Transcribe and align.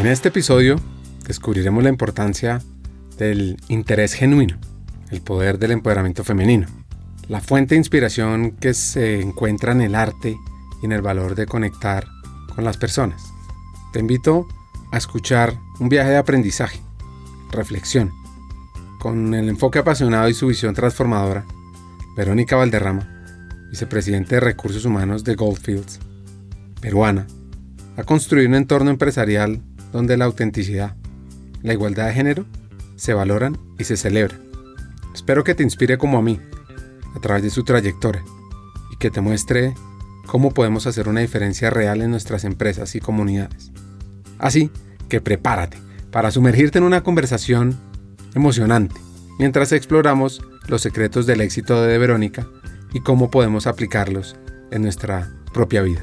En 0.00 0.06
este 0.06 0.28
episodio 0.28 0.80
descubriremos 1.26 1.82
la 1.82 1.90
importancia 1.90 2.62
del 3.18 3.58
interés 3.68 4.14
genuino, 4.14 4.56
el 5.10 5.20
poder 5.20 5.58
del 5.58 5.72
empoderamiento 5.72 6.24
femenino, 6.24 6.68
la 7.28 7.42
fuente 7.42 7.74
de 7.74 7.80
inspiración 7.80 8.52
que 8.52 8.72
se 8.72 9.20
encuentra 9.20 9.72
en 9.72 9.82
el 9.82 9.94
arte 9.94 10.38
y 10.80 10.86
en 10.86 10.92
el 10.92 11.02
valor 11.02 11.34
de 11.34 11.44
conectar 11.44 12.06
con 12.54 12.64
las 12.64 12.78
personas. 12.78 13.22
Te 13.92 14.00
invito 14.00 14.48
a 14.90 14.96
escuchar 14.96 15.52
un 15.80 15.90
viaje 15.90 16.08
de 16.08 16.16
aprendizaje, 16.16 16.80
reflexión, 17.50 18.10
con 19.00 19.34
el 19.34 19.50
enfoque 19.50 19.80
apasionado 19.80 20.30
y 20.30 20.34
su 20.34 20.46
visión 20.46 20.74
transformadora, 20.74 21.44
Verónica 22.16 22.56
Valderrama, 22.56 23.06
vicepresidente 23.68 24.36
de 24.36 24.40
Recursos 24.40 24.86
Humanos 24.86 25.24
de 25.24 25.34
Goldfields, 25.34 26.00
peruana, 26.80 27.26
a 27.98 28.04
construir 28.04 28.48
un 28.48 28.54
entorno 28.54 28.90
empresarial 28.90 29.60
donde 29.92 30.16
la 30.16 30.24
autenticidad, 30.24 30.96
la 31.62 31.72
igualdad 31.72 32.06
de 32.06 32.14
género 32.14 32.46
se 32.96 33.14
valoran 33.14 33.58
y 33.78 33.84
se 33.84 33.96
celebran. 33.96 34.40
Espero 35.14 35.44
que 35.44 35.54
te 35.54 35.62
inspire 35.62 35.98
como 35.98 36.18
a 36.18 36.22
mí, 36.22 36.40
a 37.14 37.20
través 37.20 37.42
de 37.42 37.50
su 37.50 37.64
trayectoria, 37.64 38.22
y 38.92 38.96
que 38.96 39.10
te 39.10 39.20
muestre 39.20 39.74
cómo 40.26 40.52
podemos 40.52 40.86
hacer 40.86 41.08
una 41.08 41.20
diferencia 41.20 41.70
real 41.70 42.02
en 42.02 42.10
nuestras 42.10 42.44
empresas 42.44 42.94
y 42.94 43.00
comunidades. 43.00 43.72
Así 44.38 44.70
que 45.08 45.20
prepárate 45.20 45.78
para 46.10 46.30
sumergirte 46.30 46.78
en 46.78 46.84
una 46.84 47.02
conversación 47.02 47.78
emocionante, 48.34 48.94
mientras 49.38 49.72
exploramos 49.72 50.42
los 50.68 50.82
secretos 50.82 51.26
del 51.26 51.40
éxito 51.40 51.82
de 51.82 51.98
Verónica 51.98 52.46
y 52.92 53.00
cómo 53.00 53.30
podemos 53.30 53.66
aplicarlos 53.66 54.36
en 54.70 54.82
nuestra 54.82 55.30
propia 55.52 55.82
vida. 55.82 56.02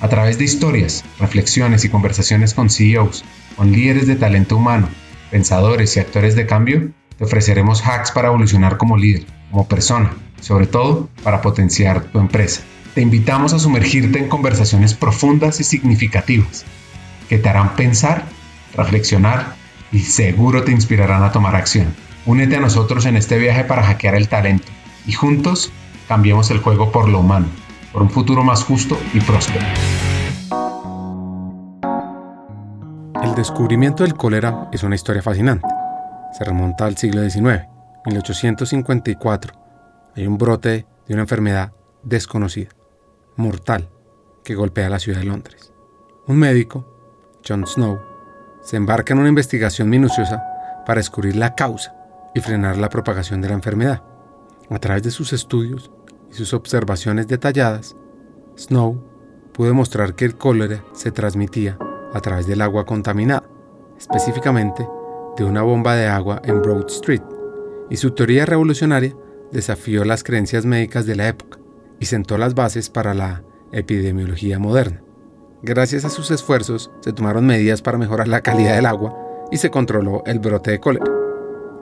a 0.00 0.08
través 0.08 0.38
de 0.38 0.44
historias, 0.44 1.04
reflexiones 1.18 1.84
y 1.84 1.88
conversaciones 1.88 2.54
con 2.54 2.70
CEOs, 2.70 3.24
con 3.56 3.72
líderes 3.72 4.06
de 4.06 4.16
talento 4.16 4.56
humano, 4.56 4.88
pensadores 5.30 5.96
y 5.96 6.00
actores 6.00 6.36
de 6.36 6.46
cambio, 6.46 6.90
te 7.16 7.24
ofreceremos 7.24 7.84
hacks 7.84 8.12
para 8.12 8.28
evolucionar 8.28 8.76
como 8.76 8.96
líder, 8.96 9.26
como 9.50 9.66
persona, 9.66 10.12
sobre 10.40 10.66
todo 10.66 11.08
para 11.22 11.42
potenciar 11.42 12.04
tu 12.04 12.20
empresa. 12.20 12.62
Te 12.94 13.02
invitamos 13.02 13.52
a 13.52 13.58
sumergirte 13.58 14.18
en 14.18 14.28
conversaciones 14.28 14.94
profundas 14.94 15.60
y 15.60 15.64
significativas 15.64 16.64
que 17.28 17.38
te 17.38 17.48
harán 17.48 17.76
pensar, 17.76 18.24
reflexionar 18.74 19.56
y 19.92 20.00
seguro 20.00 20.64
te 20.64 20.72
inspirarán 20.72 21.22
a 21.22 21.32
tomar 21.32 21.56
acción. 21.56 21.94
Únete 22.24 22.56
a 22.56 22.60
nosotros 22.60 23.04
en 23.06 23.16
este 23.16 23.38
viaje 23.38 23.64
para 23.64 23.82
hackear 23.82 24.14
el 24.14 24.28
talento 24.28 24.68
y 25.06 25.12
juntos 25.12 25.72
cambiemos 26.06 26.50
el 26.50 26.58
juego 26.58 26.92
por 26.92 27.08
lo 27.08 27.20
humano 27.20 27.46
un 28.02 28.10
futuro 28.10 28.42
más 28.42 28.64
justo 28.64 28.98
y 29.14 29.20
próspero. 29.20 29.64
El 33.22 33.34
descubrimiento 33.34 34.04
del 34.04 34.14
cólera 34.14 34.68
es 34.72 34.82
una 34.82 34.94
historia 34.94 35.22
fascinante. 35.22 35.66
Se 36.32 36.44
remonta 36.44 36.86
al 36.86 36.96
siglo 36.96 37.22
XIX, 37.22 37.66
1854. 38.06 39.52
Hay 40.16 40.26
un 40.26 40.38
brote 40.38 40.86
de 41.06 41.14
una 41.14 41.22
enfermedad 41.22 41.72
desconocida, 42.02 42.70
mortal, 43.36 43.88
que 44.44 44.54
golpea 44.54 44.88
la 44.88 44.98
ciudad 44.98 45.18
de 45.18 45.24
Londres. 45.24 45.72
Un 46.26 46.36
médico, 46.36 46.86
John 47.46 47.66
Snow, 47.66 47.98
se 48.62 48.76
embarca 48.76 49.14
en 49.14 49.20
una 49.20 49.28
investigación 49.28 49.88
minuciosa 49.88 50.42
para 50.86 51.00
descubrir 51.00 51.36
la 51.36 51.54
causa 51.54 51.94
y 52.34 52.40
frenar 52.40 52.76
la 52.76 52.88
propagación 52.88 53.40
de 53.40 53.48
la 53.48 53.54
enfermedad. 53.54 54.02
A 54.70 54.78
través 54.78 55.02
de 55.02 55.10
sus 55.10 55.32
estudios, 55.32 55.90
y 56.30 56.34
sus 56.34 56.54
observaciones 56.54 57.28
detalladas, 57.28 57.96
Snow 58.56 59.02
pudo 59.52 59.68
demostrar 59.68 60.14
que 60.14 60.24
el 60.24 60.36
cólera 60.36 60.84
se 60.92 61.10
transmitía 61.10 61.78
a 62.12 62.20
través 62.20 62.46
del 62.46 62.62
agua 62.62 62.84
contaminada, 62.84 63.48
específicamente 63.98 64.86
de 65.36 65.44
una 65.44 65.62
bomba 65.62 65.94
de 65.94 66.06
agua 66.06 66.40
en 66.44 66.62
Broad 66.62 66.86
Street, 66.88 67.22
y 67.90 67.96
su 67.96 68.10
teoría 68.12 68.46
revolucionaria 68.46 69.14
desafió 69.52 70.04
las 70.04 70.24
creencias 70.24 70.66
médicas 70.66 71.06
de 71.06 71.16
la 71.16 71.28
época 71.28 71.58
y 72.00 72.06
sentó 72.06 72.38
las 72.38 72.54
bases 72.54 72.90
para 72.90 73.14
la 73.14 73.42
epidemiología 73.72 74.58
moderna. 74.58 75.02
Gracias 75.62 76.04
a 76.04 76.10
sus 76.10 76.30
esfuerzos 76.30 76.90
se 77.00 77.12
tomaron 77.12 77.46
medidas 77.46 77.82
para 77.82 77.98
mejorar 77.98 78.28
la 78.28 78.42
calidad 78.42 78.76
del 78.76 78.86
agua 78.86 79.16
y 79.50 79.56
se 79.56 79.70
controló 79.70 80.22
el 80.26 80.38
brote 80.38 80.70
de 80.70 80.80
cólera. 80.80 81.06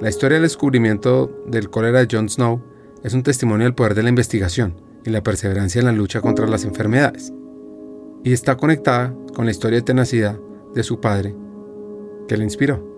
La 0.00 0.08
historia 0.08 0.36
del 0.36 0.44
descubrimiento 0.44 1.30
del 1.46 1.70
cólera 1.70 2.00
de 2.00 2.08
John 2.10 2.28
Snow 2.28 2.62
es 3.02 3.14
un 3.14 3.22
testimonio 3.22 3.64
del 3.64 3.74
poder 3.74 3.94
de 3.94 4.02
la 4.02 4.08
investigación 4.08 4.74
y 5.04 5.10
la 5.10 5.22
perseverancia 5.22 5.80
en 5.80 5.86
la 5.86 5.92
lucha 5.92 6.20
contra 6.20 6.46
las 6.46 6.64
enfermedades. 6.64 7.32
Y 8.24 8.32
está 8.32 8.56
conectada 8.56 9.14
con 9.34 9.44
la 9.44 9.52
historia 9.52 9.78
de 9.78 9.84
tenacidad 9.84 10.38
de 10.74 10.82
su 10.82 11.00
padre, 11.00 11.34
que 12.26 12.36
le 12.36 12.44
inspiró. 12.44 12.95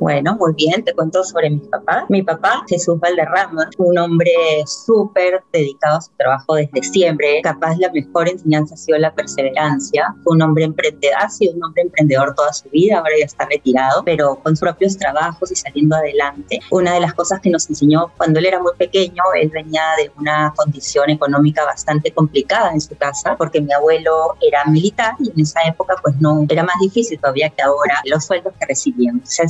Bueno, 0.00 0.36
muy 0.38 0.52
bien, 0.54 0.82
te 0.84 0.92
cuento 0.92 1.22
sobre 1.22 1.50
mi 1.50 1.60
papá. 1.60 2.04
Mi 2.08 2.22
papá, 2.22 2.64
Jesús 2.68 2.98
Valderrama, 2.98 3.70
un 3.78 3.96
hombre 3.96 4.32
súper 4.66 5.42
dedicado 5.52 5.98
a 5.98 6.00
su 6.00 6.10
trabajo 6.16 6.56
desde 6.56 6.82
siempre. 6.82 7.40
Capaz 7.42 7.76
la 7.78 7.90
mejor 7.92 8.28
enseñanza 8.28 8.74
ha 8.74 8.76
sido 8.76 8.98
la 8.98 9.14
perseverancia. 9.14 10.14
Fue 10.24 10.34
un 10.34 10.42
hombre 10.42 10.64
emprendedor, 10.64 11.16
ha 11.18 11.28
sido 11.28 11.54
un 11.54 11.64
hombre 11.64 11.82
emprendedor 11.82 12.34
toda 12.34 12.52
su 12.52 12.68
vida, 12.70 12.98
ahora 12.98 13.12
ya 13.18 13.24
está 13.24 13.46
retirado, 13.46 14.02
pero 14.04 14.34
con 14.42 14.56
sus 14.56 14.60
propios 14.60 14.98
trabajos 14.98 15.52
y 15.52 15.54
saliendo 15.54 15.96
adelante. 15.96 16.58
Una 16.70 16.94
de 16.94 17.00
las 17.00 17.14
cosas 17.14 17.40
que 17.40 17.50
nos 17.50 17.68
enseñó 17.70 18.10
cuando 18.16 18.40
él 18.40 18.46
era 18.46 18.60
muy 18.60 18.72
pequeño, 18.76 19.22
él 19.40 19.50
venía 19.50 19.82
de 19.98 20.10
una 20.18 20.52
condición 20.56 21.08
económica 21.10 21.64
bastante 21.64 22.12
complicada 22.12 22.72
en 22.72 22.80
su 22.80 22.96
casa, 22.96 23.36
porque 23.36 23.60
mi 23.60 23.72
abuelo 23.72 24.36
era 24.40 24.64
militar 24.66 25.14
y 25.20 25.30
en 25.30 25.40
esa 25.40 25.60
época 25.66 25.94
pues 26.02 26.20
no, 26.20 26.44
era 26.48 26.64
más 26.64 26.76
difícil 26.80 27.18
todavía 27.20 27.48
que 27.50 27.62
ahora 27.62 28.00
los 28.06 28.24
sueldos 28.24 28.52
que 28.58 28.66
recibían. 28.66 29.22
O 29.22 29.26
sea, 29.26 29.46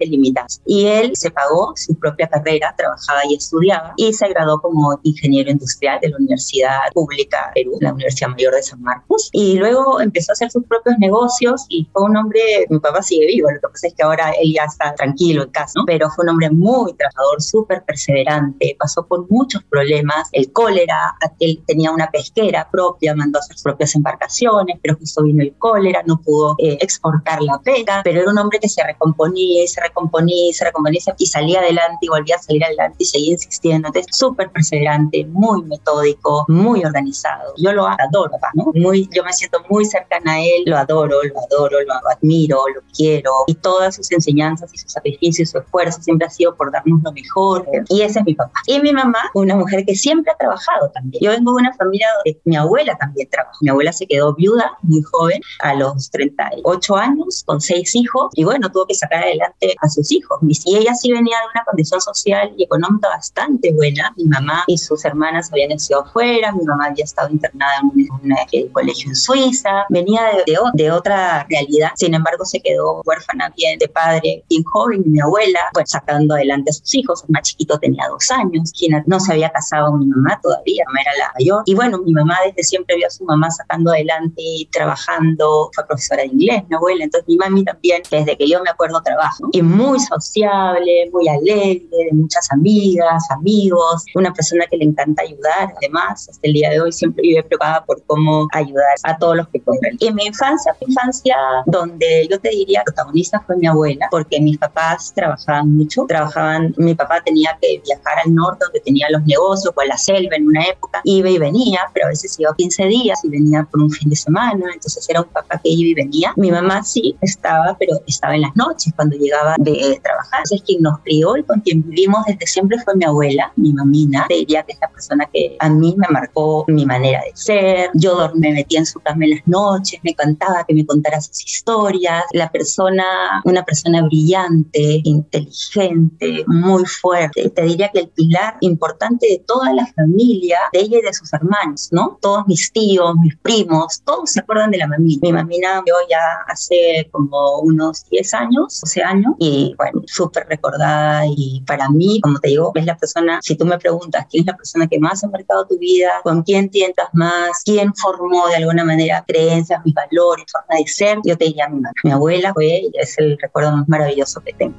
limitadas. 0.00 0.60
Y 0.66 0.86
él 0.86 1.12
se 1.14 1.30
pagó 1.30 1.72
su 1.76 1.94
propia 1.98 2.28
carrera, 2.28 2.74
trabajaba 2.76 3.20
y 3.28 3.34
estudiaba 3.34 3.92
y 3.96 4.12
se 4.12 4.28
graduó 4.28 4.60
como 4.60 4.98
ingeniero 5.02 5.50
industrial 5.50 5.98
de 6.00 6.10
la 6.10 6.16
Universidad 6.16 6.78
Pública 6.92 7.50
Perú, 7.54 7.76
la 7.80 7.92
Universidad 7.92 8.30
Mayor 8.30 8.54
de 8.54 8.62
San 8.62 8.82
Marcos. 8.82 9.28
Y 9.32 9.58
luego 9.58 10.00
empezó 10.00 10.32
a 10.32 10.34
hacer 10.34 10.50
sus 10.50 10.64
propios 10.64 10.96
negocios 10.98 11.66
y 11.68 11.88
fue 11.92 12.02
un 12.02 12.16
hombre, 12.16 12.66
mi 12.68 12.78
papá 12.78 13.02
sigue 13.02 13.26
vivo, 13.26 13.50
lo 13.50 13.60
que 13.60 13.68
pasa 13.68 13.86
es 13.88 13.94
que 13.94 14.02
ahora 14.02 14.32
él 14.40 14.52
ya 14.54 14.64
está 14.64 14.94
tranquilo 14.94 15.44
en 15.44 15.50
casa, 15.50 15.72
¿no? 15.76 15.84
pero 15.86 16.10
fue 16.10 16.24
un 16.24 16.30
hombre 16.30 16.50
muy 16.50 16.92
trabajador, 16.94 17.42
súper 17.42 17.84
perseverante, 17.84 18.76
pasó 18.78 19.06
por 19.06 19.30
muchos 19.30 19.62
problemas, 19.64 20.28
el 20.32 20.52
cólera, 20.52 21.16
él 21.38 21.62
tenía 21.66 21.90
una 21.90 22.10
pesquera 22.10 22.68
propia, 22.70 23.14
mandó 23.14 23.38
a 23.38 23.42
sus 23.42 23.62
propias 23.62 23.94
embarcaciones, 23.94 24.78
pero 24.82 24.96
justo 24.96 25.22
vino 25.22 25.42
el 25.42 25.54
cólera, 25.56 26.02
no 26.06 26.20
pudo 26.20 26.54
eh, 26.58 26.78
exportar 26.80 27.42
la 27.42 27.60
pesca, 27.60 28.00
pero 28.04 28.20
era 28.20 28.30
un 28.30 28.38
hombre 28.38 28.58
que 28.58 28.68
se 28.68 28.82
recomponía 28.84 29.59
y 29.62 29.68
se 29.68 29.80
recomponía 29.80 30.50
y 30.50 30.52
se 30.52 30.64
recomponía 30.64 31.00
y 31.18 31.26
salía 31.26 31.60
adelante 31.60 31.98
y 32.00 32.08
volvía 32.08 32.36
a 32.36 32.38
salir 32.38 32.64
adelante 32.64 32.96
y 32.98 33.04
seguía 33.04 33.32
insistiendo. 33.32 33.88
Entonces, 33.88 34.16
súper 34.16 34.50
perseverante, 34.50 35.26
muy 35.26 35.62
metódico, 35.64 36.44
muy 36.48 36.84
organizado. 36.84 37.54
Yo 37.56 37.72
lo 37.72 37.86
adoro, 37.86 38.32
¿no? 38.54 38.72
Muy, 38.74 39.08
yo 39.12 39.24
me 39.24 39.32
siento 39.32 39.58
muy 39.68 39.84
cercana 39.84 40.32
a 40.32 40.40
él, 40.40 40.64
lo 40.66 40.76
adoro, 40.76 41.22
lo 41.22 41.40
adoro, 41.40 41.78
lo 41.82 41.94
admiro, 42.10 42.58
lo 42.74 42.82
quiero. 42.94 43.30
Y 43.46 43.54
todas 43.54 43.96
sus 43.96 44.10
enseñanzas 44.12 44.72
y 44.72 44.78
sus 44.78 44.92
sacrificios 44.92 45.50
su 45.50 45.58
esfuerzo 45.58 46.00
siempre 46.02 46.26
ha 46.26 46.30
sido 46.30 46.54
por 46.54 46.70
darnos 46.70 47.02
lo 47.02 47.12
mejor. 47.12 47.66
Y 47.88 48.02
ese 48.02 48.20
es 48.20 48.24
mi 48.24 48.34
papá. 48.34 48.52
Y 48.66 48.80
mi 48.80 48.92
mamá, 48.92 49.18
una 49.34 49.56
mujer 49.56 49.84
que 49.84 49.94
siempre 49.94 50.32
ha 50.32 50.36
trabajado 50.36 50.90
también. 50.90 51.22
Yo 51.22 51.30
vengo 51.30 51.52
de 51.52 51.62
una 51.62 51.72
familia 51.74 52.08
donde 52.16 52.40
mi 52.44 52.56
abuela 52.56 52.96
también 52.96 53.28
trabajó. 53.30 53.58
Mi 53.60 53.70
abuela 53.70 53.92
se 53.92 54.06
quedó 54.06 54.34
viuda 54.34 54.76
muy 54.82 55.02
joven, 55.02 55.40
a 55.60 55.74
los 55.74 56.10
38 56.10 56.96
años, 56.96 57.42
con 57.44 57.60
seis 57.60 57.94
hijos, 57.94 58.30
y 58.34 58.44
bueno, 58.44 58.70
tuvo 58.70 58.86
que 58.86 58.94
sacar 58.94 59.24
adelante 59.24 59.49
adelante 59.50 59.76
a 59.80 59.88
sus 59.88 60.10
hijos. 60.12 60.38
Y 60.42 60.76
ella 60.76 60.94
sí 60.94 61.12
venía 61.12 61.36
de 61.38 61.46
una 61.54 61.64
condición 61.64 62.00
social 62.00 62.52
y 62.56 62.64
económica 62.64 63.08
bastante 63.08 63.72
buena. 63.72 64.12
Mi 64.16 64.24
mamá 64.24 64.64
y 64.66 64.78
sus 64.78 65.04
hermanas 65.04 65.50
habían 65.52 65.70
nacido 65.70 66.02
afuera, 66.02 66.52
mi 66.52 66.64
mamá 66.64 66.86
había 66.86 67.04
estado 67.04 67.30
internada 67.30 67.72
en 67.82 68.08
un, 68.10 68.32
eh, 68.32 68.70
colegio 68.72 69.10
en 69.10 69.16
Suiza, 69.16 69.84
venía 69.88 70.22
de, 70.46 70.56
de, 70.74 70.90
otra 70.90 71.46
realidad. 71.48 71.90
Sin 71.96 72.14
embargo, 72.14 72.44
se 72.44 72.60
quedó 72.60 73.02
huérfana 73.04 73.52
bien 73.56 73.78
de 73.78 73.88
padre, 73.88 74.44
bien 74.48 74.62
joven, 74.64 75.02
mi 75.06 75.20
abuela, 75.20 75.60
pues 75.72 75.90
sacando 75.90 76.34
adelante 76.34 76.70
a 76.70 76.72
sus 76.72 76.94
hijos. 76.94 77.24
El 77.24 77.32
más 77.32 77.42
chiquito 77.42 77.78
tenía 77.78 78.06
dos 78.08 78.30
años, 78.30 78.72
quien 78.76 79.02
no 79.06 79.20
se 79.20 79.32
había 79.32 79.50
casado 79.50 79.92
mi 79.96 80.06
mamá 80.06 80.38
todavía, 80.42 80.84
mamá 80.86 81.00
era 81.00 81.26
la 81.26 81.32
mayor. 81.38 81.62
Y 81.66 81.74
bueno, 81.74 81.98
mi 81.98 82.12
mamá 82.12 82.36
desde 82.44 82.62
siempre 82.62 82.96
vio 82.96 83.06
a 83.06 83.10
su 83.10 83.24
mamá 83.24 83.50
sacando 83.50 83.90
adelante 83.90 84.42
trabajando, 84.70 85.70
fue 85.74 85.86
profesora 85.86 86.22
de 86.22 86.28
inglés, 86.28 86.62
mi 86.68 86.76
abuela, 86.76 87.04
entonces 87.04 87.28
mi 87.28 87.36
mami 87.36 87.64
también, 87.64 88.02
desde 88.10 88.36
que 88.36 88.48
yo 88.48 88.62
me 88.62 88.70
acuerdo, 88.70 89.02
trabajo. 89.02 89.39
Y 89.52 89.62
muy 89.62 89.98
sociable, 90.00 91.10
muy 91.12 91.28
alegre, 91.28 91.86
de 91.90 92.12
muchas 92.12 92.50
amigas, 92.50 93.30
amigos, 93.30 94.04
una 94.14 94.32
persona 94.32 94.64
que 94.70 94.76
le 94.76 94.84
encanta 94.84 95.22
ayudar. 95.22 95.72
Además, 95.76 96.28
hasta 96.28 96.40
el 96.46 96.52
día 96.52 96.70
de 96.70 96.80
hoy 96.80 96.92
siempre 96.92 97.22
vive 97.22 97.42
preocupada 97.42 97.84
por 97.84 98.02
cómo 98.06 98.48
ayudar 98.52 98.94
a 99.04 99.16
todos 99.18 99.36
los 99.36 99.48
que 99.48 99.60
pueden. 99.60 99.96
Y 99.98 100.06
en 100.06 100.14
mi 100.14 100.26
infancia, 100.26 100.74
mi 100.80 100.92
infancia 100.92 101.36
donde 101.66 102.28
yo 102.30 102.38
te 102.40 102.50
diría 102.50 102.82
protagonista 102.84 103.40
fue 103.46 103.56
mi 103.56 103.66
abuela, 103.66 104.08
porque 104.10 104.40
mis 104.40 104.58
papás 104.58 105.12
trabajaban 105.14 105.76
mucho, 105.76 106.04
trabajaban, 106.08 106.74
mi 106.76 106.94
papá 106.94 107.20
tenía 107.24 107.56
que 107.60 107.80
viajar 107.84 108.18
al 108.24 108.34
norte 108.34 108.64
donde 108.64 108.80
tenía 108.80 109.06
los 109.10 109.24
negocios, 109.24 109.72
o 109.74 109.80
a 109.80 109.86
la 109.86 109.96
selva 109.96 110.36
en 110.36 110.46
una 110.46 110.64
época, 110.64 111.00
iba 111.04 111.28
y 111.28 111.38
venía, 111.38 111.80
pero 111.94 112.06
a 112.06 112.10
veces 112.10 112.38
iba 112.38 112.54
15 112.56 112.84
días 112.86 113.24
y 113.24 113.28
venía 113.28 113.66
por 113.70 113.80
un 113.80 113.90
fin 113.90 114.08
de 114.10 114.16
semana, 114.16 114.66
entonces 114.72 115.08
era 115.08 115.22
un 115.22 115.28
papá 115.28 115.60
que 115.62 115.70
iba 115.70 115.90
y 115.90 115.94
venía. 115.94 116.32
Mi 116.36 116.50
mamá 116.50 116.82
sí 116.82 117.16
estaba, 117.20 117.76
pero 117.78 118.00
estaba 118.06 118.34
en 118.34 118.42
las 118.42 118.56
noches 118.56 118.92
cuando 118.94 119.16
llegaba 119.16 119.29
de 119.58 120.00
trabajar. 120.02 120.40
Entonces 120.44 120.62
quien 120.66 120.82
nos 120.82 120.98
crió 121.00 121.36
y 121.36 121.42
con 121.42 121.60
quien 121.60 121.82
vivimos 121.82 122.24
desde 122.26 122.46
siempre 122.46 122.78
fue 122.84 122.94
mi 122.96 123.04
abuela, 123.04 123.52
mi 123.56 123.72
mamina, 123.72 124.26
diría 124.28 124.62
que 124.62 124.72
es 124.72 124.78
la 124.80 124.88
persona 124.90 125.28
que 125.32 125.56
a 125.58 125.68
mí 125.68 125.94
me 125.96 126.06
marcó 126.10 126.64
mi 126.68 126.86
manera 126.86 127.20
de 127.24 127.32
ser. 127.34 127.90
Yo 127.94 128.30
me 128.34 128.52
metía 128.52 128.80
en 128.80 128.86
su 128.86 129.00
cama 129.00 129.24
en 129.24 129.30
las 129.32 129.46
noches, 129.46 130.00
me 130.02 130.14
cantaba 130.14 130.64
que 130.66 130.74
me 130.74 130.86
contara 130.86 131.20
sus 131.20 131.44
historias. 131.44 132.24
La 132.32 132.50
persona, 132.50 133.04
una 133.44 133.64
persona 133.64 134.02
brillante, 134.02 135.00
inteligente, 135.04 136.44
muy 136.46 136.84
fuerte. 136.84 137.50
Te 137.50 137.62
diría 137.62 137.90
que 137.92 138.00
el 138.00 138.08
pilar 138.08 138.56
importante 138.60 139.26
de 139.28 139.42
toda 139.46 139.72
la 139.72 139.86
familia, 139.86 140.58
de 140.72 140.80
ella 140.80 140.98
y 140.98 141.02
de 141.02 141.12
sus 141.12 141.32
hermanos, 141.32 141.88
¿no? 141.92 142.18
Todos 142.20 142.46
mis 142.46 142.72
tíos, 142.72 143.14
mis 143.22 143.36
primos, 143.36 144.02
todos 144.04 144.30
se 144.30 144.40
acuerdan 144.40 144.70
de 144.70 144.78
la 144.78 144.86
mamina. 144.86 145.20
Mi 145.22 145.32
mamina 145.32 145.82
yo 145.86 145.94
ya 146.08 146.20
hace 146.46 147.08
como 147.10 147.60
unos 147.60 148.04
10 148.10 148.34
años, 148.34 148.80
12 148.80 149.02
años, 149.02 149.19
y 149.38 149.74
bueno, 149.76 150.02
súper 150.06 150.46
recordada 150.48 151.24
y 151.26 151.62
para 151.66 151.88
mí, 151.88 152.20
como 152.20 152.38
te 152.38 152.48
digo, 152.48 152.72
es 152.74 152.84
la 152.84 152.96
persona, 152.96 153.38
si 153.42 153.56
tú 153.56 153.64
me 153.64 153.78
preguntas 153.78 154.26
quién 154.30 154.42
es 154.42 154.46
la 154.46 154.56
persona 154.56 154.86
que 154.86 154.98
más 154.98 155.22
ha 155.24 155.28
marcado 155.28 155.66
tu 155.66 155.78
vida, 155.78 156.10
con 156.22 156.42
quién 156.42 156.70
tientas 156.70 157.08
más, 157.12 157.62
quién 157.64 157.94
formó 157.94 158.48
de 158.48 158.56
alguna 158.56 158.84
manera 158.84 159.24
creencias, 159.26 159.80
mis 159.84 159.94
valores, 159.94 160.46
forma 160.50 160.78
de 160.78 160.86
ser, 160.86 161.18
yo 161.24 161.36
te 161.36 161.46
diría 161.46 161.68
mi 161.68 161.80
Mi 162.04 162.10
abuela 162.12 162.52
fue 162.54 162.66
y 162.66 162.92
es 162.94 163.18
el 163.18 163.38
recuerdo 163.40 163.72
más 163.72 163.88
maravilloso 163.88 164.40
que 164.40 164.52
tengo. 164.52 164.74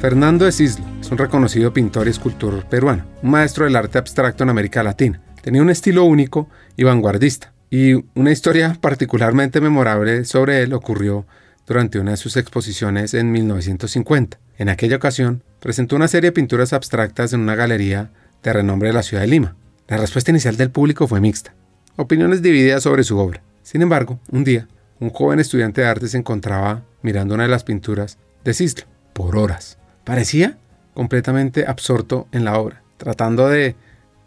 Fernando 0.00 0.46
de 0.46 0.50
Cislo 0.50 0.84
es 1.00 1.10
un 1.12 1.18
reconocido 1.18 1.72
pintor 1.72 2.08
y 2.08 2.10
escultor 2.10 2.64
peruano, 2.64 3.04
un 3.22 3.30
maestro 3.30 3.66
del 3.66 3.76
arte 3.76 3.98
abstracto 3.98 4.42
en 4.42 4.50
América 4.50 4.82
Latina. 4.82 5.20
Tenía 5.42 5.62
un 5.62 5.70
estilo 5.70 6.04
único 6.04 6.48
y 6.76 6.82
vanguardista, 6.82 7.52
y 7.72 8.04
una 8.14 8.30
historia 8.30 8.76
particularmente 8.78 9.62
memorable 9.62 10.26
sobre 10.26 10.62
él 10.62 10.74
ocurrió 10.74 11.24
durante 11.66 11.98
una 11.98 12.10
de 12.10 12.16
sus 12.18 12.36
exposiciones 12.36 13.14
en 13.14 13.32
1950. 13.32 14.38
En 14.58 14.68
aquella 14.68 14.96
ocasión, 14.96 15.42
presentó 15.58 15.96
una 15.96 16.06
serie 16.06 16.28
de 16.28 16.34
pinturas 16.34 16.74
abstractas 16.74 17.32
en 17.32 17.40
una 17.40 17.54
galería 17.54 18.10
de 18.42 18.52
renombre 18.52 18.90
de 18.90 18.92
la 18.92 19.02
ciudad 19.02 19.22
de 19.22 19.28
Lima. 19.28 19.56
La 19.88 19.96
respuesta 19.96 20.30
inicial 20.30 20.58
del 20.58 20.70
público 20.70 21.08
fue 21.08 21.22
mixta, 21.22 21.54
opiniones 21.96 22.42
divididas 22.42 22.82
sobre 22.82 23.04
su 23.04 23.16
obra. 23.16 23.42
Sin 23.62 23.80
embargo, 23.80 24.20
un 24.30 24.44
día, 24.44 24.68
un 25.00 25.08
joven 25.08 25.40
estudiante 25.40 25.80
de 25.80 25.86
arte 25.86 26.08
se 26.08 26.18
encontraba 26.18 26.82
mirando 27.00 27.34
una 27.34 27.44
de 27.44 27.48
las 27.48 27.64
pinturas 27.64 28.18
de 28.44 28.52
Cislo 28.52 28.84
por 29.14 29.34
horas. 29.34 29.78
Parecía 30.04 30.58
completamente 30.92 31.64
absorto 31.66 32.28
en 32.32 32.44
la 32.44 32.58
obra, 32.58 32.82
tratando 32.98 33.48
de 33.48 33.76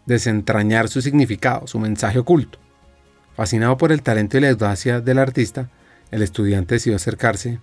desentrañar 0.04 0.88
su 0.88 1.00
significado, 1.00 1.68
su 1.68 1.78
mensaje 1.78 2.18
oculto. 2.18 2.65
Fascinado 3.36 3.76
por 3.76 3.92
el 3.92 4.02
talento 4.02 4.38
y 4.38 4.40
la 4.40 4.50
audacia 4.50 5.00
del 5.00 5.18
artista, 5.18 5.68
el 6.10 6.22
estudiante 6.22 6.76
decidió 6.76 6.96
acercarse 6.96 7.60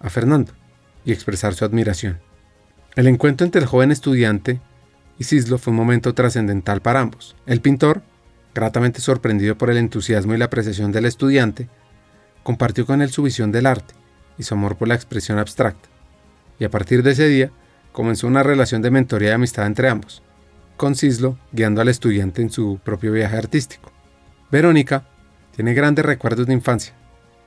a 0.00 0.10
Fernando 0.10 0.52
y 1.04 1.12
expresar 1.12 1.54
su 1.54 1.64
admiración. 1.64 2.20
El 2.94 3.06
encuentro 3.06 3.44
entre 3.44 3.62
el 3.62 3.66
joven 3.66 3.90
estudiante 3.90 4.60
y 5.18 5.24
Cislo 5.24 5.58
fue 5.58 5.70
un 5.70 5.76
momento 5.76 6.14
trascendental 6.14 6.82
para 6.82 7.00
ambos. 7.00 7.36
El 7.46 7.60
pintor, 7.60 8.02
gratamente 8.54 9.00
sorprendido 9.00 9.56
por 9.56 9.70
el 9.70 9.78
entusiasmo 9.78 10.34
y 10.34 10.38
la 10.38 10.44
apreciación 10.44 10.92
del 10.92 11.06
estudiante, 11.06 11.68
compartió 12.42 12.86
con 12.86 13.02
él 13.02 13.10
su 13.10 13.22
visión 13.22 13.50
del 13.50 13.66
arte 13.66 13.94
y 14.36 14.42
su 14.42 14.54
amor 14.54 14.76
por 14.76 14.88
la 14.88 14.94
expresión 14.94 15.38
abstracta 15.38 15.88
y 16.58 16.64
a 16.64 16.70
partir 16.70 17.02
de 17.02 17.12
ese 17.12 17.28
día 17.28 17.50
comenzó 17.92 18.26
una 18.26 18.42
relación 18.42 18.82
de 18.82 18.90
mentoría 18.90 19.30
y 19.30 19.32
amistad 19.32 19.66
entre 19.66 19.88
ambos, 19.88 20.22
con 20.76 20.94
Cislo 20.94 21.38
guiando 21.52 21.80
al 21.80 21.88
estudiante 21.88 22.42
en 22.42 22.50
su 22.50 22.78
propio 22.82 23.12
viaje 23.12 23.36
artístico. 23.36 23.92
Verónica 24.50 25.04
tiene 25.54 25.74
grandes 25.74 26.04
recuerdos 26.04 26.46
de 26.46 26.54
infancia 26.54 26.94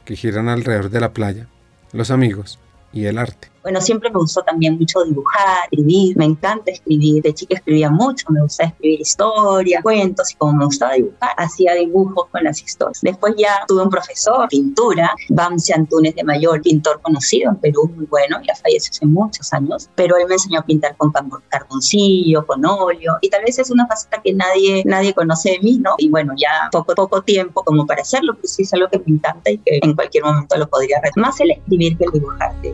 que 0.06 0.16
giran 0.16 0.50
alrededor 0.50 0.90
de 0.90 1.00
la 1.00 1.14
playa, 1.14 1.48
los 1.94 2.12
amigos 2.12 2.60
y 2.94 3.06
el 3.06 3.18
arte. 3.18 3.51
Bueno, 3.64 3.80
siempre 3.80 4.10
me 4.10 4.18
gustó 4.18 4.42
también 4.42 4.78
mucho 4.78 5.04
dibujar, 5.04 5.66
escribir, 5.66 6.18
me 6.18 6.26
encanta 6.26 6.72
escribir. 6.72 7.22
De 7.22 7.34
chica 7.34 7.56
escribía 7.56 7.92
mucho, 7.92 8.26
me 8.30 8.42
gustaba 8.42 8.70
escribir 8.70 9.02
historias, 9.02 9.84
cuentos 9.84 10.32
y 10.32 10.36
como 10.36 10.54
me 10.54 10.66
gustaba 10.66 10.94
dibujar, 10.94 11.30
hacía 11.38 11.76
dibujos 11.76 12.28
con 12.32 12.44
las 12.44 12.62
historias. 12.62 13.02
Después 13.02 13.36
ya 13.38 13.64
tuve 13.68 13.84
un 13.84 13.90
profesor, 13.90 14.48
pintura, 14.50 15.14
Bamsi 15.30 15.74
Antunes 15.74 16.16
de 16.16 16.24
Mayor, 16.24 16.62
pintor 16.62 17.00
conocido 17.02 17.52
en 17.52 17.58
Perú, 17.58 17.92
muy 17.96 18.06
bueno, 18.06 18.40
ya 18.48 18.56
falleció 18.56 18.90
hace 18.90 19.06
muchos 19.06 19.54
años, 19.54 19.90
pero 19.96 20.18
él 20.18 20.26
me 20.28 20.34
enseñó 20.34 20.60
a 20.60 20.64
pintar 20.64 20.96
con 20.98 21.12
carboncillo, 21.50 22.46
con 22.48 22.66
óleo 22.66 23.18
y 23.22 23.30
tal 23.30 23.44
vez 23.44 23.60
es 23.60 23.70
una 23.70 23.86
faceta 23.86 24.22
que 24.24 24.34
nadie, 24.34 24.82
nadie 24.86 25.14
conoce 25.14 25.52
de 25.52 25.60
mí, 25.60 25.78
¿no? 25.78 25.94
Y 26.00 26.10
bueno, 26.10 26.34
ya 26.36 26.70
poco, 26.72 26.96
poco 26.96 27.22
tiempo 27.22 27.64
como 27.64 27.86
para 27.86 28.02
hacerlo, 28.02 28.34
pero 28.36 28.48
sí 28.48 28.64
es 28.64 28.74
algo 28.74 28.88
que 28.90 29.00
me 29.00 29.16
encanta 29.16 29.52
y 29.52 29.60
que 29.60 29.80
en 29.82 29.94
cualquier 29.96 30.24
momento 30.24 30.58
lo 30.58 30.68
podría 30.68 30.98
hacer. 30.98 31.12
Más 31.16 31.40
el 31.42 31.52
escribir 31.52 31.98
que 31.98 32.06
el 32.06 32.12
dibujarte. 32.12 32.74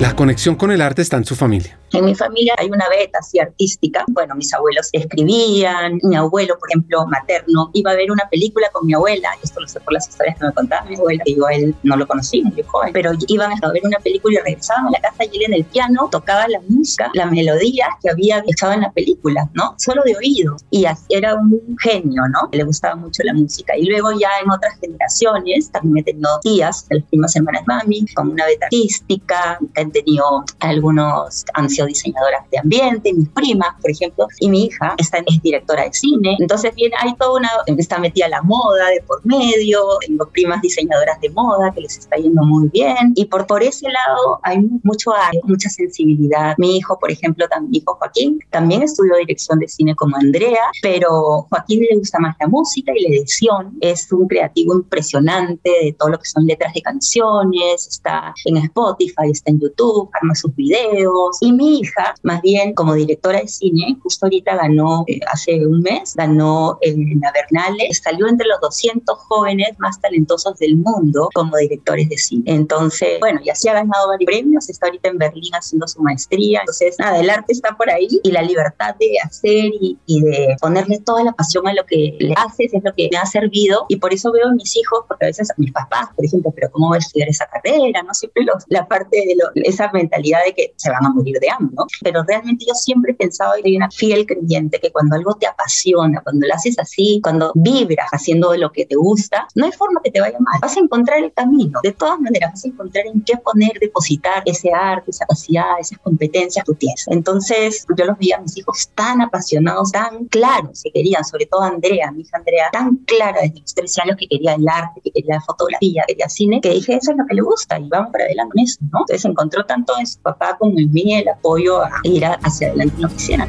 La 0.00 0.16
conexión 0.16 0.56
con 0.56 0.72
el 0.72 0.82
arte 0.82 1.02
está 1.02 1.16
en 1.16 1.24
su 1.24 1.36
familia. 1.36 1.78
En 1.92 2.04
mi 2.04 2.14
familia 2.16 2.54
hay 2.58 2.66
una 2.66 2.88
beta 2.88 3.18
así 3.20 3.38
artística. 3.38 4.04
Bueno, 4.08 4.34
mis 4.34 4.52
abuelos 4.52 4.88
escribían, 4.92 6.00
mi 6.02 6.16
abuelo, 6.16 6.58
por 6.58 6.68
ejemplo, 6.68 7.06
materno, 7.06 7.70
iba 7.72 7.92
a 7.92 7.94
ver 7.94 8.10
una 8.10 8.28
película 8.28 8.68
con 8.72 8.84
mi 8.84 8.94
abuela. 8.94 9.28
Esto 9.44 9.60
lo 9.60 9.68
sé 9.68 9.78
por 9.78 9.92
las 9.92 10.08
historias 10.08 10.36
que 10.36 10.46
me 10.46 10.52
contaba 10.52 10.84
mi 10.86 10.96
abuela, 10.96 11.22
que 11.24 11.36
yo 11.36 11.46
a 11.46 11.52
él 11.52 11.72
no 11.84 11.96
lo 11.96 12.04
conocí, 12.08 12.42
muy 12.42 12.60
joven, 12.64 12.92
pero 12.92 13.12
iban 13.28 13.52
a 13.52 13.72
ver 13.72 13.82
una 13.84 13.98
película 13.98 14.40
y 14.40 14.42
regresaban 14.42 14.88
a 14.88 14.90
la 14.90 15.00
casa 15.00 15.24
y 15.30 15.36
él 15.36 15.44
en 15.46 15.54
el 15.54 15.64
piano 15.64 16.08
tocaba 16.10 16.48
la 16.48 16.60
música, 16.68 17.10
la 17.14 17.26
melodía 17.26 17.86
que 18.02 18.10
había 18.10 18.42
estado 18.48 18.72
en 18.72 18.80
la 18.80 18.90
película, 18.90 19.48
¿no? 19.54 19.76
Solo 19.78 20.02
de 20.04 20.16
oído. 20.16 20.56
Y 20.70 20.86
era 21.10 21.36
un 21.36 21.76
genio, 21.80 22.22
¿no? 22.32 22.48
Le 22.50 22.64
gustaba 22.64 22.96
mucho 22.96 23.22
la 23.22 23.34
música. 23.34 23.76
Y 23.76 23.86
luego 23.86 24.10
ya 24.18 24.30
en 24.42 24.50
otras 24.50 24.76
generaciones, 24.80 25.70
también 25.70 25.98
he 25.98 26.02
tenido 26.02 26.40
tías, 26.42 26.86
las 26.90 27.04
primas 27.04 27.36
hermanas 27.36 27.62
mami, 27.68 28.04
con 28.14 28.32
una 28.32 28.46
beta 28.46 28.66
artística, 28.66 29.60
han 29.84 29.92
tenido 29.92 30.44
algunos 30.60 31.44
ansiosos 31.54 31.88
diseñadoras 31.88 32.48
de 32.50 32.58
ambiente, 32.58 33.12
mis 33.12 33.28
primas, 33.28 33.68
por 33.80 33.90
ejemplo, 33.90 34.26
y 34.40 34.48
mi 34.48 34.64
hija 34.64 34.94
está, 34.98 35.18
es 35.18 35.42
directora 35.42 35.84
de 35.84 35.92
cine. 35.92 36.36
Entonces, 36.40 36.74
bien, 36.74 36.92
hay 36.98 37.14
toda 37.14 37.38
una, 37.38 37.50
está 37.78 37.98
metida 37.98 38.28
la 38.28 38.42
moda 38.42 38.88
de 38.88 39.00
por 39.02 39.24
medio, 39.24 39.80
tengo 40.06 40.26
primas 40.30 40.60
diseñadoras 40.62 41.20
de 41.20 41.30
moda 41.30 41.72
que 41.72 41.82
les 41.82 41.98
está 41.98 42.16
yendo 42.16 42.42
muy 42.42 42.68
bien. 42.68 43.12
Y 43.14 43.26
por, 43.26 43.46
por 43.46 43.62
ese 43.62 43.86
lado 43.88 44.40
hay 44.42 44.58
mucho 44.82 45.12
arte, 45.12 45.40
mucha 45.44 45.68
sensibilidad. 45.68 46.54
Mi 46.58 46.78
hijo, 46.78 46.98
por 46.98 47.10
ejemplo, 47.10 47.46
también, 47.48 47.70
mi 47.70 47.78
hijo 47.78 47.94
Joaquín, 47.94 48.38
también 48.50 48.82
estudió 48.82 49.16
dirección 49.16 49.58
de 49.58 49.68
cine 49.68 49.94
como 49.94 50.16
Andrea, 50.16 50.60
pero 50.82 51.46
Joaquín 51.50 51.84
le 51.88 51.96
gusta 51.96 52.18
más 52.18 52.36
la 52.40 52.48
música 52.48 52.92
y 52.96 53.02
la 53.02 53.16
edición. 53.16 53.76
Es 53.80 54.10
un 54.12 54.26
creativo 54.26 54.74
impresionante 54.74 55.70
de 55.82 55.92
todo 55.98 56.10
lo 56.10 56.18
que 56.18 56.26
son 56.26 56.46
letras 56.46 56.72
de 56.74 56.82
canciones, 56.82 57.86
está 57.86 58.34
en 58.44 58.56
Spotify, 58.58 59.30
está 59.30 59.50
en 59.50 59.60
YouTube 59.60 59.73
YouTube, 59.74 60.10
arma 60.12 60.34
sus 60.34 60.54
videos. 60.54 61.38
Y 61.40 61.52
mi 61.52 61.80
hija, 61.80 62.14
más 62.22 62.40
bien 62.42 62.74
como 62.74 62.94
directora 62.94 63.40
de 63.40 63.48
cine, 63.48 63.96
justo 64.02 64.26
ahorita 64.26 64.56
ganó, 64.56 65.04
eh, 65.06 65.20
hace 65.32 65.66
un 65.66 65.80
mes, 65.80 66.14
ganó 66.14 66.78
en 66.80 67.20
la 67.20 67.32
Bernale, 67.32 67.92
salió 67.92 68.28
entre 68.28 68.46
los 68.46 68.60
200 68.60 69.18
jóvenes 69.18 69.78
más 69.78 70.00
talentosos 70.00 70.58
del 70.58 70.76
mundo 70.76 71.28
como 71.34 71.56
directores 71.56 72.08
de 72.08 72.18
cine. 72.18 72.44
Entonces, 72.46 73.20
bueno, 73.20 73.40
ya 73.44 73.54
se 73.54 73.70
ha 73.70 73.74
ganado 73.74 74.08
varios 74.08 74.26
premios, 74.26 74.68
está 74.68 74.86
ahorita 74.86 75.08
en 75.08 75.18
Berlín 75.18 75.52
haciendo 75.54 75.86
su 75.88 76.00
maestría. 76.02 76.60
Entonces, 76.60 76.96
nada, 76.98 77.18
el 77.18 77.30
arte 77.30 77.52
está 77.52 77.76
por 77.76 77.90
ahí 77.90 78.08
y 78.22 78.30
la 78.30 78.42
libertad 78.42 78.94
de 78.98 79.16
hacer 79.24 79.72
y, 79.80 79.98
y 80.06 80.20
de 80.20 80.56
ponerle 80.60 81.00
toda 81.00 81.24
la 81.24 81.32
pasión 81.32 81.66
a 81.66 81.74
lo 81.74 81.84
que 81.86 82.16
le 82.18 82.34
haces 82.36 82.72
es 82.72 82.82
lo 82.82 82.94
que 82.94 83.08
me 83.10 83.18
ha 83.18 83.26
servido. 83.26 83.86
Y 83.88 83.96
por 83.96 84.12
eso 84.12 84.32
veo 84.32 84.48
a 84.48 84.52
mis 84.52 84.76
hijos, 84.76 85.00
porque 85.08 85.26
a 85.26 85.28
veces 85.28 85.50
a 85.50 85.54
mis 85.56 85.72
papás, 85.72 86.08
por 86.14 86.24
ejemplo, 86.24 86.52
pero 86.54 86.70
¿cómo 86.70 86.88
voy 86.88 86.96
a 86.96 86.98
estudiar 86.98 87.28
esa 87.28 87.46
carrera? 87.46 88.02
¿No? 88.02 88.14
Siempre 88.14 88.44
los, 88.44 88.64
la 88.68 88.86
parte 88.86 89.16
de 89.16 89.34
esa 89.64 89.90
mentalidad 89.92 90.40
de 90.44 90.54
que 90.54 90.74
se 90.76 90.90
van 90.90 91.04
a 91.04 91.10
morir 91.10 91.38
de 91.40 91.50
hambre, 91.50 91.74
¿no? 91.76 91.86
Pero 92.02 92.22
realmente 92.22 92.64
yo 92.66 92.74
siempre 92.74 93.12
he 93.12 93.14
pensado 93.14 93.56
y 93.58 93.62
soy 93.62 93.76
una 93.76 93.90
fiel 93.90 94.26
creyente 94.26 94.78
que 94.80 94.90
cuando 94.90 95.16
algo 95.16 95.34
te 95.34 95.46
apasiona, 95.46 96.20
cuando 96.22 96.46
lo 96.46 96.54
haces 96.54 96.78
así, 96.78 97.20
cuando 97.22 97.52
vibras 97.54 98.08
haciendo 98.12 98.54
lo 98.56 98.70
que 98.72 98.86
te 98.86 98.96
gusta, 98.96 99.46
no 99.54 99.66
hay 99.66 99.72
forma 99.72 100.00
que 100.02 100.10
te 100.10 100.20
vaya 100.20 100.38
mal. 100.40 100.58
Vas 100.60 100.76
a 100.76 100.80
encontrar 100.80 101.18
el 101.18 101.32
camino. 101.32 101.80
De 101.82 101.92
todas 101.92 102.20
maneras, 102.20 102.52
vas 102.52 102.64
a 102.64 102.68
encontrar 102.68 103.06
en 103.06 103.22
qué 103.22 103.36
poner, 103.36 103.72
depositar 103.80 104.42
ese 104.46 104.72
arte, 104.72 105.10
esa 105.10 105.24
capacidad, 105.24 105.78
esas 105.80 105.98
competencias 105.98 106.64
que 106.64 106.74
tienes. 106.74 107.06
Entonces, 107.08 107.84
yo 107.96 108.04
los 108.04 108.18
veía 108.18 108.36
a 108.36 108.40
mis 108.40 108.56
hijos 108.56 108.90
tan 108.94 109.20
apasionados, 109.20 109.92
tan 109.92 110.26
claros 110.26 110.82
que 110.82 110.90
querían, 110.90 111.24
sobre 111.24 111.46
todo 111.46 111.62
Andrea, 111.62 112.10
mi 112.12 112.22
hija 112.22 112.38
Andrea, 112.38 112.68
tan 112.72 112.96
clara 113.06 113.40
desde 113.42 113.60
los 113.60 113.74
13 113.74 114.02
años 114.02 114.16
que 114.18 114.28
quería 114.28 114.54
el 114.54 114.68
arte, 114.68 115.00
que 115.02 115.10
quería 115.10 115.36
la 115.36 115.40
fotografía, 115.40 116.04
que 116.06 116.14
quería 116.14 116.28
cine, 116.28 116.60
que 116.60 116.70
dije, 116.70 116.94
eso 116.96 117.12
es 117.12 117.16
lo 117.16 117.26
que 117.26 117.34
le 117.34 117.42
gusta 117.42 117.78
y 117.78 117.88
vamos 117.88 118.10
para 118.12 118.24
adelante 118.24 118.52
con 118.54 118.62
eso, 118.62 118.78
¿no? 118.92 119.00
Entonces 119.00 119.24
tanto 119.62 119.92
en 119.98 120.06
su 120.06 120.18
papá 120.18 120.56
como 120.58 120.78
en 120.78 120.92
mí 120.92 121.14
el 121.14 121.28
apoyo 121.28 121.82
a 121.82 121.90
ir 122.02 122.24
hacia 122.24 122.68
adelante 122.68 122.96
en 122.96 123.02
lo 123.02 123.08
que. 123.08 123.48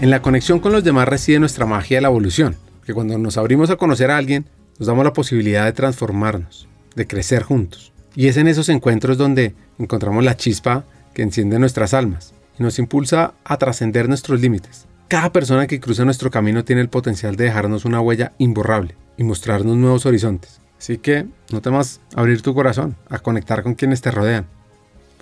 En 0.00 0.10
la 0.10 0.22
conexión 0.22 0.58
con 0.58 0.72
los 0.72 0.82
demás 0.82 1.06
reside 1.06 1.38
nuestra 1.38 1.66
magia 1.66 1.98
de 1.98 2.02
la 2.02 2.08
evolución, 2.08 2.56
que 2.84 2.94
cuando 2.94 3.16
nos 3.18 3.36
abrimos 3.36 3.70
a 3.70 3.76
conocer 3.76 4.10
a 4.10 4.16
alguien, 4.16 4.46
nos 4.78 4.88
damos 4.88 5.04
la 5.04 5.12
posibilidad 5.12 5.64
de 5.64 5.72
transformarnos, 5.72 6.66
de 6.96 7.06
crecer 7.06 7.42
juntos. 7.42 7.92
Y 8.16 8.26
es 8.26 8.36
en 8.36 8.48
esos 8.48 8.68
encuentros 8.68 9.16
donde 9.16 9.54
encontramos 9.78 10.24
la 10.24 10.36
chispa 10.36 10.84
que 11.14 11.22
enciende 11.22 11.58
nuestras 11.58 11.94
almas 11.94 12.34
y 12.58 12.62
nos 12.62 12.78
impulsa 12.78 13.34
a 13.44 13.56
trascender 13.58 14.08
nuestros 14.08 14.40
límites. 14.40 14.86
Cada 15.08 15.30
persona 15.30 15.66
que 15.66 15.78
cruza 15.78 16.04
nuestro 16.04 16.30
camino 16.30 16.64
tiene 16.64 16.80
el 16.80 16.88
potencial 16.88 17.36
de 17.36 17.44
dejarnos 17.44 17.84
una 17.84 18.00
huella 18.00 18.32
imborrable 18.38 18.96
y 19.18 19.24
mostrarnos 19.24 19.76
nuevos 19.76 20.06
horizontes. 20.06 20.61
Así 20.82 20.98
que 20.98 21.26
no 21.52 21.62
temas 21.62 22.00
abrir 22.16 22.42
tu 22.42 22.54
corazón, 22.54 22.96
a 23.08 23.20
conectar 23.20 23.62
con 23.62 23.76
quienes 23.76 24.00
te 24.00 24.10
rodean, 24.10 24.46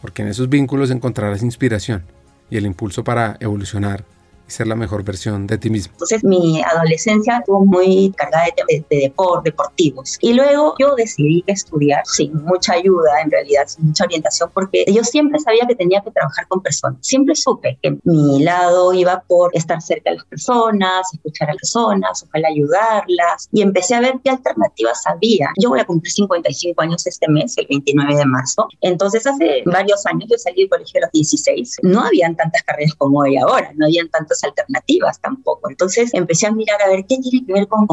porque 0.01 0.23
en 0.23 0.29
esos 0.29 0.49
vínculos 0.49 0.91
encontrarás 0.91 1.43
inspiración 1.43 2.03
y 2.49 2.57
el 2.57 2.65
impulso 2.65 3.05
para 3.05 3.37
evolucionar 3.41 4.07
ser 4.51 4.67
la 4.67 4.77
mejor 4.77 5.05
versión 5.05 5.47
de 5.47 5.59
ti 5.59 5.71
mismo. 5.71 5.93
Entonces 5.95 6.25
mi 6.25 6.63
adolescencia 6.63 7.39
estuvo 7.39 7.65
muy 7.65 8.13
cargada 8.17 8.47
de, 8.69 8.85
de, 8.89 8.97
deportes, 9.01 9.45
deportivos. 9.45 10.19
Y 10.21 10.35
luego 10.35 10.75
yo 10.79 10.95
decidí 10.95 11.45
estudiar 11.47 12.03
sin 12.05 12.35
mucha 12.45 12.75
ayuda, 12.75 13.21
en 13.23 13.31
realidad, 13.31 13.67
sin 13.67 13.87
mucha 13.87 14.05
orientación, 14.05 14.51
porque 14.55 14.85
yo 14.89 15.03
siempre 15.05 15.39
sabía 15.39 15.67
que 15.67 15.75
tenía 15.75 16.01
que 16.01 16.11
trabajar 16.11 16.47
con 16.49 16.63
personas. 16.63 16.99
Siempre 17.01 17.35
supe 17.35 17.79
que 17.83 17.99
mi 18.05 18.43
lado 18.43 18.93
iba 18.93 19.23
por 19.27 19.51
estar 19.57 19.81
cerca 19.81 20.11
de 20.11 20.17
las 20.17 20.27
personas, 20.27 21.13
escuchar 21.13 21.51
a 21.51 21.53
las 21.53 21.61
personas, 21.61 22.25
ojalá 22.25 22.49
ayudarlas. 22.49 23.49
Y 23.53 23.63
empecé 23.63 23.95
a 23.95 24.01
ver 24.01 24.15
qué 24.23 24.31
alternativas 24.31 25.07
había. 25.07 25.51
Yo 25.61 25.71
voy 25.71 25.81
a 25.81 25.85
cumplir 25.85 26.13
55 26.13 26.83
años 26.83 27.07
este 27.07 27.29
mes, 27.29 27.57
el 27.59 27.67
29 27.69 28.17
de 28.17 28.25
marzo. 28.27 28.69
Entonces 28.81 29.27
hace 29.27 29.63
varios 29.67 30.05
años 30.07 30.29
yo 30.31 30.39
salí 30.39 30.63
del 30.63 30.69
colegio 30.71 31.01
a 31.01 31.07
los 31.07 31.13
16. 31.13 31.79
No 31.83 32.01
habían 32.01 32.37
tantas 32.37 32.63
carreras 32.63 32.95
como 32.95 33.23
hay 33.23 33.37
ahora, 33.37 33.73
no 33.77 33.87
habían 33.87 34.09
tantas 34.09 34.40
alternativas 34.45 35.21
tampoco. 35.21 35.69
Entonces 35.71 36.13
empecé 36.15 36.47
a 36.47 36.53
mirar 36.53 36.81
a 36.83 36.89
ver 36.89 37.05
qué 37.09 37.19
tiene 37.19 37.47
que 37.47 37.53
ver 37.53 37.69
con, 37.69 37.87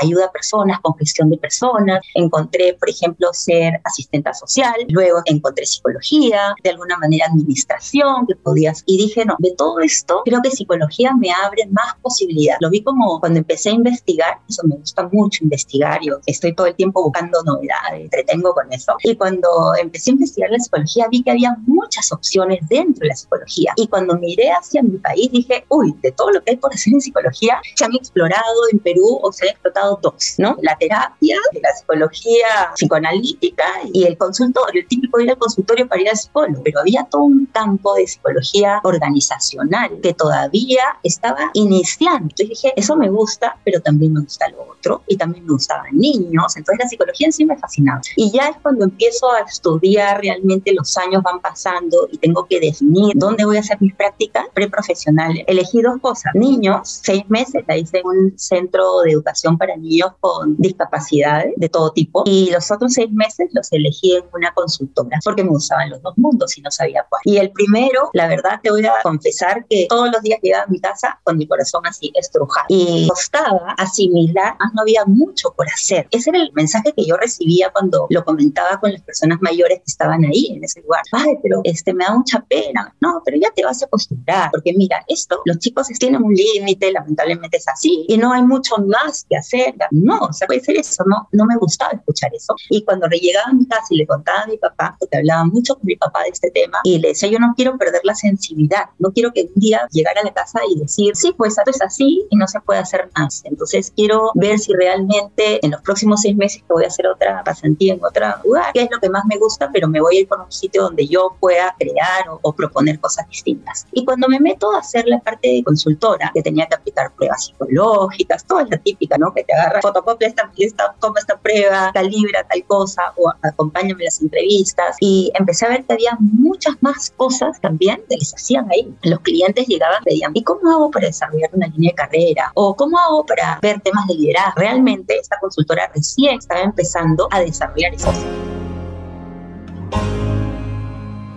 ayuda 0.00 0.26
a 0.26 0.32
personas, 0.32 0.80
con 0.80 0.96
gestión 0.96 1.30
de 1.30 1.38
personas. 1.38 2.00
Encontré, 2.14 2.74
por 2.78 2.88
ejemplo, 2.88 3.28
ser 3.32 3.80
asistente 3.84 4.32
social, 4.34 4.74
luego 4.88 5.20
encontré 5.24 5.66
psicología, 5.66 6.54
de 6.62 6.70
alguna 6.70 6.96
manera 6.98 7.26
administración, 7.26 8.26
que 8.26 8.36
podías, 8.36 8.82
y 8.86 8.98
dije, 8.98 9.24
no, 9.24 9.36
de 9.38 9.54
todo 9.56 9.80
esto, 9.80 10.22
creo 10.24 10.40
que 10.42 10.50
psicología 10.50 11.12
me 11.18 11.30
abre 11.32 11.66
más 11.70 11.94
posibilidades. 12.00 12.58
Lo 12.60 12.70
vi 12.70 12.82
como 12.82 13.20
cuando 13.20 13.38
empecé 13.38 13.70
a 13.70 13.72
investigar, 13.72 14.38
eso 14.48 14.62
me 14.64 14.76
gusta 14.76 15.08
mucho 15.12 15.44
investigar, 15.44 16.00
yo 16.02 16.18
estoy 16.26 16.54
todo 16.54 16.66
el 16.66 16.74
tiempo 16.74 17.02
buscando 17.02 17.42
novedades, 17.42 18.02
entretengo 18.02 18.54
con 18.54 18.72
eso. 18.72 18.94
Y 19.02 19.16
cuando 19.16 19.48
empecé 19.80 20.10
a 20.10 20.14
investigar 20.14 20.50
la 20.50 20.58
psicología, 20.58 21.06
vi 21.10 21.22
que 21.22 21.30
había 21.30 21.56
muchas 21.66 22.12
opciones 22.12 22.60
dentro 22.68 23.00
de 23.02 23.08
la 23.08 23.16
psicología. 23.16 23.72
Y 23.76 23.86
cuando 23.88 24.16
miré 24.18 24.50
hacia 24.50 24.82
mi 24.82 24.98
país, 24.98 25.30
dije, 25.32 25.64
uy, 25.68 25.91
de 26.00 26.12
todo 26.12 26.30
lo 26.30 26.42
que 26.42 26.52
hay 26.52 26.56
por 26.56 26.72
hacer 26.72 26.92
en 26.92 27.00
psicología, 27.00 27.60
se 27.74 27.84
han 27.84 27.94
explorado 27.94 28.42
en 28.72 28.78
Perú 28.78 29.18
o 29.22 29.32
se 29.32 29.46
han 29.46 29.50
explotado 29.50 29.98
dos, 30.02 30.34
¿no? 30.38 30.56
La 30.62 30.76
terapia, 30.76 31.36
la 31.60 31.72
psicología 31.74 32.46
psicoanalítica 32.74 33.64
y 33.92 34.04
el 34.04 34.16
consultorio. 34.16 34.82
El 34.82 34.88
típico 34.88 35.20
ir 35.20 35.30
al 35.30 35.38
consultorio 35.38 35.86
para 35.88 36.00
ir 36.00 36.08
al 36.08 36.16
psicólogo, 36.16 36.62
pero 36.62 36.80
había 36.80 37.04
todo 37.04 37.22
un 37.22 37.46
campo 37.46 37.94
de 37.94 38.06
psicología 38.06 38.80
organizacional 38.84 40.00
que 40.02 40.14
todavía 40.14 40.82
estaba 41.02 41.50
iniciando. 41.54 42.22
Entonces 42.22 42.48
dije, 42.48 42.72
eso 42.76 42.96
me 42.96 43.08
gusta, 43.10 43.56
pero 43.64 43.80
también 43.80 44.12
me 44.12 44.20
gusta 44.20 44.48
lo 44.48 44.62
otro 44.72 45.02
y 45.06 45.16
también 45.16 45.44
me 45.44 45.52
gustaban 45.52 45.96
niños. 45.96 46.56
Entonces 46.56 46.84
la 46.84 46.88
psicología 46.88 47.26
en 47.26 47.32
sí 47.32 47.44
me 47.44 47.56
fascinaba. 47.56 48.00
Y 48.16 48.30
ya 48.30 48.48
es 48.48 48.56
cuando 48.62 48.84
empiezo 48.84 49.30
a 49.30 49.40
estudiar, 49.40 50.20
realmente 50.20 50.72
los 50.72 50.96
años 50.96 51.22
van 51.22 51.40
pasando 51.40 52.08
y 52.10 52.18
tengo 52.18 52.46
que 52.46 52.60
definir 52.60 53.12
dónde 53.16 53.44
voy 53.44 53.56
a 53.56 53.60
hacer 53.60 53.76
mis 53.80 53.94
prácticas 53.94 54.44
preprofesionales. 54.54 55.44
Elegí 55.46 55.81
dos 55.82 56.00
cosas. 56.00 56.32
Niños, 56.34 57.00
seis 57.02 57.24
meses, 57.28 57.64
la 57.66 57.76
hice 57.76 57.98
en 57.98 58.06
un 58.06 58.38
centro 58.38 59.00
de 59.00 59.12
educación 59.12 59.58
para 59.58 59.76
niños 59.76 60.12
con 60.20 60.56
discapacidades 60.56 61.52
de 61.56 61.68
todo 61.68 61.92
tipo. 61.92 62.22
Y 62.26 62.50
los 62.50 62.70
otros 62.70 62.92
seis 62.92 63.10
meses 63.12 63.48
los 63.52 63.72
elegí 63.72 64.16
en 64.16 64.24
una 64.32 64.52
consultora 64.54 65.18
porque 65.24 65.44
me 65.44 65.50
gustaban 65.50 65.90
los 65.90 66.02
dos 66.02 66.16
mundos 66.16 66.56
y 66.56 66.62
no 66.62 66.70
sabía 66.70 67.06
cuál. 67.08 67.22
Y 67.24 67.38
el 67.38 67.50
primero, 67.50 68.10
la 68.12 68.26
verdad, 68.28 68.60
te 68.62 68.70
voy 68.70 68.84
a 68.84 68.94
confesar 69.02 69.66
que 69.68 69.86
todos 69.88 70.10
los 70.10 70.22
días 70.22 70.40
llegaba 70.42 70.64
a 70.64 70.68
mi 70.68 70.80
casa 70.80 71.20
con 71.24 71.36
mi 71.36 71.46
corazón 71.46 71.86
así 71.86 72.12
estrujado. 72.14 72.66
Y 72.68 73.08
costaba 73.08 73.74
asimilar, 73.78 74.56
más 74.58 74.74
no 74.74 74.82
había 74.82 75.04
mucho 75.06 75.52
por 75.56 75.66
hacer. 75.68 76.06
Ese 76.10 76.30
era 76.30 76.40
el 76.40 76.52
mensaje 76.52 76.92
que 76.96 77.04
yo 77.04 77.16
recibía 77.16 77.70
cuando 77.70 78.06
lo 78.10 78.24
comentaba 78.24 78.78
con 78.80 78.92
las 78.92 79.02
personas 79.02 79.38
mayores 79.40 79.78
que 79.78 79.84
estaban 79.86 80.24
ahí 80.24 80.52
en 80.54 80.64
ese 80.64 80.80
lugar. 80.82 81.02
Ay, 81.12 81.36
pero 81.42 81.60
este, 81.64 81.94
me 81.94 82.04
da 82.04 82.14
mucha 82.14 82.40
pena. 82.40 82.94
No, 83.00 83.22
pero 83.24 83.36
ya 83.38 83.48
te 83.54 83.64
vas 83.64 83.82
a 83.82 83.86
acostumbrar. 83.86 84.50
Porque 84.50 84.72
mira, 84.76 85.04
esto, 85.08 85.40
los 85.44 85.58
chicos 85.62 85.86
tienen 85.98 86.22
un 86.22 86.34
límite, 86.34 86.92
lamentablemente 86.92 87.56
es 87.56 87.68
así, 87.68 88.04
y 88.08 88.18
no 88.18 88.32
hay 88.32 88.42
mucho 88.42 88.76
más 88.78 89.24
que 89.28 89.36
hacer. 89.36 89.74
No, 89.90 90.18
o 90.18 90.32
sea, 90.32 90.46
puede 90.46 90.60
ser 90.60 90.76
eso, 90.76 91.04
no, 91.06 91.28
no 91.32 91.44
me 91.46 91.56
gustaba 91.56 91.92
escuchar 91.92 92.30
eso. 92.34 92.54
Y 92.68 92.84
cuando 92.84 93.06
llegaba 93.08 93.50
a 93.50 93.52
mi 93.52 93.66
casa 93.66 93.86
y 93.90 93.98
le 93.98 94.06
contaba 94.06 94.42
a 94.42 94.46
mi 94.46 94.58
papá, 94.58 94.96
porque 94.98 95.18
hablaba 95.18 95.44
mucho 95.44 95.74
con 95.76 95.86
mi 95.86 95.96
papá 95.96 96.24
de 96.24 96.30
este 96.30 96.50
tema, 96.50 96.78
y 96.84 96.98
le 96.98 97.08
decía, 97.08 97.28
yo 97.28 97.38
no 97.38 97.54
quiero 97.56 97.78
perder 97.78 98.00
la 98.04 98.14
sensibilidad, 98.14 98.86
no 98.98 99.12
quiero 99.12 99.32
que 99.32 99.42
un 99.54 99.60
día 99.60 99.86
llegara 99.90 100.20
a 100.20 100.24
la 100.24 100.32
casa 100.32 100.60
y 100.68 100.78
decir, 100.78 101.14
sí, 101.14 101.32
pues 101.36 101.56
esto 101.56 101.70
es 101.70 101.82
así 101.82 102.26
y 102.30 102.36
no 102.36 102.46
se 102.46 102.60
puede 102.60 102.80
hacer 102.80 103.08
más. 103.16 103.42
Entonces 103.44 103.92
quiero 103.94 104.32
ver 104.34 104.58
si 104.58 104.72
realmente 104.72 105.64
en 105.64 105.70
los 105.70 105.80
próximos 105.82 106.20
seis 106.22 106.36
meses 106.36 106.62
que 106.62 106.72
voy 106.72 106.84
a 106.84 106.88
hacer 106.88 107.06
otra 107.06 107.42
pasantía 107.44 107.94
en 107.94 108.04
otro 108.04 108.26
lugar, 108.44 108.72
qué 108.74 108.82
es 108.82 108.88
lo 108.90 108.98
que 108.98 109.08
más 109.08 109.24
me 109.26 109.38
gusta, 109.38 109.70
pero 109.72 109.88
me 109.88 110.00
voy 110.00 110.16
a 110.16 110.20
ir 110.20 110.28
por 110.28 110.40
un 110.40 110.50
sitio 110.50 110.82
donde 110.82 111.06
yo 111.06 111.36
pueda 111.38 111.74
crear 111.78 112.28
o, 112.28 112.40
o 112.42 112.52
proponer 112.52 112.98
cosas 112.98 113.28
distintas. 113.28 113.86
Y 113.92 114.04
cuando 114.04 114.28
me 114.28 114.40
meto 114.40 114.72
a 114.72 114.80
hacer 114.80 115.06
la 115.06 115.20
parte 115.20 115.51
de 115.54 115.64
consultora, 115.64 116.30
que 116.34 116.42
tenía 116.42 116.66
que 116.66 116.74
aplicar 116.74 117.12
pruebas 117.14 117.46
psicológicas, 117.46 118.44
toda 118.46 118.64
la 118.64 118.78
típica, 118.78 119.18
¿no? 119.18 119.32
Que 119.32 119.44
te 119.44 119.52
agarra, 119.54 119.80
fotocopia 119.80 120.28
esta, 120.28 120.50
esta, 120.56 120.94
toma 121.00 121.20
esta 121.20 121.38
prueba, 121.38 121.90
calibra 121.92 122.46
tal 122.48 122.64
cosa, 122.64 123.12
o 123.16 123.32
acompáñame 123.42 124.04
las 124.04 124.20
entrevistas. 124.20 124.96
Y 125.00 125.30
empecé 125.34 125.66
a 125.66 125.70
ver 125.70 125.84
que 125.84 125.92
había 125.94 126.16
muchas 126.20 126.76
más 126.80 127.10
cosas 127.16 127.60
también 127.60 128.02
que 128.08 128.16
les 128.16 128.34
hacían 128.34 128.70
ahí. 128.70 128.94
Los 129.02 129.20
clientes 129.20 129.66
llegaban 129.66 130.02
pedían, 130.04 130.32
¿y 130.34 130.42
cómo 130.42 130.70
hago 130.70 130.90
para 130.90 131.06
desarrollar 131.06 131.50
una 131.52 131.66
línea 131.68 131.90
de 131.90 131.94
carrera? 131.94 132.52
¿O 132.54 132.74
cómo 132.74 132.98
hago 132.98 133.24
para 133.26 133.58
ver 133.62 133.80
temas 133.80 134.06
de 134.06 134.14
liderazgo? 134.14 134.52
Realmente 134.56 135.18
esta 135.18 135.38
consultora 135.40 135.90
recién 135.94 136.38
estaba 136.38 136.62
empezando 136.62 137.28
a 137.30 137.40
desarrollar 137.40 137.94
eso. 137.94 138.12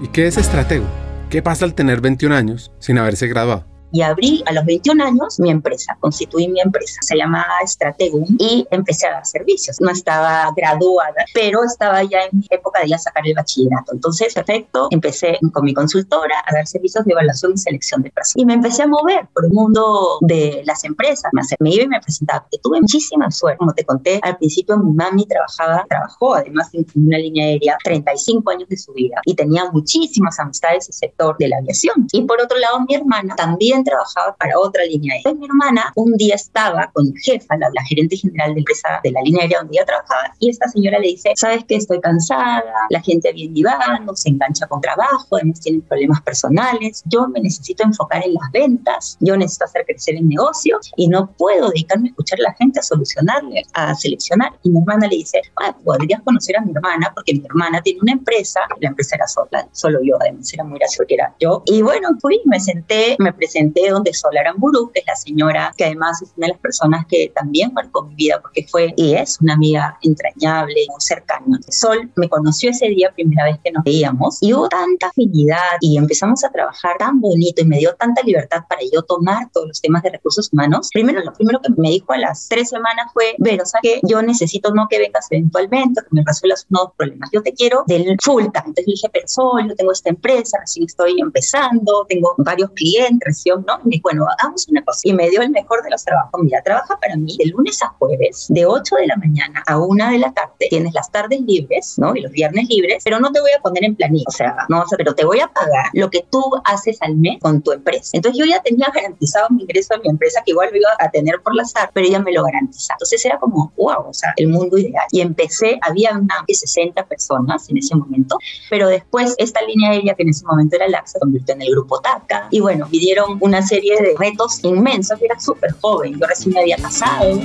¿Y 0.02 0.08
qué 0.10 0.28
es 0.28 0.38
estratego? 0.38 0.86
¿Qué 1.30 1.42
pasa 1.42 1.66
al 1.66 1.74
tener 1.74 2.02
21 2.02 2.36
años 2.36 2.72
sin 2.80 2.98
haberse 2.98 3.28
graduado? 3.28 3.75
Y 3.92 4.02
abrí 4.02 4.44
a 4.46 4.54
los 4.54 4.66
21 4.66 5.04
años 5.04 5.40
mi 5.40 5.50
empresa, 5.50 5.98
constituí 6.00 6.48
mi 6.48 6.60
empresa, 6.60 7.00
se 7.02 7.16
llamaba 7.16 7.46
Strategum 7.66 8.26
y 8.40 8.68
empecé 8.72 9.08
a 9.08 9.12
dar 9.12 9.26
servicios. 9.26 9.78
No 9.80 9.90
estaba 9.90 10.52
graduada, 10.56 11.26
pero 11.34 11.64
estaba 11.64 12.04
ya 12.04 12.24
en 12.24 12.40
mi 12.40 12.48
época 12.50 12.82
de 12.82 12.90
ya 12.90 12.98
sacar 12.98 13.26
el 13.26 13.34
bachillerato. 13.34 13.94
Entonces, 13.94 14.34
perfecto, 14.34 14.88
empecé 14.92 15.38
con 15.54 15.64
mi 15.64 15.74
consultora 15.74 16.36
a 16.46 16.54
dar 16.54 16.68
servicios 16.68 17.06
de 17.06 17.14
evaluación 17.14 17.54
y 17.54 17.58
selección 17.58 18.02
de 18.02 18.12
personas. 18.12 18.42
Y 18.42 18.46
me 18.46 18.54
empecé 18.54 18.84
a 18.84 18.88
mover 18.88 19.28
por 19.34 19.46
el 19.46 19.52
mundo 19.52 20.18
de 20.22 20.62
las 20.66 20.84
empresas. 20.84 21.32
Me, 21.60 21.70
iba 21.70 21.84
y 21.84 21.88
me 21.88 22.00
presentaba, 22.02 22.42
porque 22.42 22.58
tuve 22.62 22.82
muchísima 22.82 23.30
suerte. 23.32 23.58
Como 23.58 23.74
te 23.74 23.86
conté 23.86 24.20
al 24.24 24.38
principio, 24.38 24.78
mi 24.78 24.94
mami 24.94 25.26
trabajaba, 25.26 25.86
trabajó 25.88 26.36
además 26.36 26.70
en 26.74 26.86
una 26.96 27.18
línea 27.18 27.46
aérea 27.46 27.78
35 27.84 28.50
años 28.52 28.70
de 28.70 28.78
su 28.78 28.94
vida 28.94 29.22
y 29.26 29.36
tenía 29.36 29.70
muchísimas 29.72 30.40
amistades 30.40 30.86
en 30.86 30.90
el 30.90 30.94
sector 30.94 31.38
de 31.38 31.48
la 31.48 31.58
aviación. 31.58 32.08
Y 32.12 32.24
por 32.24 32.42
otro 32.42 32.58
lado, 32.58 32.80
mi 32.88 32.96
hermana 32.96 33.36
también 33.36 33.75
trabajaba 33.84 34.36
para 34.38 34.58
otra 34.60 34.84
línea 34.86 35.16
aérea. 35.16 35.34
Mi 35.34 35.46
hermana 35.46 35.92
un 35.96 36.14
día 36.14 36.36
estaba 36.36 36.90
con 36.94 37.06
mi 37.12 37.20
jefa, 37.22 37.58
la, 37.58 37.68
la 37.74 37.84
gerente 37.84 38.18
general 38.18 38.54
de 38.54 38.60
empresa 38.60 39.00
de 39.04 39.12
la 39.12 39.22
línea 39.22 39.44
aérea 39.44 39.60
donde 39.60 39.78
ella 39.78 39.86
trabajaba, 39.86 40.34
y 40.40 40.50
esta 40.50 40.68
señora 40.68 41.00
le 41.00 41.08
dice, 41.08 41.34
¿sabes 41.36 41.64
que 41.66 41.76
Estoy 41.76 42.00
cansada, 42.02 42.64
la 42.90 43.02
gente 43.02 43.32
viene 43.32 43.60
y 43.60 43.64
va, 43.64 43.78
no 44.04 44.16
se 44.16 44.30
engancha 44.30 44.66
con 44.66 44.82
trabajo, 44.82 45.36
además 45.36 45.60
tienen 45.60 45.82
problemas 45.82 46.22
personales, 46.22 47.04
yo 47.06 47.28
me 47.28 47.40
necesito 47.42 47.84
enfocar 47.84 48.26
en 48.26 48.34
las 48.34 48.52
ventas, 48.52 49.18
yo 49.20 49.38
necesito 49.38 49.66
hacer 49.66 49.86
crecer 49.86 50.16
el 50.16 50.28
negocio 50.28 50.80
y 50.96 51.08
no 51.08 51.28
puedo 51.38 51.70
dedicarme 51.70 52.08
a 52.08 52.10
escuchar 52.10 52.40
a 52.40 52.50
la 52.50 52.54
gente, 52.54 52.80
a 52.80 52.84
solucionarle, 52.84 53.64
a 53.74 53.94
seleccionar. 53.94 54.54
Y 54.64 54.70
mi 54.70 54.80
hermana 54.80 55.08
le 55.08 55.18
dice, 55.18 55.42
ah, 55.62 55.76
podrías 55.84 56.22
conocer 56.22 56.58
a 56.58 56.62
mi 56.62 56.72
hermana 56.72 57.12
porque 57.14 57.34
mi 57.34 57.46
hermana 57.46 57.82
tiene 57.82 58.00
una 58.02 58.14
empresa, 58.14 58.62
la 58.80 58.90
empresa 58.90 59.16
era 59.16 59.28
sola, 59.28 59.68
solo 59.72 60.00
yo, 60.04 60.16
además 60.20 60.52
era 60.54 60.64
muy 60.64 60.80
gracioso 60.80 61.06
que 61.08 61.16
era 61.16 61.36
yo. 61.40 61.62
Y 61.66 61.82
bueno, 61.82 62.10
fui, 62.20 62.42
me 62.46 62.60
senté, 62.60 63.16
me 63.20 63.34
presenté 63.34 63.65
donde 63.92 64.14
Sol 64.14 64.38
Aramburu, 64.38 64.92
que 64.92 65.00
es 65.00 65.06
la 65.08 65.16
señora 65.16 65.74
que 65.78 65.86
además 65.86 66.22
es 66.22 66.32
una 66.38 66.48
de 66.48 66.54
las 66.54 66.62
personas 66.62 67.06
que 67.08 67.32
también 67.36 67.74
marcó 67.74 68.04
mi 68.04 68.16
vida 68.16 68.40
porque 68.42 68.66
fue 68.68 68.94
y 68.98 69.14
es 69.14 69.40
una 69.42 69.54
amiga 69.54 69.98
entrañable, 70.02 70.76
muy 70.90 71.00
cercana. 71.00 71.60
Sol 71.70 72.12
me 72.16 72.30
conoció 72.30 72.70
ese 72.70 72.88
día, 72.88 73.12
primera 73.14 73.46
vez 73.46 73.60
que 73.64 73.72
nos 73.72 73.84
veíamos, 73.84 74.38
y 74.42 74.54
hubo 74.54 74.68
tanta 74.68 75.08
afinidad 75.08 75.78
y 75.82 75.98
empezamos 75.98 76.44
a 76.44 76.52
trabajar 76.52 76.98
tan 76.98 77.20
bonito 77.20 77.62
y 77.62 77.66
me 77.66 77.78
dio 77.78 77.96
tanta 77.96 78.22
libertad 78.24 78.64
para 78.68 78.82
yo 78.92 79.02
tomar 79.04 79.50
todos 79.52 79.68
los 79.68 79.82
temas 79.82 80.04
de 80.04 80.12
recursos 80.12 80.50
humanos. 80.52 80.90
Primero, 80.94 81.22
lo 81.24 81.34
primero 81.34 81.60
que 81.62 81.70
me 81.78 81.90
dijo 81.90 82.14
a 82.14 82.18
las 82.18 82.48
tres 82.48 82.70
semanas 82.70 83.12
fue, 83.14 83.36
pero, 83.44 83.64
o 83.64 83.66
sea 83.66 83.80
que 83.82 84.00
yo 84.08 84.22
necesito 84.22 84.74
no 84.74 84.88
que 84.90 85.00
vengas 85.00 85.28
eventualmente, 85.30 86.02
que 86.02 86.08
me 86.12 86.24
resuelvas 86.26 86.66
unos 86.70 86.94
problemas. 86.98 87.30
Yo 87.32 87.42
te 87.42 87.54
quiero 87.54 87.84
del 87.88 88.18
full 88.22 88.44
time. 88.44 88.66
Entonces 88.68 88.86
dije, 88.86 89.10
pero 89.12 89.28
Sol, 89.28 89.68
yo 89.68 89.76
tengo 89.76 89.92
esta 89.92 90.10
empresa, 90.10 90.58
recién 90.60 90.86
estoy 90.86 91.20
empezando, 91.20 92.06
tengo 92.08 92.36
varios 92.38 92.72
clientes, 92.72 93.20
recién, 93.26 93.55
¿no? 93.60 93.80
Y 93.90 94.02
bueno, 94.02 94.26
hagamos 94.38 94.68
una 94.70 94.84
cosa. 94.84 95.02
Y 95.04 95.14
me 95.14 95.30
dio 95.30 95.42
el 95.42 95.50
mejor 95.50 95.84
de 95.84 95.90
los 95.90 96.04
trabajos. 96.04 96.42
Mira, 96.44 96.62
trabaja 96.64 96.98
para 97.00 97.16
mí 97.16 97.36
de 97.38 97.46
lunes 97.46 97.82
a 97.82 97.90
jueves, 97.90 98.48
de 98.50 98.66
8 98.66 98.96
de 98.96 99.08
la 99.08 99.16
mañana 99.18 99.64
a 99.68 99.78
1 99.78 100.12
de 100.12 100.18
la 100.20 100.34
tarde. 100.34 100.68
Tienes 100.70 100.94
las 100.94 101.12
tardes 101.12 101.42
libres, 101.42 101.96
¿no? 101.98 102.16
Y 102.16 102.22
los 102.22 102.32
viernes 102.32 102.68
libres, 102.70 103.04
pero 103.04 103.20
no 103.20 103.32
te 103.32 103.40
voy 103.40 103.52
a 103.58 103.62
poner 103.62 103.84
en 103.84 103.96
planilla. 103.96 104.26
O 104.28 104.32
sea, 104.32 104.56
no, 104.70 104.82
o 104.82 104.88
sea, 104.88 104.98
pero 104.98 105.14
te 105.14 105.26
voy 105.26 105.40
a 105.40 105.48
pagar 105.48 105.86
lo 105.94 106.10
que 106.10 106.26
tú 106.30 106.42
haces 106.64 106.98
al 107.02 107.16
mes 107.16 107.40
con 107.40 107.62
tu 107.62 107.72
empresa. 107.72 108.12
Entonces 108.14 108.40
yo 108.40 108.46
ya 108.46 108.62
tenía 108.62 108.88
garantizado 108.94 109.48
mi 109.50 109.64
ingreso 109.64 109.96
a 109.96 109.98
mi 110.00 110.10
empresa, 110.10 110.42
que 110.46 110.52
igual 110.52 110.70
lo 110.72 110.78
iba 110.78 110.90
a 111.00 111.10
tener 111.12 111.42
por 111.42 111.56
la 111.56 111.66
SAR, 111.66 111.92
pero 111.94 112.08
ella 112.08 112.20
me 112.20 112.34
lo 112.34 112.44
garantizaba. 112.44 112.96
Entonces 112.96 113.26
era 113.26 113.40
como, 113.40 113.72
wow, 113.78 114.10
o 114.10 114.14
sea, 114.14 114.34
el 114.38 114.48
mundo 114.48 114.78
ideal. 114.78 115.06
Y 115.12 115.22
empecé, 115.22 115.78
había 115.82 116.18
una 116.18 116.36
de 116.48 116.54
60 116.54 117.06
personas 117.06 117.70
en 117.70 117.78
ese 117.78 117.96
momento, 117.96 118.38
pero 118.70 118.88
después 118.88 119.36
esta 119.38 119.62
línea 119.62 119.92
aérea, 119.92 120.14
que 120.16 120.24
en 120.24 120.30
ese 120.30 120.46
momento 120.46 120.76
era 120.76 120.86
se 121.06 121.20
convirtió 121.20 121.56
en 121.56 121.62
el 121.62 121.72
grupo 121.72 122.00
TACA. 122.00 122.48
Y 122.52 122.60
bueno, 122.60 122.88
pidieron 122.90 123.38
una 123.46 123.62
serie 123.62 123.96
de 124.02 124.16
retos 124.18 124.60
inmensos. 124.64 125.22
Era 125.22 125.40
súper 125.40 125.72
joven, 125.80 126.20
yo 126.20 126.26
recién 126.28 126.54
me 126.54 126.62
había 126.62 126.78
casado. 126.78 127.40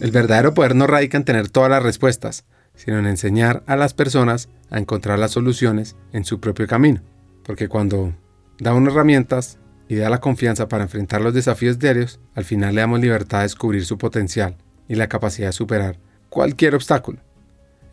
El 0.00 0.10
verdadero 0.10 0.54
poder 0.54 0.74
no 0.74 0.86
radica 0.86 1.16
en 1.16 1.24
tener 1.24 1.48
todas 1.48 1.70
las 1.70 1.82
respuestas, 1.82 2.44
sino 2.74 2.98
en 2.98 3.06
enseñar 3.06 3.62
a 3.66 3.76
las 3.76 3.94
personas 3.94 4.48
a 4.70 4.78
encontrar 4.78 5.18
las 5.18 5.30
soluciones 5.30 5.96
en 6.12 6.24
su 6.24 6.40
propio 6.40 6.66
camino. 6.66 7.00
Porque 7.44 7.68
cuando 7.68 8.12
da 8.58 8.74
unas 8.74 8.92
herramientas 8.92 9.58
y 9.88 9.94
da 9.94 10.10
la 10.10 10.20
confianza 10.20 10.68
para 10.68 10.82
enfrentar 10.82 11.20
los 11.20 11.32
desafíos 11.32 11.78
diarios, 11.78 12.18
al 12.34 12.44
final 12.44 12.74
le 12.74 12.80
damos 12.80 13.00
libertad 13.00 13.40
a 13.40 13.44
descubrir 13.44 13.84
su 13.86 13.98
potencial 13.98 14.56
y 14.88 14.96
la 14.96 15.08
capacidad 15.08 15.48
de 15.48 15.52
superar 15.52 15.98
cualquier 16.28 16.74
obstáculo. 16.74 17.25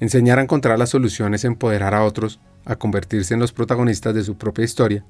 Enseñar 0.04 0.38
a 0.38 0.42
encontrar 0.42 0.78
las 0.78 0.90
soluciones, 0.90 1.46
empoderar 1.46 1.94
a 1.94 2.04
otros 2.04 2.42
a 2.66 2.76
convertirse 2.76 3.36
en 3.36 3.40
los 3.40 3.54
protagonistas 3.54 4.14
de 4.14 4.22
su 4.22 4.36
propia 4.36 4.66
historia 4.66 5.06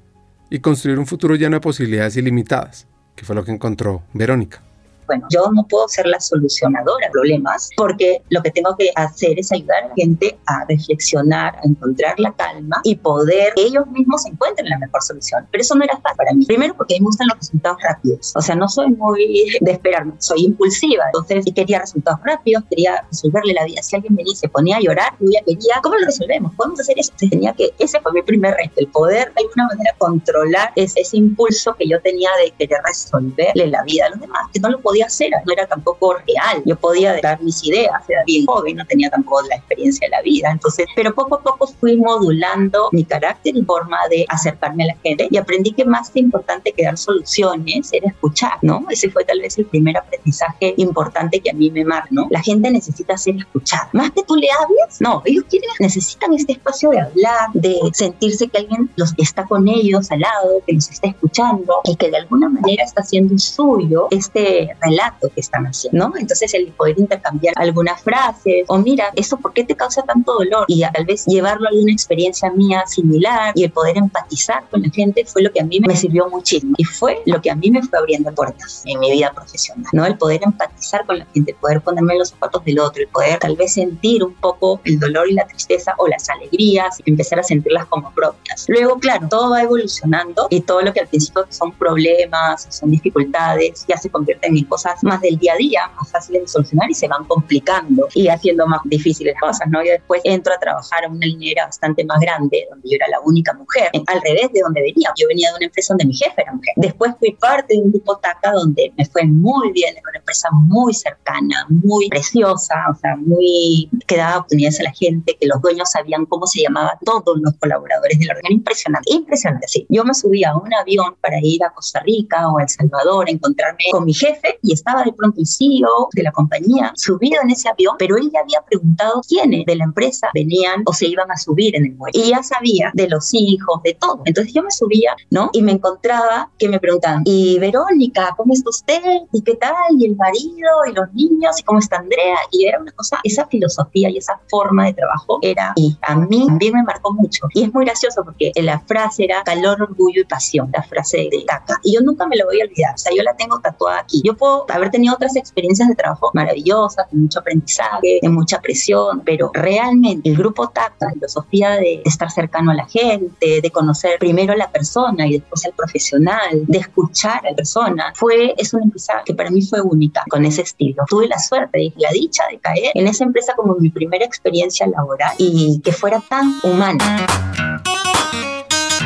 y 0.50 0.60
construir 0.60 1.00
un 1.00 1.06
futuro 1.08 1.34
lleno 1.34 1.56
de 1.56 1.60
posibilidades 1.60 2.16
ilimitadas, 2.16 2.86
que 3.16 3.24
fue 3.24 3.34
lo 3.34 3.44
que 3.44 3.50
encontró 3.50 4.04
Verónica 4.12 4.62
bueno, 5.06 5.26
yo 5.30 5.50
no 5.52 5.66
puedo 5.68 5.88
ser 5.88 6.06
la 6.06 6.20
solucionadora 6.20 7.06
de 7.06 7.12
problemas 7.12 7.70
porque 7.76 8.22
lo 8.30 8.42
que 8.42 8.50
tengo 8.50 8.74
que 8.76 8.90
hacer 8.94 9.38
es 9.38 9.52
ayudar 9.52 9.84
a 9.84 9.88
la 9.88 9.94
gente 9.94 10.38
a 10.46 10.64
reflexionar, 10.68 11.56
a 11.56 11.60
encontrar 11.64 12.18
la 12.18 12.32
calma 12.32 12.80
y 12.84 12.96
poder 12.96 13.52
que 13.54 13.62
ellos 13.62 13.86
mismos 13.88 14.26
encuentren 14.26 14.68
la 14.68 14.78
mejor 14.78 15.02
solución. 15.02 15.46
Pero 15.50 15.62
eso 15.62 15.74
no 15.74 15.84
era 15.84 15.96
fácil 15.98 16.16
para 16.16 16.32
mí. 16.32 16.44
Primero 16.46 16.74
porque 16.74 16.96
me 17.00 17.06
gustan 17.06 17.28
los 17.28 17.38
resultados 17.38 17.78
rápidos. 17.82 18.32
O 18.34 18.40
sea, 18.40 18.54
no 18.54 18.68
soy 18.68 18.90
muy 18.90 19.56
de 19.60 19.72
esperarme, 19.72 20.14
soy 20.18 20.44
impulsiva. 20.44 21.04
Entonces, 21.06 21.46
y 21.46 21.52
quería 21.52 21.80
resultados 21.80 22.20
rápidos, 22.24 22.64
quería 22.70 23.04
resolverle 23.10 23.54
la 23.54 23.64
vida. 23.64 23.82
Si 23.82 23.96
alguien 23.96 24.14
me 24.14 24.24
dice, 24.24 24.48
ponía 24.48 24.76
a 24.76 24.80
llorar, 24.80 25.12
yo 25.20 25.28
ya 25.32 25.44
quería, 25.44 25.80
¿cómo 25.82 25.96
lo 25.96 26.06
resolvemos? 26.06 26.54
¿Podemos 26.54 26.80
hacer 26.80 26.98
eso? 26.98 27.12
Entonces 27.12 27.30
tenía 27.30 27.52
que, 27.52 27.70
ese 27.78 28.00
fue 28.00 28.12
mi 28.12 28.22
primer 28.22 28.54
reto, 28.54 28.74
el 28.76 28.88
poder 28.88 29.32
de 29.34 29.42
alguna 29.42 29.66
manera 29.66 29.94
controlar 29.98 30.72
ese, 30.76 31.00
ese 31.00 31.16
impulso 31.16 31.74
que 31.74 31.88
yo 31.88 32.00
tenía 32.00 32.30
de 32.42 32.50
querer 32.52 32.80
resolverle 32.84 33.66
la 33.66 33.82
vida 33.82 34.06
a 34.06 34.10
los 34.10 34.20
demás, 34.20 34.42
que 34.52 34.60
no 34.60 34.70
lo 34.70 34.80
podía 34.80 34.93
podía 34.94 35.06
hacer, 35.06 35.30
no 35.44 35.52
era 35.52 35.66
tampoco 35.66 36.14
real. 36.14 36.62
Yo 36.64 36.76
podía 36.76 37.20
dar 37.20 37.42
mis 37.42 37.64
ideas, 37.64 38.08
era 38.08 38.22
bien 38.24 38.46
joven, 38.46 38.76
no 38.76 38.86
tenía 38.86 39.10
tampoco 39.10 39.42
la 39.48 39.56
experiencia 39.56 40.06
de 40.06 40.10
la 40.10 40.22
vida. 40.22 40.50
Entonces, 40.52 40.86
pero 40.94 41.12
poco 41.12 41.36
a 41.36 41.42
poco 41.42 41.66
fui 41.66 41.96
modulando 41.96 42.88
mi 42.92 43.04
carácter 43.04 43.56
y 43.56 43.62
forma 43.62 43.98
de 44.08 44.24
acercarme 44.28 44.84
a 44.84 44.86
la 44.88 44.96
gente 45.02 45.26
y 45.30 45.36
aprendí 45.36 45.72
que 45.72 45.84
más 45.84 46.14
importante 46.14 46.72
que 46.72 46.84
dar 46.84 46.96
soluciones 46.96 47.88
era 47.92 48.08
escuchar, 48.08 48.58
¿no? 48.62 48.84
Ese 48.88 49.10
fue 49.10 49.24
tal 49.24 49.40
vez 49.40 49.58
el 49.58 49.66
primer 49.66 49.96
aprendizaje 49.96 50.74
importante 50.76 51.40
que 51.40 51.50
a 51.50 51.54
mí 51.54 51.70
me 51.70 51.84
marcó, 51.84 52.08
¿no? 52.10 52.28
La 52.30 52.40
gente 52.40 52.70
necesita 52.70 53.16
ser 53.16 53.36
escuchada. 53.36 53.88
Más 53.92 54.12
que 54.12 54.22
tú 54.22 54.36
le 54.36 54.46
hables, 54.50 55.00
no, 55.00 55.22
ellos 55.24 55.44
quieren, 55.50 55.70
necesitan 55.80 56.32
este 56.34 56.52
espacio 56.52 56.90
de 56.90 57.00
hablar, 57.00 57.48
de 57.54 57.80
sentirse 57.92 58.46
que 58.46 58.58
alguien 58.58 58.90
los 58.94 59.12
está 59.16 59.44
con 59.44 59.66
ellos 59.66 60.10
al 60.12 60.20
lado, 60.20 60.62
que 60.66 60.74
los 60.74 60.88
está 60.88 61.08
escuchando 61.08 61.80
y 61.84 61.96
que 61.96 62.10
de 62.10 62.18
alguna 62.18 62.48
manera 62.48 62.84
está 62.84 63.00
haciendo 63.02 63.36
suyo 63.38 64.06
este 64.10 64.70
relato 64.84 65.28
que 65.34 65.40
están 65.40 65.66
haciendo, 65.66 66.08
¿no? 66.08 66.16
Entonces 66.16 66.52
el 66.54 66.68
poder 66.72 66.98
intercambiar 66.98 67.54
algunas 67.56 68.02
frases 68.02 68.64
o 68.68 68.78
mira, 68.78 69.10
¿eso 69.16 69.36
por 69.36 69.52
qué 69.52 69.64
te 69.64 69.74
causa 69.74 70.02
tanto 70.02 70.34
dolor? 70.34 70.64
Y 70.68 70.82
tal 70.82 71.04
vez 71.04 71.24
llevarlo 71.26 71.68
a 71.68 71.72
una 71.72 71.92
experiencia 71.92 72.50
mía 72.50 72.84
similar 72.86 73.52
y 73.54 73.64
el 73.64 73.70
poder 73.70 73.96
empatizar 73.96 74.64
con 74.70 74.82
la 74.82 74.90
gente 74.90 75.24
fue 75.24 75.42
lo 75.42 75.52
que 75.52 75.60
a 75.60 75.64
mí 75.64 75.80
me 75.80 75.96
sirvió 75.96 76.28
muchísimo 76.28 76.74
y 76.76 76.84
fue 76.84 77.22
lo 77.26 77.40
que 77.40 77.50
a 77.50 77.54
mí 77.54 77.70
me 77.70 77.82
fue 77.82 77.98
abriendo 77.98 78.32
puertas 78.32 78.82
en 78.84 78.98
mi 78.98 79.10
vida 79.10 79.32
profesional, 79.34 79.86
¿no? 79.92 80.04
El 80.04 80.16
poder 80.16 80.42
empatizar 80.44 81.06
con 81.06 81.18
la 81.18 81.26
gente, 81.26 81.52
el 81.52 81.56
poder 81.56 81.80
ponerme 81.80 82.14
en 82.14 82.20
los 82.20 82.30
zapatos 82.30 82.64
del 82.64 82.78
otro, 82.78 83.02
el 83.02 83.08
poder 83.08 83.38
tal 83.38 83.56
vez 83.56 83.74
sentir 83.74 84.24
un 84.24 84.34
poco 84.34 84.80
el 84.84 84.98
dolor 84.98 85.28
y 85.28 85.34
la 85.34 85.46
tristeza 85.46 85.94
o 85.98 86.08
las 86.08 86.28
alegrías 86.28 87.00
y 87.04 87.10
empezar 87.10 87.38
a 87.40 87.42
sentirlas 87.42 87.86
como 87.86 88.12
propias. 88.12 88.66
Luego, 88.68 88.98
claro, 88.98 89.28
todo 89.28 89.50
va 89.50 89.62
evolucionando 89.62 90.46
y 90.50 90.60
todo 90.60 90.82
lo 90.82 90.92
que 90.92 91.00
al 91.00 91.08
principio 91.08 91.46
son 91.50 91.72
problemas, 91.72 92.66
son 92.70 92.90
dificultades, 92.90 93.84
ya 93.88 93.96
se 93.96 94.10
convierten 94.10 94.50
en 94.50 94.58
cosas 94.74 95.04
más 95.04 95.20
del 95.20 95.38
día 95.38 95.52
a 95.52 95.56
día, 95.56 95.80
más 95.96 96.10
fáciles 96.10 96.42
de 96.42 96.48
solucionar 96.48 96.90
y 96.90 96.94
se 96.94 97.06
van 97.06 97.24
complicando 97.26 98.08
y 98.12 98.26
haciendo 98.26 98.66
más 98.66 98.80
difíciles 98.86 99.36
cosas, 99.40 99.68
¿no? 99.70 99.80
Y 99.84 99.88
después 99.88 100.20
entro 100.24 100.52
a 100.52 100.58
trabajar 100.58 101.04
a 101.04 101.08
una 101.08 101.24
línea 101.24 101.66
bastante 101.66 102.04
más 102.04 102.18
grande, 102.18 102.66
donde 102.68 102.88
yo 102.88 102.96
era 102.96 103.06
la 103.08 103.20
única 103.20 103.52
mujer, 103.54 103.90
al 103.94 104.20
revés 104.20 104.50
de 104.52 104.60
donde 104.62 104.80
venía. 104.80 105.12
Yo 105.16 105.28
venía 105.28 105.50
de 105.50 105.56
una 105.58 105.66
empresa 105.66 105.94
donde 105.94 106.06
mi 106.06 106.14
jefe 106.14 106.42
era 106.42 106.52
mujer. 106.52 106.74
Después 106.76 107.12
fui 107.20 107.36
parte 107.40 107.74
de 107.74 107.82
un 107.82 107.92
grupo 107.92 108.16
TACA 108.16 108.50
donde 108.50 108.92
me 108.98 109.04
fue 109.04 109.22
muy 109.26 109.70
bien, 109.70 109.92
era 109.92 110.10
una 110.10 110.18
empresa 110.18 110.48
muy 110.52 110.92
cercana, 110.92 111.66
muy 111.68 112.08
preciosa, 112.08 112.74
o 112.90 112.96
sea, 112.96 113.14
muy 113.16 113.88
que 114.08 114.16
daba 114.16 114.38
oportunidades 114.38 114.80
a 114.80 114.84
la 114.84 114.92
gente, 114.92 115.36
que 115.40 115.46
los 115.46 115.62
dueños 115.62 115.88
sabían 115.88 116.26
cómo 116.26 116.48
se 116.48 116.62
llamaban 116.62 116.98
todos 117.04 117.38
los 117.40 117.54
colaboradores 117.58 118.18
de 118.18 118.26
la 118.26 118.32
organización. 118.32 118.58
Impresionante, 118.58 119.12
impresionante, 119.12 119.68
sí. 119.68 119.86
Yo 119.88 120.04
me 120.04 120.14
subía 120.14 120.50
a 120.50 120.56
un 120.56 120.74
avión 120.74 121.14
para 121.20 121.36
ir 121.40 121.62
a 121.62 121.70
Costa 121.70 122.00
Rica 122.00 122.48
o 122.48 122.58
a 122.58 122.62
El 122.62 122.68
Salvador 122.68 123.30
encontrarme 123.30 123.84
con 123.92 124.04
mi 124.04 124.14
jefe 124.14 124.58
y 124.64 124.72
estaba 124.72 125.04
de 125.04 125.12
pronto 125.12 125.40
el 125.40 125.46
CEO 125.46 126.08
de 126.12 126.22
la 126.22 126.32
compañía 126.32 126.92
subido 126.96 127.40
en 127.42 127.50
ese 127.50 127.68
avión, 127.68 127.96
pero 127.98 128.16
él 128.16 128.30
ya 128.32 128.40
había 128.40 128.62
preguntado 128.62 129.20
quiénes 129.28 129.66
de 129.66 129.76
la 129.76 129.84
empresa 129.84 130.28
venían 130.34 130.82
o 130.86 130.92
se 130.92 131.06
iban 131.06 131.30
a 131.30 131.36
subir 131.36 131.76
en 131.76 131.86
el 131.86 131.92
vuelo. 131.92 132.12
Y 132.14 132.30
ya 132.30 132.42
sabía 132.42 132.90
de 132.94 133.08
los 133.08 133.32
hijos, 133.32 133.82
de 133.82 133.94
todo. 133.94 134.22
Entonces 134.24 134.52
yo 134.52 134.62
me 134.62 134.70
subía, 134.70 135.14
¿no? 135.30 135.50
Y 135.52 135.62
me 135.62 135.72
encontraba 135.72 136.50
que 136.58 136.68
me 136.68 136.80
preguntaban, 136.80 137.22
¿y 137.24 137.58
Verónica, 137.58 138.34
cómo 138.36 138.52
está 138.52 138.70
usted? 138.70 139.02
¿Y 139.32 139.42
qué 139.42 139.54
tal? 139.56 139.74
¿Y 139.98 140.06
el 140.06 140.16
marido? 140.16 140.68
¿Y 140.88 140.92
los 140.92 141.12
niños? 141.12 141.60
¿Y 141.60 141.62
cómo 141.62 141.78
está 141.78 141.98
Andrea? 141.98 142.36
Y 142.50 142.66
era 142.66 142.80
una 142.80 142.92
cosa, 142.92 143.18
esa 143.22 143.46
filosofía 143.46 144.08
y 144.10 144.18
esa 144.18 144.40
forma 144.48 144.86
de 144.86 144.94
trabajo 144.94 145.38
era, 145.42 145.72
y 145.76 145.96
a 146.02 146.14
mí 146.16 146.46
también 146.46 146.74
me 146.74 146.82
marcó 146.82 147.12
mucho. 147.12 147.46
Y 147.54 147.64
es 147.64 147.74
muy 147.74 147.84
gracioso 147.84 148.22
porque 148.24 148.52
la 148.56 148.80
frase 148.80 149.24
era 149.24 149.42
calor, 149.42 149.82
orgullo 149.82 150.22
y 150.22 150.24
pasión, 150.24 150.70
la 150.72 150.82
frase 150.82 151.28
de 151.30 151.44
Taca. 151.46 151.80
Y 151.82 151.94
yo 151.94 152.00
nunca 152.00 152.26
me 152.26 152.36
lo 152.36 152.46
voy 152.46 152.60
a 152.60 152.64
olvidar, 152.64 152.94
o 152.94 152.98
sea, 152.98 153.12
yo 153.14 153.22
la 153.22 153.36
tengo 153.36 153.60
tatuada 153.60 154.00
aquí. 154.00 154.22
Yo 154.24 154.36
puedo 154.36 154.53
haber 154.68 154.90
tenido 154.90 155.14
otras 155.14 155.36
experiencias 155.36 155.88
de 155.88 155.94
trabajo 155.94 156.30
maravillosas, 156.34 157.10
de 157.10 157.18
mucho 157.18 157.40
aprendizaje, 157.40 158.18
de 158.22 158.28
mucha 158.28 158.60
presión, 158.60 159.22
pero 159.24 159.50
realmente 159.52 160.28
el 160.28 160.36
grupo 160.36 160.68
TACA, 160.68 161.06
la 161.06 161.12
filosofía 161.12 161.70
de 161.70 162.02
estar 162.04 162.30
cercano 162.30 162.70
a 162.70 162.74
la 162.74 162.86
gente, 162.86 163.60
de 163.60 163.70
conocer 163.70 164.18
primero 164.18 164.52
a 164.52 164.56
la 164.56 164.70
persona 164.70 165.26
y 165.26 165.38
después 165.38 165.64
al 165.64 165.72
profesional, 165.72 166.64
de 166.66 166.78
escuchar 166.78 167.44
a 167.46 167.50
la 167.50 167.56
persona, 167.56 168.12
fue, 168.14 168.54
es 168.56 168.72
una 168.74 168.84
empresa 168.84 169.22
que 169.24 169.34
para 169.34 169.50
mí 169.50 169.62
fue 169.62 169.80
única 169.80 170.24
con 170.28 170.44
ese 170.44 170.62
estilo. 170.62 171.04
Tuve 171.08 171.28
la 171.28 171.38
suerte, 171.38 171.92
la 171.96 172.10
dicha 172.10 172.44
de 172.50 172.58
caer 172.58 172.90
en 172.94 173.06
esa 173.06 173.24
empresa 173.24 173.54
como 173.56 173.74
mi 173.76 173.90
primera 173.90 174.24
experiencia 174.24 174.86
laboral 174.86 175.34
y 175.38 175.80
que 175.82 175.92
fuera 175.92 176.20
tan 176.28 176.54
humana. 176.62 177.26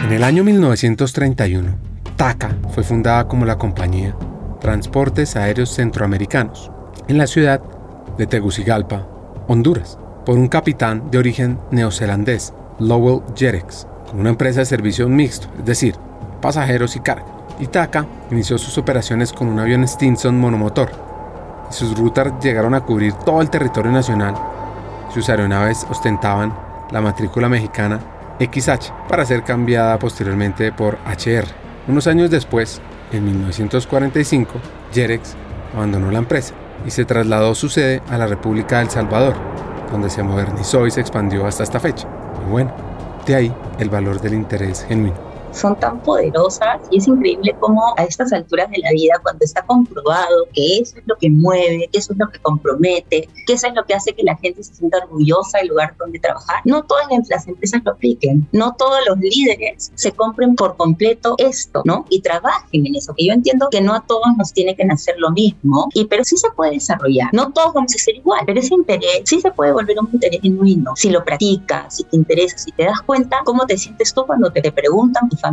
En 0.04 0.12
el 0.12 0.22
año 0.22 0.44
1931, 0.44 1.76
TACA 2.16 2.56
fue 2.72 2.82
fundada 2.82 3.28
como 3.28 3.44
la 3.44 3.58
compañía 3.58 4.16
Transportes 4.60 5.36
Aéreos 5.36 5.70
Centroamericanos 5.70 6.70
en 7.06 7.16
la 7.16 7.26
ciudad 7.26 7.60
de 8.16 8.26
Tegucigalpa, 8.26 9.06
Honduras, 9.46 9.98
por 10.26 10.36
un 10.36 10.48
capitán 10.48 11.10
de 11.10 11.18
origen 11.18 11.58
neozelandés, 11.70 12.52
Lowell 12.80 13.22
Jerex, 13.36 13.86
con 14.10 14.20
una 14.20 14.30
empresa 14.30 14.60
de 14.60 14.66
servicio 14.66 15.08
mixto, 15.08 15.48
es 15.58 15.64
decir, 15.64 15.94
pasajeros 16.42 16.96
y 16.96 17.00
carga. 17.00 17.24
Y 17.60 17.66
TACA 17.66 18.06
inició 18.30 18.58
sus 18.58 18.76
operaciones 18.78 19.32
con 19.32 19.48
un 19.48 19.58
avión 19.58 19.86
Stinson 19.86 20.38
monomotor, 20.38 20.90
y 21.70 21.72
sus 21.72 21.96
rutas 21.96 22.32
llegaron 22.42 22.74
a 22.74 22.80
cubrir 22.80 23.12
todo 23.12 23.40
el 23.40 23.50
territorio 23.50 23.92
nacional. 23.92 24.34
Sus 25.14 25.28
aeronaves 25.28 25.86
ostentaban 25.88 26.52
la 26.90 27.00
matrícula 27.00 27.48
mexicana 27.48 28.00
XH 28.40 28.92
para 29.08 29.24
ser 29.24 29.44
cambiada 29.44 29.98
posteriormente 29.98 30.72
por 30.72 30.98
HR. 31.06 31.46
Unos 31.88 32.06
años 32.06 32.30
después, 32.30 32.80
en 33.12 33.24
1945, 33.24 34.54
Jerex 34.92 35.34
abandonó 35.74 36.10
la 36.10 36.18
empresa 36.18 36.54
y 36.86 36.90
se 36.90 37.04
trasladó 37.04 37.54
su 37.54 37.68
sede 37.68 38.02
a 38.08 38.18
la 38.18 38.26
República 38.26 38.76
de 38.78 38.84
El 38.84 38.90
Salvador, 38.90 39.34
donde 39.90 40.10
se 40.10 40.22
modernizó 40.22 40.86
y 40.86 40.90
se 40.90 41.00
expandió 41.00 41.46
hasta 41.46 41.62
esta 41.62 41.80
fecha. 41.80 42.08
Y 42.46 42.50
bueno, 42.50 42.72
de 43.26 43.34
ahí 43.34 43.54
el 43.78 43.90
valor 43.90 44.20
del 44.20 44.34
interés 44.34 44.84
genuino 44.88 45.27
son 45.58 45.78
tan 45.78 46.00
poderosas 46.02 46.80
y 46.90 46.98
es 46.98 47.08
increíble 47.08 47.54
cómo 47.60 47.94
a 47.96 48.04
estas 48.04 48.32
alturas 48.32 48.70
de 48.70 48.78
la 48.78 48.90
vida, 48.92 49.14
cuando 49.22 49.44
está 49.44 49.62
comprobado 49.62 50.46
que 50.52 50.78
eso 50.78 50.98
es 50.98 51.04
lo 51.06 51.16
que 51.16 51.30
mueve, 51.30 51.88
que 51.92 51.98
eso 51.98 52.12
es 52.12 52.18
lo 52.18 52.28
que 52.30 52.38
compromete, 52.38 53.28
que 53.46 53.52
eso 53.52 53.66
es 53.66 53.74
lo 53.74 53.84
que 53.84 53.94
hace 53.94 54.12
que 54.14 54.22
la 54.22 54.36
gente 54.36 54.62
se 54.62 54.74
sienta 54.74 54.98
orgullosa 54.98 55.58
del 55.58 55.68
lugar 55.68 55.94
donde 55.98 56.18
trabajar, 56.18 56.60
no 56.64 56.84
todas 56.84 57.06
las 57.28 57.48
empresas 57.48 57.82
lo 57.84 57.92
apliquen, 57.92 58.46
no 58.52 58.74
todos 58.78 58.98
los 59.08 59.18
líderes 59.18 59.92
se 59.94 60.12
compren 60.12 60.54
por 60.54 60.76
completo 60.76 61.34
esto, 61.38 61.82
¿no? 61.84 62.04
Y 62.10 62.20
trabajen 62.20 62.86
en 62.86 62.94
eso, 62.94 63.14
que 63.16 63.26
yo 63.26 63.32
entiendo 63.32 63.68
que 63.70 63.80
no 63.80 63.94
a 63.94 64.04
todos 64.06 64.26
nos 64.36 64.52
tiene 64.52 64.76
que 64.76 64.84
nacer 64.84 65.16
lo 65.18 65.30
mismo, 65.30 65.88
y 65.94 66.04
pero 66.06 66.24
sí 66.24 66.36
se 66.36 66.50
puede 66.50 66.72
desarrollar, 66.72 67.30
no 67.32 67.52
todos 67.52 67.74
vamos 67.74 67.94
a 67.94 67.98
ser 67.98 68.16
igual, 68.16 68.42
pero 68.46 68.60
ese 68.60 68.74
interés 68.74 69.22
sí 69.24 69.40
se 69.40 69.50
puede 69.50 69.72
volver 69.72 69.98
un 69.98 70.08
interés 70.12 70.40
genuino, 70.40 70.94
si 70.96 71.10
lo 71.10 71.24
practicas, 71.24 71.96
si 71.96 72.04
te 72.04 72.16
interesa, 72.16 72.58
si 72.58 72.70
te 72.72 72.84
das 72.84 73.00
cuenta 73.02 73.40
cómo 73.44 73.66
te 73.66 73.76
sientes 73.76 74.14
tú 74.14 74.24
cuando 74.26 74.50
te, 74.52 74.60
te 74.60 74.72
preguntan 74.72 75.28
familia, 75.38 75.47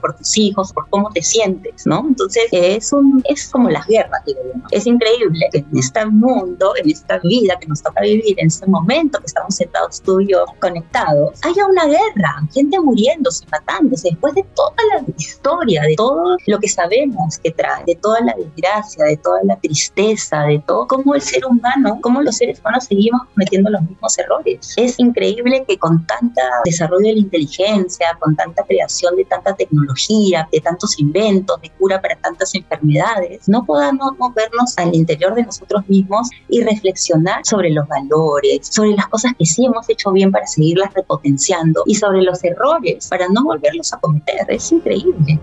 por 0.00 0.16
tus 0.16 0.36
hijos, 0.38 0.72
por 0.72 0.88
cómo 0.90 1.10
te 1.10 1.22
sientes, 1.22 1.86
¿no? 1.86 2.04
Entonces 2.08 2.44
es, 2.52 2.92
un, 2.92 3.22
es 3.28 3.48
como 3.48 3.70
las 3.70 3.86
guerras, 3.86 4.22
digo 4.26 4.40
yo. 4.44 4.60
Es 4.70 4.86
increíble 4.86 5.48
que 5.52 5.58
en 5.58 5.78
este 5.78 6.04
mundo, 6.06 6.74
en 6.76 6.90
esta 6.90 7.18
vida 7.18 7.56
que 7.60 7.66
nos 7.66 7.82
toca 7.82 8.02
vivir, 8.02 8.34
en 8.38 8.48
este 8.48 8.66
momento 8.66 9.18
que 9.18 9.26
estamos 9.26 9.54
sentados 9.54 10.00
tú 10.02 10.20
y 10.20 10.32
yo 10.32 10.44
conectados, 10.60 11.38
haya 11.42 11.66
una 11.66 11.86
guerra, 11.86 12.48
gente 12.52 12.78
muriéndose, 12.80 13.44
matándose, 13.50 14.08
después 14.10 14.34
de 14.34 14.44
toda 14.54 14.76
la 14.94 15.04
historia, 15.16 15.82
de 15.82 15.94
todo 15.96 16.36
lo 16.46 16.58
que 16.58 16.68
sabemos 16.68 17.38
que 17.38 17.50
trae, 17.50 17.84
de 17.86 17.94
toda 17.96 18.20
la 18.20 18.34
desgracia, 18.34 19.04
de 19.04 19.16
toda 19.16 19.40
la 19.44 19.56
tristeza, 19.56 20.42
de 20.42 20.62
todo 20.66 20.86
cómo 20.86 21.14
el 21.14 21.22
ser 21.22 21.44
humano, 21.46 21.98
cómo 22.02 22.22
los 22.22 22.36
seres 22.36 22.60
humanos 22.60 22.84
seguimos 22.84 23.22
cometiendo 23.32 23.70
los 23.70 23.82
mismos 23.82 24.18
errores. 24.18 24.74
Es 24.76 24.98
increíble 24.98 25.64
que 25.66 25.78
con 25.78 26.06
tanta 26.06 26.42
desarrollo 26.64 27.06
de 27.06 27.14
la 27.14 27.20
inteligencia, 27.20 28.16
con 28.18 28.34
tanta 28.36 28.64
creación 28.64 29.16
de 29.16 29.24
tanta 29.26 29.54
tecnología, 29.54 30.48
de 30.50 30.60
tantos 30.60 30.98
inventos, 30.98 31.60
de 31.60 31.70
cura 31.70 32.00
para 32.00 32.16
tantas 32.16 32.54
enfermedades, 32.54 33.48
no 33.48 33.64
podamos 33.64 34.12
vernos 34.34 34.76
al 34.76 34.94
interior 34.94 35.34
de 35.34 35.44
nosotros 35.44 35.88
mismos 35.88 36.28
y 36.48 36.62
reflexionar 36.62 37.40
sobre 37.44 37.70
los 37.70 37.86
valores, 37.88 38.66
sobre 38.68 38.92
las 38.92 39.08
cosas 39.08 39.32
que 39.38 39.44
sí 39.44 39.66
hemos 39.66 39.88
hecho 39.88 40.12
bien 40.12 40.32
para 40.32 40.46
seguirlas 40.46 40.92
repotenciando 40.94 41.82
y 41.86 41.94
sobre 41.94 42.22
los 42.22 42.42
errores 42.44 43.08
para 43.08 43.28
no 43.28 43.44
volverlos 43.44 43.92
a 43.92 43.98
cometer. 43.98 44.46
Es 44.48 44.72
increíble. 44.72 45.38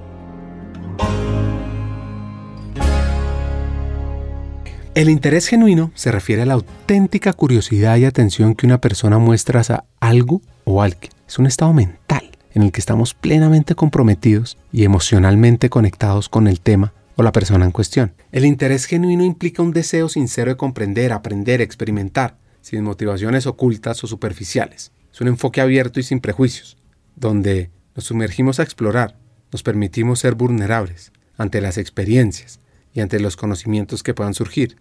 El 4.96 5.10
interés 5.10 5.48
genuino 5.48 5.92
se 5.96 6.12
refiere 6.12 6.44
a 6.44 6.46
la 6.46 6.54
auténtica 6.54 7.34
curiosidad 7.34 7.98
y 7.98 8.06
atención 8.06 8.54
que 8.54 8.68
una 8.68 8.80
persona 8.80 9.18
muestra 9.18 9.62
a 9.68 9.86
algo 10.00 10.42
o 10.66 10.84
alguien. 10.84 11.12
Es 11.28 11.40
un 11.40 11.48
estado 11.48 11.74
mental 11.74 12.33
en 12.54 12.64
el 12.64 12.72
que 12.72 12.80
estamos 12.80 13.14
plenamente 13.14 13.76
comprometidos 13.76 14.58
y 14.72 14.84
emocionalmente 14.84 15.70
conectados 15.70 16.30
con 16.30 16.48
el 16.48 16.60
tema 16.62 16.94
o 17.16 17.24
la 17.24 17.32
persona 17.32 17.66
en 17.66 17.72
cuestión. 17.72 18.14
El 18.32 18.46
interés 18.46 18.86
genuino 18.86 19.24
implica 19.24 19.62
un 19.62 19.72
deseo 19.72 20.10
sincero 20.10 20.52
de 20.52 20.58
comprender, 20.58 21.14
aprender, 21.14 21.62
experimentar, 21.62 22.38
sin 22.62 22.84
motivaciones 22.84 23.46
ocultas 23.46 24.04
o 24.04 24.08
superficiales. 24.08 24.92
Es 25.12 25.22
un 25.22 25.28
enfoque 25.28 25.62
abierto 25.62 26.00
y 26.00 26.04
sin 26.04 26.20
prejuicios, 26.20 26.78
donde 27.16 27.70
nos 27.96 28.06
sumergimos 28.06 28.60
a 28.60 28.64
explorar, 28.64 29.18
nos 29.52 29.64
permitimos 29.64 30.20
ser 30.20 30.36
vulnerables 30.36 31.12
ante 31.38 31.62
las 31.62 31.78
experiencias 31.78 32.60
y 32.94 33.02
ante 33.02 33.20
los 33.20 33.36
conocimientos 33.36 34.02
que 34.02 34.14
puedan 34.14 34.34
surgir. 34.34 34.78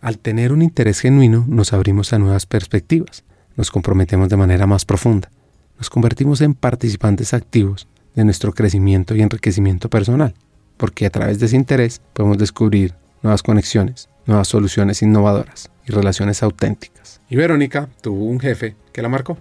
Al 0.00 0.18
tener 0.18 0.52
un 0.52 0.62
interés 0.62 1.00
genuino 1.00 1.44
nos 1.48 1.72
abrimos 1.72 2.12
a 2.12 2.18
nuevas 2.18 2.46
perspectivas, 2.46 3.24
nos 3.56 3.70
comprometemos 3.70 4.28
de 4.28 4.36
manera 4.36 4.66
más 4.66 4.84
profunda 4.84 5.30
nos 5.78 5.90
convertimos 5.90 6.40
en 6.40 6.54
participantes 6.54 7.34
activos 7.34 7.88
de 8.14 8.24
nuestro 8.24 8.52
crecimiento 8.52 9.14
y 9.14 9.22
enriquecimiento 9.22 9.90
personal, 9.90 10.34
porque 10.76 11.06
a 11.06 11.10
través 11.10 11.38
de 11.38 11.46
ese 11.46 11.56
interés 11.56 12.00
podemos 12.12 12.38
descubrir 12.38 12.94
nuevas 13.22 13.42
conexiones, 13.42 14.08
nuevas 14.26 14.48
soluciones 14.48 15.02
innovadoras 15.02 15.70
y 15.86 15.92
relaciones 15.92 16.42
auténticas. 16.42 17.20
Y 17.28 17.36
Verónica 17.36 17.88
tuvo 18.00 18.24
un 18.24 18.40
jefe 18.40 18.76
que 18.92 19.02
la 19.02 19.08
marcó. 19.08 19.38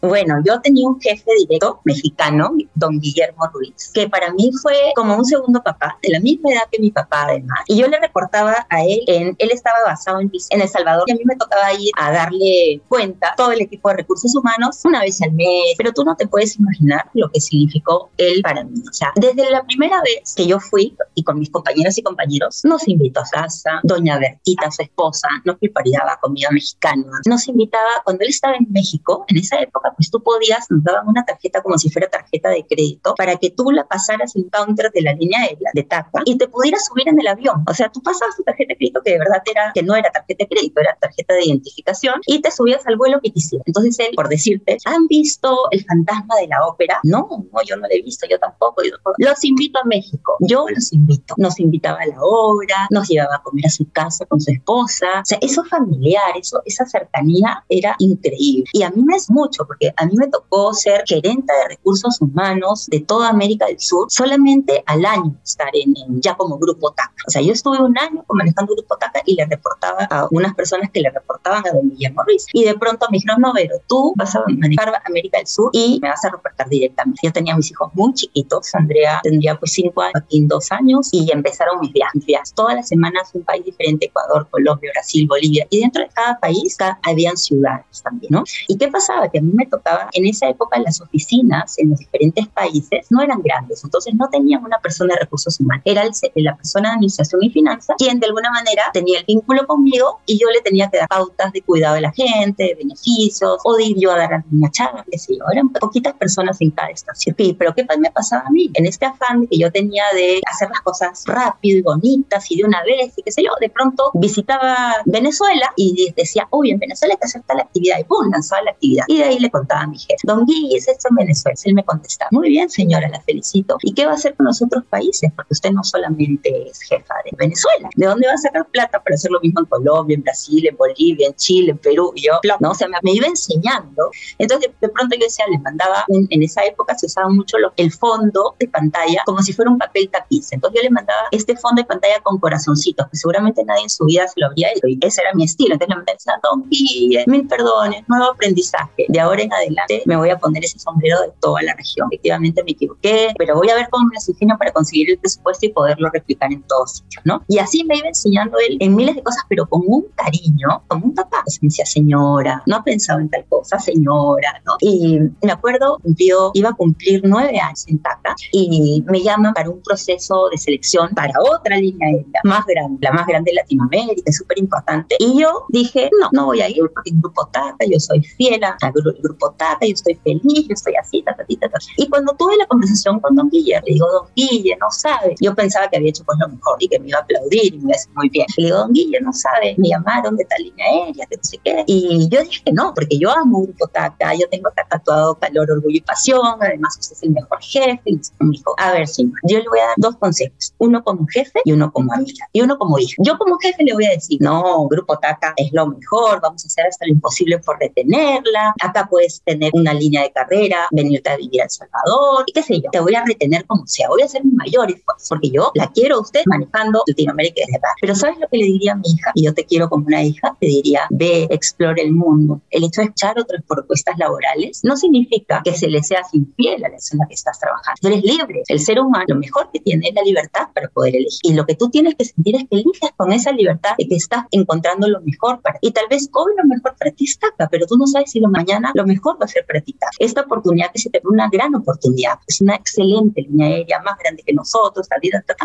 Bueno, 0.00 0.36
yo 0.44 0.60
tenía 0.60 0.86
un 0.86 1.00
jefe 1.00 1.30
directo 1.38 1.80
mexicano, 1.84 2.50
don 2.74 3.00
Guillermo 3.00 3.48
Ruiz, 3.52 3.90
que 3.92 4.08
para 4.08 4.32
mí 4.32 4.50
fue 4.62 4.74
como 4.94 5.16
un 5.16 5.24
segundo 5.24 5.60
papá, 5.62 5.98
de 6.02 6.10
la 6.10 6.20
misma 6.20 6.52
edad 6.52 6.62
que 6.70 6.78
mi 6.78 6.90
papá 6.90 7.24
además. 7.24 7.58
Y 7.66 7.78
yo 7.78 7.88
le 7.88 7.98
reportaba 7.98 8.66
a 8.70 8.84
él, 8.84 9.02
en, 9.08 9.34
él 9.38 9.50
estaba 9.50 9.78
basado 9.84 10.20
en, 10.20 10.30
El 10.50 10.68
Salvador 10.68 11.04
y 11.08 11.12
a 11.12 11.14
mí 11.16 11.22
me 11.24 11.36
tocaba 11.36 11.72
ir 11.74 11.90
a 11.98 12.12
darle 12.12 12.80
cuenta 12.88 13.34
todo 13.36 13.50
el 13.52 13.60
equipo 13.60 13.88
de 13.88 13.96
recursos 13.96 14.34
humanos 14.36 14.80
una 14.84 15.00
vez 15.00 15.20
al 15.22 15.32
mes, 15.32 15.74
pero 15.76 15.92
tú 15.92 16.04
no 16.04 16.14
te 16.14 16.28
puedes 16.28 16.56
imaginar 16.56 17.10
lo 17.14 17.28
que 17.30 17.40
significó 17.40 18.10
él 18.18 18.40
para 18.42 18.62
mí. 18.64 18.80
O 18.88 18.92
sea, 18.92 19.12
desde 19.16 19.50
la 19.50 19.64
primera 19.64 20.00
vez 20.02 20.34
que 20.36 20.46
yo 20.46 20.60
fui 20.60 20.96
y 21.14 21.24
con 21.24 21.38
mis 21.38 21.50
compañeras 21.50 21.98
y 21.98 22.02
compañeros, 22.02 22.60
nos 22.64 22.86
invitó 22.86 23.20
a 23.20 23.24
casa, 23.24 23.80
doña 23.82 24.18
Bertita, 24.18 24.70
su 24.70 24.82
esposa, 24.82 25.28
nos 25.44 25.58
preparaba 25.58 26.18
comida 26.20 26.48
mexicana, 26.52 27.04
nos 27.26 27.48
invitaba, 27.48 28.02
cuando 28.04 28.22
él 28.22 28.30
estaba 28.30 28.54
en 28.56 28.66
México, 28.70 29.24
en 29.28 29.38
esa 29.38 29.58
época, 29.60 29.87
pues 29.96 30.10
tú 30.10 30.22
podías, 30.22 30.70
nos 30.70 30.82
daban 30.82 31.08
una 31.08 31.24
tarjeta 31.24 31.62
como 31.62 31.78
si 31.78 31.90
fuera 31.90 32.08
tarjeta 32.08 32.50
de 32.50 32.66
crédito 32.66 33.14
para 33.16 33.36
que 33.36 33.50
tú 33.50 33.70
la 33.70 33.86
pasaras 33.86 34.34
en 34.36 34.48
counter 34.48 34.90
de 34.92 35.02
la 35.02 35.12
línea 35.12 35.40
aérea 35.40 35.70
de 35.74 35.82
TACA 35.82 36.22
y 36.24 36.36
te 36.36 36.48
pudieras 36.48 36.86
subir 36.86 37.08
en 37.08 37.20
el 37.20 37.26
avión. 37.26 37.64
O 37.68 37.74
sea, 37.74 37.88
tú 37.90 38.02
pasabas 38.02 38.36
tu 38.36 38.42
tarjeta 38.42 38.72
de 38.72 38.76
crédito 38.76 39.00
que 39.04 39.12
de 39.12 39.18
verdad 39.18 39.42
era, 39.50 39.72
que 39.74 39.82
no 39.82 39.94
era 39.94 40.10
tarjeta 40.10 40.44
de 40.44 40.48
crédito, 40.48 40.80
era 40.80 40.96
tarjeta 41.00 41.34
de 41.34 41.44
identificación 41.44 42.20
y 42.26 42.40
te 42.40 42.50
subías 42.50 42.86
al 42.86 42.96
vuelo 42.96 43.20
que 43.22 43.30
quisieras. 43.30 43.66
Entonces 43.66 43.98
él, 43.98 44.14
por 44.14 44.28
decirte, 44.28 44.78
¿han 44.84 45.06
visto 45.06 45.56
el 45.70 45.84
fantasma 45.84 46.36
de 46.36 46.48
la 46.48 46.66
ópera? 46.66 47.00
No, 47.02 47.28
no, 47.52 47.62
yo 47.66 47.76
no 47.76 47.82
lo 47.82 47.94
he 47.94 48.02
visto, 48.02 48.26
yo 48.28 48.38
tampoco. 48.38 48.82
Yo 48.82 48.96
Los 49.18 49.44
invito 49.44 49.78
a 49.82 49.84
México. 49.84 50.36
Yo 50.40 50.66
los 50.68 50.92
invito. 50.92 51.34
Nos 51.36 51.58
invitaba 51.60 51.98
a 52.00 52.06
la 52.06 52.18
obra, 52.20 52.86
nos 52.90 53.08
llevaba 53.08 53.36
a 53.36 53.42
comer 53.42 53.66
a 53.66 53.70
su 53.70 53.90
casa 53.90 54.26
con 54.26 54.40
su 54.40 54.50
esposa. 54.50 55.06
O 55.20 55.24
sea, 55.24 55.38
eso 55.40 55.64
familiar, 55.64 56.36
eso, 56.36 56.60
esa 56.64 56.86
cercanía 56.86 57.64
era 57.68 57.94
increíble. 57.98 58.64
Y 58.72 58.82
a 58.82 58.90
mí 58.90 59.02
me 59.02 59.16
es 59.16 59.30
mucho, 59.30 59.66
porque 59.66 59.77
porque 59.78 59.94
a 59.96 60.06
mí 60.06 60.12
me 60.16 60.28
tocó 60.28 60.74
ser 60.74 61.02
gerente 61.06 61.52
de 61.52 61.68
recursos 61.68 62.20
humanos 62.20 62.86
de 62.90 63.00
toda 63.00 63.28
América 63.28 63.66
del 63.66 63.78
Sur 63.78 64.06
solamente 64.10 64.82
al 64.86 65.04
año 65.04 65.36
estar 65.44 65.70
en, 65.72 65.94
ya 66.20 66.34
como 66.34 66.58
grupo 66.58 66.90
TACA. 66.92 67.14
O 67.26 67.30
sea, 67.30 67.42
yo 67.42 67.52
estuve 67.52 67.80
un 67.80 67.96
año 67.98 68.24
manejando 68.28 68.74
grupo 68.74 68.96
TACA 68.96 69.22
y 69.24 69.36
le 69.36 69.46
reportaba 69.46 70.06
a 70.10 70.26
unas 70.30 70.54
personas 70.54 70.90
que 70.90 71.00
le 71.00 71.10
reportaban 71.10 71.66
a 71.66 71.70
don 71.72 71.90
Guillermo 71.90 72.22
Ruiz. 72.24 72.46
Y 72.52 72.64
de 72.64 72.74
pronto 72.74 73.06
me 73.10 73.18
dijeron, 73.18 73.40
no, 73.40 73.52
pero 73.54 73.76
tú 73.86 74.12
vas 74.16 74.34
a 74.34 74.42
manejar 74.48 74.92
América 75.04 75.38
del 75.38 75.46
Sur 75.46 75.70
y 75.72 75.98
me 76.02 76.08
vas 76.08 76.24
a 76.24 76.30
reportar 76.30 76.68
directamente. 76.68 77.20
Yo 77.22 77.32
tenía 77.32 77.56
mis 77.56 77.70
hijos 77.70 77.90
muy 77.94 78.12
chiquitos, 78.14 78.74
Andrea 78.74 79.20
tendría 79.22 79.56
pues 79.56 79.72
cinco 79.72 80.02
años, 80.02 80.14
aquí 80.16 80.44
dos 80.46 80.72
años, 80.72 81.08
y 81.12 81.30
empezaron 81.30 81.80
mis 81.80 81.92
viajes. 81.92 82.52
Todas 82.54 82.74
las 82.74 82.88
semanas 82.88 83.30
un 83.34 83.42
país 83.42 83.64
diferente, 83.64 84.06
Ecuador, 84.06 84.48
Colombia, 84.50 84.90
Brasil, 84.94 85.26
Bolivia, 85.28 85.66
y 85.70 85.80
dentro 85.80 86.02
de 86.02 86.08
cada 86.08 86.38
país 86.38 86.76
habían 87.02 87.36
ciudades 87.36 88.02
también, 88.02 88.32
¿no? 88.32 88.44
¿Y 88.66 88.76
qué 88.76 88.88
pasaba? 88.88 89.28
Que 89.28 89.38
a 89.38 89.42
mí 89.42 89.52
me 89.52 89.67
tocaba, 89.68 90.08
en 90.12 90.26
esa 90.26 90.48
época 90.48 90.78
las 90.80 91.00
oficinas 91.00 91.78
en 91.78 91.90
los 91.90 91.98
diferentes 91.98 92.48
países 92.48 93.06
no 93.10 93.22
eran 93.22 93.40
grandes, 93.42 93.82
entonces 93.84 94.14
no 94.14 94.28
tenían 94.28 94.64
una 94.64 94.78
persona 94.78 95.14
de 95.14 95.20
recursos 95.20 95.58
humanos, 95.60 95.82
era 95.84 96.02
el, 96.02 96.12
la 96.36 96.56
persona 96.56 96.90
de 96.90 96.94
administración 96.94 97.42
y 97.42 97.50
finanzas 97.50 97.96
quien 97.98 98.20
de 98.20 98.26
alguna 98.26 98.50
manera 98.50 98.82
tenía 98.92 99.18
el 99.20 99.24
vínculo 99.26 99.66
conmigo 99.66 100.20
y 100.26 100.38
yo 100.38 100.48
le 100.50 100.60
tenía 100.60 100.88
que 100.90 100.98
dar 100.98 101.08
pautas 101.08 101.52
de 101.52 101.62
cuidado 101.62 101.94
de 101.94 102.02
la 102.02 102.12
gente, 102.12 102.64
de 102.64 102.74
beneficios, 102.74 103.58
o 103.64 103.76
de 103.76 103.84
ir 103.84 103.96
yo 103.98 104.12
a 104.12 104.16
dar 104.16 104.34
alguna 104.34 104.70
charla, 104.70 105.04
qué 105.10 105.18
sé 105.18 105.36
yo, 105.36 105.44
eran 105.52 105.68
poquitas 105.70 106.14
personas 106.14 106.60
en 106.60 106.70
cada 106.70 106.88
estación. 106.88 107.34
Sí, 107.36 107.54
pero 107.58 107.74
¿qué 107.74 107.86
me 107.98 108.10
pasaba 108.10 108.44
a 108.46 108.50
mí? 108.50 108.70
En 108.74 108.86
este 108.86 109.06
afán 109.06 109.46
que 109.46 109.58
yo 109.58 109.70
tenía 109.70 110.04
de 110.14 110.40
hacer 110.46 110.68
las 110.70 110.80
cosas 110.80 111.24
rápido 111.26 111.78
y 111.78 111.82
bonitas 111.82 112.50
y 112.50 112.56
de 112.56 112.64
una 112.64 112.82
vez 112.84 113.12
y 113.16 113.22
qué 113.22 113.32
sé 113.32 113.42
yo, 113.42 113.50
de 113.60 113.70
pronto 113.70 114.10
visitaba 114.14 114.96
Venezuela 115.04 115.72
y 115.76 116.12
decía, 116.16 116.48
uy, 116.50 116.70
en 116.70 116.78
Venezuela 116.78 117.14
hay 117.14 117.18
que 117.18 117.26
hacer 117.26 117.42
tal 117.46 117.60
actividad 117.60 117.98
y 117.98 118.04
pum, 118.04 118.30
lanzaba 118.30 118.62
la 118.62 118.70
actividad. 118.72 119.04
Y 119.08 119.18
de 119.18 119.24
ahí 119.24 119.38
le 119.38 119.50
contaba 119.58 119.86
mi 119.86 119.98
jefe, 119.98 120.16
don 120.24 120.44
Guille, 120.46 120.76
es 120.76 120.88
esto 120.88 121.08
en 121.10 121.16
Venezuela. 121.16 121.58
Él 121.64 121.74
me 121.74 121.84
contestaba, 121.84 122.28
muy 122.32 122.48
bien 122.48 122.70
señora, 122.70 123.08
la 123.08 123.20
felicito. 123.20 123.76
¿Y 123.82 123.92
qué 123.94 124.06
va 124.06 124.12
a 124.12 124.14
hacer 124.14 124.34
con 124.36 124.46
los 124.46 124.62
otros 124.62 124.84
países? 124.84 125.30
Porque 125.34 125.52
usted 125.52 125.70
no 125.70 125.82
solamente 125.84 126.68
es 126.68 126.80
jefa 126.80 127.14
de 127.24 127.36
Venezuela. 127.36 127.88
¿De 127.96 128.06
dónde 128.06 128.26
va 128.26 128.34
a 128.34 128.38
sacar 128.38 128.66
plata 128.66 129.02
para 129.02 129.14
hacer 129.14 129.30
lo 129.30 129.40
mismo 129.40 129.60
en 129.60 129.66
Colombia, 129.66 130.14
en 130.14 130.22
Brasil, 130.22 130.66
en 130.66 130.76
Bolivia, 130.76 131.28
en 131.28 131.34
Chile, 131.34 131.72
en 131.72 131.78
Perú? 131.78 132.12
Y 132.14 132.26
yo, 132.26 132.32
no, 132.60 132.70
o 132.70 132.74
sea, 132.74 132.88
me, 133.02 133.12
iba 133.12 133.26
enseñando. 133.26 134.10
Entonces, 134.38 134.70
de, 134.80 134.88
pronto 134.88 135.16
yo 135.16 135.24
decía, 135.24 135.44
le 135.50 135.58
mandaba, 135.58 136.04
en 136.08 136.42
esa 136.42 136.64
época 136.64 136.96
se 136.96 137.06
usaba 137.06 137.28
mucho 137.28 137.56
el 137.76 137.92
fondo 137.92 138.54
de 138.58 138.68
pantalla 138.68 139.22
como 139.24 139.42
si 139.42 139.52
fuera 139.52 139.70
un 139.70 139.78
papel 139.78 140.08
tapiz. 140.10 140.52
Entonces 140.52 140.80
yo 140.80 140.82
le 140.82 140.90
mandaba 140.90 141.22
este 141.30 141.56
fondo 141.56 141.82
de 141.82 141.86
pantalla 141.86 142.20
con 142.22 142.38
corazoncitos, 142.38 143.06
que 143.08 143.16
seguramente 143.16 143.64
nadie 143.64 143.82
en 143.82 143.90
su 143.90 144.04
vida 144.04 144.26
se 144.28 144.40
lo 144.40 144.46
habría 144.46 144.68
hecho. 144.70 144.86
Y 144.86 144.98
ese 145.00 145.22
era 145.22 145.34
mi 145.34 145.44
estilo. 145.44 145.74
Entonces 145.74 145.94
le 145.94 145.96
mandaba, 145.96 146.40
don 146.42 146.68
Guille, 146.68 147.24
mil 147.26 147.46
perdones, 147.46 148.08
nuevo 148.08 148.32
aprendizaje. 148.32 149.06
De 149.08 149.20
ahora 149.20 149.42
en 149.42 149.47
adelante 149.52 150.02
me 150.06 150.16
voy 150.16 150.30
a 150.30 150.38
poner 150.38 150.64
ese 150.64 150.78
sombrero 150.78 151.20
de 151.20 151.32
toda 151.40 151.62
la 151.62 151.74
región. 151.74 152.08
Efectivamente 152.10 152.62
me 152.64 152.72
equivoqué, 152.72 153.28
pero 153.38 153.56
voy 153.56 153.68
a 153.70 153.74
ver 153.74 153.88
cómo 153.90 154.06
me 154.06 154.14
las 154.14 154.26
para 154.58 154.72
conseguir 154.72 155.10
el 155.10 155.18
presupuesto 155.18 155.66
y 155.66 155.70
poderlo 155.70 156.10
replicar 156.12 156.52
en 156.52 156.62
todos 156.62 156.92
sitios, 156.92 157.22
¿no? 157.24 157.42
Y 157.48 157.58
así 157.58 157.84
me 157.84 157.96
iba 157.96 158.08
enseñando 158.08 158.56
él 158.58 158.76
en 158.80 158.94
miles 158.94 159.16
de 159.16 159.22
cosas, 159.22 159.42
pero 159.48 159.66
con 159.66 159.82
un 159.86 160.06
cariño, 160.14 160.82
como 160.88 161.06
un 161.06 161.14
papá. 161.14 161.42
Me 161.60 161.68
decía, 161.68 161.86
señora, 161.86 162.62
no 162.66 162.76
ha 162.76 162.84
pensado 162.84 163.20
en 163.20 163.28
tal 163.28 163.44
cosa, 163.48 163.78
señora, 163.78 164.60
¿no? 164.64 164.76
Y 164.80 165.18
me 165.42 165.52
acuerdo, 165.52 165.98
cumplió, 166.02 166.50
iba 166.54 166.70
a 166.70 166.74
cumplir 166.74 167.22
nueve 167.24 167.58
años 167.58 167.86
en 167.88 167.98
TACA 168.00 168.34
y 168.52 169.02
me 169.06 169.22
llaman 169.22 169.54
para 169.54 169.70
un 169.70 169.82
proceso 169.82 170.48
de 170.50 170.58
selección 170.58 171.10
para 171.14 171.32
otra 171.40 171.76
línea 171.76 172.08
aérea 172.08 172.40
más 172.44 172.64
grande, 172.66 172.98
la 173.00 173.12
más 173.12 173.26
grande 173.26 173.50
de 173.50 173.56
Latinoamérica, 173.56 174.32
súper 174.32 174.58
importante. 174.58 175.16
Y 175.18 175.40
yo 175.40 175.64
dije, 175.68 176.10
no, 176.20 176.28
no 176.32 176.46
voy 176.46 176.60
a 176.60 176.68
ir 176.68 176.82
porque 176.94 177.10
el 177.10 177.20
grupo 177.20 177.46
TACA, 177.52 177.86
yo 177.90 177.98
soy 177.98 178.22
fiel 178.22 178.62
al 178.62 178.92
grupo 178.92 179.37
TACA, 179.56 179.86
yo 179.86 179.94
estoy 179.94 180.14
feliz, 180.16 180.68
yo 180.68 180.74
estoy 180.74 180.94
así, 180.96 181.22
ta, 181.22 181.34
ta, 181.36 181.44
ta, 181.44 181.68
ta. 181.68 181.78
Y 181.96 182.08
cuando 182.08 182.34
tuve 182.34 182.56
la 182.56 182.66
conversación 182.66 183.20
con 183.20 183.34
don 183.36 183.48
Guille, 183.50 183.80
le 183.86 183.92
digo, 183.94 184.06
don 184.10 184.26
Guille, 184.34 184.76
no 184.80 184.90
sabe. 184.90 185.34
Yo 185.40 185.54
pensaba 185.54 185.88
que 185.88 185.96
había 185.96 186.10
hecho 186.10 186.24
pues 186.24 186.38
lo 186.40 186.48
mejor 186.48 186.76
y 186.80 186.88
que 186.88 186.98
me 186.98 187.08
iba 187.08 187.18
a 187.18 187.22
aplaudir 187.22 187.74
y 187.74 187.78
me 187.78 187.84
iba 187.84 187.92
a 187.92 187.96
decir 187.96 188.12
muy 188.14 188.28
bien. 188.28 188.46
Le 188.56 188.64
digo, 188.64 188.78
don 188.78 188.92
Guille, 188.92 189.20
no 189.20 189.32
sabe, 189.32 189.74
me 189.78 189.88
llamaron 189.88 190.36
de 190.36 190.44
tal 190.44 190.62
línea 190.62 190.86
aérea, 190.86 191.26
de 191.30 191.36
no 191.36 191.44
sé 191.44 191.58
qué. 191.64 191.84
Y 191.86 192.28
yo 192.30 192.42
dije 192.42 192.62
que 192.64 192.72
no, 192.72 192.92
porque 192.94 193.18
yo 193.18 193.30
amo 193.30 193.62
Grupo 193.62 193.86
TACA, 193.88 194.34
yo 194.34 194.48
tengo 194.50 194.70
tatuado 194.88 195.34
calor, 195.36 195.70
orgullo 195.70 195.96
y 195.96 196.00
pasión, 196.00 196.58
además 196.60 196.96
usted 196.98 197.16
es 197.16 197.22
el 197.22 197.30
mejor 197.30 197.58
jefe. 197.60 198.00
Y 198.04 198.20
me 198.40 198.50
dijo, 198.50 198.74
a 198.78 198.92
ver, 198.92 199.06
señor, 199.06 199.38
yo 199.44 199.58
le 199.58 199.68
voy 199.68 199.78
a 199.80 199.86
dar 199.86 199.94
dos 199.98 200.16
consejos, 200.16 200.74
uno 200.78 201.02
como 201.02 201.26
jefe 201.26 201.60
y 201.64 201.72
uno 201.72 201.92
como 201.92 202.12
amiga, 202.12 202.46
y 202.52 202.60
uno 202.60 202.78
como 202.78 202.98
hija. 202.98 203.14
Yo 203.18 203.36
como 203.38 203.58
jefe 203.58 203.84
le 203.84 203.94
voy 203.94 204.06
a 204.06 204.10
decir, 204.10 204.38
no, 204.40 204.86
Grupo 204.88 205.18
TACA 205.18 205.54
es 205.56 205.72
lo 205.72 205.86
mejor, 205.86 206.40
vamos 206.40 206.64
a 206.64 206.66
hacer 206.66 206.86
hasta 206.86 207.06
lo 207.06 207.12
imposible 207.12 207.58
por 207.58 207.78
retenerla, 207.78 208.74
acá 208.80 209.08
puedes 209.18 209.42
tener 209.44 209.72
una 209.74 209.92
línea 209.92 210.22
de 210.22 210.30
carrera, 210.30 210.86
venirte 210.92 211.28
a 211.28 211.36
vivir 211.36 211.60
a 211.60 211.64
El 211.64 211.70
Salvador, 211.70 212.44
y 212.46 212.52
qué 212.52 212.62
sé 212.62 212.80
yo, 212.80 212.88
te 212.92 213.00
voy 213.00 213.16
a 213.16 213.24
retener 213.24 213.66
como 213.66 213.84
sea, 213.84 214.08
voy 214.08 214.22
a 214.22 214.26
hacer 214.26 214.44
mi 214.44 214.52
mayor 214.52 214.92
esfuerzo, 214.92 215.26
porque 215.30 215.50
yo 215.50 215.72
la 215.74 215.90
quiero 215.90 216.16
a 216.16 216.20
usted 216.20 216.42
manejando 216.46 217.02
Latinoamérica 217.08 217.62
desde 217.66 217.78
acá. 217.78 217.88
Pero 218.00 218.14
¿sabes 218.14 218.38
lo 218.38 218.46
que 218.46 218.58
le 218.58 218.64
diría 218.64 218.92
a 218.92 218.94
mi 218.94 219.08
hija? 219.08 219.32
Y 219.34 219.44
yo 219.46 219.54
te 219.54 219.64
quiero 219.64 219.88
como 219.88 220.06
una 220.06 220.22
hija, 220.22 220.56
te 220.60 220.68
diría, 220.68 221.00
ve, 221.10 221.48
explore 221.50 222.00
el 222.00 222.12
mundo. 222.12 222.60
El 222.70 222.84
hecho 222.84 223.00
de 223.00 223.08
echar 223.08 223.36
otras 223.40 223.60
propuestas 223.66 224.16
laborales 224.18 224.82
no 224.84 224.96
significa 224.96 225.62
que 225.64 225.74
se 225.74 225.88
le 225.88 226.00
sea 226.04 226.22
infiel 226.32 226.84
a 226.84 226.88
la 226.88 226.90
persona 226.90 227.26
que 227.28 227.34
estás 227.34 227.58
trabajando. 227.58 227.98
Tú 228.00 228.06
eres 228.06 228.22
libre. 228.22 228.62
El 228.68 228.78
ser 228.78 229.00
humano 229.00 229.24
lo 229.26 229.36
mejor 229.36 229.68
que 229.72 229.80
tiene 229.80 230.08
es 230.08 230.14
la 230.14 230.22
libertad 230.22 230.67
para 230.78 230.90
poder 230.90 231.16
elegir. 231.16 231.40
Y 231.42 231.54
lo 231.54 231.66
que 231.66 231.74
tú 231.74 231.90
tienes 231.90 232.14
que 232.14 232.24
sentir 232.24 232.56
es 232.56 232.62
que 232.70 232.76
eliges 232.76 233.10
con 233.16 233.32
esa 233.32 233.50
libertad 233.52 233.90
de 233.98 234.06
que 234.06 234.14
estás 234.14 234.44
encontrando 234.50 235.08
lo 235.08 235.20
mejor 235.22 235.60
para 235.60 235.78
ti. 235.78 235.88
Y 235.88 235.92
tal 235.92 236.06
vez 236.08 236.28
hoy 236.32 236.52
lo 236.56 236.64
mejor 236.64 236.94
para 236.96 237.10
ti 237.10 237.24
está 237.24 237.48
acá, 237.48 237.68
pero 237.70 237.86
tú 237.86 237.96
no 237.96 238.06
sabes 238.06 238.30
si 238.30 238.40
lo 238.40 238.48
mañana 238.48 238.92
lo 238.94 239.06
mejor 239.06 239.40
va 239.40 239.44
a 239.44 239.48
ser 239.48 239.64
para 239.66 239.80
ti. 239.80 239.96
Esta 240.18 240.42
oportunidad 240.42 240.92
que 240.92 241.00
se 241.00 241.10
te 241.10 241.20
una 241.24 241.48
gran 241.50 241.74
oportunidad, 241.74 242.38
es 242.46 242.60
una 242.60 242.76
excelente 242.76 243.42
línea 243.42 243.68
aérea, 243.68 244.00
más 244.02 244.18
grande 244.18 244.42
que 244.46 244.52
nosotros. 244.52 245.08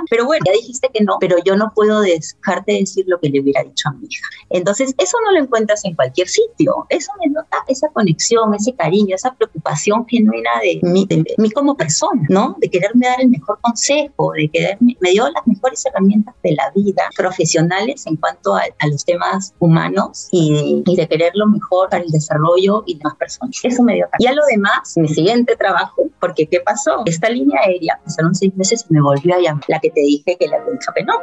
Pero 0.09 0.25
bueno, 0.25 0.43
ya 0.45 0.51
dijiste 0.51 0.89
que 0.93 1.03
no, 1.03 1.17
pero 1.19 1.37
yo 1.45 1.55
no 1.55 1.71
puedo 1.75 2.01
dejarte 2.01 2.73
de 2.73 2.79
decir 2.79 3.05
lo 3.07 3.19
que 3.19 3.29
le 3.29 3.41
hubiera 3.41 3.63
dicho 3.63 3.89
a 3.89 3.93
mi 3.93 4.07
hija. 4.09 4.27
Entonces, 4.49 4.93
eso 4.97 5.17
no 5.25 5.31
lo 5.31 5.39
encuentras 5.39 5.85
en 5.85 5.95
cualquier 5.95 6.27
sitio. 6.27 6.85
Eso 6.89 7.11
me 7.23 7.31
nota 7.31 7.57
esa 7.67 7.89
conexión, 7.89 8.53
ese 8.55 8.73
cariño, 8.73 9.15
esa 9.15 9.33
preocupación 9.35 10.05
genuina 10.07 10.51
de 10.61 10.79
mí, 10.81 11.05
de 11.07 11.23
mí 11.37 11.51
como 11.51 11.75
persona, 11.75 12.23
¿no? 12.29 12.55
De 12.59 12.69
quererme 12.69 13.07
dar 13.07 13.21
el 13.21 13.29
mejor 13.29 13.59
consejo, 13.61 14.33
de 14.33 14.49
quererme, 14.49 14.97
me 15.03 15.11
dio 15.11 15.29
las 15.29 15.45
mejores 15.45 15.85
herramientas 15.85 16.33
de 16.41 16.53
la 16.53 16.71
vida 16.73 17.03
profesionales 17.15 18.07
en 18.07 18.15
cuanto 18.15 18.55
a, 18.55 18.63
los 18.89 19.03
temas 19.03 19.53
humanos 19.59 20.29
y, 20.31 20.81
de 20.85 21.07
querer 21.07 21.33
lo 21.35 21.47
mejor 21.47 21.89
para 21.89 22.03
el 22.03 22.09
desarrollo 22.09 22.83
y 22.85 22.97
demás 22.97 23.15
personas. 23.15 23.59
Eso 23.63 23.83
me 23.83 23.95
dio. 23.95 24.07
Y 24.17 24.27
a 24.27 24.33
lo 24.33 24.45
demás, 24.45 24.93
mi 24.95 25.09
siguiente 25.09 25.57
trabajo, 25.57 26.03
porque 26.21 26.47
¿qué 26.47 26.61
pasó? 26.61 27.03
Esta 27.05 27.29
línea 27.29 27.59
aérea, 27.65 27.99
pasaron 28.03 28.33
seis 28.33 28.55
meses 28.55 28.85
y 28.89 28.93
me 28.93 29.01
volvió 29.01 29.35
a 29.35 29.39
llamar, 29.39 29.63
la 29.67 29.79
que 29.79 29.89
te 29.89 30.01
dije 30.01 30.37
que 30.39 30.47
le 30.47 30.55
había 30.55 30.73
que. 30.73 31.19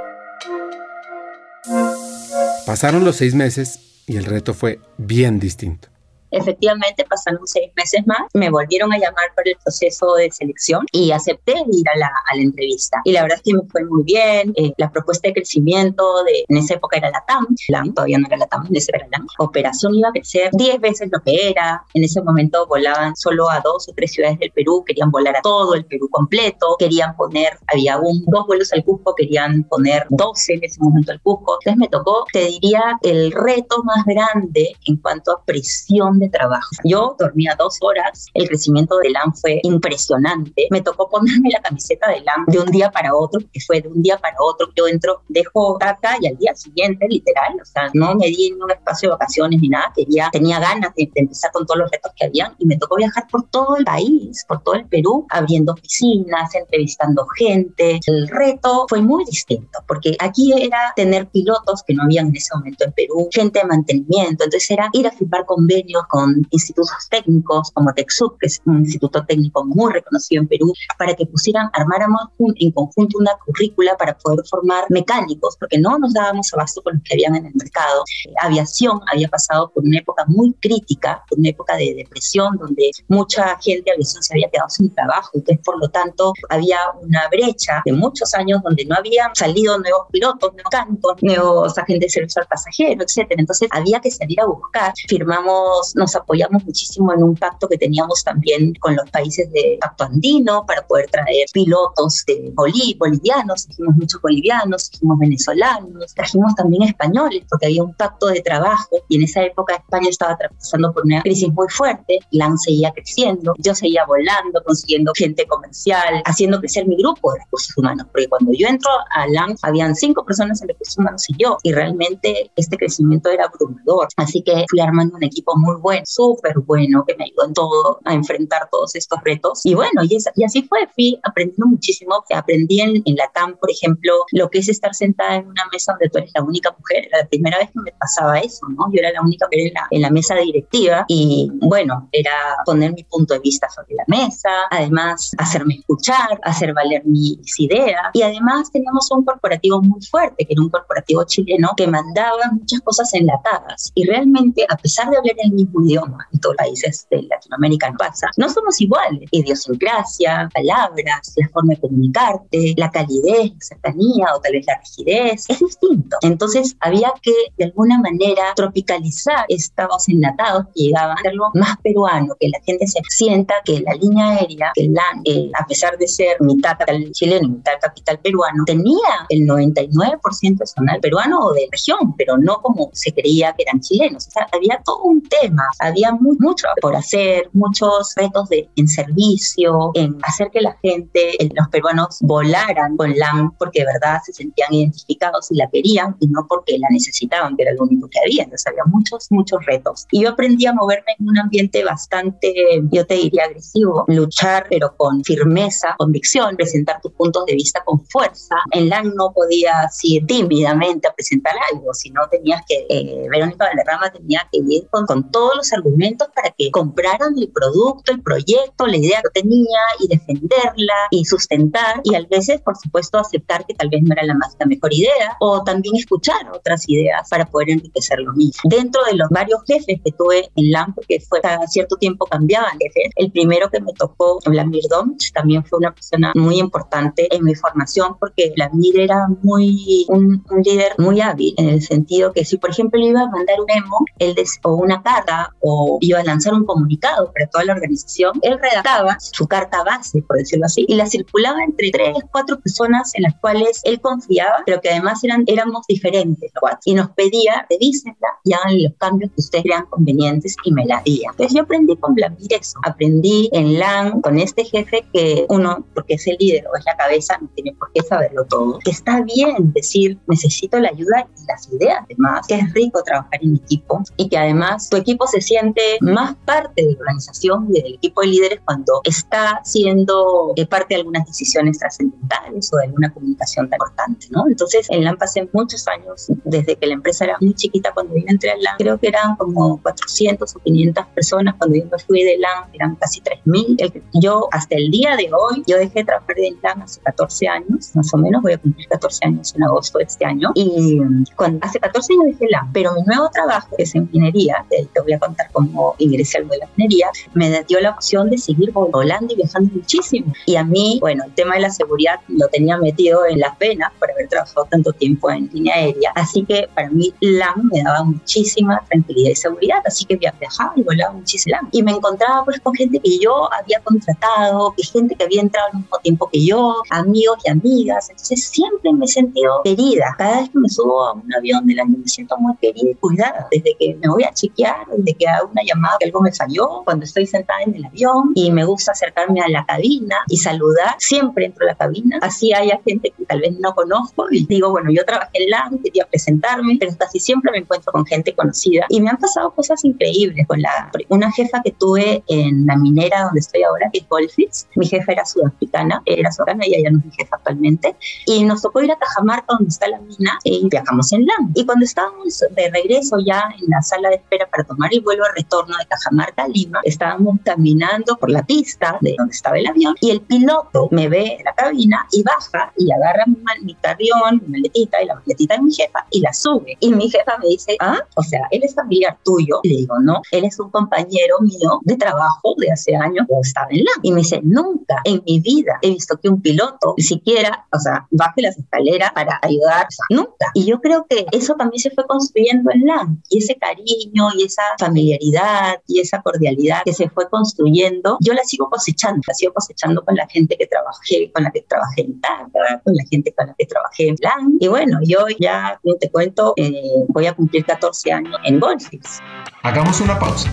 Pasaron 2.67 3.05
los 3.05 3.17
seis 3.17 3.35
meses 3.35 4.03
y 4.07 4.17
el 4.19 4.25
reto 4.27 4.53
fue 4.53 4.81
bien 4.99 5.41
distinto. 5.41 5.89
Efectivamente, 6.31 7.05
pasaron 7.09 7.47
seis 7.47 7.71
meses 7.77 8.07
más, 8.07 8.21
me 8.35 8.51
volvieron 8.51 8.93
a 8.93 8.99
llamar 8.99 9.33
para 9.35 9.51
el 9.51 9.57
proceso 9.63 10.15
de 10.15 10.31
selección 10.31 10.87
y 10.93 11.11
acepté 11.11 11.55
ir 11.71 11.89
a 11.95 11.99
la, 11.99 12.13
a 12.31 12.37
la 12.37 12.43
entrevista. 12.43 13.01
Y 13.05 13.13
la 13.13 13.23
verdad 13.23 13.39
es 13.39 13.43
que 13.43 13.55
me 13.55 13.69
fue 13.71 13.85
muy 13.85 14.03
bien. 14.05 14.53
Eh, 14.57 14.73
la 14.77 14.91
propuesta 14.91 15.29
de 15.29 15.35
crecimiento 15.35 16.25
de, 16.25 16.45
en 16.49 16.57
esa 16.57 16.75
época 16.75 16.97
era 16.97 17.11
la 17.11 17.25
TAM, 17.27 17.47
LAM, 17.69 17.95
todavía 17.95 18.19
no 18.19 18.27
era 18.27 18.37
la 18.37 18.47
TAM, 18.47 18.67
en 18.67 18.77
ese 18.77 18.93
era 18.95 19.07
la. 19.11 19.21
Operación 19.39 19.95
iba 19.95 20.09
a 20.09 20.13
crecer 20.13 20.51
10 20.53 20.81
veces 20.81 21.09
lo 21.13 21.21
que 21.21 21.51
era. 21.51 21.85
En 21.95 22.05
ese 22.05 22.23
momento 22.23 22.67
volaban 22.67 23.17
solo 23.17 23.51
a 23.51 23.61
dos 23.61 23.89
o 23.89 23.93
tres 23.95 24.13
ciudades 24.13 24.39
del 24.39 24.51
Perú, 24.53 24.85
querían 24.87 25.11
volar 25.11 25.37
a 25.37 25.41
todo 25.41 25.75
el 25.75 25.85
Perú 25.85 26.09
completo, 26.11 26.77
querían 26.79 27.17
poner, 27.17 27.59
había 27.67 27.99
un, 27.99 28.25
dos 28.27 28.47
vuelos 28.47 28.73
al 28.73 28.85
Cusco, 28.85 29.15
querían 29.15 29.65
poner 29.65 30.07
12 30.11 30.55
en 30.55 30.65
ese 30.65 30.81
momento 30.81 31.13
al 31.13 31.21
Cusco. 31.21 31.59
Entonces 31.61 31.79
me 31.79 31.89
tocó, 31.89 32.25
te 32.33 32.47
diría, 32.47 32.99
el 33.03 33.33
reto 33.33 33.83
más 33.85 34.05
grande 34.05 34.73
en 34.87 34.97
cuanto 34.97 35.33
a 35.33 35.45
presión 35.45 36.20
de 36.21 36.29
trabajo. 36.29 36.71
Yo 36.85 37.17
dormía 37.19 37.55
dos 37.59 37.79
horas, 37.81 38.27
el 38.35 38.49
crecimiento 38.49 38.99
de 38.99 39.11
LAM 39.11 39.35
fue 39.35 39.61
impresionante. 39.63 40.69
Me 40.71 40.81
tocó 40.81 41.09
ponerme 41.09 41.51
la 41.51 41.61
camiseta 41.61 42.11
de 42.11 42.21
LAM 42.21 42.45
de 42.47 42.59
un 42.61 42.71
día 42.71 42.91
para 42.91 43.15
otro, 43.15 43.41
que 43.53 43.61
fue 43.61 43.81
de 43.81 43.89
un 43.89 44.03
día 44.03 44.19
para 44.19 44.37
otro. 44.41 44.69
Yo 44.77 44.87
entro, 44.87 45.23
dejo 45.29 45.79
acá 45.83 46.17
y 46.21 46.29
al 46.29 46.37
día 46.37 46.55
siguiente, 46.55 47.07
literal, 47.09 47.55
o 47.61 47.65
sea, 47.65 47.91
no 47.95 48.15
me 48.15 48.27
di 48.29 48.49
en 48.49 48.63
un 48.63 48.71
espacio 48.71 49.09
de 49.09 49.17
vacaciones 49.17 49.61
ni 49.61 49.69
nada, 49.69 49.93
quería, 49.95 50.29
tenía 50.31 50.61
ganas 50.61 50.95
de, 50.95 51.11
empezar 51.15 51.51
con 51.53 51.67
todos 51.67 51.79
los 51.79 51.91
retos 51.91 52.13
que 52.17 52.27
habían 52.27 52.55
y 52.59 52.67
me 52.67 52.77
tocó 52.77 52.97
viajar 52.97 53.27
por 53.31 53.49
todo 53.49 53.77
el 53.77 53.85
país, 53.85 54.45
por 54.47 54.63
todo 54.63 54.75
el 54.75 54.87
Perú, 54.87 55.27
abriendo 55.31 55.73
oficinas, 55.73 56.55
entrevistando 56.55 57.27
gente. 57.39 58.01
El 58.07 58.29
reto 58.29 58.87
fue 58.89 59.01
muy 59.01 59.25
distinto, 59.25 59.81
porque 59.87 60.17
aquí 60.19 60.53
era 60.53 60.93
tener 60.97 61.29
pilotos 61.29 61.83
que 61.87 61.95
no 61.95 62.05
habían 62.05 62.29
en 62.29 62.37
ese 62.37 62.55
momento 62.55 62.85
en 62.85 62.93
Perú, 62.93 63.29
gente 63.33 63.61
de 63.61 63.67
mantenimiento, 63.67 64.45
entonces 64.45 64.71
era 64.71 64.89
ir 64.93 65.07
a 65.07 65.11
firmar 65.11 65.45
convenios 65.47 66.03
con 66.11 66.47
institutos 66.51 67.09
técnicos 67.11 67.71
como 67.73 67.93
TechSoup, 67.93 68.39
que 68.39 68.47
es 68.47 68.61
un 68.65 68.81
instituto 68.81 69.25
técnico 69.27 69.65
muy 69.65 69.93
reconocido 69.93 70.43
en 70.43 70.49
Perú, 70.49 70.73
para 70.99 71.15
que 71.15 71.27
pusieran, 71.27 71.71
armáramos 71.73 72.23
en 72.57 72.73
conjunto 72.73 73.19
una 73.19 73.33
currícula 73.45 73.97
para 73.97 74.17
poder 74.19 74.45
formar 74.49 74.85
mecánicos, 74.91 75.57
porque 75.59 75.79
no 75.79 75.99
nos 75.99 76.13
dábamos 76.15 76.53
abasto 76.53 76.83
con 76.83 76.95
los 76.95 77.03
que 77.05 77.15
habían 77.15 77.37
en 77.37 77.47
el 77.47 77.55
mercado. 77.55 78.05
Aviación 78.43 79.01
había 79.13 79.29
pasado 79.29 79.71
por 79.73 79.85
una 79.85 79.99
época 79.99 80.25
muy 80.27 80.53
crítica, 80.55 81.23
por 81.29 81.39
una 81.39 81.49
época 81.49 81.77
de 81.77 81.95
depresión, 81.95 82.57
donde 82.59 82.91
mucha 83.09 83.57
gente 83.61 83.83
de 83.87 83.93
aviación 83.93 84.23
se 84.23 84.35
había 84.35 84.51
quedado 84.51 84.69
sin 84.69 84.93
trabajo, 84.95 85.31
entonces 85.35 85.65
por 85.65 85.79
lo 85.81 85.89
tanto 85.89 86.33
había 86.49 86.79
una 87.01 87.29
brecha 87.31 87.83
de 87.85 87.93
muchos 87.93 88.35
años 88.35 88.61
donde 88.63 88.85
no 88.85 88.97
habían 88.97 89.35
salido 89.35 89.79
nuevos 89.79 90.07
pilotos, 90.11 90.53
nuevos 90.53 90.65
mecánicos, 90.65 91.23
nuevos 91.23 91.79
agentes 91.79 92.07
de 92.07 92.11
servicio 92.11 92.43
al 92.43 92.49
pasajero, 92.49 93.05
etcétera. 93.05 93.41
Entonces 93.41 93.69
había 93.71 94.01
que 94.01 94.11
salir 94.11 94.41
a 94.41 94.47
buscar. 94.47 94.93
Firmamos, 95.09 95.95
nos 96.01 96.17
apoyamos 96.17 96.65
muchísimo 96.65 97.13
en 97.13 97.23
un 97.23 97.37
pacto 97.37 97.69
que 97.69 97.77
teníamos 97.77 98.25
también 98.25 98.75
con 98.81 98.97
los 98.97 99.09
países 99.11 99.53
de 99.53 99.79
pacto 99.81 100.05
andino 100.05 100.65
para 100.67 100.87
poder 100.87 101.07
traer 101.11 101.47
pilotos 101.53 102.25
de 102.27 102.53
bolivianos, 102.99 103.67
trajimos 103.67 103.97
muchos 103.97 104.21
bolivianos, 104.23 104.91
trajimos 104.91 105.19
venezolanos, 105.19 106.15
trajimos 106.15 106.55
también 106.55 106.85
españoles, 106.85 107.45
porque 107.49 107.67
había 107.67 107.85
un 107.85 107.95
pacto 107.95 108.29
de 108.29 108.41
trabajo 108.41 108.97
y 109.09 109.17
en 109.17 109.25
esa 109.25 109.43
época 109.43 109.77
España 109.77 110.09
estaba 110.09 110.33
atravesando 110.33 110.93
por 110.93 111.05
una 111.05 111.23
crisis 111.23 111.53
muy 111.53 111.67
fuerte, 111.69 112.19
LAN 112.31 112.57
seguía 112.59 112.91
creciendo, 112.93 113.53
yo 113.59 113.75
seguía 113.75 114.05
volando, 114.07 114.63
consiguiendo 114.65 115.13
gente 115.15 115.47
comercial, 115.47 116.23
haciendo 116.25 116.59
crecer 116.61 116.87
mi 116.87 116.97
grupo 116.97 117.33
de 117.33 117.41
recursos 117.41 117.77
humanos, 117.77 118.07
porque 118.11 118.29
cuando 118.29 118.53
yo 118.53 118.67
entro 118.69 118.91
a 119.15 119.27
LAN 119.29 119.55
habían 119.63 119.95
cinco 119.95 120.25
personas 120.25 120.63
en 120.63 120.69
recursos 120.69 120.97
humanos 120.97 121.29
y 121.29 121.35
yo, 121.37 121.59
y 121.63 121.73
realmente 121.73 122.51
este 122.57 122.79
crecimiento 122.79 123.29
era 123.29 123.45
abrumador, 123.45 124.09
así 124.17 124.43
que 124.43 124.65
fui 124.71 124.81
armando 124.81 125.17
un 125.17 125.25
equipo 125.25 125.53
muy 125.57 125.77
bueno, 125.77 125.90
súper 126.05 126.59
bueno, 126.61 127.05
que 127.07 127.17
me 127.17 127.25
ayudó 127.25 127.47
en 127.47 127.55
todo 127.55 128.01
a 128.05 128.15
enfrentar 128.15 128.69
todos 128.71 128.95
estos 128.95 129.19
retos, 129.25 129.65
y 129.65 129.75
bueno, 129.75 130.03
y, 130.03 130.19
y 130.37 130.45
así 130.45 130.63
fue, 130.63 130.89
fui 130.95 131.19
aprendiendo 131.23 131.67
muchísimo, 131.67 132.25
aprendí 132.35 132.81
en, 132.81 133.03
en 133.05 133.17
la 133.17 133.31
TAM, 133.33 133.57
por 133.57 133.71
ejemplo, 133.71 134.13
lo 134.33 134.49
que 134.51 134.59
es 134.59 134.69
estar 134.69 134.95
sentada 134.95 135.37
en 135.37 135.49
una 135.49 135.65
mesa 135.73 135.93
donde 135.93 136.09
tú 136.09 136.19
eres 136.19 136.31
la 136.35 136.43
única 136.43 136.75
mujer, 136.79 137.07
era 137.07 137.19
la 137.19 137.29
primera 137.29 137.59
vez 137.59 137.71
que 137.71 137.81
me 137.81 137.93
pasaba 137.93 138.39
eso, 138.39 138.67
¿no? 138.69 138.87
Yo 138.93 138.99
era 138.99 139.13
la 139.13 139.23
única 139.23 139.47
mujer 139.47 139.69
en 139.69 139.75
la, 139.75 139.87
en 139.91 140.03
la 140.03 140.11
mesa 140.11 140.35
directiva 140.37 141.05
y 141.09 141.51
bueno, 141.61 142.09
era 142.13 142.31
poner 142.65 142.93
mi 142.93 143.05
punto 143.05 143.35
de 143.35 143.41
vista 143.41 143.69
sobre 143.69 143.95
la 143.95 144.05
mesa, 144.07 144.49
además 144.71 145.33
hacerme 145.39 145.75
escuchar, 145.75 146.41
hacer 146.43 146.73
valer 146.73 147.03
mis 147.05 147.59
ideas. 147.59 148.11
Y 148.13 148.23
además 148.23 148.71
teníamos 148.71 149.11
un 149.11 149.25
corporativo 149.25 149.83
muy 149.83 150.01
fuerte, 150.03 150.45
que 150.45 150.53
era 150.53 150.63
un 150.63 150.71
corporativo 150.71 151.25
chileno 151.25 151.71
que 151.77 151.87
mandaba 151.87 152.51
muchas 152.53 152.81
cosas 152.81 153.13
enlatadas. 153.15 153.93
Y 153.95 154.07
realmente 154.07 154.65
a 154.69 154.77
pesar 154.77 155.11
de 155.11 155.17
hablar 155.17 155.35
el 155.39 155.53
mismo 155.53 155.80
idioma 155.85 156.27
en 156.33 156.41
todos 156.41 156.55
los 156.55 156.67
países 156.67 157.07
de 157.11 157.23
Latinoamérica 157.23 157.91
no 157.91 157.97
pasa, 157.97 158.29
no 158.37 158.49
somos 158.49 158.81
iguales, 158.81 159.29
idiosincrasia, 159.31 160.49
palabras, 160.53 161.33
la 161.37 161.49
forma 161.49 161.75
de 161.75 161.81
comunicarte, 161.81 162.75
la 162.77 162.91
calidez, 162.91 163.53
la 163.53 163.61
cercanía 163.61 164.27
o 164.35 164.41
tal 164.41 164.53
vez 164.53 164.67
la 164.67 164.79
rigidez, 164.79 165.45
es 165.49 165.59
distinto. 165.59 166.17
Entonces 166.23 166.77
había 166.81 167.13
que 167.23 167.33
de 167.57 167.65
alguna 167.67 167.99
manera 167.99 168.53
tropicalizar 168.55 169.45
estos 169.49 170.09
enlatados 170.09 170.67
que 170.75 170.85
llegaban 170.85 171.17
hacerlo 171.19 171.51
más 171.55 171.77
peruano, 171.83 172.35
que 172.39 172.49
la 172.49 172.61
gente 172.65 172.87
se 172.87 173.01
sienta 173.09 173.55
que 173.65 173.81
la 173.81 173.95
línea 173.95 174.31
aérea, 174.31 174.73
que 174.75 174.89
LAN, 174.89 175.23
eh, 175.25 175.51
a 175.59 175.67
pesar 175.67 175.97
de 175.99 176.09
ser 176.09 176.37
mitad 176.41 176.79
capital 176.79 177.11
chileno 177.13 177.47
y 177.47 177.51
mitad 177.51 177.73
capital 177.81 178.19
peruano, 178.19 178.65
tenía 178.65 179.27
el 179.29 179.41
99% 179.47 180.59
personal 180.59 181.01
peruano 181.01 181.41
o 181.41 181.53
de 181.53 181.69
región, 181.71 182.15
pero 182.17 182.37
no 182.37 182.61
como 182.61 182.91
se 182.93 183.13
creía 183.13 183.53
que 183.53 183.63
eran 183.63 183.81
chilenos. 183.81 184.27
O 184.29 184.31
sea, 184.31 184.47
había 184.53 184.81
todo 184.85 185.03
un 185.03 185.23
tema, 185.23 185.65
había 185.79 186.13
mucho 186.13 186.67
por 186.81 186.97
hacer, 186.97 187.49
muchos 187.53 188.15
retos 188.17 188.49
de, 188.49 188.69
en 188.77 188.89
servicio, 188.89 189.91
en 189.95 190.17
hacer 190.23 190.51
que 190.51 190.61
la 190.61 190.77
gente, 190.83 191.37
los 191.55 191.69
peruanos 191.69 192.19
volaran 192.21 192.97
con 192.97 193.17
LAN 193.17 193.53
porque 193.59 193.81
de 193.81 193.87
verdad 193.87 194.21
se 194.25 194.33
sentían 194.33 194.73
identificados 194.73 195.51
y 195.51 195.57
la 195.57 195.69
querían 195.71 196.17
y 196.21 196.29
no 196.29 196.47
porque 196.49 196.79
la 196.79 196.89
necesitaban, 196.91 197.57
que 197.57 197.63
era 197.63 197.73
lo 197.73 197.85
único 197.85 198.09
que 198.09 198.19
había. 198.21 198.45
Entonces 198.45 198.67
había 198.67 198.85
muchos, 198.87 199.27
muchos 199.31 199.65
retos. 199.67 200.07
Y 200.11 200.23
yo 200.23 200.31
aprendí 200.31 200.67
a 200.67 200.73
moverme 200.73 201.13
en 201.19 201.29
un 201.29 201.39
ambiente 201.39 201.85
bastante, 201.85 202.83
yo 202.91 203.07
te 203.07 203.15
diría, 203.15 203.45
agresivo, 203.45 204.05
luchar 204.09 204.67
pero 204.69 204.95
con 204.97 205.23
firmeza, 205.25 205.95
convicción, 205.99 206.57
presentar 206.57 207.01
tus 207.01 207.13
puntos 207.13 207.47
de 207.47 207.55
vista 207.55 207.83
con 207.85 208.05
fuerza. 208.07 208.57
En 208.73 208.89
LAN 208.89 209.15
no 209.15 209.33
podías 209.33 209.99
ir 210.03 210.27
tímidamente 210.27 211.09
a 211.09 211.13
presentar 211.13 211.55
algo, 211.73 211.93
sino 211.95 212.23
tenías 212.31 212.63
que, 212.67 212.87
eh, 212.89 213.27
Verónica 213.31 213.67
Valderrama 213.67 214.11
tenía 214.11 214.47
que 214.51 214.59
ir 214.59 214.87
con, 214.91 215.07
con 215.07 215.31
todos 215.51 215.57
los 215.57 215.73
argumentos 215.73 216.29
para 216.35 216.51
que 216.57 216.71
compraran 216.71 217.37
el 217.37 217.49
producto, 217.49 218.13
el 218.13 218.23
proyecto, 218.23 218.87
la 218.87 218.97
idea 218.97 219.21
que 219.23 219.41
tenía 219.41 219.81
y 219.99 220.09
defenderla 220.09 220.95
y 221.11 221.25
sustentar 221.25 222.01
y 222.05 222.15
a 222.15 222.25
veces, 222.31 222.61
por 222.61 222.77
supuesto, 222.77 223.19
aceptar 223.19 223.67
que 223.67 223.75
tal 223.75 223.89
vez 223.89 224.03
no 224.03 224.13
era 224.13 224.25
la 224.25 224.35
más 224.35 224.57
la 224.59 224.67
mejor 224.67 224.93
idea 224.93 225.37
o 225.41 225.63
también 225.65 225.97
escuchar 225.97 226.51
otras 226.53 226.89
ideas 226.89 227.29
para 227.29 227.47
poder 227.47 227.71
enriquecer 227.71 228.21
lo 228.21 228.33
mismo. 228.33 228.61
Dentro 228.65 229.03
de 229.05 229.17
los 229.17 229.29
varios 229.31 229.61
jefes 229.67 230.01
que 230.05 230.13
tuve 230.13 230.51
en 230.55 230.71
LAM, 230.71 230.95
porque 230.95 231.21
fue 231.21 231.41
cada 231.41 231.67
cierto 231.67 231.97
tiempo 231.97 232.27
cambiaban 232.27 232.79
jefes, 232.79 233.11
el 233.17 233.33
primero 233.33 233.71
que 233.71 233.81
me 233.81 233.93
tocó, 233.95 234.39
Vladimir 234.45 234.85
Domch, 234.89 235.33
también 235.33 235.65
fue 235.65 235.79
una 235.79 235.93
persona 235.93 236.33
muy 236.35 236.59
importante 236.59 237.35
en 237.35 237.45
mi 237.45 237.55
formación 237.55 238.17
porque 238.19 238.53
Vladimir 238.55 239.01
era 239.01 239.27
muy, 239.43 240.07
un, 240.09 240.45
líder 240.65 240.93
muy 240.99 241.21
hábil 241.21 241.55
en 241.57 241.69
el 241.71 241.83
sentido 241.83 242.33
que 242.33 242.45
si, 242.45 242.59
por 242.59 242.71
ejemplo, 242.71 243.01
iba 243.01 243.23
a 243.23 243.29
mandar 243.29 243.61
un 243.61 243.67
memo 243.67 243.99
él 244.19 244.35
o 244.63 244.75
una 244.75 245.03
carta 245.03 245.40
o 245.61 245.99
iba 246.01 246.21
a 246.21 246.25
lanzar 246.25 246.55
un 246.55 246.65
comunicado 246.65 247.33
para 247.33 247.47
toda 247.47 247.65
la 247.65 247.75
organización, 247.75 248.33
él 248.43 248.59
redactaba 248.61 249.19
su 249.21 249.47
carta 249.47 249.83
base, 249.85 250.23
por 250.23 250.37
decirlo 250.37 250.67
así, 250.67 250.85
y 250.89 250.95
la 250.95 251.07
circulaba 251.07 251.63
entre 251.65 251.91
tres, 251.91 252.17
cuatro 252.31 252.59
personas 252.61 253.15
en 253.15 253.25
las 253.25 253.35
cuales 253.41 253.81
él 253.85 254.01
confiaba, 254.01 254.63
pero 254.65 254.81
que 254.81 254.91
además 254.91 255.23
eran, 255.25 255.45
éramos 255.47 255.87
diferentes 255.89 256.53
y 256.85 256.95
nos 256.95 257.11
pedía, 257.11 257.67
revísenla 257.69 258.29
y 258.45 258.53
hagan 258.53 258.83
los 258.83 258.93
cambios 258.99 259.31
que 259.33 259.41
ustedes 259.41 259.65
crean 259.65 259.87
convenientes 259.87 260.57
y 260.65 260.73
me 260.73 260.85
la 260.87 260.99
haría. 260.99 261.31
Entonces 261.31 261.57
yo 261.57 261.63
aprendí 261.63 261.97
con 261.97 262.15
Vladimir 262.15 262.53
eso, 262.53 262.79
aprendí 262.85 263.49
en 263.53 263.79
LAN 263.79 264.21
con 264.21 264.39
este 264.39 264.65
jefe 264.65 265.05
que 265.13 265.47
uno, 265.49 265.85
porque 265.95 266.15
es 266.15 266.27
el 266.27 266.37
líder 266.39 266.67
o 266.69 266.77
es 266.77 266.85
la 266.85 266.97
cabeza, 266.97 267.39
no 267.41 267.49
tiene 267.55 267.75
por 267.79 267.91
qué 267.93 268.03
saberlo 268.03 268.45
todo, 268.45 268.79
que 268.85 268.91
está 268.91 269.23
bien 269.23 269.73
decir 269.73 270.19
necesito 270.27 270.79
la 270.79 270.89
ayuda 270.89 271.27
y 271.37 271.47
las 271.47 271.69
ideas 271.73 272.05
además, 272.05 272.47
que 272.47 272.55
es 272.55 272.73
rico 272.73 273.03
trabajar 273.03 273.41
en 273.43 273.57
equipo 273.57 274.03
y 274.17 274.29
que 274.29 274.39
además 274.39 274.89
tu 274.89 274.97
equipo 274.97 275.27
se 275.31 275.41
siente 275.41 275.81
más 276.01 276.35
parte 276.45 276.83
de 276.83 276.93
la 276.93 276.99
organización 276.99 277.69
y 277.71 277.83
del 277.83 277.95
equipo 277.95 278.21
de 278.23 278.29
líderes 278.29 278.61
cuando 278.65 279.01
está 279.05 279.61
siendo 279.65 280.53
eh, 280.57 280.67
parte 280.67 280.95
de 280.95 281.01
algunas 281.01 281.27
decisiones 281.27 281.79
trascendentales 281.79 282.73
o 282.73 282.77
de 282.77 282.87
alguna 282.87 283.13
comunicación 283.13 283.69
tan 283.69 283.77
importante, 283.77 284.27
¿no? 284.31 284.45
Entonces 284.49 284.87
en 284.91 285.05
LAN 285.05 285.17
pasé 285.17 285.49
muchos 285.53 285.87
años, 285.89 286.27
desde 286.45 286.77
que 286.77 286.87
la 286.87 286.95
empresa 286.95 287.25
era 287.25 287.37
muy 287.41 287.55
chiquita, 287.55 287.93
cuando 287.93 288.17
yo 288.17 288.25
entré 288.27 288.51
a 288.51 288.57
LAN, 288.57 288.75
creo 288.79 288.99
que 288.99 289.09
eran 289.09 289.37
como 289.37 289.81
400 289.83 290.57
o 290.57 290.59
500 290.61 291.07
personas, 291.15 291.55
cuando 291.59 291.77
yo 291.77 291.85
me 291.85 291.99
fui 291.99 292.23
de 292.25 292.39
LAN 292.39 292.71
eran 292.73 292.97
casi 292.97 293.21
3.000. 293.21 294.03
Yo 294.15 294.49
hasta 294.53 294.77
el 294.77 294.91
día 294.91 295.17
de 295.17 295.31
hoy, 295.33 295.63
yo 295.67 295.77
dejé 295.77 296.01
de 296.01 296.05
trabajar 296.07 296.39
en 296.39 296.59
LAN 296.63 296.83
hace 296.83 297.01
14 297.01 297.49
años, 297.49 297.91
más 297.95 298.13
o 298.13 298.17
menos, 298.17 298.43
voy 298.43 298.53
a 298.53 298.59
cumplir 298.59 298.89
14 298.89 299.27
años 299.27 299.55
en 299.55 299.65
agosto 299.65 299.99
de 299.99 300.05
este 300.05 300.25
año, 300.25 300.51
y 300.55 301.01
cuando, 301.37 301.59
hace 301.63 301.79
14 301.79 302.13
años 302.15 302.25
dejé 302.27 302.51
LAN, 302.51 302.73
pero 302.73 302.93
mi 302.95 303.03
nuevo 303.03 303.31
trabajo, 303.31 303.77
que 303.77 303.85
es 303.85 303.95
en 303.95 304.09
minería, 304.13 304.65
te 304.69 305.01
voy 305.01 305.13
a 305.13 305.19
contar 305.21 305.49
cómo 305.53 305.95
ingresé 305.99 306.39
al 306.39 306.49
de 306.49 306.59
la 306.59 306.69
minería, 306.77 307.09
me 307.35 307.63
dio 307.65 307.81
la 307.81 307.91
opción 307.91 308.31
de 308.31 308.39
seguir 308.39 308.73
volando 308.73 309.33
y 309.33 309.37
viajando 309.37 309.71
muchísimo. 309.75 310.33
Y 310.47 310.57
a 310.57 310.65
mí, 310.65 310.99
bueno, 311.01 311.25
el 311.27 311.35
tema 311.35 311.55
de 311.55 311.61
la 311.61 311.71
seguridad 311.71 312.21
lo 312.29 312.49
tenía 312.49 312.77
metido 312.79 313.27
en 313.27 313.39
las 313.39 313.57
venas 313.59 313.93
por 313.99 314.11
haber 314.11 314.29
trabajado 314.29 314.67
tanto 314.71 314.93
tiempo 314.93 315.31
en 315.31 315.49
línea 315.53 315.77
aérea. 315.77 316.13
Así 316.15 316.45
que 316.45 316.69
para 316.75 316.91
mí 316.91 317.13
LAN 317.21 317.69
me 317.73 317.83
daba 317.83 318.03
muchísima 318.05 318.83
tranquilidad 318.89 319.31
y 319.31 319.37
seguridad. 319.37 319.79
Así 319.85 320.05
que 320.05 320.17
viajaba 320.17 320.73
y 320.77 320.83
volaba 320.83 321.13
muchísimo. 321.13 321.57
Y 321.71 321.83
me 321.83 321.93
encontraba 321.93 322.45
pues 322.45 322.61
con 322.61 322.75
gente 322.75 322.99
que 323.01 323.19
yo 323.19 323.53
había 323.53 323.81
contratado, 323.81 324.75
que 324.77 324.83
gente 324.85 325.15
que 325.15 325.25
había 325.25 325.41
entrado 325.41 325.69
al 325.73 325.81
mismo 325.81 325.99
tiempo 326.03 326.29
que 326.33 326.45
yo, 326.45 326.75
amigos 326.91 327.39
y 327.45 327.51
amigas. 327.51 328.11
Entonces 328.11 328.45
siempre 328.45 328.93
me 328.93 329.05
he 329.05 329.09
sentido 329.09 329.61
querida. 329.65 330.15
Cada 330.19 330.41
vez 330.41 330.51
que 330.51 330.59
me 330.59 330.69
subo 330.69 331.05
a 331.05 331.13
un 331.15 331.35
avión 331.35 331.67
del 331.67 331.81
año 331.81 331.97
me 331.99 332.09
siento 332.09 332.37
muy 332.39 332.55
querida 332.57 332.91
y 332.91 332.95
cuidada. 332.95 333.49
Desde 333.51 333.77
que 333.79 333.97
me 334.03 334.09
voy 334.09 334.25
a 334.25 334.33
chequear, 334.33 334.87
desde 334.97 335.10
que 335.15 335.27
hago 335.29 335.49
una 335.51 335.63
llamada 335.63 335.97
que 335.99 336.07
algo 336.07 336.21
me 336.21 336.33
falló, 336.33 336.83
cuando 336.85 337.05
estoy 337.05 337.27
sentada 337.27 337.63
en 337.63 337.75
el 337.75 337.85
avión 337.85 338.33
y 338.35 338.51
me 338.51 338.65
gusta 338.65 338.93
acercarme 338.93 339.41
a 339.41 339.49
la 339.49 339.65
cabina 339.65 340.17
y 340.29 340.37
saludar, 340.37 340.95
siempre 340.99 341.47
entro 341.47 341.65
a 341.65 341.69
la 341.69 341.75
cabina. 341.75 342.19
Así 342.23 342.53
haya 342.53 342.81
gente 342.85 343.13
que 343.17 343.25
tal 343.25 343.41
vez 343.41 343.59
no 343.59 343.75
conozco 343.75 344.27
y 344.31 344.47
digo, 344.47 344.71
bueno, 344.71 344.91
yo 344.91 345.05
trabajé 345.05 345.31
en 345.35 345.51
LAN, 345.51 345.79
quería 345.83 346.07
presentarme, 346.07 346.77
pero 346.79 346.97
casi 346.97 347.21
siempre 347.21 347.53
me 347.53 347.59
encuentro 347.59 347.93
con 347.93 348.05
gente 348.07 348.35
conocida 348.35 348.87
y 348.89 349.01
me 349.01 349.11
han 349.11 349.17
pasado 349.17 349.53
cosas 349.53 349.85
increíbles 349.85 350.47
con 350.47 350.61
la 350.61 350.91
una 351.09 351.31
jefa 351.33 351.61
que 351.63 351.73
tuve 351.73 352.23
en 352.29 352.67
la 352.67 352.77
minera 352.77 353.25
donde 353.25 353.41
estoy 353.41 353.63
ahora, 353.63 353.91
que 353.93 354.01
es 354.01 354.09
Goldfields. 354.09 354.69
Mi 354.77 354.87
jefa 354.87 355.13
era 355.13 355.25
sudafricana, 355.25 356.03
era 356.07 356.31
sudafricana 356.31 356.67
y 356.67 356.75
ella 356.75 356.91
no 356.91 356.99
es 356.99 357.07
mi 357.07 357.13
jefa 357.13 357.37
actualmente. 357.37 357.97
Y 358.27 358.45
nos 358.45 358.63
tocó 358.63 358.83
ir 358.83 358.93
a 358.93 358.99
Cajamarca, 358.99 359.47
donde 359.49 359.69
está 359.69 359.89
la 359.89 359.99
mina, 360.01 360.39
y 360.45 360.69
viajamos 360.69 361.13
en 361.13 361.27
LAN. 361.27 361.53
Y 361.55 361.65
cuando 361.67 361.85
estábamos 361.85 362.41
de 362.51 362.71
regreso 362.71 363.17
ya 363.25 363.45
en 363.59 363.69
la 363.69 363.83
sala 363.83 364.09
de 364.11 364.17
espera 364.17 364.47
para 364.51 364.65
tomar 364.65 364.91
el 364.93 365.00
el 365.01 365.05
vuelo 365.05 365.25
de 365.25 365.43
retorno 365.43 365.77
de 365.79 365.87
Cajamarca 365.87 366.45
a 366.45 366.49
Lima, 366.49 366.81
estábamos 366.85 367.37
caminando 367.43 368.17
por 368.17 368.31
la 368.31 368.43
pista 368.43 368.99
de 369.01 369.15
donde 369.17 369.33
estaba 369.33 369.59
el 369.59 369.67
avión 369.67 369.95
y 370.01 370.11
el 370.11 370.21
piloto 370.21 370.89
me 370.91 371.09
ve 371.09 371.37
en 371.39 371.45
la 371.45 371.55
cabina 371.55 372.07
y 372.13 372.23
baja 372.23 372.73
y 372.77 372.93
agarra 372.93 373.25
mi, 373.63 373.75
carrión, 373.77 374.43
mi 374.43 374.59
maletita 374.59 375.03
y 375.03 375.07
la 375.07 375.15
maletita 375.15 375.57
de 375.57 375.63
mi 375.63 375.73
jefa 375.73 376.07
y 376.11 376.21
la 376.21 376.33
sube. 376.33 376.77
Y 376.81 376.93
mi 376.93 377.11
jefa 377.11 377.39
me 377.39 377.49
dice, 377.49 377.77
ah, 377.81 377.99
o 378.15 378.23
sea, 378.23 378.47
él 378.51 378.63
es 378.63 378.75
familiar 378.75 379.19
tuyo. 379.25 379.61
le 379.65 379.77
digo, 379.77 379.99
no, 380.01 380.21
él 380.33 380.45
es 380.45 380.59
un 380.61 380.71
compañero 380.71 381.37
mío 381.41 381.81
de 381.83 381.97
trabajo 381.97 382.55
de 382.59 382.71
hace 382.71 382.95
años 382.95 383.27
que 383.27 383.35
estaba 383.41 383.69
en 383.71 383.85
la. 383.85 383.91
Y 384.03 384.13
me 384.13 384.21
dice, 384.21 384.41
nunca 384.43 385.01
en 385.05 385.23
mi 385.27 385.41
vida 385.41 385.79
he 385.83 385.91
visto 385.91 386.19
que 386.19 386.29
un 386.29 386.43
piloto 386.43 386.95
ni 386.97 387.05
siquiera, 387.05 387.67
o 387.73 387.79
sea, 387.79 388.07
baje 388.11 388.43
las 388.43 388.59
escaleras 388.59 389.13
para 389.13 389.39
ayudar, 389.43 389.87
nunca. 390.11 390.51
Y 390.55 390.67
yo 390.67 390.81
creo 390.81 391.07
que 391.09 391.27
eso 391.33 391.55
también 391.55 391.81
se 391.81 391.91
fue 391.91 392.07
construyendo 392.07 392.71
en 392.71 392.85
LAN 392.85 393.23
y 393.31 393.39
ese 393.39 393.57
cariño 393.57 394.29
y 394.37 394.45
esa 394.45 394.63
familiaridad 394.91 395.81
y 395.87 396.01
esa 396.01 396.21
cordialidad 396.21 396.83
que 396.85 396.93
se 396.93 397.09
fue 397.09 397.29
construyendo, 397.31 398.19
yo 398.21 398.35
la 398.35 398.43
sigo 398.45 398.69
cosechando, 398.69 399.21
la 399.27 399.35
sigo 399.35 399.53
cosechando 399.55 400.05
con 400.05 400.15
la 400.17 400.27
gente 400.29 400.57
que 400.59 400.67
trabajé, 400.67 401.31
con 401.33 401.45
la 401.45 401.51
que 401.51 401.63
trabajé 401.63 402.03
en 402.03 402.21
TACA, 402.21 402.83
con 402.85 402.95
la 402.95 403.05
gente 403.11 403.33
con 403.35 403.47
la 403.47 403.55
que 403.57 403.67
trabajé 403.67 404.09
en 404.09 404.17
LAN. 404.21 404.57
Y 404.61 404.69
bueno, 404.69 404.99
yo 405.03 405.27
ya, 405.39 405.79
como 405.83 405.97
te 405.97 406.11
cuento, 406.11 406.55
eh, 406.57 406.73
voy 407.09 407.27
a 407.27 407.35
cumplir 407.35 407.65
14 407.65 408.13
años 408.13 408.37
en 408.45 408.61
Goldfields. 408.61 409.21
Hagamos 409.63 410.01
una 410.01 410.19
pausa. 410.19 410.51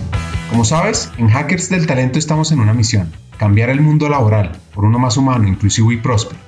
Como 0.50 0.64
sabes, 0.64 1.10
en 1.18 1.28
Hackers 1.28 1.68
del 1.68 1.86
Talento 1.86 2.18
estamos 2.18 2.52
en 2.52 2.60
una 2.60 2.72
misión, 2.72 3.12
cambiar 3.36 3.70
el 3.70 3.80
mundo 3.80 4.08
laboral 4.08 4.52
por 4.74 4.84
uno 4.84 4.98
más 4.98 5.16
humano, 5.16 5.46
inclusivo 5.46 5.92
y 5.92 5.98
próspero. 5.98 6.47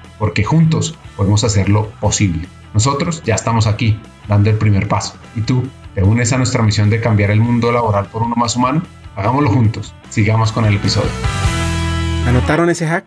porque 0.21 0.43
juntos 0.43 0.93
podemos 1.17 1.43
hacerlo 1.43 1.91
posible. 1.99 2.47
Nosotros 2.75 3.23
ya 3.25 3.33
estamos 3.33 3.65
aquí, 3.65 3.99
dando 4.27 4.51
el 4.51 4.55
primer 4.55 4.87
paso. 4.87 5.15
¿Y 5.35 5.41
tú 5.41 5.63
te 5.95 6.03
unes 6.03 6.31
a 6.31 6.37
nuestra 6.37 6.61
misión 6.61 6.91
de 6.91 7.01
cambiar 7.01 7.31
el 7.31 7.39
mundo 7.39 7.71
laboral 7.71 8.05
por 8.05 8.21
uno 8.21 8.35
más 8.35 8.55
humano? 8.55 8.83
Hagámoslo 9.15 9.49
juntos. 9.49 9.95
Sigamos 10.11 10.51
con 10.51 10.65
el 10.65 10.75
episodio. 10.75 11.09
¿Anotaron 12.27 12.69
ese 12.69 12.85
hack? 12.85 13.05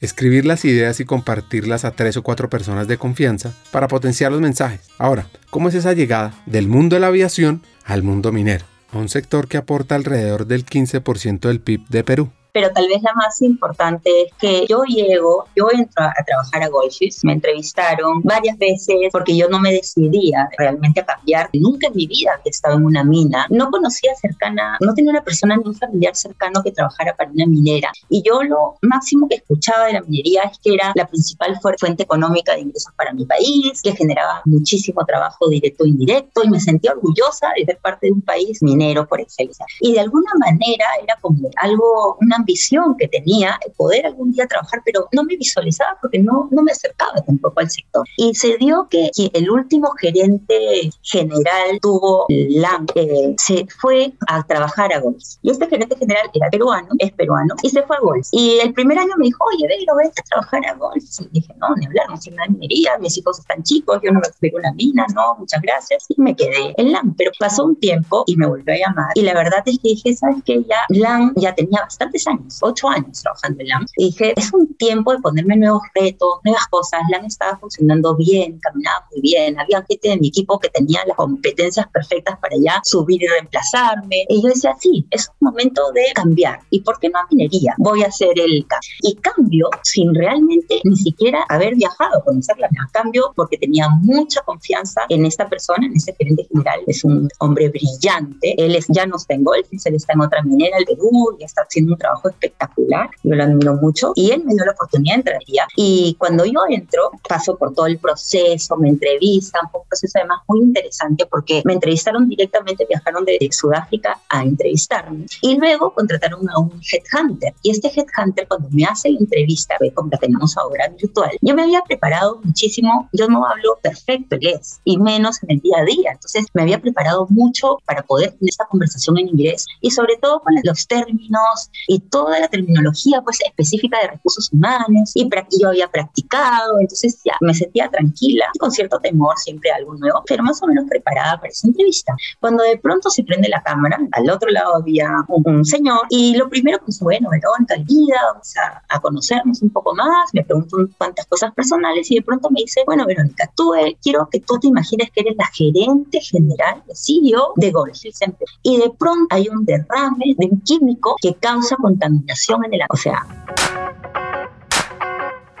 Escribir 0.00 0.44
las 0.44 0.66
ideas 0.66 1.00
y 1.00 1.06
compartirlas 1.06 1.86
a 1.86 1.92
tres 1.92 2.18
o 2.18 2.22
cuatro 2.22 2.50
personas 2.50 2.86
de 2.88 2.98
confianza 2.98 3.54
para 3.70 3.88
potenciar 3.88 4.30
los 4.30 4.42
mensajes. 4.42 4.90
Ahora, 4.98 5.28
¿cómo 5.48 5.70
es 5.70 5.74
esa 5.74 5.94
llegada 5.94 6.34
del 6.44 6.68
mundo 6.68 6.96
de 6.96 7.00
la 7.00 7.06
aviación 7.06 7.62
al 7.86 8.02
mundo 8.02 8.32
minero? 8.32 8.66
A 8.92 8.98
un 8.98 9.08
sector 9.08 9.48
que 9.48 9.56
aporta 9.56 9.94
alrededor 9.94 10.46
del 10.46 10.66
15% 10.66 11.40
del 11.40 11.60
PIB 11.60 11.88
de 11.88 12.04
Perú 12.04 12.30
pero 12.52 12.70
tal 12.72 12.88
vez 12.88 13.02
la 13.02 13.12
más 13.14 13.40
importante 13.42 14.22
es 14.22 14.32
que 14.38 14.66
yo 14.68 14.82
llego, 14.84 15.46
yo 15.56 15.68
entro 15.72 16.04
a, 16.04 16.12
trabajar 16.24 16.62
a 16.62 16.68
Goldfish, 16.68 17.20
me 17.22 17.32
entrevistaron 17.32 18.22
varias 18.22 18.58
veces 18.58 18.96
porque 19.12 19.36
yo 19.36 19.48
no 19.48 19.58
me 19.58 19.72
decidía 19.72 20.48
realmente 20.58 21.00
a 21.00 21.06
cambiar. 21.06 21.48
Nunca 21.52 21.88
en 21.88 21.96
mi 21.96 22.06
vida 22.06 22.32
había 22.32 22.50
estado 22.50 22.76
en 22.76 22.84
una 22.84 23.04
mina, 23.04 23.46
no 23.50 23.70
conocía 23.70 24.14
cercana, 24.14 24.76
no 24.80 24.94
tenía 24.94 25.10
una 25.10 25.24
persona 25.24 25.56
ni 25.56 25.64
un 25.64 25.74
familiar 25.74 26.14
cercano 26.14 26.62
que 26.62 26.72
trabajara 26.72 27.14
para 27.16 27.30
una 27.30 27.46
minera. 27.46 27.90
Y 28.08 28.22
yo 28.22 28.42
lo 28.42 28.76
máximo 28.82 29.28
que 29.28 29.36
escuchaba 29.36 29.86
de 29.86 29.94
la 29.94 30.02
minería 30.02 30.42
es 30.42 30.58
que 30.58 30.74
era 30.74 30.92
la 30.94 31.06
principal 31.06 31.58
fuente 31.78 32.02
económica 32.02 32.54
de 32.54 32.60
ingresos 32.60 32.92
para 32.96 33.12
mi 33.12 33.24
país, 33.24 33.80
que 33.82 33.92
generaba 33.92 34.42
muchísimo 34.44 35.04
trabajo 35.04 35.48
directo 35.48 35.84
e 35.84 35.88
indirecto 35.88 36.42
y 36.44 36.50
me 36.50 36.60
sentía 36.60 36.92
orgullosa 36.92 37.48
de 37.56 37.64
ser 37.64 37.78
parte 37.78 38.06
de 38.06 38.12
un 38.12 38.22
país 38.22 38.62
minero 38.62 39.06
por 39.06 39.20
excelencia. 39.20 39.66
Y 39.80 39.92
de 39.92 40.00
alguna 40.00 40.32
manera 40.38 40.86
era 41.02 41.16
como 41.20 41.50
algo, 41.56 42.16
una 42.20 42.39
ambición 42.40 42.96
que 42.98 43.08
tenía, 43.08 43.58
poder 43.76 44.06
algún 44.06 44.32
día 44.32 44.46
trabajar, 44.46 44.82
pero 44.84 45.08
no 45.12 45.24
me 45.24 45.36
visualizaba 45.36 45.96
porque 46.00 46.18
no, 46.18 46.48
no 46.50 46.62
me 46.62 46.72
acercaba 46.72 47.20
tampoco 47.24 47.60
al 47.60 47.70
sector. 47.70 48.06
Y 48.16 48.34
se 48.34 48.56
dio 48.58 48.88
que, 48.90 49.10
el 49.32 49.50
último 49.50 49.90
gerente 50.00 50.90
general 51.02 51.78
tuvo 51.80 52.26
la, 52.28 52.84
eh, 52.94 53.34
se 53.38 53.66
fue 53.80 54.12
a 54.28 54.42
trabajar 54.44 54.92
a 54.92 55.00
Gols. 55.00 55.38
Y 55.42 55.50
este 55.50 55.68
gerente 55.68 55.96
general 55.96 56.30
era 56.32 56.48
peruano, 56.50 56.88
es 56.98 57.12
peruano, 57.12 57.54
y 57.62 57.70
se 57.70 57.82
fue 57.82 57.96
a 57.96 58.00
Gols. 58.00 58.28
Y 58.32 58.58
el 58.60 58.72
primer 58.72 58.98
año 58.98 59.12
me 59.18 59.26
dijo, 59.26 59.44
oye, 59.54 59.66
Vero, 59.68 59.94
vete 59.96 60.20
a 60.20 60.24
trabajar 60.24 60.66
a 60.66 60.74
Gols. 60.74 61.20
Y 61.20 61.28
dije, 61.32 61.54
no, 61.60 61.74
ni 61.76 61.86
hablar, 61.86 62.06
no 62.08 62.16
sé 62.16 62.30
nada 62.30 62.46
de 62.48 62.54
minería, 62.54 62.98
mis 62.98 63.16
hijos 63.18 63.38
están 63.38 63.62
chicos, 63.62 64.00
yo 64.02 64.10
no 64.12 64.20
me 64.20 64.28
fui 64.38 64.50
una 64.54 64.72
mina, 64.72 65.06
no, 65.14 65.36
muchas 65.38 65.60
gracias. 65.62 66.06
Y 66.08 66.20
me 66.20 66.34
quedé 66.34 66.74
en 66.76 66.92
LAN. 66.92 67.14
Pero 67.16 67.30
pasó 67.38 67.64
un 67.64 67.76
tiempo 67.76 68.24
y 68.26 68.36
me 68.36 68.46
volvió 68.46 68.74
a 68.74 68.78
llamar. 68.78 69.12
Y 69.14 69.22
la 69.22 69.34
verdad 69.34 69.62
es 69.66 69.78
que 69.78 69.88
dije, 69.90 70.14
¿sabes 70.14 70.42
qué? 70.44 70.62
Ya 70.64 70.84
LAN 70.88 71.32
ya 71.36 71.54
tenía 71.54 71.80
bastantes 71.82 72.26
ocho 72.62 72.88
años 72.88 73.22
trabajando 73.22 73.60
en 73.60 73.68
LAM. 73.68 73.86
Y 73.96 74.06
dije, 74.06 74.34
es 74.36 74.52
un 74.52 74.74
tiempo 74.74 75.12
de 75.12 75.18
ponerme 75.18 75.56
nuevos 75.56 75.82
retos, 75.94 76.40
nuevas 76.44 76.66
cosas. 76.68 77.00
LAM 77.10 77.24
estaba 77.24 77.58
funcionando 77.58 78.16
bien, 78.16 78.58
caminaba 78.60 79.06
muy 79.10 79.20
bien. 79.20 79.58
Había 79.58 79.84
gente 79.88 80.08
de 80.08 80.18
mi 80.18 80.28
equipo 80.28 80.58
que 80.58 80.68
tenía 80.68 81.00
las 81.06 81.16
competencias 81.16 81.86
perfectas 81.88 82.38
para 82.38 82.56
ya 82.58 82.80
subir 82.84 83.22
y 83.22 83.26
reemplazarme. 83.26 84.24
Y 84.28 84.42
yo 84.42 84.48
decía, 84.48 84.74
sí, 84.78 85.06
es 85.10 85.28
un 85.40 85.48
momento 85.48 85.92
de 85.92 86.02
cambiar. 86.14 86.60
¿Y 86.70 86.80
por 86.80 86.98
qué 86.98 87.08
no 87.08 87.18
a 87.18 87.26
minería? 87.30 87.74
Voy 87.78 88.02
a 88.02 88.08
hacer 88.08 88.38
el 88.38 88.66
cambio. 88.66 88.90
Y 89.02 89.14
cambio 89.16 89.70
sin 89.82 90.14
realmente 90.14 90.80
ni 90.84 90.96
siquiera 90.96 91.44
haber 91.48 91.74
viajado, 91.74 92.22
conocerla. 92.24 92.68
Cambio 92.92 93.32
porque 93.36 93.58
tenía 93.58 93.88
mucha 93.88 94.42
confianza 94.42 95.02
en 95.08 95.24
esta 95.26 95.48
persona, 95.48 95.86
en 95.86 95.96
este 95.96 96.14
gerente 96.14 96.46
general. 96.50 96.80
Es 96.86 97.04
un 97.04 97.28
hombre 97.38 97.68
brillante. 97.68 98.54
Él 98.56 98.74
es, 98.74 98.86
ya 98.88 99.06
no 99.06 99.16
está 99.16 99.34
en 99.34 99.44
Golfis, 99.44 99.86
él 99.86 99.94
está 99.94 100.12
en 100.14 100.20
otra 100.20 100.42
minera, 100.42 100.78
el 100.78 100.84
Perú, 100.84 101.36
y 101.38 101.44
está 101.44 101.62
haciendo 101.62 101.92
un 101.92 101.98
trabajo 101.98 102.19
espectacular 102.28 102.60
espectacular, 102.60 103.10
yo 103.22 103.34
lo 103.34 103.42
admiro 103.42 103.74
mucho, 103.74 104.12
y 104.14 104.30
él 104.30 104.44
me 104.44 104.54
dio 104.54 104.64
la 104.64 104.72
oportunidad 104.72 105.16
de 105.16 105.20
entrar 105.20 105.38
Y 105.76 106.14
cuando 106.18 106.44
yo 106.44 106.60
entro, 106.68 107.10
paso 107.28 107.56
por 107.56 107.74
todo 107.74 107.86
el 107.86 107.98
proceso, 107.98 108.76
me 108.76 108.88
entrevistan, 108.88 109.62
un 109.72 109.82
proceso 109.88 110.18
además 110.18 110.40
muy 110.48 110.60
interesante 110.60 111.26
porque 111.26 111.62
me 111.64 111.74
entrevistaron 111.74 112.28
directamente, 112.28 112.86
viajaron 112.88 113.24
de 113.24 113.38
Sudáfrica 113.50 114.20
a 114.28 114.42
entrevistarme, 114.42 115.26
y 115.42 115.56
luego 115.56 115.92
contrataron 115.94 116.48
a 116.50 116.58
un 116.58 116.80
headhunter, 116.92 117.54
y 117.62 117.70
este 117.70 117.88
headhunter 117.88 118.46
cuando 118.48 118.68
me 118.70 118.84
hace 118.84 119.10
la 119.10 119.18
entrevista, 119.18 119.76
como 119.94 120.10
la 120.10 120.18
tenemos 120.18 120.56
ahora 120.56 120.88
virtual, 120.88 121.30
yo 121.40 121.54
me 121.54 121.62
había 121.62 121.82
preparado 121.82 122.40
muchísimo, 122.42 123.08
yo 123.12 123.28
no 123.28 123.44
hablo 123.46 123.78
perfecto 123.82 124.36
inglés, 124.36 124.80
y 124.84 124.98
menos 124.98 125.42
en 125.42 125.52
el 125.52 125.60
día 125.60 125.78
a 125.78 125.84
día, 125.84 126.12
entonces 126.12 126.46
me 126.54 126.62
había 126.62 126.80
preparado 126.80 127.26
mucho 127.30 127.78
para 127.84 128.02
poder 128.02 128.30
tener 128.32 128.50
esta 128.50 128.66
conversación 128.66 129.18
en 129.18 129.28
inglés, 129.28 129.66
y 129.80 129.90
sobre 129.90 130.16
todo 130.16 130.40
con 130.40 130.54
los 130.62 130.86
términos 130.86 131.70
y 131.86 132.00
toda 132.10 132.38
la 132.38 132.48
terminología 132.48 133.20
pues 133.22 133.38
específica 133.46 133.98
de 134.02 134.08
recursos 134.08 134.50
humanos 134.52 135.12
y, 135.14 135.28
yo 135.60 135.68
había 135.68 135.88
practicado, 135.88 136.80
entonces 136.80 137.20
ya 137.24 137.34
me 137.40 137.54
sentía 137.54 137.88
tranquila, 137.88 138.46
con 138.58 138.70
cierto 138.70 138.98
temor 139.00 139.36
siempre 139.36 139.70
algo 139.70 139.94
nuevo, 139.96 140.22
pero 140.26 140.42
más 140.42 140.62
o 140.62 140.66
menos 140.66 140.84
preparada 140.88 141.36
para 141.36 141.48
esa 141.48 141.66
entrevista. 141.66 142.14
Cuando 142.40 142.62
de 142.64 142.78
pronto 142.78 143.10
se 143.10 143.24
prende 143.24 143.48
la 143.48 143.62
cámara, 143.62 143.98
al 144.12 144.30
otro 144.30 144.50
lado 144.50 144.76
había 144.76 145.08
un, 145.28 145.64
señor 145.64 146.00
y 146.08 146.36
lo 146.36 146.48
primero 146.48 146.78
pues 146.84 147.00
bueno, 147.00 147.28
Verónica, 147.30 147.76
vida, 147.86 148.16
vamos 148.32 148.54
a, 148.56 148.82
a, 148.88 149.00
conocernos 149.00 149.62
un 149.62 149.70
poco 149.70 149.94
más, 149.94 150.30
me 150.32 150.44
preguntó 150.44 150.76
cuántas 150.98 151.26
cosas 151.26 151.52
personales 151.54 152.10
y 152.10 152.16
de 152.16 152.22
pronto 152.22 152.50
me 152.50 152.60
dice, 152.60 152.82
bueno 152.86 153.04
Verónica, 153.06 153.50
tú 153.54 153.74
eh, 153.74 153.96
quiero 154.02 154.28
que 154.30 154.40
tú 154.40 154.58
te 154.58 154.68
imagines 154.68 155.10
que 155.10 155.20
eres 155.20 155.36
la 155.36 155.46
gerente 155.46 156.20
general, 156.20 156.82
el 156.88 156.96
CEO 156.96 157.52
de 157.56 157.70
Goldfield 157.70 158.34
y 158.62 158.78
de 158.78 158.90
pronto 158.90 159.26
hay 159.30 159.48
un 159.48 159.64
derrame 159.64 160.34
de 160.36 160.46
un 160.46 160.60
químico 160.60 161.16
que 161.20 161.34
causa 161.34 161.76
contaminación 162.00 162.64
en 162.64 162.74
el... 162.74 162.80
O 162.88 162.96
sea... 162.96 163.26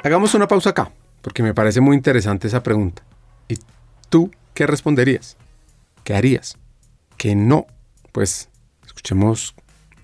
Hagamos 0.02 0.34
una 0.34 0.48
pausa 0.48 0.70
acá, 0.70 0.90
porque 1.20 1.42
me 1.42 1.54
parece 1.54 1.80
muy 1.80 1.96
interesante 1.96 2.48
esa 2.48 2.62
pregunta. 2.62 3.02
¿Y 3.48 3.58
tú 4.08 4.30
qué 4.54 4.66
responderías? 4.66 5.36
¿Qué 6.04 6.14
harías? 6.14 6.56
¿Que 7.18 7.34
no? 7.34 7.66
Pues 8.12 8.48
escuchemos 8.86 9.54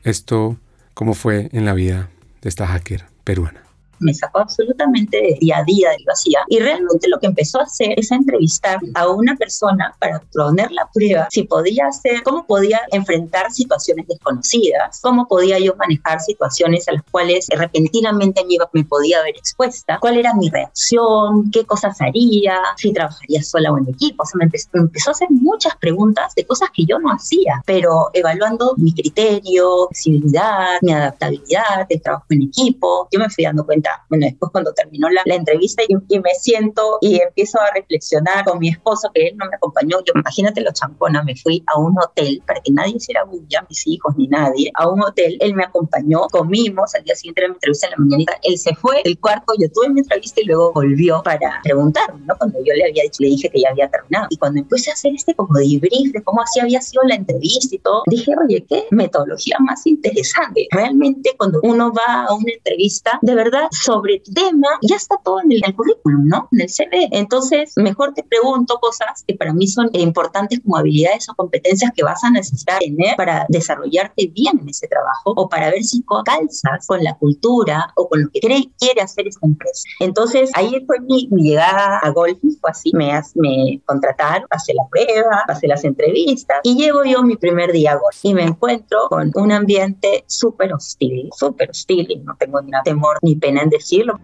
esto, 0.04 0.58
cómo 0.92 1.14
fue 1.14 1.48
en 1.52 1.64
la 1.64 1.72
vida 1.72 2.10
de 2.42 2.48
esta 2.48 2.66
hacker 2.66 3.06
peruana. 3.24 3.65
Me 3.98 4.14
sacó 4.14 4.40
absolutamente 4.40 5.16
de 5.18 5.36
día 5.40 5.58
a 5.58 5.64
día 5.64 5.90
de 5.90 5.96
lo 6.04 6.12
hacía. 6.12 6.40
Y 6.48 6.58
realmente 6.58 7.08
lo 7.08 7.18
que 7.18 7.26
empezó 7.26 7.60
a 7.60 7.64
hacer 7.64 7.98
es 7.98 8.12
a 8.12 8.16
entrevistar 8.16 8.78
a 8.94 9.08
una 9.08 9.36
persona 9.36 9.94
para 9.98 10.20
poner 10.32 10.70
la 10.72 10.88
prueba 10.92 11.28
si 11.30 11.44
podía 11.44 11.86
hacer, 11.86 12.22
cómo 12.22 12.46
podía 12.46 12.80
enfrentar 12.92 13.50
situaciones 13.52 14.06
desconocidas, 14.06 15.00
cómo 15.02 15.26
podía 15.28 15.58
yo 15.58 15.74
manejar 15.76 16.20
situaciones 16.20 16.88
a 16.88 16.92
las 16.92 17.02
cuales 17.10 17.46
repentinamente 17.50 18.44
me, 18.44 18.56
me 18.72 18.84
podía 18.84 19.22
ver 19.22 19.36
expuesta, 19.36 19.98
cuál 20.00 20.16
era 20.16 20.34
mi 20.34 20.48
reacción, 20.48 21.50
qué 21.50 21.64
cosas 21.64 22.00
haría, 22.00 22.58
si 22.76 22.92
trabajaría 22.92 23.42
sola 23.42 23.72
o 23.72 23.78
en 23.78 23.88
equipo. 23.88 24.22
O 24.22 24.26
sea, 24.26 24.38
me 24.38 24.44
empezó, 24.44 24.68
me 24.72 24.80
empezó 24.80 25.10
a 25.10 25.12
hacer 25.12 25.28
muchas 25.30 25.76
preguntas 25.76 26.34
de 26.34 26.44
cosas 26.44 26.70
que 26.72 26.84
yo 26.84 26.98
no 26.98 27.10
hacía, 27.10 27.62
pero 27.64 28.10
evaluando 28.12 28.74
mi 28.76 28.92
criterio, 28.92 29.88
flexibilidad, 29.88 30.78
mi 30.82 30.92
adaptabilidad, 30.92 31.86
el 31.88 32.00
trabajo 32.00 32.26
en 32.30 32.42
equipo. 32.42 33.08
Yo 33.10 33.18
me 33.18 33.30
fui 33.30 33.44
dando 33.44 33.64
cuenta, 33.64 33.85
bueno, 34.08 34.26
después 34.26 34.52
cuando 34.52 34.72
terminó 34.72 35.08
la, 35.10 35.22
la 35.24 35.34
entrevista 35.34 35.82
y, 35.88 35.94
y, 36.08 36.18
me 36.20 36.30
siento 36.38 36.98
y 37.00 37.20
empiezo 37.20 37.60
a 37.60 37.74
reflexionar 37.74 38.44
con 38.44 38.58
mi 38.58 38.68
esposo, 38.68 39.10
que 39.14 39.28
él 39.28 39.36
no 39.36 39.46
me 39.46 39.56
acompañó, 39.56 39.98
yo 40.04 40.12
imagínate 40.14 40.60
lo 40.60 40.72
champona, 40.72 41.22
me 41.22 41.36
fui 41.36 41.62
a 41.66 41.78
un 41.78 41.96
hotel 41.98 42.42
para 42.46 42.60
que 42.60 42.72
nadie 42.72 42.94
hiciera 42.96 43.24
bulla, 43.24 43.64
mis 43.68 43.86
hijos 43.86 44.14
ni 44.16 44.28
nadie, 44.28 44.70
a 44.74 44.88
un 44.88 45.02
hotel, 45.02 45.36
él 45.40 45.54
me 45.54 45.64
acompañó, 45.64 46.28
comimos, 46.30 46.94
al 46.94 47.04
día 47.04 47.14
siguiente 47.14 47.42
era 47.42 47.48
mi 47.48 47.54
entrevista 47.54 47.86
en 47.86 47.90
la 47.92 47.98
mañanita, 47.98 48.32
él 48.42 48.58
se 48.58 48.74
fue 48.74 49.02
del 49.04 49.18
cuarto, 49.18 49.52
yo 49.58 49.68
tuve 49.70 49.88
mi 49.90 50.00
entrevista 50.00 50.40
y 50.40 50.44
luego 50.44 50.72
volvió 50.72 51.22
para 51.22 51.60
preguntarme, 51.62 52.20
¿no? 52.26 52.36
Cuando 52.36 52.58
yo 52.64 52.74
le 52.74 52.84
había 52.84 53.02
dicho, 53.02 53.18
le 53.20 53.28
dije 53.28 53.48
que 53.50 53.60
ya 53.60 53.70
había 53.70 53.88
terminado. 53.88 54.26
Y 54.30 54.36
cuando 54.36 54.60
empecé 54.60 54.90
a 54.90 54.94
hacer 54.94 55.12
este 55.14 55.34
como 55.34 55.58
debrief 55.58 56.12
de 56.12 56.22
cómo 56.22 56.42
así 56.42 56.60
había 56.60 56.80
sido 56.80 57.02
la 57.04 57.14
entrevista 57.14 57.74
y 57.74 57.78
todo, 57.78 58.02
dije, 58.06 58.32
oye, 58.42 58.64
qué 58.68 58.86
metodología 58.90 59.56
más 59.60 59.86
interesante. 59.86 60.68
Realmente 60.70 61.34
cuando 61.36 61.60
uno 61.62 61.92
va 61.92 62.24
a 62.24 62.34
una 62.34 62.52
entrevista, 62.52 63.18
de 63.22 63.34
verdad, 63.34 63.68
sobre 63.82 64.22
tema, 64.34 64.68
ya 64.82 64.96
está 64.96 65.16
todo 65.24 65.40
en 65.40 65.52
el, 65.52 65.62
currículum, 65.74 66.26
¿no? 66.26 66.48
En 66.52 66.62
el 66.62 66.68
CV. 66.68 67.08
Entonces, 67.12 67.72
mejor 67.76 68.14
te 68.14 68.22
pregunto 68.22 68.78
cosas 68.80 69.24
que 69.26 69.34
para 69.34 69.52
mí 69.52 69.66
son 69.66 69.88
importantes 69.92 70.60
como 70.60 70.76
habilidades 70.76 71.28
o 71.28 71.34
competencias 71.34 71.90
que 71.94 72.02
vas 72.02 72.22
a 72.24 72.30
necesitar 72.30 72.78
tener 72.78 73.16
para 73.16 73.46
desarrollarte 73.48 74.28
bien 74.28 74.58
en 74.60 74.68
ese 74.68 74.88
trabajo 74.88 75.32
o 75.36 75.48
para 75.48 75.70
ver 75.70 75.82
si 75.82 76.04
calzas 76.24 76.86
con 76.86 77.02
la 77.02 77.16
cultura 77.16 77.92
o 77.96 78.08
con 78.08 78.22
lo 78.22 78.28
que 78.30 78.40
cree, 78.40 78.70
quiere 78.78 79.00
hacer 79.00 79.26
esta 79.28 79.46
empresa. 79.46 79.82
Entonces, 80.00 80.50
ahí 80.54 80.84
fue 80.86 81.00
mi, 81.00 81.28
mi 81.30 81.50
llegada 81.50 81.98
a 81.98 82.10
Golfi, 82.10 82.56
fue 82.60 82.70
así, 82.70 82.92
me, 82.94 83.12
me 83.34 83.80
contrataron, 83.84 84.48
pasé 84.48 84.74
la 84.74 84.86
prueba, 84.88 85.44
pasé 85.46 85.66
las 85.66 85.84
entrevistas 85.84 86.60
y 86.62 86.76
llego 86.76 87.04
yo 87.04 87.22
mi 87.22 87.36
primer 87.36 87.72
día 87.72 87.92
a 87.92 87.96
Golfi 87.96 88.28
y 88.28 88.34
me 88.34 88.44
encuentro 88.44 89.08
con 89.08 89.30
un 89.34 89.52
ambiente 89.52 90.24
súper 90.26 90.72
hostil, 90.72 91.28
súper 91.36 91.70
hostil 91.70 92.06
y 92.10 92.16
no 92.18 92.36
tengo 92.38 92.60
ni 92.62 92.72
temor 92.84 93.18
ni 93.22 93.36
pena 93.36 93.62
en 93.66 93.70
decirlo. 93.70 94.20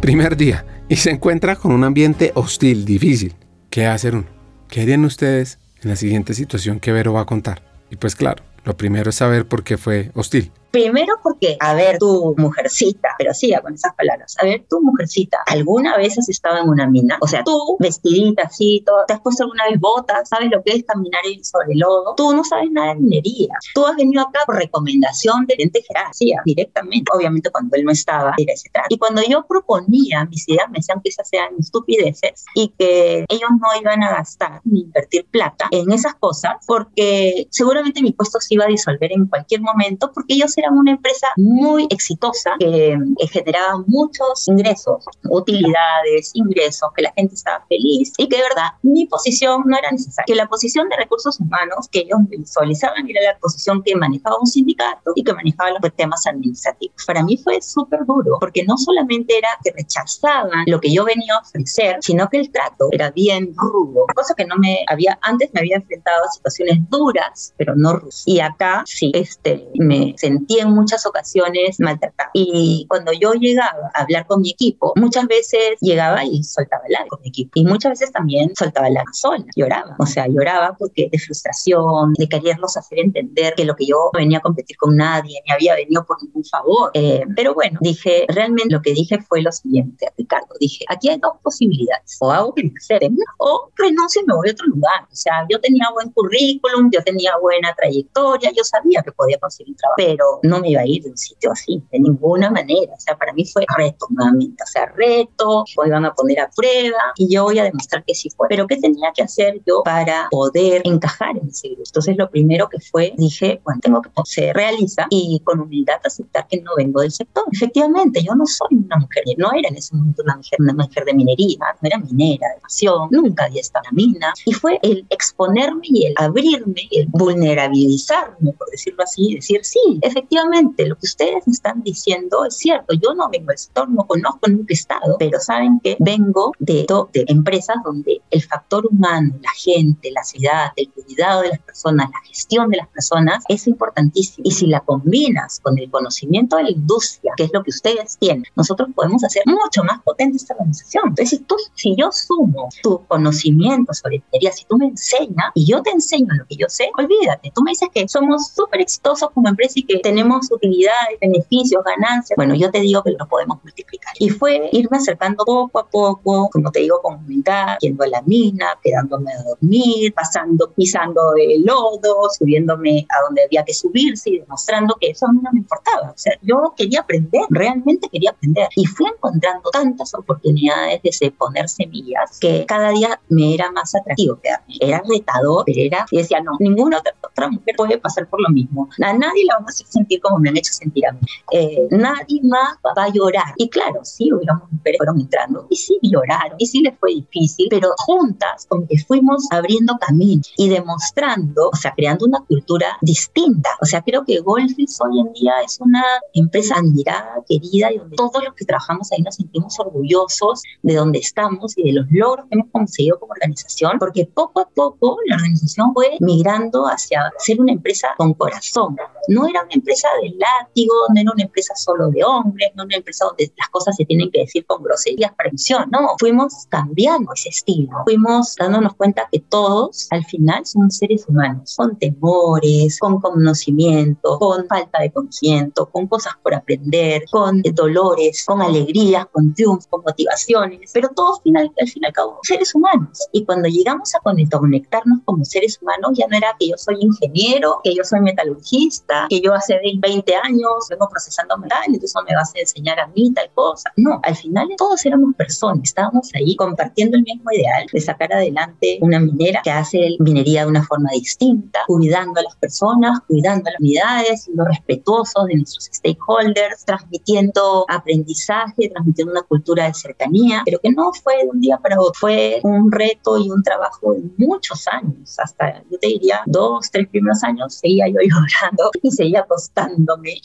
Primer 0.00 0.36
día 0.36 0.64
y 0.88 0.96
se 0.96 1.10
encuentra 1.10 1.56
con 1.56 1.72
un 1.72 1.84
ambiente 1.84 2.32
hostil, 2.34 2.84
difícil. 2.84 3.34
¿Qué 3.70 3.86
hacer 3.86 4.16
uno? 4.16 4.26
¿Qué 4.68 4.82
harían 4.82 5.04
ustedes 5.04 5.58
en 5.82 5.90
la 5.90 5.96
siguiente 5.96 6.34
situación 6.34 6.80
que 6.80 6.92
Vero 6.92 7.12
va 7.12 7.22
a 7.22 7.26
contar? 7.26 7.62
Y 7.90 7.96
pues 7.96 8.16
claro, 8.16 8.42
lo 8.64 8.76
primero 8.76 9.10
es 9.10 9.16
saber 9.16 9.46
por 9.46 9.62
qué 9.62 9.76
fue 9.76 10.10
hostil. 10.14 10.50
Primero 10.70 11.14
porque, 11.22 11.56
a 11.60 11.74
ver, 11.74 11.98
tu 11.98 12.34
mujercita, 12.36 13.10
pero 13.18 13.34
siga 13.34 13.60
con 13.60 13.74
esas 13.74 13.94
palabras, 13.94 14.36
a 14.40 14.44
ver, 14.44 14.64
tu 14.68 14.80
mujercita, 14.80 15.38
¿alguna 15.46 15.96
vez 15.96 16.18
has 16.18 16.28
estado 16.28 16.58
en 16.58 16.68
una 16.68 16.88
mina? 16.88 17.18
O 17.20 17.26
sea, 17.26 17.42
tú, 17.44 17.76
vestidita 17.78 18.44
así, 18.44 18.82
todo, 18.86 19.04
¿te 19.06 19.14
has 19.14 19.20
puesto 19.20 19.44
alguna 19.44 19.64
vez 19.68 19.80
botas? 19.80 20.28
¿Sabes 20.28 20.50
lo 20.50 20.62
que 20.62 20.72
es 20.72 20.84
caminar 20.84 21.20
sobre 21.42 21.74
lodo? 21.74 22.14
Tú 22.16 22.32
no 22.34 22.44
sabes 22.44 22.70
nada 22.70 22.94
de 22.94 23.00
minería. 23.00 23.54
Tú 23.74 23.86
has 23.86 23.96
venido 23.96 24.22
acá 24.22 24.40
por 24.46 24.56
recomendación 24.56 25.46
de 25.46 25.56
gente 25.56 25.82
jerarquía, 25.86 26.40
directamente. 26.44 27.10
Obviamente 27.14 27.50
cuando 27.50 27.76
él 27.76 27.84
no 27.84 27.92
estaba, 27.92 28.34
era 28.38 28.52
ese 28.52 28.70
trato. 28.70 28.88
Y 28.90 28.98
cuando 28.98 29.22
yo 29.22 29.44
proponía 29.46 30.24
mis 30.26 30.48
ideas, 30.48 30.70
me 30.70 30.78
decían 30.78 31.00
que 31.02 31.10
esas 31.10 31.28
sean 31.28 31.54
estupideces 31.58 32.44
y 32.54 32.68
que 32.78 33.24
ellos 33.28 33.50
no 33.60 33.80
iban 33.80 34.02
a 34.02 34.10
gastar 34.10 34.60
ni 34.64 34.80
invertir 34.80 35.26
plata 35.30 35.66
en 35.70 35.90
esas 35.92 36.14
cosas 36.14 36.54
porque 36.66 37.46
seguramente 37.50 38.02
mi 38.02 38.12
puesto 38.12 38.40
se 38.40 38.54
iba 38.54 38.64
a 38.64 38.68
disolver 38.68 39.12
en 39.12 39.26
cualquier 39.26 39.60
momento 39.60 40.10
porque 40.12 40.34
ellos 40.34 40.52
eran 40.60 40.76
una 40.76 40.92
empresa 40.92 41.26
muy 41.36 41.86
exitosa 41.90 42.52
que, 42.58 42.96
generaba 43.30 43.82
muchos 43.86 44.48
ingresos, 44.48 45.04
utilidades, 45.28 46.32
ingresos, 46.34 46.90
que 46.96 47.02
la 47.02 47.12
gente 47.16 47.34
estaba 47.34 47.64
feliz 47.68 48.12
y 48.18 48.28
que 48.28 48.36
de 48.36 48.42
verdad 48.42 48.70
mi 48.82 49.06
posición 49.06 49.62
no 49.66 49.76
era 49.76 49.90
necesaria. 49.90 50.24
Que 50.26 50.34
la 50.34 50.46
posición 50.46 50.88
de 50.88 50.96
recursos 50.96 51.38
humanos 51.40 51.88
que 51.90 52.00
ellos 52.00 52.18
visualizaban 52.28 53.08
era 53.08 53.32
la 53.32 53.38
posición 53.38 53.82
que 53.82 53.94
manejaba 53.94 54.38
un 54.40 54.46
sindicato 54.46 55.12
y 55.14 55.22
que 55.22 55.32
manejaba 55.32 55.70
los 55.70 55.94
temas 55.94 56.26
administrativos. 56.26 57.04
Para 57.06 57.22
mí 57.22 57.36
fue 57.36 57.60
súper 57.62 58.04
duro 58.04 58.38
porque 58.40 58.64
no 58.64 58.76
solamente 58.76 59.38
era 59.38 59.48
que 59.62 59.72
rechazaban 59.72 60.64
lo 60.66 60.80
que 60.80 60.92
yo 60.92 61.04
venía 61.04 61.34
a 61.34 61.40
ofrecer, 61.40 61.98
sino 62.00 62.28
que 62.28 62.38
el 62.38 62.50
trato 62.50 62.88
era 62.92 63.10
bien 63.10 63.52
rudo, 63.56 64.06
cosa 64.14 64.34
que 64.34 64.44
no 64.44 64.56
me 64.56 64.84
había, 64.88 65.18
antes 65.22 65.50
me 65.52 65.60
había 65.60 65.76
enfrentado 65.76 66.24
a 66.24 66.32
situaciones 66.32 66.78
duras, 66.88 67.54
pero 67.56 67.74
no 67.76 67.94
rudas. 67.94 68.22
Y 68.26 68.40
acá 68.40 68.82
sí, 68.86 69.10
este, 69.14 69.68
me 69.74 70.14
sentí 70.16 70.49
en 70.58 70.70
muchas 70.70 71.06
ocasiones 71.06 71.78
maltratada. 71.78 72.30
Y 72.34 72.86
cuando 72.88 73.12
yo 73.12 73.32
llegaba 73.34 73.90
a 73.94 74.02
hablar 74.02 74.26
con 74.26 74.42
mi 74.42 74.50
equipo, 74.50 74.92
muchas 74.96 75.26
veces 75.26 75.76
llegaba 75.80 76.24
y 76.24 76.42
soltaba 76.42 76.82
el 76.88 77.08
con 77.08 77.20
mi 77.22 77.28
equipo. 77.28 77.52
Y 77.54 77.64
muchas 77.64 77.90
veces 77.90 78.12
también 78.12 78.54
soltaba 78.56 78.88
el 78.88 78.96
sola, 79.12 79.44
lloraba. 79.56 79.96
O 79.98 80.06
sea, 80.06 80.26
lloraba 80.26 80.76
porque 80.78 81.08
de 81.10 81.18
frustración, 81.18 82.12
de 82.14 82.28
quererlos 82.28 82.76
hacer 82.76 82.98
entender 82.98 83.54
que 83.54 83.64
lo 83.64 83.74
que 83.74 83.86
yo 83.86 84.10
venía 84.12 84.38
a 84.38 84.40
competir 84.40 84.76
con 84.76 84.96
nadie, 84.96 85.40
ni 85.46 85.52
había 85.52 85.74
venido 85.74 86.04
por 86.04 86.22
ningún 86.22 86.44
favor. 86.44 86.90
Eh, 86.94 87.24
pero 87.36 87.54
bueno, 87.54 87.78
dije, 87.80 88.26
realmente 88.28 88.74
lo 88.74 88.82
que 88.82 88.92
dije 88.92 89.18
fue 89.20 89.42
lo 89.42 89.52
siguiente 89.52 90.12
Ricardo. 90.16 90.54
Dije, 90.58 90.84
aquí 90.88 91.08
hay 91.08 91.18
dos 91.18 91.34
posibilidades. 91.42 92.16
O 92.20 92.30
hago 92.30 92.54
que 92.54 92.64
me 92.64 92.72
acepten 92.76 93.16
o 93.38 93.70
renuncio 93.76 94.22
y 94.22 94.26
me 94.26 94.34
voy 94.34 94.48
a 94.48 94.52
otro 94.52 94.66
lugar. 94.66 95.04
O 95.10 95.14
sea, 95.14 95.46
yo 95.48 95.60
tenía 95.60 95.88
buen 95.92 96.10
currículum, 96.10 96.90
yo 96.92 97.02
tenía 97.02 97.32
buena 97.40 97.74
trayectoria, 97.74 98.50
yo 98.56 98.64
sabía 98.64 99.02
que 99.02 99.12
podía 99.12 99.38
conseguir 99.38 99.76
trabajo, 99.76 99.96
pero 99.96 100.39
no 100.42 100.60
me 100.60 100.70
iba 100.70 100.82
a 100.82 100.86
ir 100.86 101.02
de 101.02 101.10
un 101.10 101.18
sitio 101.18 101.52
así, 101.52 101.82
de 101.90 102.00
ninguna 102.00 102.50
manera. 102.50 102.92
O 102.94 103.00
sea, 103.00 103.16
para 103.16 103.32
mí 103.32 103.44
fue 103.44 103.64
reto 103.76 104.06
nuevamente, 104.10 104.62
o 104.62 104.66
sea, 104.66 104.86
reto, 104.86 105.64
me 105.80 105.88
iban 105.88 106.04
a 106.04 106.14
poner 106.14 106.40
a 106.40 106.50
prueba 106.50 107.12
y 107.16 107.32
yo 107.32 107.44
voy 107.44 107.58
a 107.58 107.64
demostrar 107.64 108.04
que 108.04 108.14
sí 108.14 108.30
fue. 108.30 108.48
Pero 108.48 108.66
¿qué 108.66 108.76
tenía 108.76 109.10
que 109.14 109.22
hacer 109.22 109.60
yo 109.66 109.82
para 109.84 110.28
poder 110.30 110.82
encajar 110.84 111.36
en 111.36 111.48
ese 111.48 111.68
grupo? 111.68 111.82
Entonces, 111.86 112.16
lo 112.16 112.30
primero 112.30 112.68
que 112.68 112.78
fue, 112.80 113.14
dije, 113.16 113.60
bueno, 113.64 113.80
tengo 113.82 114.02
que 114.02 114.10
se 114.24 114.52
realiza 114.52 115.06
y 115.10 115.40
con 115.44 115.60
humildad 115.60 116.00
aceptar 116.04 116.46
que 116.46 116.60
no 116.60 116.72
vengo 116.76 117.00
del 117.00 117.10
sector. 117.10 117.44
Efectivamente, 117.52 118.22
yo 118.22 118.34
no 118.34 118.44
soy 118.46 118.76
una 118.84 118.96
mujer, 118.96 119.24
no 119.38 119.50
era 119.52 119.68
en 119.68 119.76
ese 119.76 119.94
momento 119.94 120.22
una 120.22 120.36
mujer, 120.36 120.58
una 120.60 120.74
mujer 120.74 121.04
de 121.04 121.14
minería, 121.14 121.58
no 121.80 121.86
era 121.86 121.98
minera 121.98 122.48
de 122.54 122.60
pasión, 122.60 123.08
nunca 123.10 123.44
había 123.44 123.60
estado 123.60 123.84
en 123.90 123.96
la 123.96 124.02
mina. 124.02 124.34
Y 124.44 124.52
fue 124.52 124.78
el 124.82 125.06
exponerme 125.10 125.82
y 125.84 126.06
el 126.06 126.14
abrirme 126.16 126.88
y 126.90 127.00
el 127.00 127.06
vulnerabilizarme, 127.08 128.52
por 128.52 128.70
decirlo 128.70 129.04
así, 129.04 129.34
decir, 129.36 129.60
sí, 129.64 129.98
efectivamente, 130.02 130.29
lo 130.30 130.96
que 130.96 131.06
ustedes 131.06 131.46
están 131.48 131.82
diciendo 131.82 132.44
es 132.44 132.56
cierto. 132.56 132.94
Yo 132.94 133.14
no 133.14 133.28
vengo 133.28 133.48
del 133.48 133.58
sector, 133.58 133.88
no 133.88 134.06
conozco 134.06 134.48
nunca 134.48 134.74
estado, 134.74 135.16
pero 135.18 135.40
saben 135.40 135.80
que 135.80 135.96
vengo 135.98 136.52
de, 136.58 136.86
de 137.12 137.24
empresas 137.28 137.76
donde 137.84 138.22
el 138.30 138.42
factor 138.42 138.86
humano, 138.86 139.34
la 139.40 139.50
gente, 139.56 140.10
la 140.12 140.22
ciudad, 140.22 140.72
el 140.76 140.90
cuidado 140.90 141.42
de 141.42 141.48
las 141.50 141.60
personas, 141.60 142.10
la 142.10 142.20
gestión 142.28 142.70
de 142.70 142.78
las 142.78 142.88
personas 142.88 143.44
es 143.48 143.66
importantísimo. 143.66 144.42
Y 144.46 144.52
si 144.52 144.66
la 144.66 144.80
combinas 144.80 145.60
con 145.60 145.78
el 145.78 145.90
conocimiento 145.90 146.56
de 146.56 146.64
la 146.64 146.70
industria, 146.70 147.32
que 147.36 147.44
es 147.44 147.50
lo 147.52 147.62
que 147.62 147.70
ustedes 147.70 148.16
tienen, 148.18 148.44
nosotros 148.56 148.88
podemos 148.94 149.24
hacer 149.24 149.42
mucho 149.46 149.82
más 149.84 150.00
potente 150.02 150.36
esta 150.36 150.54
organización. 150.54 151.04
Entonces, 151.08 151.30
si, 151.30 151.44
tú, 151.44 151.56
si 151.74 151.96
yo 151.96 152.10
sumo 152.12 152.68
tu 152.82 153.04
conocimiento 153.06 153.92
sobre 153.92 154.22
minería, 154.32 154.52
si 154.52 154.64
tú 154.64 154.76
me 154.76 154.86
enseñas 154.86 155.50
y 155.54 155.66
yo 155.66 155.82
te 155.82 155.90
enseño 155.90 156.28
lo 156.34 156.46
que 156.46 156.56
yo 156.56 156.66
sé, 156.68 156.90
olvídate. 156.96 157.52
Tú 157.54 157.62
me 157.62 157.72
dices 157.72 157.88
que 157.92 158.06
somos 158.08 158.48
súper 158.48 158.80
exitosos 158.80 159.30
como 159.30 159.48
empresa 159.48 159.74
y 159.76 159.82
que 159.82 159.98
tenemos 159.98 160.19
utilidades, 160.50 161.18
beneficios, 161.20 161.82
ganancias, 161.84 162.36
bueno, 162.36 162.54
yo 162.54 162.70
te 162.70 162.80
digo 162.80 163.02
que 163.02 163.12
lo 163.12 163.26
podemos 163.28 163.58
multiplicar. 163.62 164.14
Y 164.18 164.30
fue 164.30 164.68
irme 164.72 164.98
acercando 164.98 165.44
poco 165.44 165.78
a 165.78 165.88
poco, 165.88 166.50
como 166.50 166.70
te 166.70 166.80
digo, 166.80 167.00
con 167.02 167.16
humildad, 167.16 167.76
yendo 167.80 168.04
a 168.04 168.08
la 168.08 168.22
mina, 168.22 168.78
quedándome 168.82 169.32
a 169.32 169.42
dormir, 169.42 170.12
pasando, 170.14 170.70
pisando 170.72 171.20
el 171.36 171.64
lodo, 171.64 172.28
subiéndome 172.30 173.06
a 173.08 173.24
donde 173.24 173.44
había 173.44 173.64
que 173.64 173.74
subirse 173.74 174.30
y 174.30 174.38
demostrando 174.40 174.96
que 175.00 175.10
eso 175.10 175.26
a 175.26 175.32
mí 175.32 175.40
no 175.42 175.50
me 175.52 175.60
importaba. 175.60 176.10
O 176.10 176.18
sea, 176.18 176.34
yo 176.42 176.74
quería 176.76 177.00
aprender, 177.00 177.42
realmente 177.50 178.08
quería 178.08 178.30
aprender. 178.30 178.68
Y 178.76 178.86
fui 178.86 179.06
encontrando 179.06 179.70
tantas 179.70 180.14
oportunidades 180.14 181.00
de 181.02 181.30
poner 181.32 181.68
semillas 181.68 182.38
que 182.40 182.64
cada 182.66 182.90
día 182.90 183.20
me 183.28 183.54
era 183.54 183.70
más 183.72 183.94
atractivo 183.94 184.38
quedarme. 184.40 184.74
Era 184.80 185.02
retador, 185.08 185.64
pero 185.66 185.80
era, 185.80 186.06
y 186.10 186.18
decía, 186.18 186.40
no, 186.40 186.52
ninguna 186.58 186.98
otra, 186.98 187.14
otra 187.22 187.48
mujer 187.48 187.74
puede 187.76 187.98
pasar 187.98 188.28
por 188.28 188.40
lo 188.40 188.48
mismo. 188.48 188.88
A 189.02 189.12
nadie 189.12 189.44
la 189.44 189.54
vamos 189.54 189.80
a 189.80 189.84
hacer 189.84 189.99
sentir 190.00 190.20
como 190.20 190.38
me 190.38 190.48
han 190.48 190.56
hecho 190.56 190.72
sentir 190.72 191.06
a 191.06 191.12
mí. 191.12 191.20
Eh, 191.52 191.88
nadie 191.90 192.40
más 192.42 192.76
va 192.84 193.04
a 193.04 193.12
llorar. 193.12 193.54
Y 193.56 193.68
claro, 193.68 194.00
sí, 194.02 194.32
hubiéramos 194.32 194.70
mujeres 194.70 194.98
fueron 194.98 195.20
entrando 195.20 195.66
y 195.70 195.76
sí 195.76 195.98
lloraron 196.02 196.56
y 196.58 196.66
sí 196.66 196.80
les 196.80 196.98
fue 196.98 197.14
difícil, 197.14 197.66
pero 197.70 197.88
juntas 197.98 198.66
como 198.68 198.86
que 198.86 198.98
fuimos 198.98 199.46
abriendo 199.50 199.96
camino 199.98 200.42
y 200.56 200.68
demostrando, 200.68 201.70
o 201.72 201.76
sea, 201.76 201.92
creando 201.94 202.26
una 202.26 202.40
cultura 202.40 202.98
distinta. 203.00 203.70
O 203.80 203.86
sea, 203.86 204.02
creo 204.02 204.24
que 204.24 204.40
Goldfish 204.40 204.96
hoy 205.00 205.20
en 205.20 205.32
día 205.32 205.52
es 205.64 205.78
una 205.80 206.04
empresa 206.34 206.76
admirada, 206.76 207.42
querida 207.48 207.92
y 207.92 207.98
donde 207.98 208.16
todos 208.16 208.42
los 208.44 208.54
que 208.54 208.64
trabajamos 208.64 209.10
ahí 209.12 209.22
nos 209.22 209.36
sentimos 209.36 209.78
orgullosos 209.78 210.62
de 210.82 210.94
donde 210.94 211.18
estamos 211.18 211.76
y 211.76 211.84
de 211.84 211.92
los 211.92 212.06
logros 212.10 212.46
que 212.48 212.54
hemos 212.56 212.70
conseguido 212.70 213.18
como 213.18 213.32
organización, 213.32 213.98
porque 213.98 214.26
poco 214.26 214.60
a 214.60 214.68
poco 214.68 215.18
la 215.26 215.36
organización 215.36 215.92
fue 215.94 216.16
migrando 216.20 216.86
hacia 216.86 217.30
ser 217.38 217.60
una 217.60 217.72
empresa 217.72 218.08
con 218.16 218.34
corazón. 218.34 218.96
No 219.28 219.46
era 219.46 219.62
una 219.62 219.72
empresa 219.72 219.89
de 220.22 220.36
látigo, 220.38 220.94
no 221.14 221.20
era 221.20 221.32
una 221.32 221.42
empresa 221.42 221.74
solo 221.74 222.08
de 222.10 222.24
hombres, 222.24 222.70
no 222.74 222.82
era 222.82 222.86
una 222.86 222.96
empresa 222.96 223.24
donde 223.26 223.52
las 223.56 223.68
cosas 223.68 223.96
se 223.96 224.04
tienen 224.04 224.30
que 224.30 224.40
decir 224.40 224.64
con 224.66 224.82
groserías 224.82 225.32
para 225.34 225.48
emisión. 225.48 225.88
No, 225.90 226.14
fuimos 226.18 226.66
cambiando 226.68 227.32
ese 227.34 227.48
estilo, 227.48 227.90
fuimos 228.04 228.54
dándonos 228.56 228.94
cuenta 228.94 229.28
que 229.30 229.40
todos 229.40 230.06
al 230.10 230.24
final 230.24 230.64
somos 230.64 230.96
seres 230.96 231.26
humanos, 231.28 231.74
con 231.76 231.98
temores, 231.98 232.98
con 232.98 233.20
conocimiento, 233.20 234.38
con 234.38 234.66
falta 234.66 235.00
de 235.00 235.12
conocimiento, 235.12 235.86
con 235.90 236.06
cosas 236.06 236.34
por 236.42 236.54
aprender, 236.54 237.24
con 237.30 237.62
dolores, 237.62 238.44
con 238.46 238.62
alegrías, 238.62 239.26
con 239.32 239.54
triunfos, 239.54 239.86
con 239.88 240.02
motivaciones, 240.02 240.90
pero 240.92 241.08
todos 241.14 241.38
al 241.38 241.42
final, 241.42 241.72
al 241.80 241.88
fin 241.88 242.02
y 242.02 242.06
al 242.06 242.12
cabo 242.12 242.38
seres 242.42 242.74
humanos. 242.74 243.28
Y 243.32 243.44
cuando 243.44 243.68
llegamos 243.68 244.14
a 244.14 244.20
conectarnos 244.20 245.20
como 245.24 245.44
seres 245.44 245.78
humanos, 245.80 246.12
ya 246.14 246.26
no 246.28 246.36
era 246.36 246.54
que 246.58 246.68
yo 246.68 246.76
soy 246.76 246.96
ingeniero, 247.00 247.80
que 247.82 247.94
yo 247.94 248.04
soy 248.04 248.20
metalurgista, 248.20 249.26
que 249.28 249.40
yo 249.40 249.54
hace 249.54 249.79
20 249.98 250.34
años 250.42 250.86
vengo 250.88 251.08
procesando 251.08 251.56
metal, 251.58 251.82
entonces 251.86 252.14
no 252.14 252.22
me 252.22 252.34
vas 252.34 252.52
a 252.54 252.60
enseñar 252.60 253.00
a 253.00 253.06
mí 253.08 253.32
tal 253.34 253.50
cosa. 253.54 253.92
No, 253.96 254.20
al 254.22 254.36
final 254.36 254.68
todos 254.76 255.04
éramos 255.06 255.34
personas, 255.36 255.80
estábamos 255.84 256.30
ahí 256.34 256.56
compartiendo 256.56 257.16
el 257.16 257.22
mismo 257.22 257.50
ideal 257.52 257.86
de 257.92 258.00
sacar 258.00 258.32
adelante 258.32 258.98
una 259.00 259.20
minera 259.20 259.60
que 259.62 259.70
hace 259.70 260.16
minería 260.18 260.64
de 260.64 260.70
una 260.70 260.84
forma 260.84 261.10
distinta, 261.12 261.80
cuidando 261.86 262.40
a 262.40 262.42
las 262.42 262.56
personas, 262.56 263.20
cuidando 263.26 263.68
a 263.68 263.72
las 263.72 263.80
unidades, 263.80 264.44
siendo 264.44 264.64
respetuosos 264.64 265.46
de 265.46 265.56
nuestros 265.56 265.88
stakeholders, 265.92 266.84
transmitiendo 266.84 267.84
aprendizaje, 267.88 268.88
transmitiendo 268.88 269.32
una 269.32 269.42
cultura 269.42 269.86
de 269.86 269.94
cercanía, 269.94 270.62
pero 270.64 270.78
que 270.80 270.90
no 270.90 271.12
fue 271.12 271.36
de 271.44 271.50
un 271.50 271.60
día 271.60 271.78
para 271.78 272.00
otro, 272.00 272.12
fue 272.14 272.60
un 272.62 272.90
reto 272.90 273.38
y 273.38 273.50
un 273.50 273.62
trabajo 273.62 274.14
de 274.14 274.22
muchos 274.36 274.86
años, 274.88 275.38
hasta 275.38 275.82
yo 275.90 275.98
te 275.98 276.08
diría 276.08 276.40
dos, 276.46 276.90
tres 276.90 277.08
primeros 277.08 277.42
años, 277.42 277.74
seguía 277.74 278.08
yo 278.08 278.18
llorando 278.22 278.90
y 279.02 279.10
seguía 279.10 279.44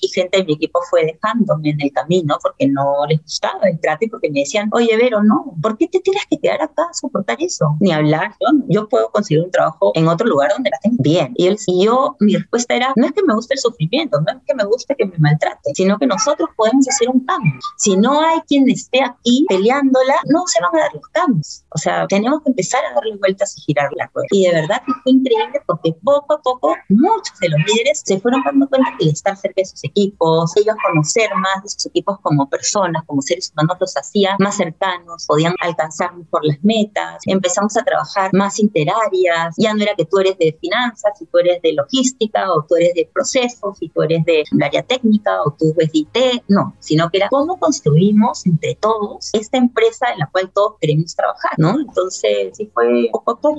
y 0.02 0.08
gente 0.10 0.38
de 0.38 0.46
mi 0.46 0.54
equipo 0.54 0.80
fue 0.90 1.06
dejándome 1.06 1.70
en 1.70 1.82
el 1.82 1.92
camino 1.92 2.38
porque 2.42 2.68
no 2.68 3.06
les 3.08 3.22
gustaba 3.22 3.60
el 3.64 3.80
trato 3.80 4.06
y 4.06 4.10
porque 4.10 4.30
me 4.30 4.42
decían, 4.42 4.70
oye, 4.72 4.96
Vero, 4.98 5.24
no, 5.24 5.56
¿por 5.62 5.78
qué 5.78 5.88
te 5.88 6.00
tienes 6.00 6.24
que 6.30 6.38
quedar 6.38 6.62
acá 6.62 6.84
a 6.90 6.94
soportar 6.94 7.38
eso? 7.40 7.76
Ni 7.80 7.92
hablar, 7.92 8.36
yo, 8.40 8.48
yo 8.70 8.90
puedo 8.90 9.10
conseguir 9.10 9.44
un 9.44 9.52
trabajo 9.52 9.92
en 9.96 10.08
otro 10.08 10.28
lugar 10.28 10.52
donde 10.54 10.70
la 10.70 10.80
tengo 10.80 10.98
bien. 11.00 11.34
Y, 11.36 11.48
él, 11.48 11.58
y 11.68 11.86
yo, 11.86 12.16
mi 12.20 12.36
respuesta 12.36 12.76
era, 12.76 12.94
no 12.96 13.06
es 13.06 13.12
que 13.14 13.24
me 13.24 13.34
guste 13.34 13.56
el 13.56 13.60
sufrimiento, 13.60 14.20
no 14.22 14.38
es 14.38 14.44
que 14.46 14.54
me 14.54 14.64
guste 14.64 14.96
que 14.96 15.06
me 15.06 15.18
maltrate, 15.18 15.72
sino 15.74 15.98
que 15.98 16.08
nosotros 16.08 16.50
podemos 16.56 16.88
hacer 16.88 17.10
un 17.10 17.26
cambio. 17.26 17.54
Si 17.78 17.98
no 17.98 18.22
hay 18.22 18.40
quien 18.48 18.70
esté 18.70 19.04
aquí 19.04 19.46
peleándola, 19.50 20.16
no 20.30 20.44
se 20.48 20.62
van 20.62 20.76
a 20.76 20.84
dar 20.84 20.94
los 20.94 21.08
cambios. 21.10 21.66
O 21.70 21.78
sea, 21.78 22.06
tenemos 22.08 22.42
que 22.44 22.50
empezar 22.52 22.84
a 22.86 22.94
darle 22.94 23.18
vueltas 23.18 23.58
y 23.58 23.62
girar 23.62 23.90
la 23.96 24.10
rueda. 24.14 24.28
Y 24.32 24.46
de 24.46 24.54
verdad 24.54 24.82
fue 25.04 25.12
increíble 25.12 25.62
porque 25.66 25.94
poco 26.04 26.34
a 26.36 26.42
poco 26.42 26.76
muchos 26.90 27.38
de 27.40 27.50
los 27.50 27.60
líderes 27.66 28.02
se 28.06 28.20
fueron 28.20 28.42
dando 28.44 28.68
cuenta 28.68 28.94
que 29.00 29.15
estar 29.16 29.36
cerca 29.36 29.62
de 29.62 29.66
sus 29.66 29.84
equipos, 29.84 30.56
ellos 30.58 30.76
conocer 30.86 31.30
más 31.36 31.64
de 31.64 31.70
sus 31.70 31.86
equipos 31.88 32.20
como 32.22 32.50
personas, 32.50 33.04
como 33.06 33.22
seres 33.22 33.52
humanos, 33.52 33.78
los 33.80 33.98
hacía 33.98 34.36
más 34.40 34.58
cercanos, 34.58 35.26
podían 35.28 35.56
alcanzar 35.60 36.16
mejor 36.16 36.46
las 36.46 36.64
metas, 36.64 37.22
empezamos 37.26 37.76
a 37.78 37.84
trabajar 37.84 38.32
más 38.34 38.60
interáreas, 38.60 39.56
ya 39.58 39.74
no 39.74 39.84
era 39.84 39.96
que 39.96 40.06
tú 40.06 40.20
eres 40.20 40.38
de 40.38 40.58
finanzas, 40.60 41.18
si 41.18 41.26
tú 41.26 41.38
eres 41.40 41.62
de 41.62 41.74
logística, 41.74 42.52
o 42.52 42.64
tú 42.68 42.76
eres 42.76 42.94
de 42.94 43.10
procesos, 43.14 43.78
si 43.78 43.90
tú 43.90 44.02
eres 44.04 44.24
de 44.26 44.44
área 44.64 44.84
técnica, 44.84 45.42
o 45.44 45.52
tú 45.52 45.74
eres 45.78 45.92
de 45.92 46.00
IT, 46.00 46.44
no, 46.48 46.76
sino 46.80 47.10
que 47.10 47.18
era 47.18 47.30
cómo 47.30 47.58
construimos 47.60 48.46
entre 48.46 48.76
todos 48.76 49.30
esta 49.34 49.58
empresa 49.58 50.08
en 50.12 50.20
la 50.20 50.30
cual 50.32 50.52
todos 50.54 50.76
queremos 50.80 51.16
trabajar, 51.16 51.54
¿no? 51.58 51.80
Entonces, 51.80 52.56
sí 52.56 52.70
fue 52.74 53.10
a 53.14 53.24
poco. 53.24 53.56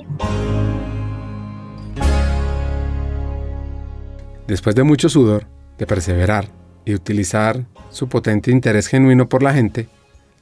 Después 4.47 4.75
de 4.75 4.83
mucho 4.83 5.09
sudor, 5.09 5.45
de 5.77 5.85
perseverar 5.85 6.49
y 6.85 6.93
utilizar 6.93 7.65
su 7.89 8.07
potente 8.07 8.51
interés 8.51 8.87
genuino 8.87 9.29
por 9.29 9.43
la 9.43 9.53
gente, 9.53 9.89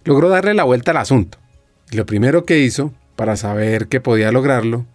logró 0.03 0.29
darle 0.29 0.53
la 0.53 0.63
vuelta 0.63 0.91
al 0.91 0.97
asunto. 0.97 1.37
Y 1.91 1.97
lo 1.97 2.05
primero 2.05 2.45
que 2.45 2.59
hizo, 2.59 2.93
para 3.15 3.35
saber 3.35 3.87
que 3.87 4.01
podía 4.01 4.31
lograrlo, 4.31 4.85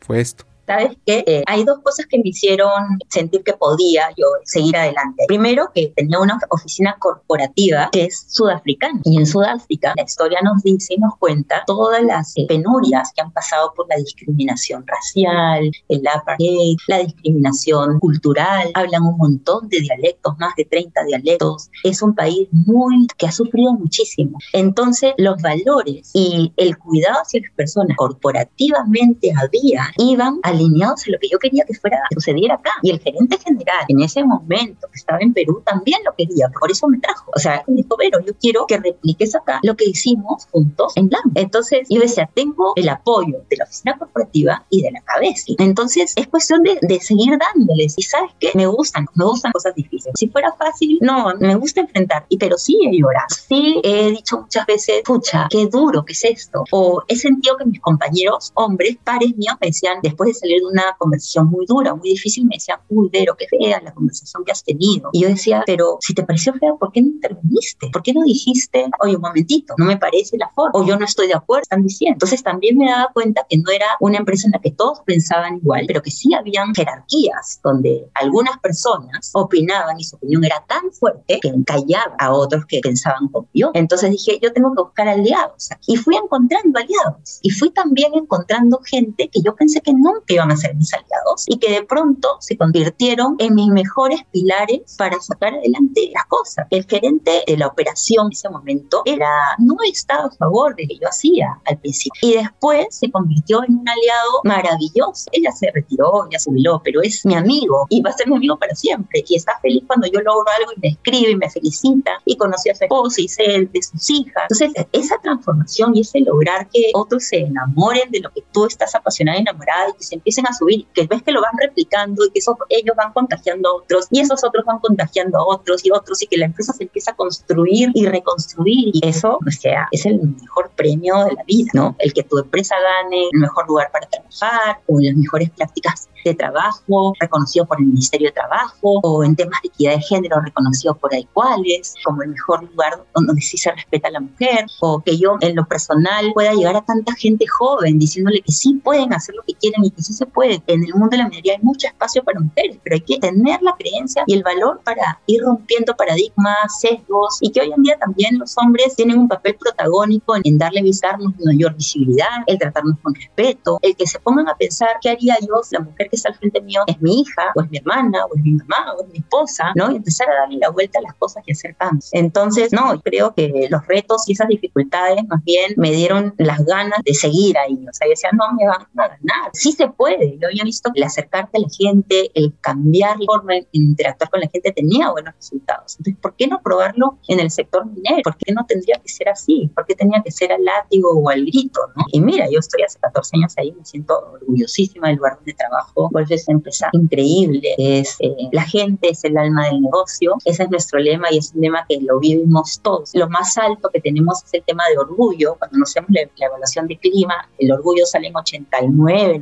fue 0.00 0.20
esto 0.20 0.44
sabes 0.72 0.96
que 1.04 1.24
eh, 1.26 1.42
hay 1.46 1.64
dos 1.64 1.80
cosas 1.82 2.06
que 2.06 2.18
me 2.18 2.30
hicieron 2.30 2.98
sentir 3.08 3.42
que 3.42 3.52
podía 3.52 4.08
yo 4.16 4.26
seguir 4.44 4.76
adelante. 4.76 5.24
Primero, 5.28 5.70
que 5.74 5.92
tenía 5.94 6.18
una 6.18 6.38
oficina 6.50 6.96
corporativa 6.98 7.90
que 7.92 8.04
es 8.04 8.26
sudafricana. 8.28 9.00
Y 9.04 9.18
en 9.18 9.26
Sudáfrica 9.26 9.92
la 9.96 10.04
historia 10.04 10.38
nos 10.42 10.62
dice 10.62 10.94
y 10.94 10.98
nos 10.98 11.16
cuenta 11.18 11.62
todas 11.66 12.02
las 12.02 12.32
eh, 12.36 12.46
penurias 12.48 13.12
que 13.14 13.22
han 13.22 13.32
pasado 13.32 13.72
por 13.74 13.86
la 13.88 13.96
discriminación 13.96 14.84
racial, 14.86 15.70
el 15.88 16.06
apartheid, 16.06 16.76
la 16.88 16.98
discriminación 16.98 17.98
cultural. 17.98 18.70
Hablan 18.74 19.02
un 19.02 19.16
montón 19.18 19.68
de 19.68 19.80
dialectos, 19.80 20.34
más 20.38 20.54
de 20.56 20.64
30 20.64 21.04
dialectos. 21.04 21.70
Es 21.84 22.02
un 22.02 22.14
país 22.14 22.48
muy 22.50 23.06
que 23.18 23.26
ha 23.26 23.32
sufrido 23.32 23.72
muchísimo. 23.74 24.38
Entonces, 24.52 25.12
los 25.18 25.40
valores 25.42 26.10
y 26.14 26.52
el 26.56 26.78
cuidado 26.78 27.20
hacia 27.20 27.40
las 27.40 27.52
personas 27.52 27.96
corporativamente 27.96 29.32
había, 29.36 29.92
iban 29.98 30.38
a 30.42 30.52
alineados 30.62 31.06
a 31.06 31.10
lo 31.10 31.18
que 31.18 31.28
yo 31.28 31.38
quería 31.38 31.64
que 31.64 31.74
fuera, 31.74 31.98
que 32.08 32.14
sucediera 32.14 32.54
acá. 32.54 32.72
Y 32.82 32.90
el 32.90 33.00
gerente 33.00 33.38
general 33.38 33.84
en 33.88 34.00
ese 34.00 34.24
momento 34.24 34.88
que 34.88 34.98
estaba 34.98 35.18
en 35.20 35.32
Perú 35.32 35.62
también 35.64 36.00
lo 36.04 36.14
quería, 36.14 36.48
por 36.58 36.70
eso 36.70 36.88
me 36.88 36.98
trajo. 36.98 37.30
O 37.34 37.38
sea, 37.38 37.62
me 37.66 37.76
dijo, 37.76 37.96
pero 37.96 38.20
yo 38.20 38.32
quiero 38.40 38.66
que 38.66 38.78
repliques 38.78 39.34
acá 39.34 39.60
lo 39.62 39.76
que 39.76 39.86
hicimos 39.86 40.46
juntos 40.50 40.92
en 40.96 41.08
LAM. 41.10 41.32
Entonces, 41.34 41.86
yo 41.88 42.00
decía, 42.00 42.28
tengo 42.34 42.72
el 42.76 42.88
apoyo 42.88 43.44
de 43.48 43.56
la 43.56 43.64
oficina 43.64 43.96
corporativa 43.98 44.64
y 44.70 44.82
de 44.82 44.90
la 44.90 45.00
cabeza. 45.00 45.52
Entonces, 45.58 46.12
es 46.16 46.26
cuestión 46.28 46.62
de, 46.62 46.78
de 46.80 47.00
seguir 47.00 47.38
dándoles. 47.38 47.94
Y 47.96 48.02
sabes 48.02 48.32
qué? 48.38 48.50
Me 48.54 48.66
gustan, 48.66 49.06
me 49.14 49.24
gustan 49.24 49.52
cosas 49.52 49.74
difíciles. 49.74 50.14
Si 50.16 50.28
fuera 50.28 50.52
fácil, 50.52 50.98
no, 51.00 51.32
me 51.38 51.54
gusta 51.56 51.80
enfrentar. 51.80 52.26
Y 52.28 52.38
pero 52.38 52.58
sí 52.58 52.78
he 52.84 52.96
llorado. 52.96 53.26
Sí 53.48 53.80
he 53.84 54.10
dicho 54.10 54.40
muchas 54.40 54.66
veces, 54.66 55.02
pucha, 55.04 55.46
qué 55.50 55.66
duro, 55.66 56.04
¿qué 56.04 56.12
es 56.12 56.24
esto? 56.24 56.64
O 56.70 57.02
he 57.08 57.16
sentido 57.16 57.56
que 57.56 57.64
mis 57.64 57.80
compañeros, 57.80 58.52
hombres, 58.54 58.96
pares 59.02 59.36
míos, 59.36 59.56
me 59.60 59.68
decían, 59.68 59.98
después 60.02 60.28
de 60.28 60.34
salir 60.42 60.60
de 60.60 60.66
una 60.66 60.96
conversación 60.98 61.48
muy 61.48 61.66
dura, 61.66 61.94
muy 61.94 62.10
difícil, 62.10 62.44
me 62.44 62.56
decía, 62.56 62.80
uy, 62.88 63.08
Vero, 63.12 63.36
qué 63.36 63.46
fea 63.48 63.80
la 63.80 63.94
conversación 63.94 64.44
que 64.44 64.52
has 64.52 64.64
tenido. 64.64 65.10
Y 65.12 65.22
yo 65.22 65.28
decía, 65.28 65.62
pero 65.66 65.98
si 66.00 66.14
te 66.14 66.22
pareció 66.24 66.52
fea, 66.54 66.74
¿por 66.78 66.92
qué 66.92 67.02
no 67.02 67.08
interveniste? 67.08 67.88
¿Por 67.92 68.02
qué 68.02 68.12
no 68.12 68.22
dijiste, 68.24 68.90
oye, 69.00 69.16
un 69.16 69.22
momentito, 69.22 69.74
no 69.78 69.86
me 69.86 69.96
parece 69.96 70.36
la 70.36 70.50
forma, 70.54 70.72
o 70.74 70.86
yo 70.86 70.96
no 70.98 71.04
estoy 71.04 71.28
de 71.28 71.34
acuerdo, 71.34 71.62
están 71.62 71.82
diciendo? 71.82 72.14
Entonces 72.14 72.42
también 72.42 72.76
me 72.76 72.90
daba 72.90 73.10
cuenta 73.12 73.46
que 73.48 73.58
no 73.58 73.70
era 73.70 73.86
una 74.00 74.18
empresa 74.18 74.46
en 74.46 74.52
la 74.52 74.60
que 74.60 74.70
todos 74.70 75.00
pensaban 75.06 75.56
igual, 75.56 75.84
pero 75.86 76.02
que 76.02 76.10
sí 76.10 76.34
habían 76.34 76.74
jerarquías 76.74 77.60
donde 77.62 78.08
algunas 78.14 78.58
personas 78.58 79.30
opinaban 79.34 79.98
y 79.98 80.04
su 80.04 80.16
opinión 80.16 80.44
era 80.44 80.64
tan 80.66 80.90
fuerte 80.92 81.38
que 81.40 81.48
encallaba 81.48 82.14
a 82.18 82.32
otros 82.32 82.66
que 82.66 82.80
pensaban 82.80 83.28
como 83.28 83.48
yo. 83.54 83.70
Entonces 83.74 84.10
dije, 84.10 84.38
yo 84.42 84.52
tengo 84.52 84.74
que 84.74 84.82
buscar 84.82 85.08
aliados. 85.08 85.70
Y 85.86 85.96
fui 85.96 86.16
encontrando 86.16 86.78
aliados. 86.78 87.38
Y 87.42 87.50
fui 87.50 87.70
también 87.70 88.12
encontrando 88.14 88.80
gente 88.84 89.28
que 89.28 89.40
yo 89.42 89.54
pensé 89.54 89.80
que 89.80 89.92
nunca 89.92 90.31
iban 90.34 90.50
a 90.50 90.56
ser 90.56 90.74
mis 90.74 90.92
aliados 90.92 91.44
y 91.46 91.58
que 91.58 91.72
de 91.72 91.82
pronto 91.82 92.36
se 92.40 92.56
convirtieron 92.56 93.36
en 93.38 93.54
mis 93.54 93.68
mejores 93.68 94.20
pilares 94.30 94.96
para 94.96 95.20
sacar 95.20 95.54
adelante 95.54 96.10
las 96.14 96.26
cosas. 96.26 96.66
El 96.70 96.84
gerente 96.86 97.42
de 97.46 97.56
la 97.56 97.66
operación 97.66 98.26
en 98.26 98.32
ese 98.32 98.48
momento 98.48 99.02
era, 99.04 99.30
no 99.58 99.76
estaba 99.84 100.26
a 100.26 100.30
favor 100.30 100.74
de 100.76 100.82
lo 100.84 100.88
que 100.88 100.98
yo 100.98 101.08
hacía 101.08 101.60
al 101.64 101.78
principio 101.78 102.20
y 102.22 102.34
después 102.34 102.86
se 102.90 103.10
convirtió 103.10 103.62
en 103.66 103.78
un 103.78 103.88
aliado 103.88 104.40
maravilloso. 104.44 105.30
Ella 105.32 105.52
se 105.52 105.70
retiró, 105.72 106.28
ya 106.30 106.38
se 106.38 106.50
jubiló, 106.50 106.80
pero 106.84 107.02
es 107.02 107.24
mi 107.24 107.34
amigo 107.34 107.86
y 107.88 108.00
va 108.02 108.10
a 108.10 108.12
ser 108.12 108.28
mi 108.28 108.36
amigo 108.36 108.58
para 108.58 108.74
siempre 108.74 109.24
y 109.26 109.36
está 109.36 109.58
feliz 109.60 109.82
cuando 109.86 110.06
yo 110.06 110.20
logro 110.20 110.44
algo 110.58 110.72
y 110.76 110.80
me 110.80 110.88
escribe 110.88 111.30
y 111.30 111.36
me 111.36 111.50
felicita 111.50 112.12
y 112.24 112.36
conoció 112.36 112.72
a 112.72 112.74
su 112.74 112.84
esposa 112.84 113.20
y 113.20 113.28
sé 113.28 113.68
de 113.72 113.82
sus 113.82 114.10
hijas. 114.10 114.44
Entonces, 114.50 114.86
esa 114.92 115.18
transformación 115.20 115.96
y 115.96 116.00
ese 116.00 116.20
lograr 116.20 116.68
que 116.68 116.90
otros 116.94 117.24
se 117.24 117.38
enamoren 117.38 118.10
de 118.10 118.20
lo 118.20 118.30
que 118.30 118.42
tú 118.52 118.66
estás 118.66 118.94
apasionada 118.94 119.38
y 119.38 119.42
enamorada 119.42 119.90
y 119.90 119.98
que 119.98 120.04
siempre 120.04 120.21
empiecen 120.22 120.46
a 120.46 120.52
subir, 120.52 120.86
que 120.94 121.06
ves 121.06 121.22
que 121.22 121.32
lo 121.32 121.42
van 121.42 121.52
replicando 121.60 122.24
y 122.24 122.30
que 122.30 122.38
eso, 122.38 122.56
ellos 122.68 122.94
van 122.96 123.12
contagiando 123.12 123.68
a 123.68 123.74
otros 123.74 124.06
y 124.10 124.20
esos 124.20 124.44
otros 124.44 124.64
van 124.64 124.78
contagiando 124.78 125.38
a 125.38 125.46
otros 125.46 125.84
y 125.84 125.90
otros 125.90 126.22
y 126.22 126.26
que 126.28 126.36
la 126.36 126.46
empresa 126.46 126.72
se 126.72 126.84
empieza 126.84 127.10
a 127.10 127.14
construir 127.14 127.90
y 127.94 128.06
reconstruir 128.06 128.90
y 128.94 129.00
eso, 129.02 129.38
o 129.44 129.50
sea, 129.50 129.88
es 129.90 130.06
el 130.06 130.20
mejor 130.20 130.70
premio 130.76 131.24
de 131.24 131.32
la 131.32 131.42
vida, 131.44 131.70
¿no? 131.74 131.96
El 131.98 132.12
que 132.12 132.22
tu 132.22 132.38
empresa 132.38 132.76
gane 133.02 133.24
el 133.32 133.40
mejor 133.40 133.66
lugar 133.66 133.90
para 133.92 134.08
trabajar 134.08 134.80
o 134.86 135.00
las 135.00 135.16
mejores 135.16 135.50
prácticas 135.50 136.08
de 136.24 136.34
trabajo 136.34 137.14
reconocido 137.18 137.66
por 137.66 137.80
el 137.80 137.86
Ministerio 137.86 138.28
de 138.28 138.32
Trabajo 138.32 139.00
o 139.02 139.24
en 139.24 139.34
temas 139.34 139.60
de 139.62 139.68
equidad 139.68 139.94
de 139.94 140.02
género 140.02 140.40
reconocido 140.40 140.94
por 140.94 141.12
iguales, 141.14 141.94
como 142.04 142.22
el 142.22 142.30
mejor 142.30 142.62
lugar 142.62 143.04
donde 143.14 143.40
sí 143.40 143.58
se 143.58 143.72
respeta 143.72 144.08
a 144.08 144.12
la 144.12 144.20
mujer 144.20 144.66
o 144.80 145.00
que 145.00 145.18
yo 145.18 145.36
en 145.40 145.56
lo 145.56 145.66
personal 145.66 146.30
pueda 146.32 146.52
llegar 146.52 146.76
a 146.76 146.84
tanta 146.84 147.12
gente 147.14 147.46
joven 147.46 147.98
diciéndole 147.98 148.40
que 148.40 148.52
sí 148.52 148.74
pueden 148.74 149.12
hacer 149.12 149.34
lo 149.34 149.42
que 149.42 149.54
quieren 149.54 149.84
y 149.84 149.90
que 149.90 150.02
sí 150.02 150.11
se 150.12 150.26
puede. 150.26 150.62
En 150.66 150.84
el 150.84 150.94
mundo 150.94 151.10
de 151.10 151.18
la 151.18 151.28
minería 151.28 151.54
hay 151.54 151.62
mucho 151.62 151.86
espacio 151.86 152.22
para 152.22 152.40
mujeres, 152.40 152.78
pero 152.82 152.94
hay 152.94 153.00
que 153.00 153.18
tener 153.18 153.62
la 153.62 153.74
creencia 153.76 154.24
y 154.26 154.34
el 154.34 154.42
valor 154.42 154.80
para 154.84 155.20
ir 155.26 155.42
rompiendo 155.42 155.94
paradigmas, 155.96 156.80
sesgos 156.80 157.38
y 157.40 157.50
que 157.50 157.60
hoy 157.60 157.72
en 157.74 157.82
día 157.82 157.98
también 157.98 158.38
los 158.38 158.56
hombres 158.58 158.94
tienen 158.96 159.18
un 159.18 159.28
papel 159.28 159.56
protagónico 159.56 160.36
en, 160.42 160.58
darle 160.58 160.82
visitarnos 160.82 161.32
mayor 161.44 161.74
visibilidad, 161.74 162.28
el 162.46 162.58
tratarnos 162.58 162.98
con 163.02 163.14
respeto, 163.14 163.78
el 163.82 163.96
que 163.96 164.06
se 164.06 164.20
pongan 164.20 164.48
a 164.48 164.54
pensar 164.54 164.90
qué 165.00 165.10
haría 165.10 165.36
yo 165.40 165.62
la 165.70 165.80
mujer 165.80 166.08
que 166.08 166.16
está 166.16 166.28
al 166.28 166.34
frente 166.36 166.60
mío 166.60 166.82
es 166.86 167.00
mi 167.00 167.20
hija 167.20 167.52
o 167.54 167.62
es 167.62 167.70
mi 167.70 167.78
hermana 167.78 168.24
o 168.26 168.36
es 168.36 168.42
mi 168.42 168.52
mamá 168.52 168.94
o 168.96 169.04
es 169.04 169.08
mi 169.10 169.18
esposa, 169.18 169.72
¿no? 169.74 169.90
Y 169.90 169.96
empezar 169.96 170.28
a 170.30 170.40
darle 170.40 170.58
la 170.58 170.70
vuelta 170.70 170.98
a 170.98 171.02
las 171.02 171.14
cosas 171.14 171.42
y 171.46 171.52
hacer 171.52 171.74
cambios. 171.76 172.10
Entonces, 172.12 172.72
no, 172.72 173.00
creo 173.02 173.34
que 173.34 173.68
los 173.70 173.86
retos 173.86 174.28
y 174.28 174.32
esas 174.32 174.48
dificultades 174.48 175.24
más 175.28 175.42
bien 175.44 175.74
me 175.76 175.92
dieron 175.92 176.34
las 176.38 176.64
ganas 176.64 177.00
de 177.04 177.14
seguir 177.14 177.56
ahí. 177.58 177.74
O 177.88 177.92
sea, 177.92 178.06
yo 178.06 178.10
decía, 178.10 178.30
no 178.32 178.52
me 178.54 178.66
van 178.66 178.82
a 178.82 179.08
ganar. 179.08 179.50
Sí 179.52 179.72
se 179.72 179.88
puede. 179.88 180.01
Yo 180.10 180.48
había 180.48 180.64
visto 180.64 180.90
que 180.92 181.00
el 181.00 181.06
acercarte 181.06 181.58
a 181.58 181.60
la 181.60 181.68
gente, 181.68 182.30
el 182.34 182.54
cambiar 182.60 183.18
la 183.18 183.26
forma 183.26 183.54
de 183.54 183.66
interactuar 183.72 184.30
con 184.30 184.40
la 184.40 184.48
gente 184.48 184.72
tenía 184.72 185.10
buenos 185.10 185.34
resultados. 185.34 185.96
Entonces, 185.98 186.20
¿por 186.20 186.34
qué 186.34 186.46
no 186.46 186.60
probarlo 186.62 187.18
en 187.28 187.40
el 187.40 187.50
sector 187.50 187.86
minero? 187.86 188.22
¿Por 188.22 188.36
qué 188.36 188.52
no 188.52 188.64
tendría 188.66 188.96
que 189.02 189.08
ser 189.08 189.28
así? 189.28 189.70
¿Por 189.74 189.86
qué 189.86 189.94
tenía 189.94 190.22
que 190.24 190.30
ser 190.30 190.52
al 190.52 190.64
látigo 190.64 191.10
o 191.12 191.28
al 191.28 191.44
grito? 191.44 191.80
¿no? 191.96 192.04
Y 192.12 192.20
mira, 192.20 192.46
yo 192.50 192.58
estoy 192.58 192.82
hace 192.82 192.98
14 193.00 193.36
años 193.36 193.54
ahí, 193.56 193.72
me 193.72 193.84
siento 193.84 194.14
orgullosísima 194.32 195.08
del 195.08 195.16
lugar 195.16 195.36
donde 195.36 195.54
trabajo. 195.54 196.08
Golf 196.12 196.30
es 196.30 196.48
una 196.48 196.58
empresa 196.58 196.88
increíble, 196.92 197.74
es, 197.78 198.16
eh, 198.20 198.34
la 198.52 198.62
gente 198.62 199.10
es 199.10 199.24
el 199.24 199.36
alma 199.36 199.66
del 199.66 199.80
negocio. 199.80 200.36
Ese 200.44 200.64
es 200.64 200.70
nuestro 200.70 200.98
lema 200.98 201.28
y 201.30 201.38
es 201.38 201.52
un 201.54 201.60
lema 201.60 201.84
que 201.88 202.00
lo 202.00 202.18
vivimos 202.18 202.80
todos. 202.82 203.10
Lo 203.14 203.28
más 203.28 203.56
alto 203.58 203.88
que 203.90 204.00
tenemos 204.00 204.42
es 204.44 204.54
el 204.54 204.62
tema 204.64 204.84
de 204.90 204.98
orgullo. 204.98 205.56
Cuando 205.58 205.78
nos 205.78 205.90
hacemos 205.90 206.10
la, 206.10 206.22
la 206.36 206.46
evaluación 206.46 206.86
de 206.86 206.98
clima, 206.98 207.48
el 207.58 207.72
orgullo 207.72 208.06
sale 208.06 208.28
en 208.28 208.36
89, 208.36 209.38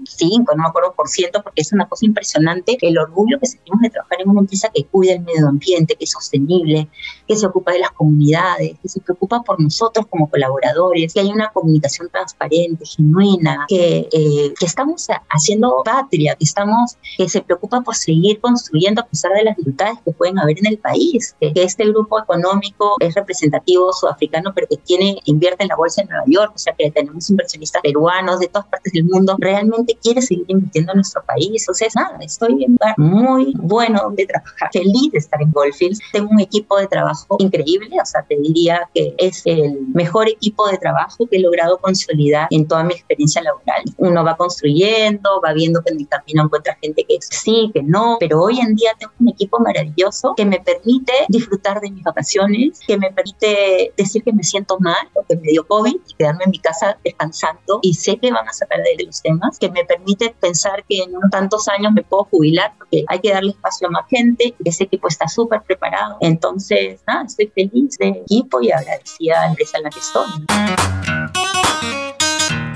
95, 0.00 0.54
no 0.56 0.62
me 0.62 0.68
acuerdo 0.68 0.94
por 0.94 1.08
ciento, 1.08 1.42
porque 1.42 1.62
es 1.62 1.72
una 1.72 1.88
cosa 1.88 2.06
impresionante 2.06 2.78
el 2.80 2.98
orgullo 2.98 3.38
que 3.38 3.46
sentimos 3.46 3.80
de 3.80 3.90
trabajar 3.90 4.20
en 4.20 4.28
una 4.28 4.40
empresa 4.40 4.70
que 4.74 4.84
cuida 4.84 5.14
el 5.14 5.20
medio 5.20 5.48
ambiente, 5.48 5.94
que 5.96 6.04
es 6.04 6.10
sostenible, 6.10 6.88
que 7.26 7.36
se 7.36 7.46
ocupa 7.46 7.72
de 7.72 7.80
las 7.80 7.90
comunidades, 7.92 8.78
que 8.80 8.88
se 8.88 9.00
preocupa 9.00 9.42
por 9.42 9.60
nosotros 9.60 10.06
como 10.08 10.28
colaboradores, 10.30 11.12
que 11.12 11.20
hay 11.20 11.28
una 11.28 11.50
comunicación 11.50 12.08
transparente, 12.10 12.84
genuina, 12.84 13.66
que, 13.68 14.08
eh, 14.12 14.54
que 14.58 14.66
estamos 14.66 15.06
haciendo 15.28 15.82
patria, 15.84 16.34
que 16.36 16.44
estamos, 16.44 16.96
que 17.16 17.28
se 17.28 17.42
preocupa 17.42 17.80
por 17.80 17.94
seguir 17.94 18.40
construyendo 18.40 19.02
a 19.02 19.06
pesar 19.06 19.32
de 19.32 19.44
las 19.44 19.56
dificultades 19.56 19.98
que 20.04 20.12
pueden 20.12 20.38
haber 20.38 20.58
en 20.58 20.66
el 20.66 20.78
país, 20.78 21.36
que, 21.40 21.52
este 21.60 21.84
grupo 21.86 22.18
económico 22.18 22.96
es 23.00 23.14
representativo 23.14 23.92
sudafricano, 23.92 24.52
pero 24.54 24.66
que 24.68 24.78
tiene, 24.78 25.20
invierte 25.24 25.62
en 25.64 25.68
la 25.68 25.76
bolsa 25.76 26.02
de 26.02 26.08
Nueva 26.08 26.24
York, 26.26 26.52
o 26.54 26.58
sea 26.58 26.74
que 26.76 26.90
tenemos 26.90 27.28
inversionistas 27.28 27.82
peruanos 27.82 28.40
de 28.40 28.48
todas 28.48 28.66
partes 28.66 28.92
del 28.92 29.04
mundo, 29.04 29.36
realmente 29.38 29.89
quiere 30.02 30.22
seguir 30.22 30.44
invirtiendo 30.48 30.92
en 30.92 30.96
nuestro 30.96 31.22
país. 31.24 31.68
O 31.68 31.74
sea, 31.74 31.88
nada, 31.94 32.18
estoy 32.20 32.64
en 32.64 32.72
un 32.72 32.78
lugar 32.80 32.94
muy 32.98 33.52
bueno 33.56 34.00
donde 34.02 34.26
trabajar, 34.26 34.70
feliz 34.72 35.12
de 35.12 35.18
estar 35.18 35.40
en 35.40 35.50
Goldfields. 35.52 36.00
Tengo 36.12 36.30
un 36.30 36.40
equipo 36.40 36.78
de 36.78 36.86
trabajo 36.86 37.36
increíble, 37.38 37.96
o 38.00 38.06
sea, 38.06 38.24
te 38.28 38.36
diría 38.36 38.88
que 38.94 39.14
es 39.18 39.42
el 39.44 39.86
mejor 39.94 40.28
equipo 40.28 40.68
de 40.68 40.78
trabajo 40.78 41.26
que 41.26 41.36
he 41.36 41.40
logrado 41.40 41.78
consolidar 41.78 42.48
en 42.50 42.66
toda 42.66 42.84
mi 42.84 42.94
experiencia 42.94 43.42
laboral. 43.42 43.82
Uno 43.96 44.24
va 44.24 44.36
construyendo, 44.36 45.40
va 45.44 45.52
viendo 45.52 45.82
que 45.82 45.92
en 45.92 46.00
el 46.00 46.08
camino 46.08 46.44
encuentra 46.44 46.76
gente 46.82 47.04
que 47.08 47.16
sí, 47.20 47.70
que 47.74 47.82
no, 47.82 48.16
pero 48.20 48.42
hoy 48.42 48.60
en 48.60 48.74
día 48.74 48.90
tengo 48.98 49.12
un 49.20 49.28
equipo 49.28 49.58
maravilloso 49.58 50.34
que 50.36 50.44
me 50.44 50.60
permite 50.60 51.12
disfrutar 51.28 51.80
de 51.80 51.90
mis 51.90 52.02
vacaciones, 52.02 52.80
que 52.86 52.98
me 52.98 53.10
permite 53.10 53.92
decir 53.96 54.22
que 54.22 54.32
me 54.32 54.42
siento 54.42 54.78
mal 54.80 55.08
porque 55.14 55.36
me 55.36 55.50
dio 55.50 55.66
COVID 55.66 55.94
y 55.94 56.14
quedarme 56.14 56.44
en 56.44 56.50
mi 56.50 56.58
casa 56.58 56.98
descansando 57.04 57.80
y 57.82 57.94
sé 57.94 58.16
que 58.18 58.30
van 58.32 58.48
a 58.48 58.52
sacar 58.52 58.80
de 58.82 59.04
los 59.04 59.22
temas, 59.22 59.58
que 59.58 59.70
me 59.70 59.79
permite 59.84 60.34
pensar 60.38 60.84
que 60.88 61.02
en 61.02 61.12
tantos 61.30 61.68
años 61.68 61.92
me 61.92 62.02
puedo 62.02 62.24
jubilar 62.24 62.74
porque 62.78 63.04
hay 63.08 63.20
que 63.20 63.32
darle 63.32 63.50
espacio 63.50 63.88
a 63.88 63.90
más 63.90 64.06
gente, 64.08 64.54
ese 64.64 64.84
equipo 64.84 65.08
está 65.08 65.28
súper 65.28 65.62
preparado. 65.62 66.16
Entonces, 66.20 67.00
nada, 67.06 67.24
estoy 67.24 67.48
feliz 67.54 67.96
de 67.98 68.08
equipo 68.08 68.60
y 68.60 68.70
agradecida 68.72 69.38
a 69.38 69.44
la 69.44 69.50
empresa 69.50 69.78
en 69.78 69.84
la 69.84 69.90
que 69.90 69.98
estoy. 69.98 70.30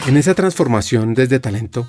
En 0.07 0.17
esa 0.17 0.35
transformación 0.35 1.15
desde 1.15 1.41
talento, 1.41 1.87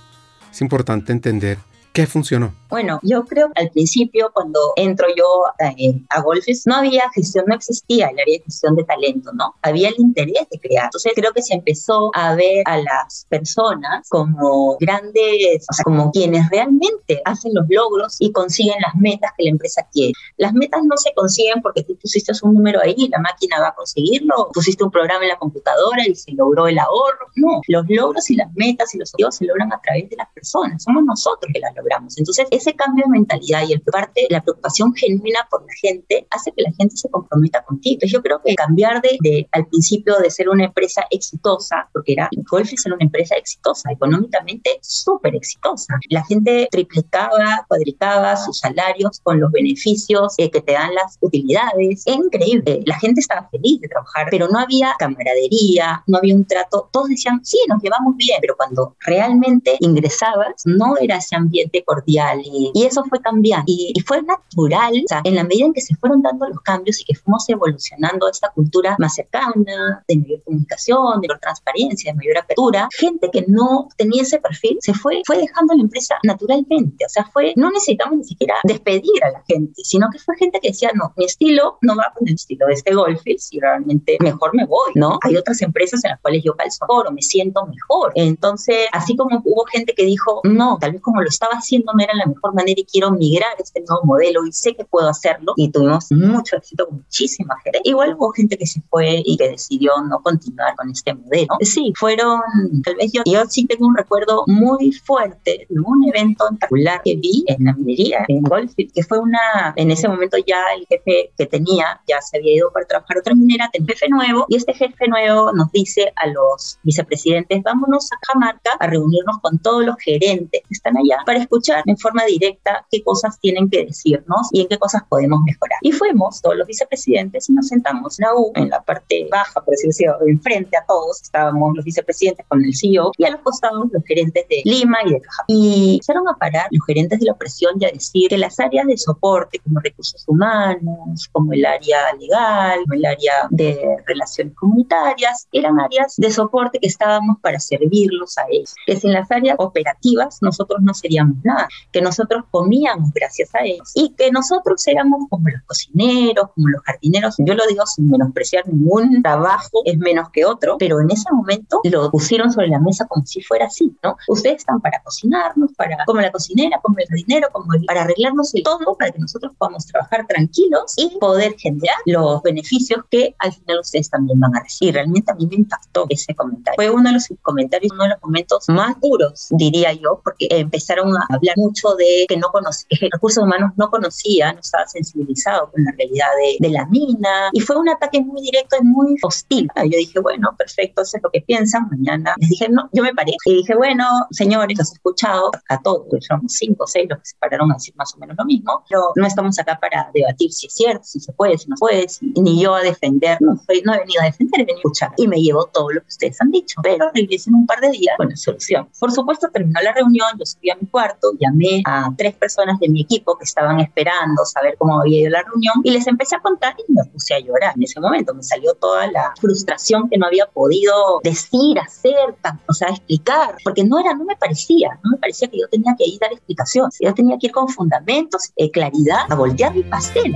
es 0.51 0.61
importante 0.61 1.11
entender 1.11 1.57
¿Qué 1.95 2.07
funcionó? 2.07 2.53
Bueno, 2.69 2.99
yo 3.03 3.23
creo 3.23 3.47
que 3.53 3.61
al 3.61 3.69
principio, 3.69 4.29
cuando 4.33 4.59
entro 4.75 5.07
yo 5.15 5.45
eh, 5.59 6.01
a 6.09 6.19
Golfes, 6.19 6.63
no 6.65 6.75
había 6.75 7.09
gestión, 7.11 7.45
no 7.47 7.55
existía 7.55 8.07
el 8.07 8.19
área 8.19 8.37
de 8.37 8.43
gestión 8.43 8.75
de 8.75 8.83
talento, 8.83 9.31
¿no? 9.31 9.55
Había 9.61 9.87
el 9.87 9.95
interés 9.99 10.45
de 10.51 10.59
crear. 10.59 10.83
Entonces 10.87 11.13
creo 11.15 11.31
que 11.31 11.41
se 11.41 11.53
empezó 11.53 12.11
a 12.13 12.35
ver 12.35 12.63
a 12.65 12.79
las 12.79 13.25
personas 13.29 14.09
como 14.09 14.75
grandes, 14.77 15.65
o 15.69 15.73
sea, 15.73 15.85
como 15.85 16.11
quienes 16.11 16.49
realmente 16.49 17.21
hacen 17.23 17.53
los 17.53 17.65
logros 17.69 18.17
y 18.19 18.33
consiguen 18.33 18.75
las 18.81 18.93
metas 18.95 19.31
que 19.37 19.45
la 19.45 19.51
empresa 19.51 19.87
quiere. 19.89 20.11
Las 20.35 20.51
metas 20.51 20.81
no 20.83 20.97
se 20.97 21.13
consiguen 21.13 21.61
porque 21.61 21.83
tú 21.83 21.95
pusiste 21.95 22.33
un 22.43 22.55
número 22.55 22.81
ahí 22.81 22.95
y 22.97 23.07
la 23.07 23.19
máquina 23.19 23.61
va 23.61 23.69
a 23.69 23.73
conseguirlo, 23.73 24.49
pusiste 24.53 24.83
un 24.83 24.91
programa 24.91 25.23
en 25.23 25.29
la 25.29 25.37
computadora 25.37 26.05
y 26.05 26.13
se 26.13 26.33
logró 26.33 26.67
el 26.67 26.77
ahorro. 26.77 27.27
No, 27.37 27.61
los 27.69 27.85
logros 27.87 28.29
y 28.29 28.35
las 28.35 28.53
metas 28.53 28.93
y 28.93 28.97
los 28.97 29.13
objetivos 29.13 29.37
se 29.37 29.45
logran 29.45 29.71
a 29.71 29.79
través 29.79 30.09
de 30.09 30.17
las 30.17 30.27
personas. 30.33 30.83
Somos 30.83 31.05
nosotros 31.05 31.49
que 31.53 31.59
las 31.61 31.73
logramos 31.73 31.84
entonces, 32.17 32.47
ese 32.51 32.73
cambio 32.73 33.05
de 33.05 33.11
mentalidad 33.11 33.67
y 33.67 33.73
el 33.73 33.81
parte, 33.81 34.27
la 34.29 34.41
preocupación 34.41 34.93
genuina 34.93 35.47
por 35.49 35.61
la 35.61 35.73
gente 35.81 36.27
hace 36.31 36.51
que 36.51 36.63
la 36.63 36.71
gente 36.77 36.95
se 36.95 37.09
comprometa 37.09 37.63
contigo. 37.63 37.95
Entonces, 37.95 38.13
yo 38.13 38.21
creo 38.21 38.41
que 38.43 38.55
cambiar 38.55 39.01
de, 39.01 39.47
al 39.51 39.67
principio 39.67 40.17
de 40.17 40.29
ser 40.29 40.49
una 40.49 40.65
empresa 40.65 41.03
exitosa, 41.11 41.89
porque 41.93 42.13
era 42.13 42.29
Golf 42.49 42.71
es 42.73 42.85
una 42.85 42.97
empresa 42.99 43.35
exitosa, 43.35 43.91
económicamente 43.91 44.79
súper 44.81 45.35
exitosa. 45.35 45.95
La 46.09 46.23
gente 46.25 46.67
triplicaba, 46.71 47.65
cuadricaba 47.67 48.35
sus 48.37 48.59
salarios 48.59 49.19
con 49.23 49.39
los 49.39 49.51
beneficios 49.51 50.33
eh, 50.37 50.49
que 50.49 50.61
te 50.61 50.73
dan 50.73 50.93
las 50.93 51.17
utilidades. 51.21 52.03
Es 52.05 52.15
increíble. 52.15 52.81
La 52.85 52.99
gente 52.99 53.21
estaba 53.21 53.47
feliz 53.49 53.81
de 53.81 53.87
trabajar, 53.87 54.27
pero 54.29 54.47
no 54.47 54.59
había 54.59 54.93
camaradería, 54.97 56.03
no 56.07 56.17
había 56.17 56.35
un 56.35 56.45
trato. 56.45 56.89
Todos 56.91 57.09
decían, 57.09 57.43
sí, 57.43 57.57
nos 57.67 57.81
llevamos 57.81 58.15
bien, 58.17 58.37
pero 58.41 58.55
cuando 58.55 58.95
realmente 58.99 59.77
ingresabas, 59.79 60.63
no 60.65 60.97
era 60.97 61.17
ese 61.17 61.35
ambiente 61.35 61.74
cordial 61.83 62.41
y, 62.43 62.71
eso 62.85 63.03
fue 63.05 63.19
cambiando 63.19 63.65
y, 63.67 63.93
fue 64.05 64.21
natural, 64.21 64.93
o 64.93 65.07
sea, 65.07 65.21
en 65.23 65.35
la 65.35 65.43
medida 65.43 65.65
en 65.65 65.73
que 65.73 65.81
se 65.81 65.95
fueron 65.95 66.21
dando 66.21 66.47
los 66.47 66.61
cambios 66.61 67.01
y 67.01 67.05
que 67.05 67.15
fuimos 67.15 67.49
evolucionando 67.49 68.29
esta 68.29 68.49
cultura 68.49 68.95
más 68.99 69.15
cercana, 69.15 70.03
de 70.07 70.17
mayor 70.17 70.43
comunicación, 70.43 71.21
de 71.21 71.27
mayor 71.27 71.39
transparencia, 71.39 72.11
de 72.11 72.17
mayor 72.17 72.37
apertura, 72.37 72.87
gente 72.97 73.29
que 73.31 73.45
no 73.47 73.87
tenía 73.97 74.21
ese 74.21 74.39
perfil 74.39 74.77
se 74.81 74.93
fue, 74.93 75.21
fue 75.25 75.37
dejando 75.37 75.73
la 75.73 75.81
empresa 75.81 76.15
naturalmente, 76.23 77.05
o 77.05 77.09
sea, 77.09 77.25
fue, 77.25 77.53
no 77.55 77.71
necesitamos 77.71 78.19
ni 78.19 78.23
siquiera 78.23 78.55
despedir 78.63 79.23
a 79.23 79.31
la 79.31 79.43
gente, 79.47 79.81
sino 79.83 80.07
que 80.11 80.19
fue 80.19 80.35
gente 80.37 80.59
que 80.59 80.69
decía, 80.69 80.91
no, 80.93 81.11
mi 81.15 81.25
estilo 81.25 81.77
no 81.81 81.95
va 81.95 82.11
con 82.15 82.27
el 82.27 82.35
estilo 82.35 82.67
de 82.67 82.73
este 82.73 82.93
golfe, 82.93 83.35
y 83.51 83.59
realmente 83.59 84.17
mejor 84.19 84.53
me 84.53 84.65
voy, 84.65 84.91
¿no? 84.95 85.19
Hay 85.21 85.35
otras 85.35 85.61
empresas 85.61 86.03
en 86.03 86.11
las 86.11 86.21
cuales 86.21 86.43
yo 86.43 86.55
calzo 86.55 86.85
mejor 86.87 87.07
o 87.07 87.11
me 87.11 87.21
siento 87.21 87.65
mejor. 87.65 88.11
Entonces, 88.15 88.87
así 88.91 89.15
como 89.15 89.41
hubo 89.43 89.65
gente 89.65 89.93
que 89.93 90.05
dijo, 90.05 90.41
no, 90.43 90.77
tal 90.79 90.93
vez 90.93 91.01
como 91.01 91.21
lo 91.21 91.29
estaba 91.29 91.55
haciendo 91.65 91.91
no 91.93 92.03
era 92.03 92.13
la 92.13 92.25
mejor 92.27 92.53
manera 92.53 92.79
y 92.79 92.85
quiero 92.85 93.11
migrar 93.11 93.51
este 93.59 93.81
nuevo 93.81 94.05
modelo 94.05 94.45
y 94.45 94.51
sé 94.51 94.75
que 94.75 94.85
puedo 94.85 95.09
hacerlo 95.09 95.53
y 95.57 95.69
tuvimos 95.69 96.11
mucho 96.11 96.55
éxito 96.57 96.87
con 96.87 96.97
muchísima 96.97 97.55
gente. 97.63 97.81
Igual 97.83 98.15
hubo 98.15 98.31
gente 98.31 98.57
que 98.57 98.67
se 98.67 98.81
fue 98.89 99.21
y 99.25 99.37
que 99.37 99.49
decidió 99.49 99.91
no 100.07 100.19
continuar 100.21 100.75
con 100.75 100.89
este 100.89 101.13
modelo. 101.13 101.47
Sí, 101.61 101.93
fueron, 101.95 102.41
tal 102.83 102.95
vez 102.95 103.11
yo, 103.11 103.23
yo 103.25 103.45
sí 103.47 103.65
tengo 103.65 103.87
un 103.87 103.95
recuerdo 103.95 104.43
muy 104.47 104.91
fuerte 104.91 105.65
de 105.69 105.79
un 105.79 106.07
evento 106.07 106.45
en 106.49 106.57
particular 106.57 107.01
que 107.03 107.15
vi 107.15 107.43
en 107.47 107.65
la 107.65 107.73
minería, 107.73 108.25
en 108.27 108.41
Goldfield, 108.41 108.91
que 108.93 109.03
fue 109.03 109.19
una, 109.19 109.73
en 109.75 109.91
ese 109.91 110.07
momento 110.07 110.37
ya 110.45 110.61
el 110.77 110.85
jefe 110.87 111.31
que 111.37 111.45
tenía 111.45 112.01
ya 112.07 112.21
se 112.21 112.37
había 112.37 112.55
ido 112.55 112.71
para 112.71 112.85
trabajar 112.85 113.17
otra 113.17 113.33
minera, 113.33 113.69
tenía 113.71 113.85
un 113.85 113.87
jefe 113.87 114.09
nuevo 114.09 114.45
y 114.49 114.57
este 114.57 114.73
jefe 114.73 115.07
nuevo 115.07 115.51
nos 115.53 115.71
dice 115.71 116.13
a 116.15 116.27
los 116.27 116.79
vicepresidentes, 116.83 117.63
vámonos 117.63 118.11
a 118.11 118.17
Camarca 118.19 118.71
a 118.79 118.87
reunirnos 118.87 119.39
con 119.41 119.59
todos 119.59 119.85
los 119.85 119.95
gerentes 119.97 120.61
que 120.61 120.73
están 120.73 120.97
allá 120.97 121.17
para 121.25 121.44
escuchar 121.45 121.83
en 121.85 121.97
forma 121.97 122.23
directa 122.25 122.85
qué 122.91 123.03
cosas 123.03 123.39
tienen 123.39 123.69
que 123.69 123.85
decirnos 123.85 124.49
y 124.51 124.61
en 124.61 124.67
qué 124.67 124.77
cosas 124.77 125.03
podemos 125.09 125.39
mejorar. 125.45 125.79
Y 125.81 125.91
fuimos 125.91 126.41
todos 126.41 126.57
los 126.57 126.67
vicepresidentes 126.67 127.49
y 127.49 127.53
nos 127.53 127.67
sentamos 127.67 128.19
en 128.19 128.25
la 128.25 128.35
U, 128.35 128.51
en 128.55 128.69
la 128.69 128.81
parte 128.81 129.27
baja, 129.31 129.61
por 129.61 129.71
decirlo 129.71 130.15
así, 130.17 130.29
enfrente 130.29 130.77
a 130.77 130.85
todos, 130.85 131.21
estábamos 131.21 131.75
los 131.75 131.85
vicepresidentes 131.85 132.45
con 132.47 132.63
el 132.63 132.75
CEO 132.75 133.11
y 133.17 133.25
a 133.25 133.31
los 133.31 133.41
costados 133.41 133.87
los 133.91 134.03
gerentes 134.05 134.47
de 134.49 134.61
Lima 134.65 134.97
y 135.05 135.13
de 135.13 135.21
Caja. 135.21 135.43
Y 135.47 135.93
empezaron 135.95 136.27
a 136.27 136.37
parar 136.37 136.67
los 136.71 136.85
gerentes 136.85 137.19
de 137.19 137.25
la 137.25 137.33
opresión 137.33 137.75
y 137.79 137.85
a 137.85 137.91
decir 137.91 138.29
que 138.29 138.37
las 138.37 138.59
áreas 138.59 138.87
de 138.87 138.97
soporte 138.97 139.59
como 139.59 139.79
recursos 139.79 140.23
humanos, 140.27 141.29
como 141.31 141.53
el 141.53 141.65
área 141.65 142.13
legal, 142.19 142.79
como 142.81 142.93
el 142.93 143.05
área 143.05 143.33
de 143.49 143.97
relaciones 144.05 144.53
comunitarias, 144.55 145.47
eran 145.51 145.79
áreas 145.79 146.15
de 146.17 146.31
soporte 146.31 146.79
que 146.79 146.87
estábamos 146.87 147.37
para 147.41 147.59
servirlos 147.59 148.37
a 148.37 148.45
ellos. 148.49 148.73
Que 148.85 148.95
sin 148.97 149.13
las 149.13 149.29
áreas 149.31 149.55
operativas 149.59 150.39
nosotros 150.41 150.81
no 150.81 150.93
seríamos 150.93 151.34
nada, 151.43 151.67
que 151.91 152.01
nosotros 152.01 152.43
comíamos 152.51 153.11
gracias 153.13 153.53
a 153.55 153.63
ellos 153.63 153.91
y 153.95 154.13
que 154.15 154.31
nosotros 154.31 154.85
éramos 154.87 155.27
como 155.29 155.49
los 155.49 155.61
cocineros, 155.65 156.49
como 156.53 156.69
los 156.69 156.81
jardineros. 156.83 157.35
Yo 157.39 157.53
lo 157.53 157.65
digo 157.67 157.85
sin 157.85 158.09
menospreciar 158.09 158.67
ningún 158.67 159.21
trabajo, 159.21 159.81
es 159.85 159.97
menos 159.97 160.29
que 160.31 160.45
otro, 160.45 160.77
pero 160.77 161.01
en 161.01 161.11
ese 161.11 161.31
momento 161.31 161.81
lo 161.83 162.09
pusieron 162.11 162.51
sobre 162.51 162.67
la 162.67 162.79
mesa 162.79 163.05
como 163.07 163.25
si 163.25 163.41
fuera 163.41 163.65
así, 163.65 163.95
¿no? 164.03 164.17
Ustedes 164.27 164.57
están 164.57 164.81
para 164.81 165.01
cocinarnos, 165.03 165.71
para 165.73 165.97
como 166.05 166.21
la 166.21 166.31
cocinera, 166.31 166.79
como 166.81 166.97
el 166.99 167.07
jardinero, 167.07 167.49
como 167.51 167.67
para 167.85 168.03
arreglarnos 168.03 168.53
el 168.55 168.63
todo, 168.63 168.95
para 168.97 169.11
que 169.11 169.19
nosotros 169.19 169.53
podamos 169.57 169.85
trabajar 169.85 170.25
tranquilos 170.27 170.93
y 170.97 171.17
poder 171.19 171.55
generar 171.57 171.95
los 172.05 172.41
beneficios 172.41 173.03
que 173.09 173.35
al 173.39 173.53
final 173.53 173.79
ustedes 173.79 174.09
también 174.09 174.39
van 174.39 174.55
a 174.55 174.61
recibir. 174.61 174.95
Realmente 174.95 175.31
a 175.31 175.35
mí 175.35 175.47
me 175.47 175.55
impactó 175.55 176.05
ese 176.09 176.33
comentario. 176.35 176.75
Fue 176.75 176.89
uno 176.89 177.09
de 177.09 177.13
los 177.13 177.27
comentarios, 177.41 177.91
uno 177.93 178.03
de 178.03 178.09
los 178.09 178.21
momentos 178.21 178.65
más 178.69 178.99
duros, 179.01 179.47
diría 179.51 179.93
yo, 179.93 180.21
porque 180.23 180.47
empezaron 180.49 181.15
a 181.15 181.24
hablar 181.29 181.55
mucho 181.57 181.95
de 181.95 182.25
que 182.27 182.37
no 182.37 182.49
conocía, 182.49 182.87
que 182.89 183.09
recursos 183.11 183.43
humanos 183.43 183.71
no 183.77 183.89
conocía, 183.89 184.53
no 184.53 184.59
estaba 184.59 184.87
sensibilizado 184.87 185.71
con 185.71 185.83
la 185.83 185.91
realidad 185.97 186.27
de, 186.37 186.67
de 186.67 186.73
la 186.73 186.85
mina 186.87 187.49
y 187.53 187.59
fue 187.59 187.77
un 187.77 187.89
ataque 187.89 188.21
muy 188.21 188.41
directo 188.41 188.77
y 188.81 188.85
muy 188.85 189.15
hostil. 189.21 189.67
Yo 189.75 189.97
dije, 189.97 190.19
bueno, 190.19 190.55
perfecto, 190.57 191.01
eso 191.01 191.17
es 191.17 191.23
lo 191.23 191.29
que 191.29 191.41
piensan. 191.41 191.87
Mañana 191.89 192.35
les 192.37 192.49
dije, 192.49 192.69
no, 192.69 192.89
yo 192.93 193.03
me 193.03 193.13
paré 193.13 193.33
y 193.45 193.55
dije, 193.55 193.75
bueno, 193.75 194.05
señores, 194.31 194.77
los 194.77 194.91
he 194.91 194.93
escuchado 194.95 195.51
a 195.69 195.81
todos, 195.81 196.07
pues 196.09 196.25
somos 196.25 196.51
cinco 196.53 196.83
o 196.83 196.87
seis 196.87 197.07
los 197.09 197.19
que 197.19 197.25
se 197.25 197.35
pararon 197.39 197.71
a 197.71 197.75
decir 197.75 197.93
más 197.97 198.13
o 198.15 198.17
menos 198.17 198.35
lo 198.37 198.45
mismo, 198.45 198.83
pero 198.89 199.11
no 199.15 199.25
estamos 199.25 199.57
acá 199.59 199.77
para 199.79 200.09
debatir 200.13 200.51
si 200.51 200.67
es 200.67 200.73
cierto, 200.73 201.03
si 201.03 201.19
se 201.19 201.31
puede, 201.33 201.57
si 201.57 201.69
no 201.69 201.75
puede, 201.77 202.07
ni 202.21 202.61
yo 202.61 202.75
a 202.75 202.81
defender, 202.81 203.37
no, 203.41 203.55
soy, 203.65 203.81
no 203.83 203.93
he 203.93 203.99
venido 203.99 204.21
a 204.21 204.25
defender, 204.25 204.61
he 204.61 204.65
venido 204.65 204.77
a 204.77 204.79
escuchar 204.79 205.11
y 205.17 205.27
me 205.27 205.41
llevo 205.41 205.65
todo 205.67 205.91
lo 205.91 206.01
que 206.01 206.07
ustedes 206.07 206.41
han 206.41 206.51
dicho, 206.51 206.79
pero 206.83 207.11
regresé 207.13 207.49
en 207.49 207.55
un 207.55 207.65
par 207.65 207.79
de 207.81 207.89
días 207.91 208.15
con 208.17 208.29
la 208.29 208.35
solución. 208.35 208.87
Por 208.99 209.11
supuesto, 209.11 209.49
terminó 209.51 209.79
la 209.81 209.93
reunión, 209.93 210.27
yo 210.37 210.45
subí 210.45 210.69
a 210.69 210.75
mi 210.75 210.87
cuarto, 210.87 211.14
llamé 211.39 211.81
a 211.85 212.09
tres 212.17 212.35
personas 212.35 212.79
de 212.79 212.89
mi 212.89 213.01
equipo 213.01 213.37
que 213.37 213.43
estaban 213.43 213.79
esperando 213.79 214.45
saber 214.45 214.75
cómo 214.77 214.99
había 214.99 215.21
ido 215.21 215.29
la 215.31 215.43
reunión 215.43 215.75
y 215.83 215.91
les 215.91 216.07
empecé 216.07 216.35
a 216.35 216.39
contar 216.39 216.75
y 216.87 216.91
me 216.91 217.03
puse 217.05 217.33
a 217.35 217.39
llorar. 217.39 217.73
En 217.75 217.83
ese 217.83 217.99
momento 217.99 218.33
me 218.33 218.43
salió 218.43 218.73
toda 218.75 219.07
la 219.11 219.33
frustración 219.39 220.09
que 220.09 220.17
no 220.17 220.27
había 220.27 220.45
podido 220.47 221.19
decir, 221.23 221.79
hacer, 221.79 222.35
o 222.67 222.73
sea, 222.73 222.89
explicar, 222.89 223.55
porque 223.63 223.83
no 223.83 223.99
era, 223.99 224.13
no 224.13 224.25
me 224.25 224.35
parecía, 224.35 224.99
no 225.03 225.11
me 225.11 225.17
parecía 225.17 225.47
que 225.47 225.59
yo 225.59 225.67
tenía 225.69 225.95
que 225.97 226.05
ir 226.05 226.23
a 226.23 226.27
dar 226.27 226.33
explicaciones, 226.33 226.97
yo 226.99 227.13
tenía 227.13 227.37
que 227.37 227.47
ir 227.47 227.53
con 227.53 227.67
fundamentos, 227.67 228.51
eh, 228.55 228.71
claridad, 228.71 229.25
a 229.29 229.35
voltear 229.35 229.73
mi 229.73 229.83
pastel. 229.83 230.35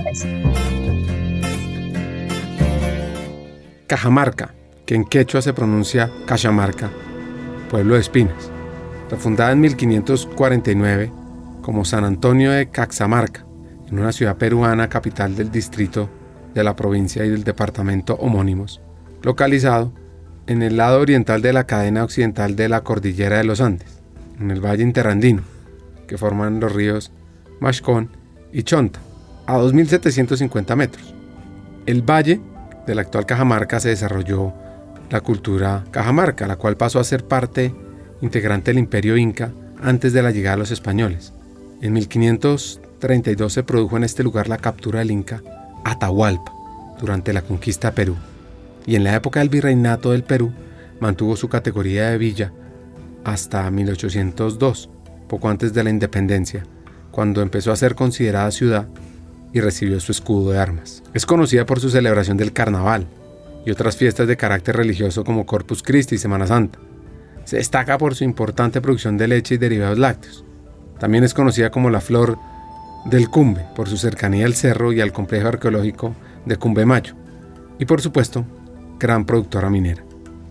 Cajamarca, 3.86 4.54
que 4.86 4.94
en 4.94 5.04
quechua 5.04 5.42
se 5.42 5.52
pronuncia 5.52 6.10
Cachamarca, 6.26 6.90
pueblo 7.68 7.94
de 7.94 8.00
espinas, 8.00 8.50
refundada 9.10 9.52
en 9.52 9.60
1549 9.60 11.12
como 11.62 11.84
San 11.84 12.04
Antonio 12.04 12.52
de 12.52 12.68
Caxamarca, 12.70 13.44
en 13.88 13.98
una 13.98 14.12
ciudad 14.12 14.36
peruana 14.36 14.88
capital 14.88 15.36
del 15.36 15.50
distrito 15.50 16.08
de 16.54 16.64
la 16.64 16.76
provincia 16.76 17.24
y 17.24 17.28
del 17.28 17.44
departamento 17.44 18.14
homónimos, 18.14 18.80
localizado 19.22 19.92
en 20.46 20.62
el 20.62 20.76
lado 20.76 21.00
oriental 21.00 21.42
de 21.42 21.52
la 21.52 21.64
cadena 21.64 22.04
occidental 22.04 22.56
de 22.56 22.68
la 22.68 22.82
cordillera 22.82 23.38
de 23.38 23.44
los 23.44 23.60
Andes, 23.60 24.00
en 24.38 24.50
el 24.50 24.64
valle 24.64 24.82
interandino, 24.82 25.42
que 26.06 26.16
forman 26.16 26.60
los 26.60 26.72
ríos 26.72 27.12
Mashcón 27.60 28.10
y 28.52 28.62
Chonta, 28.62 29.00
a 29.46 29.58
2.750 29.58 30.76
metros. 30.76 31.14
El 31.86 32.02
valle 32.02 32.40
de 32.86 32.94
la 32.94 33.02
actual 33.02 33.26
Cajamarca 33.26 33.80
se 33.80 33.90
desarrolló 33.90 34.52
la 35.10 35.20
cultura 35.20 35.84
cajamarca, 35.90 36.46
la 36.46 36.56
cual 36.56 36.76
pasó 36.76 37.00
a 37.00 37.04
ser 37.04 37.24
parte 37.24 37.74
integrante 38.20 38.70
del 38.70 38.78
imperio 38.78 39.16
inca 39.16 39.52
antes 39.82 40.12
de 40.12 40.22
la 40.22 40.30
llegada 40.30 40.56
de 40.56 40.60
los 40.60 40.70
españoles. 40.70 41.32
En 41.80 41.92
1532 41.94 43.52
se 43.52 43.62
produjo 43.62 43.96
en 43.96 44.04
este 44.04 44.22
lugar 44.22 44.48
la 44.48 44.58
captura 44.58 44.98
del 44.98 45.10
inca 45.10 45.42
Atahualpa 45.84 46.52
durante 47.00 47.32
la 47.32 47.42
conquista 47.42 47.88
de 47.88 47.96
Perú, 47.96 48.16
y 48.86 48.96
en 48.96 49.04
la 49.04 49.14
época 49.14 49.40
del 49.40 49.48
virreinato 49.48 50.12
del 50.12 50.24
Perú 50.24 50.52
mantuvo 51.00 51.36
su 51.36 51.48
categoría 51.48 52.10
de 52.10 52.18
villa 52.18 52.52
hasta 53.24 53.70
1802, 53.70 54.90
poco 55.28 55.48
antes 55.48 55.72
de 55.72 55.84
la 55.84 55.90
independencia, 55.90 56.64
cuando 57.10 57.42
empezó 57.42 57.72
a 57.72 57.76
ser 57.76 57.94
considerada 57.94 58.50
ciudad 58.50 58.88
y 59.52 59.60
recibió 59.60 59.98
su 60.00 60.12
escudo 60.12 60.52
de 60.52 60.58
armas. 60.58 61.02
Es 61.14 61.26
conocida 61.26 61.66
por 61.66 61.80
su 61.80 61.90
celebración 61.90 62.36
del 62.36 62.52
carnaval 62.52 63.06
y 63.64 63.70
otras 63.70 63.96
fiestas 63.96 64.28
de 64.28 64.36
carácter 64.36 64.76
religioso 64.76 65.24
como 65.24 65.46
Corpus 65.46 65.82
Christi 65.82 66.14
y 66.14 66.18
Semana 66.18 66.46
Santa. 66.46 66.78
Se 67.50 67.56
destaca 67.56 67.98
por 67.98 68.14
su 68.14 68.22
importante 68.22 68.80
producción 68.80 69.18
de 69.18 69.26
leche 69.26 69.56
y 69.56 69.58
derivados 69.58 69.98
lácteos. 69.98 70.44
También 71.00 71.24
es 71.24 71.34
conocida 71.34 71.72
como 71.72 71.90
la 71.90 72.00
flor 72.00 72.38
del 73.06 73.28
Cumbe 73.28 73.66
por 73.74 73.88
su 73.88 73.96
cercanía 73.96 74.46
al 74.46 74.54
cerro 74.54 74.92
y 74.92 75.00
al 75.00 75.12
complejo 75.12 75.48
arqueológico 75.48 76.14
de 76.46 76.54
Cumbe 76.54 76.86
Mayo. 76.86 77.14
Y 77.80 77.86
por 77.86 78.02
supuesto, 78.02 78.44
gran 79.00 79.24
productora 79.26 79.68
minera. 79.68 80.04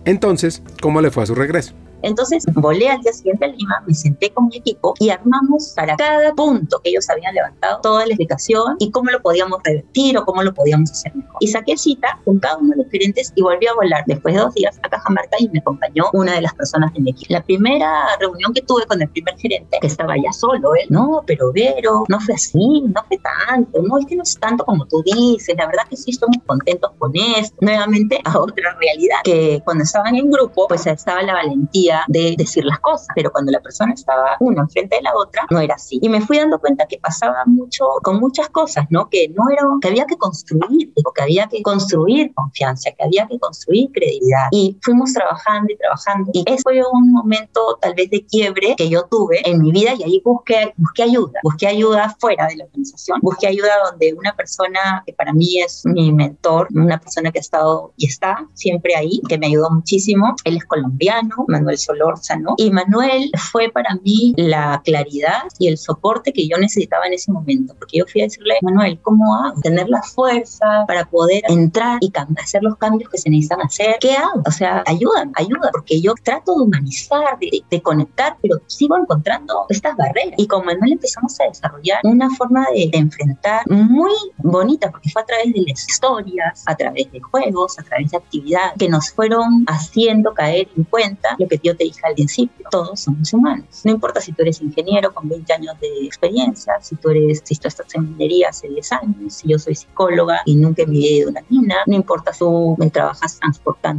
Entonces, 0.04 0.62
¿cómo 0.82 1.00
le 1.00 1.10
fue 1.10 1.22
a 1.22 1.26
su 1.26 1.34
regreso? 1.34 1.72
Entonces 2.02 2.44
volé 2.54 2.88
al 2.88 3.00
día 3.00 3.12
siguiente 3.12 3.44
a 3.44 3.48
Lima, 3.48 3.82
me 3.86 3.94
senté 3.94 4.30
con 4.30 4.48
mi 4.48 4.56
equipo 4.56 4.94
y 4.98 5.10
armamos 5.10 5.72
para 5.76 5.96
cada 5.96 6.32
punto 6.34 6.80
que 6.82 6.90
ellos 6.90 7.08
habían 7.10 7.34
levantado 7.34 7.80
toda 7.82 8.06
la 8.06 8.14
explicación 8.14 8.76
y 8.78 8.90
cómo 8.90 9.10
lo 9.10 9.20
podíamos 9.20 9.60
revertir 9.64 10.16
o 10.18 10.24
cómo 10.24 10.42
lo 10.42 10.54
podíamos 10.54 10.90
hacer 10.90 11.14
mejor. 11.14 11.36
Y 11.40 11.48
saqué 11.48 11.76
cita 11.76 12.18
con 12.24 12.38
cada 12.38 12.56
uno 12.58 12.70
de 12.70 12.82
los 12.82 12.90
gerentes 12.90 13.32
y 13.34 13.42
volví 13.42 13.66
a 13.66 13.74
volar 13.74 14.04
después 14.06 14.34
de 14.34 14.40
dos 14.40 14.54
días 14.54 14.78
a 14.82 14.88
Cajamarca 14.88 15.36
y 15.38 15.48
me 15.48 15.58
acompañó 15.58 16.04
una 16.12 16.34
de 16.34 16.42
las 16.42 16.54
personas 16.54 16.92
de 16.94 17.00
mi 17.00 17.10
equipo. 17.10 17.32
La 17.32 17.42
primera 17.42 17.90
reunión 18.18 18.52
que 18.52 18.62
tuve 18.62 18.84
con 18.86 19.00
el 19.00 19.08
primer 19.08 19.36
gerente, 19.38 19.78
que 19.80 19.86
estaba 19.86 20.14
ya 20.16 20.32
solo, 20.32 20.74
él, 20.74 20.86
no, 20.88 21.22
pero 21.26 21.52
Vero, 21.52 22.04
no 22.08 22.20
fue 22.20 22.34
así, 22.34 22.82
no 22.82 23.04
fue 23.08 23.18
tanto, 23.18 23.82
no, 23.82 23.98
es 23.98 24.06
que 24.06 24.16
no 24.16 24.22
es 24.22 24.38
tanto 24.38 24.64
como 24.64 24.86
tú 24.86 25.02
dices, 25.02 25.54
la 25.56 25.66
verdad 25.66 25.82
que 25.88 25.96
sí 25.96 26.10
estamos 26.10 26.36
contentos 26.46 26.90
con 26.98 27.12
esto. 27.14 27.56
Nuevamente 27.60 28.20
a 28.24 28.38
otra 28.38 28.76
realidad, 28.78 29.18
que 29.24 29.60
cuando 29.64 29.84
estaban 29.84 30.14
en 30.16 30.30
grupo, 30.30 30.66
pues 30.68 30.86
estaba 30.86 31.22
la 31.22 31.34
valentía 31.34 31.89
de 32.08 32.34
decir 32.36 32.64
las 32.64 32.80
cosas, 32.80 33.08
pero 33.14 33.30
cuando 33.30 33.52
la 33.52 33.60
persona 33.60 33.92
estaba 33.92 34.36
una 34.40 34.62
enfrente 34.62 34.96
de 34.96 35.02
la 35.02 35.12
otra, 35.14 35.46
no 35.50 35.60
era 35.60 35.74
así. 35.74 35.98
Y 36.02 36.08
me 36.08 36.20
fui 36.20 36.38
dando 36.38 36.58
cuenta 36.58 36.86
que 36.86 36.98
pasaba 36.98 37.42
mucho 37.46 37.84
con 38.02 38.18
muchas 38.18 38.48
cosas, 38.48 38.86
¿no? 38.90 39.08
Que 39.08 39.28
no 39.28 39.50
era, 39.50 39.62
que 39.80 39.88
había 39.88 40.06
que 40.06 40.16
construir, 40.16 40.92
que 41.14 41.22
había 41.22 41.46
que 41.48 41.62
construir 41.62 42.32
confianza, 42.34 42.90
que 42.96 43.04
había 43.04 43.26
que 43.26 43.38
construir 43.38 43.90
credibilidad. 43.92 44.48
Y 44.50 44.78
fuimos 44.82 45.12
trabajando 45.12 45.72
y 45.72 45.76
trabajando. 45.76 46.30
Y 46.32 46.44
ese 46.46 46.62
fue 46.62 46.80
un 46.92 47.12
momento 47.12 47.78
tal 47.80 47.94
vez 47.94 48.10
de 48.10 48.24
quiebre 48.26 48.74
que 48.76 48.88
yo 48.88 49.04
tuve 49.10 49.40
en 49.48 49.60
mi 49.60 49.72
vida 49.72 49.94
y 49.94 50.02
ahí 50.02 50.22
busqué, 50.24 50.72
busqué 50.76 51.04
ayuda, 51.04 51.40
busqué 51.42 51.66
ayuda 51.66 52.14
fuera 52.18 52.46
de 52.46 52.56
la 52.56 52.64
organización, 52.64 53.18
busqué 53.22 53.46
ayuda 53.46 53.70
donde 53.90 54.14
una 54.14 54.34
persona 54.34 55.02
que 55.06 55.12
para 55.12 55.32
mí 55.32 55.60
es 55.60 55.82
mi 55.84 56.12
mentor, 56.12 56.68
una 56.74 56.98
persona 56.98 57.30
que 57.30 57.38
ha 57.38 57.40
estado 57.40 57.92
y 57.96 58.06
está 58.06 58.46
siempre 58.54 58.94
ahí, 58.96 59.20
que 59.28 59.38
me 59.38 59.46
ayudó 59.46 59.70
muchísimo. 59.70 60.34
Él 60.44 60.56
es 60.56 60.64
colombiano, 60.64 61.44
Manuel 61.48 61.78
Solórzano. 61.80 62.54
Y 62.56 62.70
Manuel 62.70 63.30
fue 63.50 63.70
para 63.70 63.94
mí 64.02 64.34
la 64.36 64.80
claridad 64.84 65.42
y 65.58 65.68
el 65.68 65.78
soporte 65.78 66.32
que 66.32 66.46
yo 66.48 66.56
necesitaba 66.58 67.06
en 67.06 67.14
ese 67.14 67.32
momento, 67.32 67.74
porque 67.78 67.98
yo 67.98 68.04
fui 68.06 68.22
a 68.22 68.24
decirle, 68.24 68.54
Manuel, 68.62 68.98
¿cómo 69.02 69.34
hago? 69.36 69.60
Tener 69.60 69.88
la 69.88 70.02
fuerza 70.02 70.84
para 70.86 71.04
poder 71.04 71.42
entrar 71.48 71.98
y 72.00 72.12
hacer 72.42 72.62
los 72.62 72.76
cambios 72.76 73.10
que 73.10 73.18
se 73.18 73.30
necesitan 73.30 73.60
hacer. 73.62 73.96
¿Qué 74.00 74.12
hago? 74.12 74.42
O 74.46 74.50
sea, 74.50 74.82
ayuda, 74.86 75.30
ayuda, 75.34 75.70
porque 75.72 76.00
yo 76.00 76.14
trato 76.22 76.54
de 76.54 76.62
humanizar, 76.62 77.38
de, 77.38 77.82
conectar, 77.82 78.36
pero 78.42 78.60
sigo 78.66 78.96
encontrando 78.96 79.66
estas 79.68 79.96
barreras. 79.96 80.34
Y 80.36 80.46
con 80.46 80.64
Manuel 80.64 80.92
empezamos 80.92 81.38
a 81.40 81.44
desarrollar 81.44 82.00
una 82.04 82.28
forma 82.30 82.66
de, 82.74 82.90
de 82.92 82.98
enfrentar 82.98 83.62
muy 83.68 84.12
bonita, 84.38 84.90
porque 84.90 85.08
fue 85.08 85.22
a 85.22 85.24
través 85.24 85.52
de 85.52 85.62
las 85.66 85.88
historias, 85.88 86.62
a 86.66 86.74
través 86.74 87.10
de 87.10 87.20
juegos, 87.20 87.78
a 87.78 87.82
través 87.82 88.10
de 88.10 88.18
actividades 88.18 88.72
que 88.78 88.88
nos 88.88 89.10
fueron 89.10 89.64
haciendo 89.66 90.34
caer 90.34 90.68
en 90.76 90.84
cuenta 90.84 91.36
lo 91.38 91.48
que 91.48 91.60
yo 91.62 91.69
yo 91.70 91.76
te 91.76 91.84
dije 91.84 92.00
al 92.04 92.14
principio, 92.14 92.66
todos 92.70 93.00
somos 93.00 93.32
humanos. 93.32 93.82
No 93.84 93.92
importa 93.92 94.20
si 94.20 94.32
tú 94.32 94.42
eres 94.42 94.60
ingeniero 94.60 95.12
con 95.12 95.28
20 95.28 95.52
años 95.52 95.74
de 95.80 96.04
experiencia, 96.04 96.74
si 96.80 96.96
tú 96.96 97.10
eres, 97.10 97.42
si 97.44 97.56
tú 97.56 97.68
estás 97.68 97.94
en 97.94 98.10
minería 98.10 98.48
hace 98.50 98.68
10 98.68 98.92
años, 98.92 99.34
si 99.34 99.48
yo 99.48 99.58
soy 99.58 99.74
psicóloga 99.74 100.40
y 100.44 100.56
nunca 100.56 100.82
he 100.82 100.90
ido 100.90 101.28
a 101.28 101.30
una 101.30 101.42
mina, 101.48 101.76
no 101.86 101.94
importa 101.94 102.32
si 102.32 102.40
tú 102.40 102.76
me 102.78 102.90
trabajas 102.90 103.38
transportando 103.38 103.90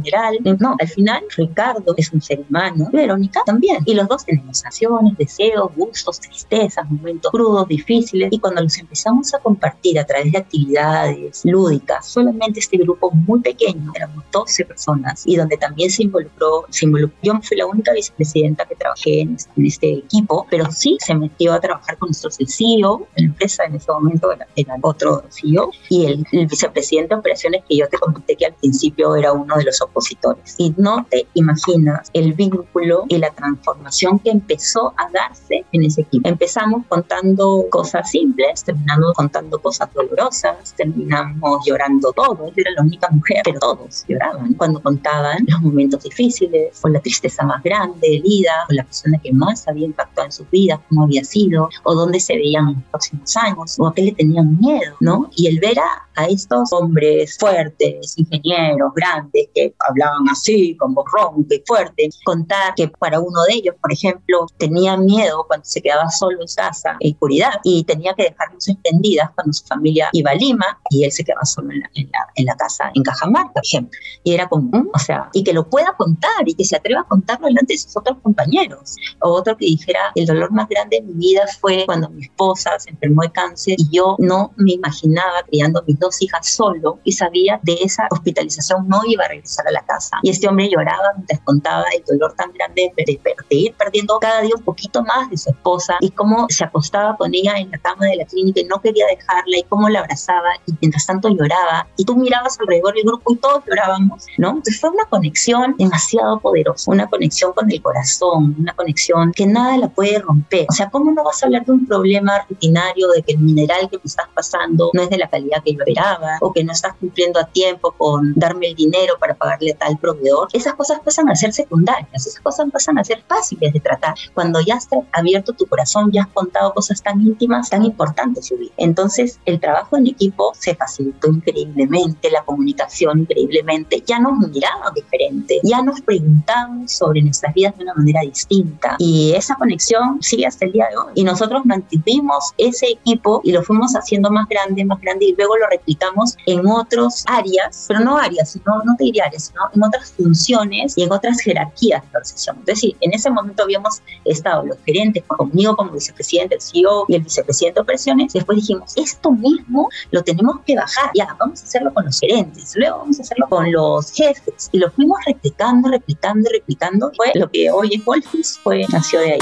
no, 0.58 0.76
al 0.78 0.88
final 0.88 1.22
Ricardo 1.36 1.94
es 1.96 2.12
un 2.12 2.20
ser 2.20 2.44
humano, 2.48 2.88
Verónica 2.92 3.40
también, 3.44 3.82
y 3.84 3.94
los 3.94 4.08
dos 4.08 4.24
tenemos 4.24 4.64
acciones, 4.64 5.16
deseos, 5.16 5.70
gustos, 5.76 6.20
tristezas, 6.20 6.90
momentos 6.90 7.30
crudos, 7.30 7.68
difíciles, 7.68 8.28
y 8.32 8.38
cuando 8.38 8.62
los 8.62 8.76
empezamos 8.78 9.32
a 9.34 9.38
compartir 9.38 9.98
a 9.98 10.04
través 10.04 10.32
de 10.32 10.38
actividades 10.38 11.42
lúdicas, 11.44 12.06
solamente 12.06 12.60
este 12.60 12.78
grupo 12.78 13.10
muy 13.10 13.40
pequeño, 13.40 13.92
éramos 13.94 14.24
12 14.32 14.64
personas, 14.64 15.22
y 15.26 15.36
donde 15.36 15.56
también 15.56 15.90
se 15.90 16.04
involucró, 16.04 16.66
se 16.70 16.86
involucró 16.86 17.12
yo 17.22 17.34
fui 17.42 17.56
la 17.62 17.66
única 17.66 17.92
vicepresidenta 17.92 18.64
que 18.64 18.74
trabajé 18.74 19.20
en 19.20 19.36
este, 19.56 19.92
equipo, 19.92 20.46
pero 20.50 20.70
sí 20.70 20.96
se 21.00 21.14
metió 21.14 21.52
a 21.52 21.60
trabajar 21.60 21.96
con 21.98 22.08
nuestro 22.08 22.30
CEO, 22.30 23.06
la 23.16 23.24
empresa 23.24 23.64
en 23.64 23.76
ese 23.76 23.92
momento 23.92 24.32
era, 24.32 24.76
otro 24.82 25.22
CEO, 25.30 25.70
y 25.88 26.06
el, 26.06 26.26
el 26.32 26.46
vicepresidente 26.46 27.14
de 27.14 27.20
operaciones 27.20 27.62
que 27.68 27.76
yo 27.76 27.88
te 27.88 27.98
comenté 27.98 28.36
que 28.36 28.46
al 28.46 28.54
principio 28.54 29.14
era 29.14 29.32
uno 29.32 29.56
de 29.56 29.64
los 29.64 29.80
opositores. 29.80 30.54
Y 30.58 30.74
no 30.76 31.06
te 31.08 31.26
imaginas 31.34 32.10
el 32.12 32.32
vínculo 32.32 33.04
y 33.08 33.18
la 33.18 33.30
transformación 33.30 34.18
que 34.18 34.30
empezó 34.30 34.92
a 34.96 35.08
darse 35.12 35.64
en 35.72 35.84
ese 35.84 36.02
equipo. 36.02 36.28
Empezamos 36.28 36.84
contando 36.88 37.66
cosas 37.70 38.10
simples, 38.10 38.64
terminamos 38.64 39.12
contando 39.14 39.58
cosas 39.60 39.92
dolorosas, 39.94 40.74
terminamos 40.76 41.64
llorando 41.64 42.12
todos. 42.12 42.38
Yo 42.38 42.54
era 42.56 42.72
la 42.72 42.82
única 42.82 43.08
mujer, 43.10 43.42
pero 43.44 43.60
todos 43.60 44.04
lloraban 44.08 44.54
cuando 44.54 44.82
contaban 44.82 45.38
los 45.46 45.60
momentos 45.60 46.02
difíciles, 46.02 46.80
o 46.82 46.88
la 46.88 47.00
tristeza 47.00 47.44
más 47.52 47.62
grande, 47.62 48.16
herida, 48.16 48.66
o 48.68 48.72
la 48.72 48.84
persona 48.84 49.18
que 49.22 49.32
más 49.32 49.68
había 49.68 49.86
impactado 49.86 50.26
en 50.26 50.32
sus 50.32 50.48
vidas, 50.50 50.80
cómo 50.88 51.04
había 51.04 51.24
sido, 51.24 51.68
o 51.84 51.94
dónde 51.94 52.18
se 52.20 52.34
veían 52.34 52.68
en 52.68 52.74
los 52.74 52.84
próximos 52.84 53.36
años, 53.36 53.78
o 53.78 53.86
a 53.86 53.94
qué 53.94 54.02
le 54.02 54.12
tenían 54.12 54.58
miedo, 54.58 54.96
¿no? 55.00 55.30
Y 55.36 55.48
el 55.48 55.60
ver 55.60 55.78
a, 55.78 56.22
a 56.22 56.26
estos 56.26 56.72
hombres 56.72 57.36
fuertes, 57.38 58.14
ingenieros, 58.16 58.92
grandes, 58.94 59.48
que 59.54 59.74
hablaban 59.88 60.28
así, 60.30 60.76
con 60.76 60.94
voz 60.94 61.06
ronca 61.12 61.54
y 61.54 61.62
fuerte, 61.66 62.08
contar 62.24 62.74
que 62.74 62.88
para 62.88 63.20
uno 63.20 63.42
de 63.48 63.54
ellos, 63.54 63.74
por 63.80 63.92
ejemplo, 63.92 64.46
tenía 64.58 64.96
miedo 64.96 65.44
cuando 65.46 65.64
se 65.64 65.82
quedaba 65.82 66.08
solo 66.10 66.40
en 66.40 66.46
casa, 66.54 66.96
en 67.00 67.12
oscuridad, 67.12 67.52
y 67.64 67.84
tenía 67.84 68.14
que 68.14 68.24
dejar 68.24 68.52
luces 68.52 68.76
encendidas 68.84 69.30
cuando 69.34 69.52
su 69.52 69.64
familia 69.66 70.08
iba 70.12 70.30
a 70.30 70.34
Lima 70.34 70.80
y 70.90 71.04
él 71.04 71.12
se 71.12 71.24
quedaba 71.24 71.44
solo 71.44 71.70
en 71.72 71.80
la, 71.80 71.90
en 72.36 72.46
la, 72.46 72.56
casa 72.56 72.90
en 72.94 73.02
Cajamarca, 73.02 73.52
por 73.54 73.62
ejemplo. 73.64 73.98
Y 74.24 74.34
era 74.34 74.48
como, 74.48 74.70
o 74.92 74.98
sea, 74.98 75.30
y 75.32 75.42
que 75.44 75.52
lo 75.52 75.68
pueda 75.68 75.94
contar 75.96 76.46
y 76.46 76.54
que 76.54 76.64
se 76.64 76.76
atreva 76.76 77.00
a 77.00 77.04
delante 77.46 77.74
de 77.74 77.78
sus 77.78 77.96
otros 77.96 78.18
compañeros. 78.22 78.96
O 79.20 79.30
otro 79.30 79.56
que 79.56 79.66
dijera, 79.66 80.12
el 80.14 80.26
dolor 80.26 80.52
más 80.52 80.68
grande 80.68 80.98
de 81.00 81.02
mi 81.02 81.14
vida 81.14 81.42
fue 81.60 81.84
cuando 81.86 82.08
mi 82.10 82.22
esposa 82.22 82.78
se 82.78 82.90
enfermó 82.90 83.22
de 83.22 83.32
cáncer 83.32 83.76
y 83.78 83.96
yo 83.96 84.16
no 84.18 84.52
me 84.56 84.72
imaginaba 84.72 85.42
criando 85.46 85.80
a 85.80 85.82
mis 85.82 85.98
dos 85.98 86.20
hijas 86.22 86.46
solo 86.48 86.98
y 87.04 87.12
sabía 87.12 87.60
de 87.62 87.74
esa 87.82 88.06
hospitalización 88.10 88.88
no 88.88 89.00
iba 89.06 89.24
a 89.24 89.28
regresar 89.28 89.66
a 89.68 89.72
la 89.72 89.84
casa. 89.84 90.18
Y 90.22 90.30
este 90.30 90.48
hombre 90.48 90.68
lloraba 90.68 91.12
mientras 91.16 91.40
contaba 91.40 91.84
el 91.96 92.04
dolor 92.04 92.34
tan 92.34 92.52
grande 92.52 92.92
de, 92.96 93.20
ir 93.50 93.74
perdiendo 93.74 94.18
cada 94.20 94.40
día 94.40 94.54
un 94.56 94.64
poquito 94.64 95.02
más 95.02 95.30
de 95.30 95.36
su 95.36 95.50
esposa 95.50 95.96
y 96.00 96.10
cómo 96.10 96.46
se 96.48 96.64
acostaba 96.64 97.16
con 97.16 97.34
ella 97.34 97.54
en 97.56 97.70
la 97.70 97.78
cama 97.78 98.06
de 98.06 98.16
la 98.16 98.24
clínica 98.24 98.60
y 98.60 98.64
no 98.64 98.80
quería 98.80 99.06
dejarla 99.06 99.58
y 99.58 99.62
cómo 99.64 99.88
la 99.88 100.00
abrazaba 100.00 100.48
y 100.66 100.72
mientras 100.80 101.06
tanto 101.06 101.28
lloraba 101.28 101.86
y 101.96 102.04
tú 102.04 102.16
mirabas 102.16 102.58
alrededor 102.60 102.94
del 102.94 103.04
grupo 103.04 103.32
y 103.32 103.36
todos 103.36 103.62
llorábamos, 103.66 104.26
¿no? 104.38 104.48
Entonces 104.48 104.80
fue 104.80 104.90
una 104.90 105.04
conexión 105.04 105.74
demasiado 105.78 106.40
poderosa, 106.40 106.90
una 106.90 107.06
conexión 107.08 107.31
con 107.54 107.70
el 107.70 107.80
corazón, 107.80 108.54
una 108.58 108.74
conexión 108.74 109.32
que 109.32 109.46
nada 109.46 109.76
la 109.78 109.88
puede 109.88 110.18
romper. 110.18 110.66
O 110.68 110.72
sea, 110.72 110.90
¿cómo 110.90 111.10
no 111.12 111.24
vas 111.24 111.42
a 111.42 111.46
hablar 111.46 111.64
de 111.64 111.72
un 111.72 111.86
problema 111.86 112.44
rutinario 112.48 113.08
de 113.08 113.22
que 113.22 113.32
el 113.32 113.38
mineral 113.38 113.88
que 113.90 113.96
me 113.96 114.02
estás 114.04 114.26
pasando 114.34 114.90
no 114.92 115.02
es 115.02 115.10
de 115.10 115.18
la 115.18 115.28
calidad 115.28 115.62
que 115.64 115.72
yo 115.72 115.78
esperaba 115.80 116.38
o 116.40 116.52
que 116.52 116.62
no 116.62 116.72
estás 116.72 116.94
cumpliendo 116.96 117.40
a 117.40 117.46
tiempo 117.46 117.92
con 117.92 118.34
darme 118.34 118.68
el 118.68 118.74
dinero 118.74 119.14
para 119.18 119.34
pagarle 119.34 119.74
tal 119.74 119.96
proveedor, 119.98 120.48
esas 120.52 120.74
cosas 120.74 121.00
pasan 121.00 121.28
a 121.30 121.34
ser 121.34 121.52
secundarias, 121.52 122.26
esas 122.26 122.40
cosas 122.40 122.68
pasan 122.70 122.98
a 122.98 123.04
ser 123.04 123.22
fáciles 123.26 123.72
de 123.72 123.80
tratar. 123.80 124.14
Cuando 124.34 124.60
ya 124.60 124.76
has 124.76 124.88
abierto 125.12 125.52
tu 125.54 125.66
corazón, 125.66 126.10
ya 126.12 126.22
has 126.22 126.28
contado 126.28 126.74
cosas 126.74 127.02
tan 127.02 127.20
íntimas, 127.20 127.70
tan 127.70 127.84
importantes, 127.84 128.46
su 128.46 128.56
vida. 128.56 128.72
Entonces, 128.76 129.40
el 129.46 129.58
trabajo 129.58 129.96
en 129.96 130.06
equipo 130.06 130.52
se 130.54 130.74
facilitó 130.74 131.28
increíblemente, 131.28 132.30
la 132.30 132.44
comunicación 132.44 133.20
increíblemente, 133.20 134.02
ya 134.06 134.18
nos 134.18 134.38
miramos 134.38 134.94
diferente, 134.94 135.60
ya 135.62 135.82
nos 135.82 136.00
preguntamos 136.00 136.92
sobre 136.92 137.11
nuestras 137.20 137.52
vidas 137.52 137.76
de 137.76 137.84
una 137.84 137.94
manera 137.94 138.20
distinta 138.22 138.96
y 138.98 139.32
esa 139.34 139.56
conexión 139.56 140.22
sigue 140.22 140.46
hasta 140.46 140.64
el 140.64 140.72
día 140.72 140.86
de 140.90 140.96
hoy. 140.96 141.12
Y 141.14 141.24
nosotros 141.24 141.64
mantuvimos 141.64 142.52
ese 142.56 142.86
equipo 142.92 143.40
y 143.44 143.52
lo 143.52 143.62
fuimos 143.62 143.94
haciendo 143.94 144.30
más 144.30 144.48
grande, 144.48 144.84
más 144.84 145.00
grande 145.00 145.26
y 145.26 145.34
luego 145.36 145.56
lo 145.56 145.68
replicamos 145.68 146.36
en 146.46 146.66
otras 146.66 147.24
áreas, 147.26 147.84
pero 147.88 148.00
no 148.00 148.16
áreas, 148.16 148.52
sino, 148.52 148.82
no 148.84 148.96
te 148.96 149.04
diría 149.04 149.24
áreas, 149.26 149.44
sino 149.44 149.60
en 149.74 149.82
otras 149.82 150.12
funciones 150.12 150.96
y 150.96 151.02
en 151.02 151.12
otras 151.12 151.40
jerarquías 151.40 152.02
de 152.02 152.08
la 152.12 152.18
organización. 152.18 152.56
Entonces, 152.58 152.80
sí, 152.80 152.96
en 153.00 153.12
ese 153.12 153.30
momento 153.30 153.64
habíamos 153.64 154.00
estado 154.24 154.64
los 154.64 154.78
gerentes 154.86 155.24
conmigo 155.24 155.76
como 155.76 155.92
vicepresidente, 155.92 156.54
el 156.54 156.60
CEO 156.60 157.04
y 157.08 157.16
el 157.16 157.22
vicepresidente 157.22 157.78
de 157.78 157.82
operaciones. 157.82 158.32
Después 158.32 158.56
dijimos, 158.56 158.92
esto 158.96 159.32
mismo 159.32 159.88
lo 160.10 160.22
tenemos 160.22 160.60
que 160.66 160.76
bajar. 160.76 161.10
Ya, 161.14 161.36
vamos 161.38 161.60
a 161.62 161.64
hacerlo 161.64 161.92
con 161.92 162.04
los 162.04 162.20
gerentes, 162.20 162.74
luego 162.76 162.98
vamos 162.98 163.18
a 163.18 163.22
hacerlo 163.22 163.46
con 163.48 163.70
los 163.70 164.12
jefes. 164.12 164.68
Y 164.72 164.78
lo 164.78 164.90
fuimos 164.90 165.18
replicando, 165.26 165.88
replicando, 165.88 166.48
replicando. 166.52 167.01
Fue 167.16 167.32
lo 167.34 167.50
que 167.50 167.70
hoy 167.70 167.90
es 167.94 168.04
Wolfis, 168.04 168.58
fue, 168.62 168.84
nació 168.92 169.20
de 169.20 169.32
ahí. 169.32 169.38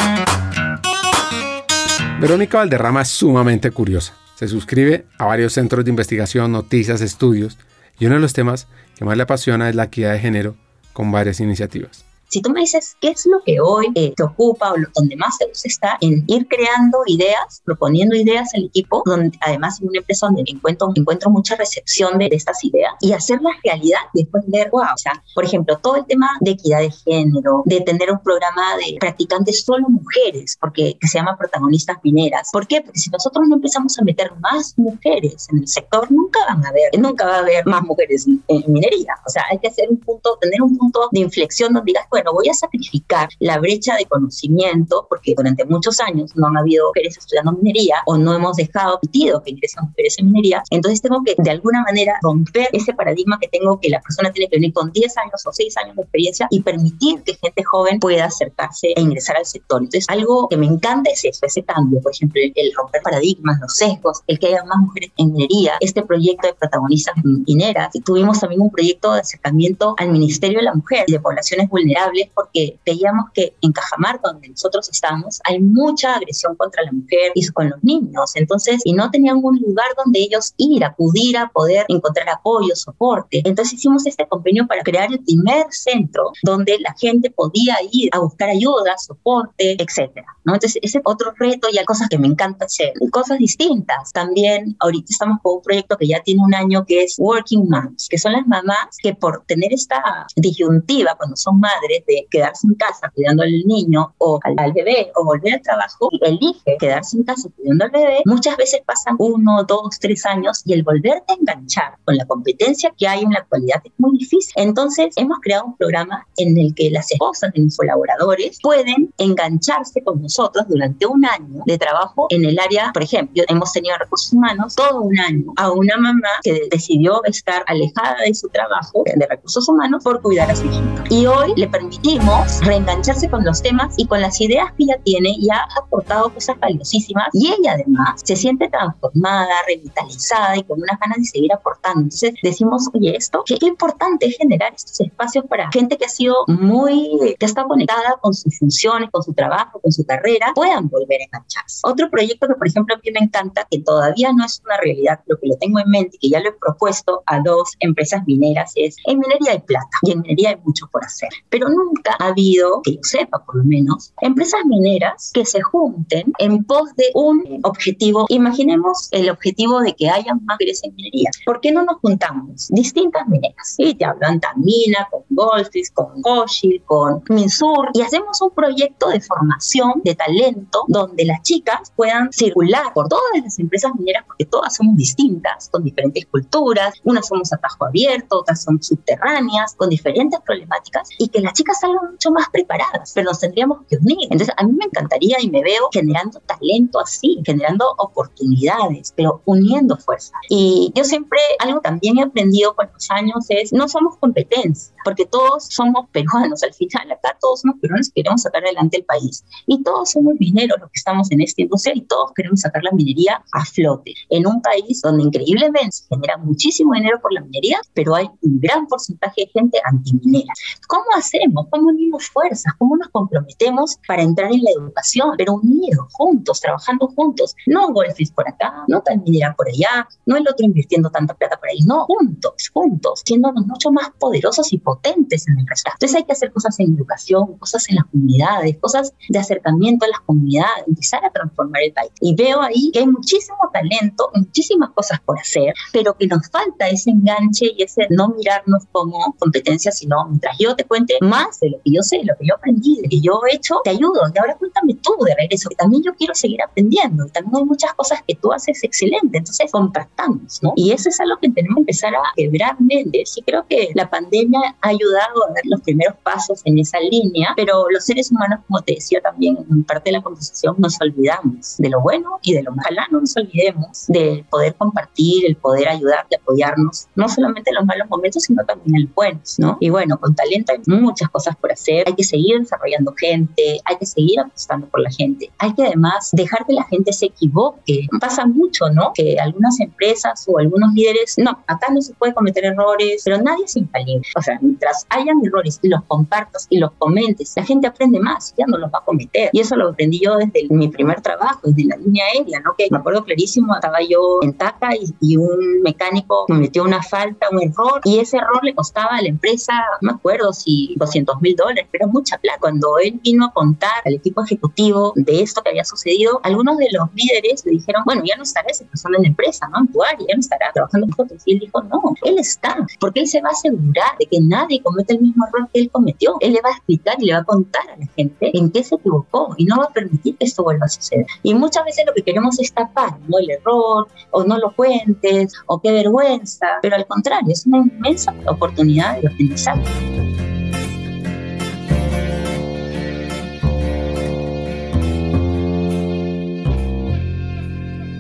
Verónica 2.20 2.58
Valderrama 2.58 3.02
es 3.02 3.08
sumamente 3.08 3.70
curiosa. 3.70 4.14
Se 4.34 4.48
suscribe 4.48 5.06
a 5.18 5.26
varios 5.26 5.52
centros 5.52 5.84
de 5.84 5.90
investigación, 5.90 6.52
noticias, 6.52 7.00
estudios, 7.00 7.58
y 7.98 8.06
uno 8.06 8.14
de 8.16 8.20
los 8.20 8.32
temas 8.32 8.68
que 8.96 9.04
más 9.04 9.16
le 9.16 9.22
apasiona 9.22 9.68
es 9.68 9.74
la 9.74 9.84
equidad 9.84 10.12
de 10.12 10.18
género 10.18 10.56
con 10.92 11.12
varias 11.12 11.40
iniciativas. 11.40 12.09
Si 12.30 12.40
tú 12.40 12.50
me 12.50 12.60
dices 12.60 12.96
qué 13.00 13.08
es 13.08 13.26
lo 13.26 13.42
que 13.42 13.60
hoy 13.60 13.88
eh, 13.96 14.14
te 14.16 14.22
ocupa 14.22 14.72
o 14.72 14.76
donde 14.94 15.16
más 15.16 15.36
te 15.36 15.48
gusta 15.48 15.66
estar, 15.66 15.98
en 16.00 16.22
ir 16.28 16.46
creando 16.46 16.98
ideas, 17.06 17.60
proponiendo 17.64 18.14
ideas 18.14 18.54
al 18.54 18.66
equipo, 18.66 19.02
donde 19.04 19.36
además 19.40 19.80
en 19.80 19.88
una 19.88 19.98
empresa 19.98 20.26
donde 20.26 20.44
encuentro, 20.46 20.92
encuentro 20.94 21.28
mucha 21.28 21.56
recepción 21.56 22.18
de, 22.18 22.28
estas 22.30 22.62
ideas 22.62 22.92
y 23.00 23.12
hacerlas 23.12 23.54
realidad 23.64 23.98
después 24.14 24.44
ver, 24.46 24.70
wow, 24.70 24.82
o 24.94 24.98
sea, 24.98 25.20
por 25.34 25.44
ejemplo, 25.44 25.76
todo 25.82 25.96
el 25.96 26.06
tema 26.06 26.28
de 26.40 26.52
equidad 26.52 26.78
de 26.78 26.92
género, 26.92 27.64
de 27.64 27.80
tener 27.80 28.12
un 28.12 28.20
programa 28.20 28.76
de 28.76 28.96
practicantes 29.00 29.64
solo 29.64 29.88
mujeres, 29.88 30.56
porque 30.60 30.96
que 31.00 31.08
se 31.08 31.18
llama 31.18 31.36
protagonistas 31.36 31.96
mineras. 32.04 32.50
¿Por 32.52 32.68
qué? 32.68 32.80
Porque 32.80 33.00
si 33.00 33.10
nosotros 33.10 33.44
no 33.48 33.56
empezamos 33.56 33.98
a 33.98 34.04
meter 34.04 34.30
más 34.38 34.74
mujeres 34.76 35.48
en 35.50 35.58
el 35.58 35.68
sector, 35.68 36.10
nunca 36.12 36.38
van 36.48 36.64
a 36.64 36.68
haber, 36.68 36.96
nunca 36.96 37.26
va 37.26 37.36
a 37.36 37.38
haber 37.40 37.66
más 37.66 37.82
mujeres 37.82 38.28
en 38.28 38.72
minería. 38.72 39.14
O 39.26 39.30
sea, 39.30 39.42
hay 39.50 39.58
que 39.58 39.66
hacer 39.66 39.90
un 39.90 39.98
punto, 39.98 40.38
tener 40.40 40.62
un 40.62 40.78
punto 40.78 41.08
de 41.10 41.20
inflexión 41.20 41.72
donde 41.72 41.90
digas, 41.90 42.06
bueno, 42.08 42.19
voy 42.32 42.48
a 42.48 42.54
sacrificar 42.54 43.28
la 43.38 43.58
brecha 43.58 43.96
de 43.96 44.06
conocimiento, 44.06 45.06
porque 45.08 45.34
durante 45.36 45.64
muchos 45.64 46.00
años 46.00 46.32
no 46.34 46.48
han 46.48 46.58
habido 46.58 46.88
mujeres 46.88 47.18
estudiando 47.18 47.52
minería 47.52 47.96
o 48.06 48.16
no 48.16 48.34
hemos 48.34 48.56
dejado 48.56 49.00
pedido 49.00 49.42
que 49.42 49.50
ingresen 49.50 49.84
mujeres 49.84 50.18
en 50.18 50.26
minería, 50.26 50.62
entonces 50.70 51.00
tengo 51.02 51.22
que 51.24 51.34
de 51.36 51.50
alguna 51.50 51.82
manera 51.82 52.18
romper 52.22 52.68
ese 52.72 52.94
paradigma 52.94 53.38
que 53.40 53.48
tengo 53.48 53.78
que 53.80 53.88
la 53.88 54.00
persona 54.00 54.32
tiene 54.32 54.48
que 54.48 54.56
venir 54.56 54.72
con 54.72 54.92
10 54.92 55.16
años 55.18 55.46
o 55.46 55.52
6 55.52 55.76
años 55.78 55.96
de 55.96 56.02
experiencia 56.02 56.46
y 56.50 56.60
permitir 56.60 57.22
que 57.22 57.34
gente 57.34 57.62
joven 57.64 57.98
pueda 57.98 58.26
acercarse 58.26 58.88
e 58.94 59.00
ingresar 59.00 59.36
al 59.36 59.46
sector. 59.46 59.80
Entonces, 59.80 60.06
algo 60.08 60.48
que 60.48 60.56
me 60.56 60.66
encanta 60.66 61.10
es 61.10 61.24
eso, 61.24 61.46
ese 61.46 61.62
cambio, 61.62 62.00
por 62.00 62.12
ejemplo, 62.12 62.40
el, 62.42 62.72
romper 62.74 63.02
paradigmas, 63.02 63.58
los 63.60 63.74
sesgos, 63.74 64.22
el 64.26 64.38
que 64.38 64.48
haya 64.48 64.64
más 64.64 64.78
mujeres 64.78 65.10
en 65.16 65.32
minería, 65.32 65.74
este 65.80 66.02
proyecto 66.02 66.48
de 66.48 66.54
protagonistas 66.54 67.14
mineras. 67.24 67.90
Tuvimos 68.04 68.40
también 68.40 68.60
un 68.60 68.70
proyecto 68.70 69.12
de 69.12 69.20
acercamiento 69.20 69.94
al 69.98 70.10
Ministerio 70.10 70.58
de 70.58 70.64
la 70.64 70.74
Mujer 70.74 71.04
y 71.06 71.12
de 71.12 71.20
poblaciones 71.20 71.68
vulnerables 71.68 72.09
porque 72.34 72.78
veíamos 72.84 73.26
que 73.32 73.54
en 73.60 73.72
Cajamarca, 73.72 74.32
donde 74.32 74.48
nosotros 74.48 74.88
estamos, 74.88 75.40
hay 75.44 75.60
mucha 75.60 76.14
agresión 76.14 76.56
contra 76.56 76.82
la 76.84 76.92
mujer 76.92 77.32
y 77.34 77.46
con 77.48 77.70
los 77.70 77.82
niños. 77.82 78.32
Entonces, 78.34 78.80
y 78.84 78.92
no 78.92 79.10
tenían 79.10 79.40
un 79.42 79.58
lugar 79.58 79.86
donde 79.96 80.20
ellos 80.20 80.54
ir, 80.56 80.84
acudir 80.84 81.36
a 81.36 81.48
poder 81.48 81.84
encontrar 81.88 82.28
apoyo, 82.28 82.74
soporte. 82.76 83.42
Entonces 83.44 83.74
hicimos 83.74 84.06
este 84.06 84.26
convenio 84.28 84.66
para 84.66 84.82
crear 84.82 85.10
el 85.10 85.20
primer 85.20 85.66
centro 85.70 86.32
donde 86.42 86.78
la 86.80 86.94
gente 86.98 87.30
podía 87.30 87.76
ir 87.90 88.10
a 88.12 88.20
buscar 88.20 88.50
ayuda, 88.50 88.96
soporte, 88.98 89.76
etcétera. 89.82 90.26
¿no? 90.44 90.54
Entonces, 90.54 90.78
ese 90.82 91.00
otro 91.04 91.32
reto 91.38 91.68
y 91.72 91.78
hay 91.78 91.84
cosas 91.84 92.08
que 92.08 92.18
me 92.18 92.26
encanta 92.26 92.66
hacer, 92.66 92.92
cosas 93.10 93.38
distintas. 93.38 94.12
También 94.12 94.76
ahorita 94.80 95.06
estamos 95.10 95.38
con 95.42 95.56
un 95.56 95.62
proyecto 95.62 95.96
que 95.96 96.06
ya 96.06 96.20
tiene 96.22 96.42
un 96.42 96.54
año 96.54 96.84
que 96.86 97.02
es 97.02 97.16
Working 97.18 97.68
Moms, 97.68 98.08
que 98.08 98.18
son 98.18 98.32
las 98.32 98.46
mamás 98.46 98.96
que 99.02 99.14
por 99.14 99.44
tener 99.46 99.72
esta 99.72 100.26
disyuntiva 100.36 101.14
cuando 101.16 101.36
son 101.36 101.58
madres 101.58 101.70
madre 101.70 101.99
de 102.06 102.26
quedarse 102.30 102.66
en 102.66 102.74
casa 102.74 103.10
cuidando 103.14 103.42
al 103.42 103.52
niño 103.66 104.14
o 104.18 104.38
al, 104.42 104.72
bebé 104.72 105.10
o 105.16 105.24
volver 105.24 105.54
al 105.54 105.62
trabajo 105.62 106.08
y 106.12 106.20
elige 106.24 106.76
quedarse 106.78 107.16
en 107.16 107.24
casa 107.24 107.48
cuidando 107.56 107.84
al 107.84 107.90
bebé, 107.90 108.22
muchas 108.26 108.56
veces 108.56 108.80
pasan 108.84 109.16
uno, 109.18 109.64
dos, 109.64 109.98
tres 110.00 110.24
años 110.26 110.62
y 110.64 110.72
el 110.72 110.82
volverte 110.82 111.32
a 111.32 111.36
enganchar 111.36 111.96
con 112.04 112.16
la 112.16 112.24
competencia 112.26 112.92
que 112.96 113.06
hay 113.06 113.22
en 113.22 113.30
la 113.30 113.40
actualidad 113.40 113.80
es 113.84 113.92
muy 113.98 114.18
difícil. 114.18 114.52
Entonces, 114.56 115.14
hemos 115.16 115.38
creado 115.40 115.66
un 115.66 115.76
programa 115.76 116.26
en 116.36 116.56
el 116.58 116.74
que 116.74 116.90
las 116.90 117.10
esposas 117.10 117.52
de 117.52 117.62
mis 117.62 117.76
colaboradores 117.76 118.58
pueden 118.62 119.12
engancharse 119.18 120.02
con 120.02 120.22
nosotros 120.22 120.66
durante 120.68 121.06
un 121.06 121.24
año 121.24 121.62
de 121.66 121.78
trabajo 121.78 122.26
en 122.30 122.44
el 122.44 122.58
área, 122.58 122.90
por 122.92 123.02
ejemplo, 123.02 123.42
hemos 123.48 123.72
tenido 123.72 123.96
recursos 123.98 124.32
humanos 124.32 124.74
todo 124.74 125.00
un 125.02 125.18
año 125.18 125.52
a 125.56 125.70
una 125.70 125.96
mamá 125.96 126.28
que 126.42 126.68
decidió 126.70 127.22
estar 127.24 127.64
alejada 127.66 128.16
de 128.24 128.34
su 128.34 128.48
trabajo 128.48 129.02
de 129.04 129.26
recursos 129.26 129.68
humanos 129.68 130.02
por 130.04 130.20
cuidar 130.22 130.50
a 130.50 130.56
su 130.56 130.66
hijo. 130.66 130.80
Y 131.08 131.26
hoy 131.26 131.52
le 131.56 131.68
permitimos 131.90 132.60
reengancharse 132.60 133.28
con 133.28 133.44
los 133.44 133.62
temas 133.62 133.94
y 133.96 134.06
con 134.06 134.20
las 134.20 134.40
ideas 134.40 134.72
que 134.76 134.84
ella 134.84 135.00
tiene 135.04 135.34
y 135.36 135.50
ha 135.50 135.66
aportado 135.76 136.32
cosas 136.32 136.58
valiosísimas 136.60 137.28
y 137.32 137.48
ella 137.48 137.72
además 137.72 138.20
se 138.24 138.36
siente 138.36 138.68
transformada, 138.68 139.52
revitalizada 139.66 140.56
y 140.56 140.62
con 140.62 140.80
unas 140.80 140.98
ganas 141.00 141.18
de 141.18 141.24
seguir 141.24 141.52
aportando. 141.52 142.02
Entonces 142.02 142.34
decimos, 142.42 142.88
oye, 142.94 143.16
esto, 143.16 143.42
qué, 143.44 143.58
importante 143.66 144.26
es 144.26 144.36
generar 144.36 144.72
estos 144.74 145.00
espacios 145.00 145.44
para 145.46 145.70
gente 145.72 145.96
que 145.96 146.04
ha 146.04 146.08
sido 146.08 146.34
muy, 146.46 147.34
que 147.38 147.46
está 147.46 147.64
conectada 147.64 148.18
con 148.20 148.34
sus 148.34 148.56
funciones, 148.58 149.10
con 149.10 149.22
su 149.22 149.32
trabajo, 149.32 149.80
con 149.80 149.90
su 149.90 150.04
carrera, 150.04 150.52
puedan 150.54 150.88
volver 150.88 151.20
a 151.22 151.24
engancharse. 151.24 151.80
Otro 151.82 152.08
proyecto 152.08 152.46
que, 152.46 152.54
por 152.54 152.68
ejemplo, 152.68 152.94
a 152.94 152.98
mí 152.98 153.10
me 153.12 153.24
encanta, 153.24 153.66
que 153.68 153.80
todavía 153.80 154.32
no 154.32 154.44
es 154.44 154.62
una 154.64 154.76
realidad, 154.76 155.20
pero 155.26 155.40
que 155.40 155.48
lo 155.48 155.56
tengo 155.56 155.80
en 155.80 155.90
mente 155.90 156.18
que 156.20 156.28
ya 156.28 156.40
lo 156.40 156.50
he 156.50 156.52
propuesto 156.52 157.22
a 157.26 157.40
dos 157.40 157.72
empresas 157.80 158.22
mineras, 158.26 158.72
es 158.76 158.96
en 159.06 159.18
minería 159.18 159.52
de 159.52 159.60
plata 159.60 159.98
y 160.02 160.12
en 160.12 160.20
minería 160.20 160.50
hay 160.50 160.56
mucho 160.64 160.86
por 160.92 161.04
hacer. 161.04 161.30
Pero 161.48 161.68
nunca 161.84 162.16
ha 162.18 162.28
habido, 162.28 162.82
que 162.82 162.94
yo 162.94 163.00
sepa 163.02 163.44
por 163.44 163.56
lo 163.56 163.64
menos, 163.64 164.12
empresas 164.20 164.60
mineras 164.66 165.30
que 165.32 165.44
se 165.44 165.60
junten 165.60 166.32
en 166.38 166.64
pos 166.64 166.94
de 166.96 167.06
un 167.14 167.60
objetivo. 167.62 168.26
Imaginemos 168.28 169.08
el 169.12 169.30
objetivo 169.30 169.80
de 169.80 169.94
que 169.94 170.08
haya 170.08 170.34
más 170.34 170.56
mujeres 170.60 170.80
en 170.84 170.94
minería. 170.94 171.30
¿Por 171.44 171.60
qué 171.60 171.72
no 171.72 171.84
nos 171.84 171.96
juntamos? 171.98 172.68
Distintas 172.68 173.26
mineras. 173.28 173.74
Y 173.78 173.94
te 173.94 174.04
hablan 174.04 174.40
Tamina, 174.40 175.08
con 175.10 175.22
Goldfish, 175.30 175.92
con 175.92 176.20
Goshil, 176.20 176.82
con 176.84 177.22
Minsur, 177.28 177.88
y 177.94 178.02
hacemos 178.02 178.40
un 178.40 178.50
proyecto 178.50 179.08
de 179.08 179.20
formación 179.20 180.00
de 180.04 180.14
talento 180.14 180.84
donde 180.88 181.24
las 181.24 181.42
chicas 181.42 181.92
puedan 181.96 182.32
circular 182.32 182.92
por 182.94 183.08
todas 183.08 183.42
las 183.42 183.58
empresas 183.58 183.92
mineras, 183.96 184.24
porque 184.26 184.44
todas 184.44 184.76
somos 184.76 184.96
distintas, 184.96 185.68
con 185.68 185.84
diferentes 185.84 186.26
culturas. 186.26 186.94
Unas 187.04 187.26
somos 187.26 187.52
atajo 187.52 187.86
abierto, 187.86 188.40
otras 188.40 188.62
son 188.62 188.82
subterráneas, 188.82 189.74
con 189.74 189.88
diferentes 189.88 190.40
problemáticas, 190.40 191.08
y 191.18 191.28
que 191.28 191.40
las 191.40 191.52
chicas 191.60 191.80
salgan 191.80 192.12
mucho 192.12 192.30
más 192.30 192.48
preparadas, 192.50 193.12
pero 193.14 193.26
nos 193.26 193.40
tendríamos 193.40 193.80
que 193.86 193.96
unir. 193.96 194.28
Entonces, 194.30 194.54
a 194.56 194.64
mí 194.64 194.72
me 194.72 194.86
encantaría 194.86 195.36
y 195.40 195.50
me 195.50 195.62
veo 195.62 195.88
generando 195.92 196.40
talento 196.40 197.00
así, 197.00 197.40
generando 197.44 197.84
oportunidades, 197.98 199.12
pero 199.14 199.42
uniendo 199.44 199.96
fuerzas. 199.98 200.32
Y 200.48 200.90
yo 200.94 201.04
siempre, 201.04 201.38
algo 201.58 201.80
también 201.80 202.18
he 202.18 202.22
aprendido 202.22 202.74
con 202.74 202.88
los 202.92 203.10
años 203.10 203.44
es, 203.50 203.72
no 203.72 203.88
somos 203.88 204.16
competencia, 204.16 204.94
porque 205.04 205.26
todos 205.26 205.66
somos 205.66 206.08
peruanos, 206.10 206.62
al 206.62 206.72
final 206.72 207.12
acá 207.12 207.36
todos 207.40 207.60
somos 207.60 207.78
peruanos 207.80 208.10
queremos 208.14 208.42
sacar 208.42 208.64
adelante 208.64 208.98
el 208.98 209.04
país. 209.04 209.44
Y 209.66 209.82
todos 209.82 210.10
somos 210.10 210.34
mineros 210.38 210.78
los 210.80 210.88
que 210.90 210.98
estamos 210.98 211.30
en 211.30 211.42
esta 211.42 211.62
industria 211.62 211.94
y 211.94 212.02
todos 212.02 212.32
queremos 212.34 212.60
sacar 212.60 212.82
la 212.82 212.92
minería 212.92 213.42
a 213.52 213.64
flote, 213.64 214.14
en 214.30 214.46
un 214.46 214.62
país 214.62 215.02
donde 215.02 215.24
increíblemente 215.24 215.92
se 215.92 216.04
genera 216.08 216.38
muchísimo 216.38 216.94
dinero 216.94 217.20
por 217.20 217.32
la 217.32 217.42
minería, 217.42 217.80
pero 217.92 218.14
hay 218.14 218.26
un 218.40 218.60
gran 218.60 218.86
porcentaje 218.86 219.42
de 219.42 219.50
gente 219.52 219.78
antiminera. 219.84 220.52
¿Cómo 220.88 221.04
hacemos? 221.16 221.49
¿Cómo 221.70 221.88
unimos 221.88 222.28
fuerzas? 222.28 222.72
¿Cómo 222.78 222.96
nos 222.96 223.08
comprometemos 223.08 223.96
para 224.06 224.22
entrar 224.22 224.52
en 224.52 224.62
la 224.62 224.70
educación? 224.70 225.34
Pero 225.36 225.54
unidos, 225.54 226.06
juntos, 226.12 226.60
trabajando 226.60 227.08
juntos. 227.08 227.54
No 227.66 227.92
golfes 227.92 228.30
por 228.30 228.48
acá, 228.48 228.84
no 228.88 229.00
tal 229.00 229.20
minera 229.22 229.54
por 229.54 229.68
allá, 229.68 230.08
no 230.26 230.36
el 230.36 230.46
otro 230.48 230.64
invirtiendo 230.64 231.10
tanta 231.10 231.34
plata 231.34 231.58
por 231.58 231.68
ahí. 231.68 231.80
No, 231.86 232.04
juntos, 232.06 232.70
juntos, 232.72 233.22
siendo 233.24 233.52
mucho 233.52 233.90
más 233.90 234.10
poderosos 234.18 234.72
y 234.72 234.78
potentes 234.78 235.48
en 235.48 235.58
el 235.58 235.66
resto. 235.66 235.90
Entonces 235.94 236.16
hay 236.16 236.24
que 236.24 236.32
hacer 236.32 236.52
cosas 236.52 236.78
en 236.80 236.94
educación, 236.94 237.58
cosas 237.58 237.88
en 237.88 237.96
las 237.96 238.04
comunidades, 238.06 238.76
cosas 238.78 239.12
de 239.28 239.38
acercamiento 239.38 240.06
a 240.06 240.08
las 240.08 240.20
comunidades, 240.20 240.84
empezar 240.86 241.24
a 241.24 241.30
transformar 241.30 241.82
el 241.82 241.92
país. 241.92 242.10
Y 242.20 242.34
veo 242.34 242.60
ahí 242.60 242.90
que 242.92 243.00
hay 243.00 243.06
muchísimo 243.06 243.58
talento, 243.72 244.30
muchísimas 244.34 244.90
cosas 244.90 245.20
por 245.20 245.38
hacer, 245.38 245.74
pero 245.92 246.14
que 246.14 246.26
nos 246.26 246.48
falta 246.48 246.88
ese 246.88 247.10
enganche 247.10 247.66
y 247.76 247.82
ese 247.82 248.06
no 248.10 248.28
mirarnos 248.28 248.84
como 248.92 249.34
competencia, 249.38 249.92
sino 249.92 250.26
mientras 250.28 250.56
yo 250.58 250.74
te 250.76 250.84
cuente 250.84 251.14
más 251.20 251.39
de 251.60 251.70
lo 251.70 251.78
que 251.82 251.90
yo 251.92 252.02
sé, 252.02 252.20
lo 252.24 252.34
que 252.38 252.46
yo 252.46 252.54
aprendí, 252.54 253.00
de 253.02 253.08
que 253.08 253.20
yo 253.20 253.40
he 253.50 253.56
hecho, 253.56 253.80
te 253.84 253.90
ayudo. 253.90 254.20
Y 254.34 254.38
ahora 254.38 254.56
cuéntame 254.56 254.94
tú 254.94 255.12
de 255.24 255.34
regreso, 255.34 255.68
que 255.68 255.76
también 255.76 256.02
yo 256.02 256.14
quiero 256.14 256.34
seguir 256.34 256.62
aprendiendo. 256.62 257.26
Y 257.26 257.30
también 257.30 257.56
hay 257.56 257.64
muchas 257.64 257.92
cosas 257.94 258.22
que 258.26 258.34
tú 258.34 258.52
haces 258.52 258.82
excelente. 258.82 259.38
Entonces, 259.38 259.70
compartamos, 259.70 260.62
¿no? 260.62 260.72
Y 260.76 260.92
eso 260.92 261.08
es 261.08 261.20
algo 261.20 261.36
que 261.40 261.50
tenemos 261.50 261.76
que 261.76 261.80
empezar 261.80 262.14
a 262.14 262.20
quebrar 262.36 262.80
mentes. 262.80 263.36
Y 263.36 263.42
creo 263.42 263.64
que 263.68 263.90
la 263.94 264.08
pandemia 264.08 264.76
ha 264.80 264.88
ayudado 264.88 265.44
a 265.48 265.52
dar 265.52 265.64
los 265.64 265.80
primeros 265.80 266.16
pasos 266.22 266.60
en 266.64 266.78
esa 266.78 266.98
línea, 267.00 267.52
pero 267.56 267.88
los 267.90 268.04
seres 268.04 268.30
humanos, 268.30 268.60
como 268.66 268.82
te 268.82 268.94
decía 268.94 269.20
también 269.20 269.58
en 269.70 269.84
parte 269.84 270.10
de 270.10 270.18
la 270.18 270.22
conversación, 270.22 270.76
nos 270.78 271.00
olvidamos 271.00 271.76
de 271.78 271.88
lo 271.88 272.00
bueno 272.00 272.38
y 272.42 272.54
de 272.54 272.62
lo 272.62 272.72
malo. 272.72 273.00
No 273.10 273.20
nos 273.20 273.36
olvidemos 273.36 274.06
de 274.08 274.44
poder 274.50 274.74
compartir, 274.74 275.46
el 275.46 275.56
poder 275.56 275.88
ayudar, 275.88 276.26
de 276.30 276.36
apoyarnos, 276.36 277.08
no 277.14 277.28
solamente 277.28 277.70
en 277.70 277.76
los 277.76 277.84
malos 277.84 278.08
momentos, 278.08 278.42
sino 278.42 278.64
también 278.64 278.96
en 278.96 279.02
los 279.04 279.14
buenos, 279.14 279.58
¿no? 279.58 279.76
Y 279.80 279.90
bueno, 279.90 280.18
con 280.18 280.34
talento 280.34 280.72
hay 280.72 280.80
muchas 280.86 281.29
cosas 281.30 281.56
por 281.56 281.72
hacer, 281.72 282.04
hay 282.06 282.14
que 282.14 282.24
seguir 282.24 282.58
desarrollando 282.60 283.14
gente, 283.16 283.80
hay 283.84 283.96
que 283.96 284.06
seguir 284.06 284.40
apostando 284.40 284.86
por 284.88 285.00
la 285.00 285.10
gente, 285.10 285.50
hay 285.58 285.74
que 285.74 285.86
además 285.86 286.30
dejar 286.32 286.66
que 286.66 286.74
la 286.74 286.84
gente 286.84 287.12
se 287.12 287.26
equivoque. 287.26 288.06
Pasa 288.20 288.46
mucho, 288.46 288.90
¿no? 288.90 289.12
Que 289.14 289.38
algunas 289.38 289.80
empresas 289.80 290.44
o 290.48 290.58
algunos 290.58 290.92
líderes, 290.92 291.36
no, 291.38 291.50
acá 291.66 291.88
no 291.92 292.00
se 292.00 292.14
puede 292.14 292.34
cometer 292.34 292.64
errores, 292.64 293.22
pero 293.24 293.40
nadie 293.40 293.64
es 293.64 293.76
infalible. 293.76 294.26
O 294.36 294.42
sea, 294.42 294.58
mientras 294.60 295.06
hayan 295.08 295.38
errores 295.44 295.78
y 295.82 295.88
los 295.88 296.02
compartas 296.04 296.66
y 296.70 296.78
los 296.78 296.92
comentes, 296.92 297.52
la 297.56 297.64
gente 297.64 297.86
aprende 297.86 298.20
más, 298.20 298.54
ya 298.56 298.66
no 298.66 298.78
los 298.78 298.90
va 298.90 298.98
a 299.00 299.04
cometer. 299.04 299.50
Y 299.52 299.60
eso 299.60 299.76
lo 299.76 299.88
aprendí 299.90 300.20
yo 300.20 300.36
desde 300.36 300.66
mi 300.70 300.88
primer 300.88 301.20
trabajo, 301.20 301.60
desde 301.64 301.88
la 301.88 301.96
línea 301.96 302.24
aérea, 302.34 302.60
¿no? 302.60 302.74
Que 302.76 302.88
me 302.90 302.98
acuerdo 302.98 303.24
clarísimo, 303.24 303.74
estaba 303.74 303.98
yo 304.02 304.38
en 304.42 304.54
TACA 304.54 304.90
y, 304.96 305.14
y 305.20 305.36
un 305.36 305.82
mecánico 305.82 306.44
cometió 306.46 306.84
una 306.84 307.02
falta, 307.02 307.48
un 307.50 307.62
error, 307.62 308.00
y 308.04 308.18
ese 308.18 308.38
error 308.38 308.62
le 308.62 308.74
costaba 308.74 309.16
a 309.16 309.22
la 309.22 309.28
empresa, 309.28 309.72
no 310.00 310.12
me 310.12 310.16
acuerdo 310.16 310.52
si 310.52 310.94
200 310.96 311.19
mil 311.40 311.56
dólares, 311.56 311.86
pero 311.90 312.08
mucha 312.08 312.38
plata. 312.38 312.58
Cuando 312.60 312.98
él 312.98 313.20
vino 313.22 313.46
a 313.46 313.52
contar 313.52 314.02
al 314.04 314.14
equipo 314.14 314.44
ejecutivo 314.44 315.12
de 315.16 315.42
esto 315.42 315.62
que 315.62 315.70
había 315.70 315.84
sucedido, 315.84 316.40
algunos 316.42 316.76
de 316.78 316.88
los 316.92 317.08
líderes 317.14 317.64
le 317.64 317.72
dijeron, 317.72 318.02
bueno, 318.04 318.22
ya 318.24 318.36
no 318.36 318.42
estará 318.42 318.68
esa 318.68 318.84
persona 318.84 319.16
en 319.18 319.22
la 319.22 319.28
empresa, 319.28 319.68
¿no? 319.68 319.80
En 319.80 319.92
tu 319.92 320.02
área, 320.02 320.18
ya 320.18 320.34
no 320.34 320.40
estará 320.40 320.72
trabajando 320.72 321.06
con 321.06 321.26
nosotros. 321.26 321.42
Y 321.46 321.54
él 321.54 321.60
dijo, 321.60 321.82
no, 321.82 322.02
él 322.22 322.38
está, 322.38 322.76
porque 322.98 323.20
él 323.20 323.26
se 323.26 323.40
va 323.40 323.48
a 323.48 323.52
asegurar 323.52 324.16
de 324.18 324.26
que 324.26 324.40
nadie 324.40 324.82
cometa 324.82 325.14
el 325.14 325.20
mismo 325.20 325.46
error 325.46 325.68
que 325.72 325.80
él 325.80 325.90
cometió. 325.90 326.36
Él 326.40 326.52
le 326.52 326.60
va 326.60 326.70
a 326.70 326.72
explicar 326.72 327.16
y 327.18 327.26
le 327.26 327.34
va 327.34 327.40
a 327.40 327.44
contar 327.44 327.82
a 327.90 327.96
la 327.96 328.06
gente 328.16 328.50
en 328.56 328.70
qué 328.70 328.84
se 328.84 328.96
equivocó 328.96 329.54
y 329.56 329.64
no 329.64 329.78
va 329.78 329.84
a 329.84 329.90
permitir 329.90 330.36
que 330.36 330.44
esto 330.44 330.62
vuelva 330.62 330.86
a 330.86 330.88
suceder. 330.88 331.26
Y 331.42 331.54
muchas 331.54 331.84
veces 331.84 332.04
lo 332.06 332.14
que 332.14 332.22
queremos 332.22 332.58
es 332.60 332.72
tapar, 332.72 333.18
¿no? 333.28 333.38
El 333.38 333.50
error, 333.50 334.08
o 334.30 334.44
no 334.44 334.58
lo 334.58 334.72
cuentes, 334.74 335.52
o 335.66 335.80
qué 335.80 335.92
vergüenza, 335.92 336.66
pero 336.82 336.96
al 336.96 337.06
contrario, 337.06 337.52
es 337.52 337.66
una 337.66 337.78
inmensa 337.78 338.34
oportunidad 338.46 339.20
de 339.20 339.28
aprendizaje. 339.28 340.59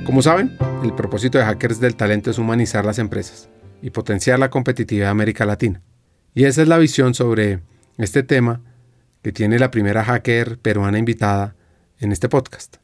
Como 0.04 0.22
saben, 0.22 0.56
el 0.82 0.94
propósito 0.94 1.38
de 1.38 1.44
Hackers 1.44 1.78
del 1.78 1.94
Talento 1.94 2.30
es 2.30 2.38
humanizar 2.38 2.84
las 2.84 2.98
empresas 2.98 3.48
y 3.82 3.90
potenciar 3.90 4.38
la 4.38 4.50
competitividad 4.50 5.06
de 5.06 5.10
América 5.10 5.46
Latina. 5.46 5.82
Y 6.34 6.44
esa 6.44 6.62
es 6.62 6.68
la 6.68 6.78
visión 6.78 7.14
sobre 7.14 7.60
este 7.98 8.22
tema 8.22 8.60
que 9.22 9.32
tiene 9.32 9.58
la 9.58 9.70
primera 9.70 10.04
hacker 10.04 10.58
peruana 10.58 10.98
invitada 10.98 11.54
en 11.98 12.12
este 12.12 12.28
podcast. 12.28 12.78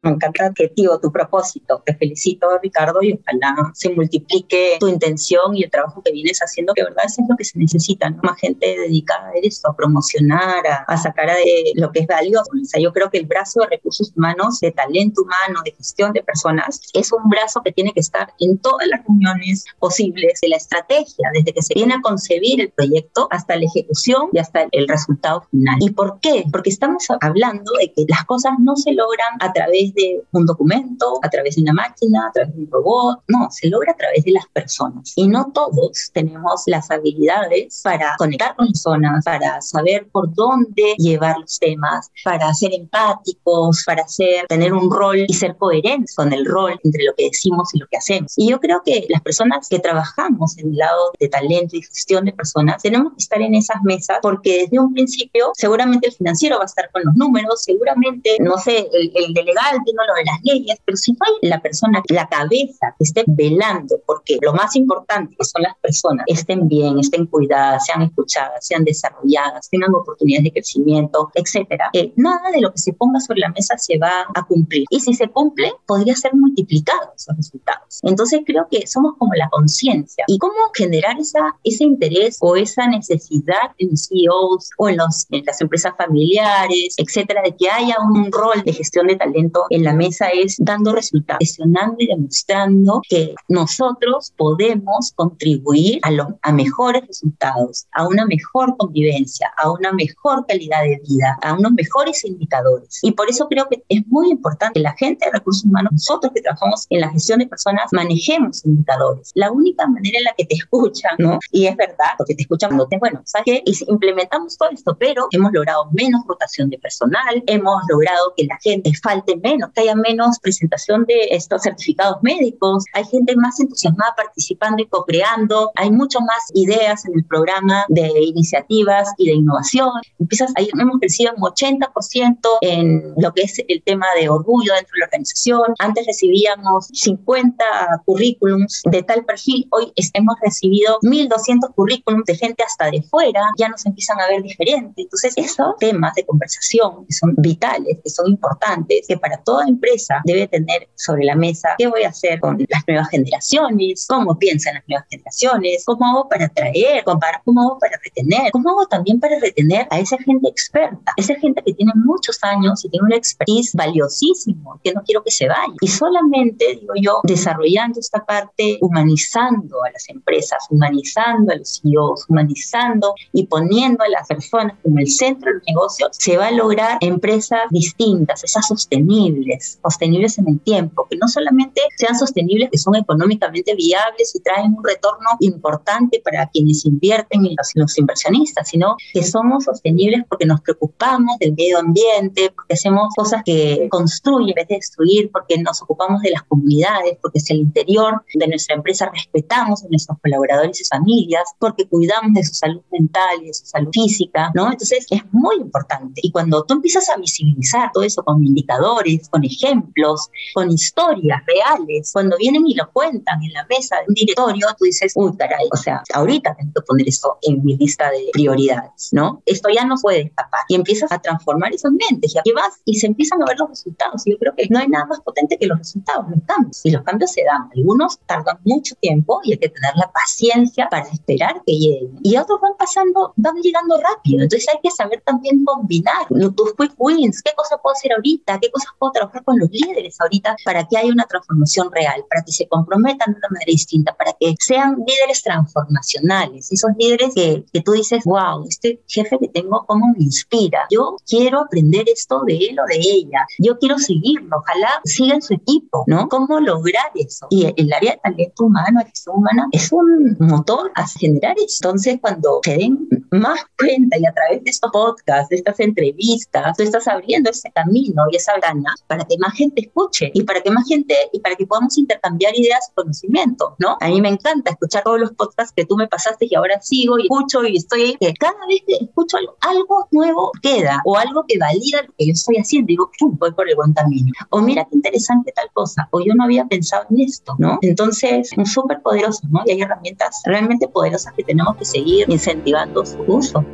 Me 0.00 0.10
encanta 0.10 0.44
el 0.44 0.50
objetivo, 0.50 1.00
tu 1.00 1.10
propósito. 1.10 1.82
Te 1.84 1.92
felicito, 1.96 2.46
Ricardo, 2.62 3.02
y 3.02 3.14
ojalá 3.14 3.72
se 3.74 3.90
multiplique 3.90 4.76
tu 4.78 4.86
intención 4.86 5.56
y 5.56 5.64
el 5.64 5.70
trabajo 5.70 6.00
que 6.04 6.12
vienes 6.12 6.38
haciendo, 6.38 6.72
que 6.72 6.84
verdad 6.84 7.04
eso 7.04 7.22
es 7.22 7.28
lo 7.28 7.36
que 7.36 7.44
se 7.44 7.58
necesita, 7.58 8.08
¿no? 8.08 8.20
Más 8.22 8.38
gente 8.38 8.64
dedicada 8.64 9.30
a 9.30 9.32
esto, 9.42 9.68
a 9.68 9.76
promocionar, 9.76 10.62
a, 10.86 10.96
sacar 10.96 11.28
de 11.28 11.72
lo 11.74 11.90
que 11.90 12.00
es 12.00 12.06
valioso. 12.06 12.48
O 12.52 12.64
sea, 12.64 12.80
yo 12.80 12.92
creo 12.92 13.10
que 13.10 13.18
el 13.18 13.26
brazo 13.26 13.60
de 13.60 13.66
recursos 13.70 14.12
humanos, 14.16 14.60
de 14.60 14.70
talento 14.70 15.22
humano, 15.22 15.62
de 15.64 15.72
gestión 15.72 16.12
de 16.12 16.22
personas, 16.22 16.80
es 16.94 17.12
un 17.12 17.28
brazo 17.28 17.60
que 17.64 17.72
tiene 17.72 17.92
que 17.92 18.00
estar 18.00 18.32
en 18.38 18.56
todas 18.58 18.86
las 18.86 19.00
reuniones 19.04 19.64
posibles 19.80 20.38
de 20.40 20.48
la 20.48 20.56
estrategia, 20.58 21.28
desde 21.34 21.52
que 21.52 21.62
se 21.62 21.74
viene 21.74 21.94
a 21.94 22.00
concebir 22.00 22.60
el 22.60 22.70
proyecto 22.70 23.26
hasta 23.32 23.56
la 23.56 23.64
ejecución 23.64 24.28
y 24.32 24.38
hasta 24.38 24.68
el 24.70 24.86
resultado 24.86 25.42
final. 25.50 25.76
¿Y 25.80 25.90
por 25.90 26.20
qué? 26.20 26.44
Porque 26.52 26.70
estamos 26.70 27.04
hablando 27.20 27.72
de 27.80 27.92
que 27.92 28.04
las 28.06 28.24
cosas 28.26 28.52
no 28.60 28.76
se 28.76 28.92
logran 28.92 29.38
a 29.40 29.52
través 29.52 29.87
través 29.88 29.94
de 29.94 30.22
un 30.32 30.46
documento, 30.46 31.20
a 31.22 31.28
través 31.28 31.56
de 31.56 31.62
una 31.62 31.72
máquina, 31.72 32.26
a 32.28 32.32
través 32.32 32.54
de 32.54 32.62
un 32.62 32.70
robot. 32.70 33.20
No, 33.28 33.48
se 33.50 33.68
logra 33.68 33.92
a 33.92 33.96
través 33.96 34.24
de 34.24 34.32
las 34.32 34.46
personas. 34.52 35.12
Y 35.16 35.28
no 35.28 35.50
todos 35.52 36.10
tenemos 36.12 36.62
las 36.66 36.90
habilidades 36.90 37.80
para 37.82 38.14
conectar 38.18 38.54
con 38.56 38.68
personas, 38.68 39.24
para 39.24 39.60
saber 39.60 40.08
por 40.10 40.32
dónde 40.34 40.94
llevar 40.98 41.38
los 41.38 41.58
temas, 41.58 42.10
para 42.24 42.52
ser 42.54 42.74
empáticos, 42.74 43.82
para 43.86 44.06
ser, 44.08 44.46
tener 44.46 44.72
un 44.72 44.90
rol 44.90 45.24
y 45.26 45.34
ser 45.34 45.56
coherentes 45.56 46.14
con 46.14 46.32
el 46.32 46.44
rol 46.44 46.78
entre 46.84 47.04
lo 47.04 47.14
que 47.16 47.24
decimos 47.24 47.74
y 47.74 47.78
lo 47.78 47.86
que 47.90 47.98
hacemos. 47.98 48.32
Y 48.36 48.50
yo 48.50 48.60
creo 48.60 48.82
que 48.84 49.06
las 49.08 49.22
personas 49.22 49.68
que 49.68 49.78
trabajamos 49.78 50.56
en 50.58 50.70
el 50.70 50.76
lado 50.76 51.12
de 51.18 51.28
talento 51.28 51.76
y 51.76 51.82
gestión 51.82 52.24
de 52.24 52.32
personas, 52.32 52.82
tenemos 52.82 53.12
que 53.12 53.22
estar 53.22 53.40
en 53.40 53.54
esas 53.54 53.82
mesas 53.82 54.18
porque 54.22 54.62
desde 54.62 54.78
un 54.78 54.92
principio 54.92 55.50
seguramente 55.54 56.08
el 56.08 56.14
financiero 56.14 56.56
va 56.56 56.62
a 56.62 56.66
estar 56.66 56.90
con 56.92 57.02
los 57.04 57.14
números, 57.14 57.62
seguramente, 57.62 58.36
no 58.40 58.58
sé, 58.58 58.88
el, 58.92 59.12
el 59.14 59.34
de 59.34 59.42
legal 59.42 59.77
viendo 59.84 60.02
lo 60.06 60.14
de 60.14 60.24
las 60.24 60.40
leyes, 60.42 60.78
pero 60.84 60.96
si 60.96 61.12
no 61.12 61.18
hay 61.26 61.48
la 61.48 61.60
persona, 61.60 62.02
la 62.08 62.28
cabeza 62.28 62.94
que 62.98 63.04
esté 63.04 63.24
velando, 63.26 63.96
porque 64.06 64.38
lo 64.40 64.52
más 64.52 64.76
importante 64.76 65.34
que 65.36 65.44
son 65.44 65.62
las 65.62 65.76
personas, 65.78 66.24
estén 66.26 66.68
bien, 66.68 66.98
estén 66.98 67.26
cuidadas, 67.26 67.86
sean 67.86 68.02
escuchadas, 68.02 68.66
sean 68.66 68.84
desarrolladas, 68.84 69.68
tengan 69.70 69.94
oportunidades 69.94 70.44
de 70.44 70.52
crecimiento, 70.52 71.30
etcétera, 71.34 71.90
eh, 71.92 72.12
nada 72.16 72.50
de 72.52 72.60
lo 72.60 72.72
que 72.72 72.78
se 72.78 72.92
ponga 72.92 73.20
sobre 73.20 73.40
la 73.40 73.50
mesa 73.50 73.76
se 73.78 73.98
va 73.98 74.26
a 74.34 74.46
cumplir. 74.46 74.84
Y 74.90 75.00
si 75.00 75.14
se 75.14 75.28
cumple, 75.28 75.72
podría 75.86 76.14
ser 76.14 76.34
multiplicado 76.34 77.12
esos 77.16 77.36
resultados. 77.36 78.00
Entonces 78.02 78.40
creo 78.44 78.66
que 78.70 78.86
somos 78.86 79.14
como 79.18 79.34
la 79.34 79.48
conciencia. 79.48 80.24
¿Y 80.26 80.38
cómo 80.38 80.54
generar 80.74 81.18
esa, 81.18 81.56
ese 81.64 81.84
interés 81.84 82.38
o 82.40 82.56
esa 82.56 82.86
necesidad 82.86 83.72
en 83.78 83.90
los 83.90 84.08
CEOs 84.08 84.70
o 84.78 84.88
en, 84.88 84.96
los, 84.96 85.26
en 85.30 85.44
las 85.44 85.60
empresas 85.60 85.94
familiares, 85.96 86.94
etcétera, 86.96 87.42
de 87.42 87.56
que 87.56 87.70
haya 87.70 87.96
un 88.00 88.30
rol 88.30 88.62
de 88.64 88.72
gestión 88.72 89.06
de 89.06 89.16
talento 89.16 89.66
en 89.70 89.84
la 89.84 89.92
mesa 89.92 90.28
es 90.28 90.56
dando 90.58 90.94
resultados, 90.94 91.38
gestionando 91.40 91.96
y 91.98 92.06
demostrando 92.06 93.00
que 93.08 93.34
nosotros 93.48 94.32
podemos 94.36 95.12
contribuir 95.14 96.00
a, 96.02 96.10
los, 96.10 96.28
a 96.42 96.52
mejores 96.52 97.06
resultados, 97.06 97.86
a 97.92 98.06
una 98.06 98.26
mejor 98.26 98.76
convivencia, 98.76 99.52
a 99.56 99.70
una 99.70 99.92
mejor 99.92 100.46
calidad 100.46 100.82
de 100.82 101.00
vida, 101.08 101.38
a 101.42 101.54
unos 101.54 101.72
mejores 101.72 102.24
indicadores. 102.24 102.98
Y 103.02 103.12
por 103.12 103.28
eso 103.28 103.48
creo 103.48 103.68
que 103.68 103.82
es 103.88 104.06
muy 104.06 104.30
importante 104.30 104.74
que 104.74 104.80
la 104.80 104.94
gente 104.94 105.26
de 105.26 105.32
recursos 105.32 105.64
humanos, 105.64 105.92
nosotros 105.92 106.32
que 106.34 106.42
trabajamos 106.42 106.86
en 106.90 107.00
la 107.00 107.10
gestión 107.10 107.38
de 107.38 107.46
personas, 107.46 107.88
manejemos 107.92 108.64
indicadores. 108.64 109.32
La 109.34 109.50
única 109.50 109.86
manera 109.86 110.18
en 110.18 110.24
la 110.24 110.34
que 110.36 110.44
te 110.44 110.54
escuchan, 110.56 111.12
¿no? 111.18 111.38
Y 111.52 111.66
es 111.66 111.76
verdad, 111.76 112.12
porque 112.16 112.34
te 112.34 112.42
escuchan 112.42 112.70
cuando 112.70 112.88
te, 112.88 112.98
bueno, 112.98 113.22
¿sabes 113.24 113.44
qué? 113.46 113.62
Y 113.64 113.72
implementamos 113.90 114.56
todo 114.56 114.70
esto, 114.70 114.96
pero 114.98 115.26
hemos 115.30 115.52
logrado 115.52 115.88
menos 115.92 116.22
rotación 116.26 116.70
de 116.70 116.78
personal, 116.78 117.42
hemos 117.46 117.82
logrado 117.88 118.32
que 118.36 118.44
la 118.44 118.58
gente 118.62 118.92
falte 119.02 119.36
menos, 119.36 119.57
que 119.74 119.82
haya 119.82 119.94
menos 119.94 120.38
presentación 120.40 121.04
de 121.06 121.28
estos 121.30 121.62
certificados 121.62 122.18
médicos, 122.22 122.84
hay 122.94 123.04
gente 123.04 123.36
más 123.36 123.58
entusiasmada 123.60 124.14
participando 124.16 124.82
y 124.82 124.86
co-creando, 124.86 125.72
hay 125.76 125.90
mucho 125.90 126.20
más 126.20 126.50
ideas 126.54 127.04
en 127.06 127.14
el 127.16 127.24
programa 127.24 127.84
de 127.88 128.10
iniciativas 128.22 129.08
y 129.18 129.26
de 129.26 129.34
innovación. 129.34 129.90
Empiezas, 130.18 130.52
ahí 130.56 130.68
hemos 130.78 130.98
crecido 131.00 131.32
un 131.36 131.42
80% 131.42 132.38
en 132.60 133.14
lo 133.16 133.32
que 133.32 133.42
es 133.42 133.60
el 133.66 133.82
tema 133.82 134.06
de 134.18 134.28
orgullo 134.28 134.74
dentro 134.74 134.92
de 134.94 135.00
la 135.00 135.06
organización. 135.06 135.74
Antes 135.78 136.06
recibíamos 136.06 136.88
50 136.92 137.64
currículums 138.04 138.82
de 138.84 139.02
tal 139.02 139.24
perfil, 139.24 139.66
hoy 139.70 139.92
hemos 140.14 140.34
recibido 140.42 140.98
1.200 141.02 141.74
currículums 141.74 142.24
de 142.24 142.36
gente 142.36 142.62
hasta 142.62 142.90
de 142.90 143.02
fuera, 143.02 143.40
ya 143.58 143.68
nos 143.68 143.84
empiezan 143.86 144.20
a 144.20 144.28
ver 144.28 144.42
diferente. 144.42 145.02
Entonces, 145.02 145.34
esos 145.36 145.76
temas 145.78 146.14
de 146.14 146.24
conversación 146.24 147.06
que 147.06 147.12
son 147.12 147.34
vitales, 147.36 147.98
que 148.02 148.10
son 148.10 148.28
importantes, 148.28 149.06
que 149.06 149.18
para 149.18 149.38
toda 149.48 149.64
empresa 149.66 150.20
debe 150.24 150.46
tener 150.46 150.90
sobre 150.94 151.24
la 151.24 151.34
mesa 151.34 151.70
qué 151.78 151.86
voy 151.86 152.02
a 152.02 152.10
hacer 152.10 152.38
con 152.38 152.58
las 152.68 152.82
nuevas 152.86 153.08
generaciones, 153.08 154.04
cómo 154.06 154.38
piensan 154.38 154.74
las 154.74 154.84
nuevas 154.86 155.06
generaciones, 155.08 155.84
cómo 155.86 156.04
hago 156.04 156.28
para 156.28 156.44
atraer, 156.44 157.02
cómo 157.02 157.62
hago 157.62 157.78
para 157.78 157.98
retener, 158.04 158.52
cómo 158.52 158.68
hago 158.68 158.86
también 158.88 159.18
para 159.18 159.38
retener 159.38 159.86
a 159.90 160.00
esa 160.00 160.18
gente 160.18 160.50
experta, 160.50 161.14
esa 161.16 161.34
gente 161.36 161.62
que 161.64 161.72
tiene 161.72 161.92
muchos 161.94 162.38
años 162.42 162.84
y 162.84 162.90
tiene 162.90 163.06
una 163.06 163.16
expertise 163.16 163.72
valiosísimo, 163.72 164.78
que 164.84 164.92
no 164.92 165.02
quiero 165.02 165.22
que 165.22 165.30
se 165.30 165.48
vaya. 165.48 165.72
Y 165.80 165.88
solamente, 165.88 166.78
digo 166.78 166.92
yo, 167.00 167.20
desarrollando 167.22 168.00
esta 168.00 168.26
parte, 168.26 168.76
humanizando 168.82 169.82
a 169.82 169.90
las 169.92 170.10
empresas, 170.10 170.66
humanizando 170.68 171.54
a 171.54 171.56
los 171.56 171.80
CEOs, 171.80 172.26
humanizando 172.28 173.14
y 173.32 173.46
poniendo 173.46 174.04
a 174.04 174.10
las 174.10 174.28
personas 174.28 174.76
como 174.82 174.98
el 174.98 175.08
centro 175.08 175.50
del 175.50 175.62
negocio, 175.66 176.08
se 176.12 176.36
va 176.36 176.48
a 176.48 176.50
lograr 176.50 176.98
empresas 177.00 177.62
distintas, 177.70 178.44
esas 178.44 178.68
sostenibles, 178.68 179.37
sostenibles 179.82 180.38
en 180.38 180.48
el 180.48 180.60
tiempo, 180.60 181.06
que 181.10 181.16
no 181.16 181.28
solamente 181.28 181.80
sean 181.96 182.18
sostenibles, 182.18 182.70
que 182.70 182.78
son 182.78 182.94
económicamente 182.96 183.74
viables 183.74 184.34
y 184.34 184.40
traen 184.40 184.74
un 184.76 184.84
retorno 184.84 185.30
importante 185.40 186.20
para 186.24 186.46
quienes 186.48 186.84
invierten 186.84 187.44
y 187.46 187.54
los, 187.56 187.70
los 187.74 187.98
inversionistas, 187.98 188.68
sino 188.68 188.96
que 189.12 189.22
somos 189.22 189.64
sostenibles 189.64 190.22
porque 190.28 190.46
nos 190.46 190.60
preocupamos 190.60 191.38
del 191.38 191.54
medio 191.54 191.78
ambiente, 191.78 192.50
porque 192.54 192.74
hacemos 192.74 193.08
cosas 193.16 193.42
que 193.44 193.88
construyen 193.90 194.50
en 194.50 194.54
vez 194.54 194.68
de 194.68 194.74
destruir, 194.76 195.30
porque 195.32 195.58
nos 195.58 195.82
ocupamos 195.82 196.22
de 196.22 196.30
las 196.30 196.42
comunidades, 196.44 197.18
porque 197.20 197.38
es 197.38 197.50
el 197.50 197.58
interior 197.58 198.24
de 198.34 198.46
nuestra 198.48 198.76
empresa 198.76 199.10
respetamos 199.12 199.84
a 199.84 199.88
nuestros 199.88 200.18
colaboradores 200.22 200.80
y 200.80 200.84
familias, 200.84 201.42
porque 201.58 201.88
cuidamos 201.88 202.32
de 202.34 202.44
su 202.44 202.54
salud 202.54 202.82
mental 202.90 203.42
y 203.42 203.46
de 203.46 203.54
su 203.54 203.66
salud 203.66 203.90
física, 203.92 204.50
¿no? 204.54 204.70
Entonces 204.70 205.06
es 205.10 205.22
muy 205.32 205.56
importante. 205.56 206.20
Y 206.22 206.30
cuando 206.30 206.64
tú 206.64 206.74
empiezas 206.74 207.08
a 207.08 207.16
visibilizar 207.16 207.90
todo 207.92 208.04
eso 208.04 208.22
con 208.22 208.44
indicadores, 208.44 209.27
con 209.28 209.44
ejemplos, 209.44 210.28
con 210.54 210.70
historias 210.70 211.42
reales, 211.46 212.10
cuando 212.12 212.36
vienen 212.36 212.66
y 212.66 212.74
lo 212.74 212.90
cuentan 212.92 213.42
en 213.42 213.52
la 213.52 213.66
mesa 213.66 213.96
de 213.96 214.06
un 214.08 214.14
directorio, 214.14 214.66
tú 214.78 214.84
dices, 214.84 215.12
uy, 215.14 215.36
caray, 215.36 215.68
o 215.72 215.76
sea, 215.76 216.02
ahorita 216.14 216.54
tengo 216.56 216.72
que 216.74 216.82
poner 216.82 217.08
esto 217.08 217.38
en 217.42 217.64
mi 217.64 217.76
lista 217.76 218.10
de 218.10 218.28
prioridades, 218.32 219.10
¿no? 219.12 219.42
Esto 219.46 219.68
ya 219.68 219.84
no 219.84 219.96
puede 220.00 220.22
escapar. 220.22 220.60
Y 220.68 220.74
empiezas 220.74 221.12
a 221.12 221.18
transformar 221.18 221.72
esas 221.72 221.92
mentes, 221.92 222.34
y 222.34 222.38
aquí 222.38 222.52
vas 222.52 222.80
y 222.84 222.94
se 222.98 223.06
empiezan 223.06 223.42
a 223.42 223.46
ver 223.46 223.58
los 223.58 223.68
resultados. 223.68 224.26
Y 224.26 224.32
yo 224.32 224.38
creo 224.38 224.54
que 224.56 224.66
no 224.70 224.78
hay 224.78 224.88
nada 224.88 225.06
más 225.06 225.20
potente 225.20 225.58
que 225.58 225.66
los 225.66 225.78
resultados, 225.78 226.26
los 226.30 226.40
cambios. 226.46 226.80
Y 226.84 226.90
los 226.90 227.02
cambios 227.02 227.32
se 227.32 227.42
dan. 227.44 227.68
Algunos 227.74 228.18
tardan 228.26 228.58
mucho 228.64 228.94
tiempo 228.96 229.40
y 229.44 229.52
hay 229.52 229.58
que 229.58 229.68
tener 229.68 229.92
la 229.96 230.10
paciencia 230.12 230.88
para 230.90 231.08
esperar 231.08 231.62
que 231.66 231.72
lleguen. 231.72 232.18
Y 232.22 232.36
otros 232.36 232.60
van 232.60 232.76
pasando, 232.78 233.32
van 233.36 233.56
llegando 233.56 233.96
rápido. 233.98 234.42
Entonces 234.42 234.68
hay 234.72 234.80
que 234.82 234.90
saber 234.90 235.22
también 235.24 235.64
combinar 235.64 236.26
tus 236.28 236.74
quick 236.74 236.94
wins. 236.98 237.42
¿Qué 237.42 237.52
cosas 237.56 237.78
puedo 237.82 237.94
hacer 237.94 238.12
ahorita? 238.12 238.58
¿Qué 238.60 238.70
cosas 238.70 238.90
puedo 238.98 239.12
trabajar 239.18 239.44
con 239.44 239.58
los 239.58 239.70
líderes 239.70 240.20
ahorita 240.20 240.56
para 240.64 240.86
que 240.86 240.96
haya 240.96 241.12
una 241.12 241.24
transformación 241.24 241.90
real? 241.92 242.24
Para 242.28 242.42
que 242.44 242.52
se 242.52 242.66
comprometan 242.68 243.32
de 243.32 243.38
una 243.38 243.48
manera 243.50 243.70
distinta, 243.70 244.14
para 244.16 244.32
que 244.38 244.54
sean 244.58 244.96
líderes 245.06 245.42
transformacionales. 245.42 246.70
Esos 246.72 246.90
líderes 246.98 247.34
que, 247.34 247.64
que 247.72 247.80
tú 247.80 247.92
dices, 247.92 248.24
wow, 248.24 248.64
este 248.68 249.02
jefe 249.06 249.38
que 249.38 249.48
tengo, 249.48 249.84
¿cómo 249.86 250.06
me 250.16 250.24
inspira? 250.24 250.86
Yo 250.90 251.16
quiero 251.26 251.60
aprender 251.60 252.04
esto 252.08 252.42
de 252.46 252.56
él 252.56 252.78
o 252.80 252.86
de 252.86 252.98
ella. 252.98 253.46
Yo 253.58 253.78
quiero 253.78 253.98
seguirlo. 253.98 254.58
Ojalá 254.58 255.00
siga 255.04 255.34
en 255.34 255.42
su 255.42 255.54
equipo, 255.54 256.04
¿no? 256.06 256.28
¿Cómo 256.28 256.60
lograr 256.60 257.10
eso? 257.14 257.46
Y 257.50 257.72
el 257.76 257.92
área 257.92 258.12
de 258.12 258.20
talento 258.22 258.64
humano, 258.64 259.00
gestión 259.04 259.36
humana, 259.36 259.68
es 259.72 259.92
un 259.92 260.36
motor 260.38 260.90
a 260.94 261.06
generar 261.06 261.56
eso. 261.58 261.78
Entonces, 261.82 262.18
cuando 262.20 262.60
se 262.62 262.76
den 262.76 263.08
más 263.30 263.60
cuenta 263.78 264.18
y 264.18 264.26
a 264.26 264.32
través 264.32 264.64
de 264.64 264.70
estos 264.70 264.90
podcasts, 264.90 265.48
de 265.48 265.56
estas 265.56 265.80
entrevistas, 265.80 266.76
tú 266.76 266.82
estás 266.82 267.06
abriendo 267.08 267.50
ese 267.50 267.70
camino 267.72 268.24
y 268.30 268.36
esa 268.36 268.52
gana 268.60 268.94
para 269.06 269.24
que 269.24 269.36
más 269.38 269.54
gente 269.54 269.82
escuche 269.82 270.30
y 270.34 270.42
para 270.42 270.60
que 270.60 270.70
más 270.70 270.86
gente 270.86 271.14
y 271.32 271.40
para 271.40 271.56
que 271.56 271.66
podamos 271.66 271.96
intercambiar 271.98 272.56
ideas 272.56 272.88
y 272.90 272.94
conocimiento, 272.94 273.76
¿no? 273.78 273.96
A 274.00 274.08
mí 274.08 274.20
me 274.20 274.28
encanta 274.28 274.70
escuchar 274.70 275.02
todos 275.04 275.20
los 275.20 275.32
podcasts 275.32 275.72
que 275.74 275.84
tú 275.84 275.96
me 275.96 276.08
pasaste 276.08 276.46
y 276.50 276.54
ahora 276.54 276.80
sigo 276.80 277.18
y 277.18 277.22
escucho 277.22 277.64
y 277.64 277.76
estoy 277.76 278.02
ahí, 278.02 278.16
que 278.20 278.32
cada 278.34 278.66
vez 278.66 278.82
que 278.86 279.04
escucho 279.04 279.36
algo, 279.36 279.56
algo 279.60 280.08
nuevo 280.10 280.52
queda 280.62 281.02
o 281.04 281.16
algo 281.16 281.44
que 281.46 281.58
valida 281.58 282.02
lo 282.02 282.12
que 282.16 282.26
yo 282.26 282.32
estoy 282.32 282.56
haciendo, 282.56 282.88
digo, 282.88 283.10
¡pum! 283.18 283.36
voy 283.38 283.52
por 283.52 283.68
el 283.68 283.76
buen 283.76 283.92
camino. 283.92 284.32
O 284.50 284.60
mira 284.60 284.84
qué 284.84 284.96
interesante 284.96 285.52
tal 285.52 285.70
cosa, 285.72 286.08
o 286.10 286.20
yo 286.20 286.34
no 286.34 286.44
había 286.44 286.66
pensado 286.66 287.04
en 287.10 287.20
esto, 287.20 287.54
¿no? 287.58 287.78
Entonces, 287.82 288.50
es 288.56 288.72
súper 288.72 289.00
poderoso, 289.02 289.40
¿no? 289.50 289.62
Y 289.66 289.72
hay 289.72 289.80
herramientas 289.82 290.42
realmente 290.44 290.88
poderosas 290.88 291.32
que 291.34 291.44
tenemos 291.44 291.76
que 291.76 291.84
seguir 291.84 292.26
incentivando 292.28 293.04
su 293.04 293.18
uso. 293.26 293.64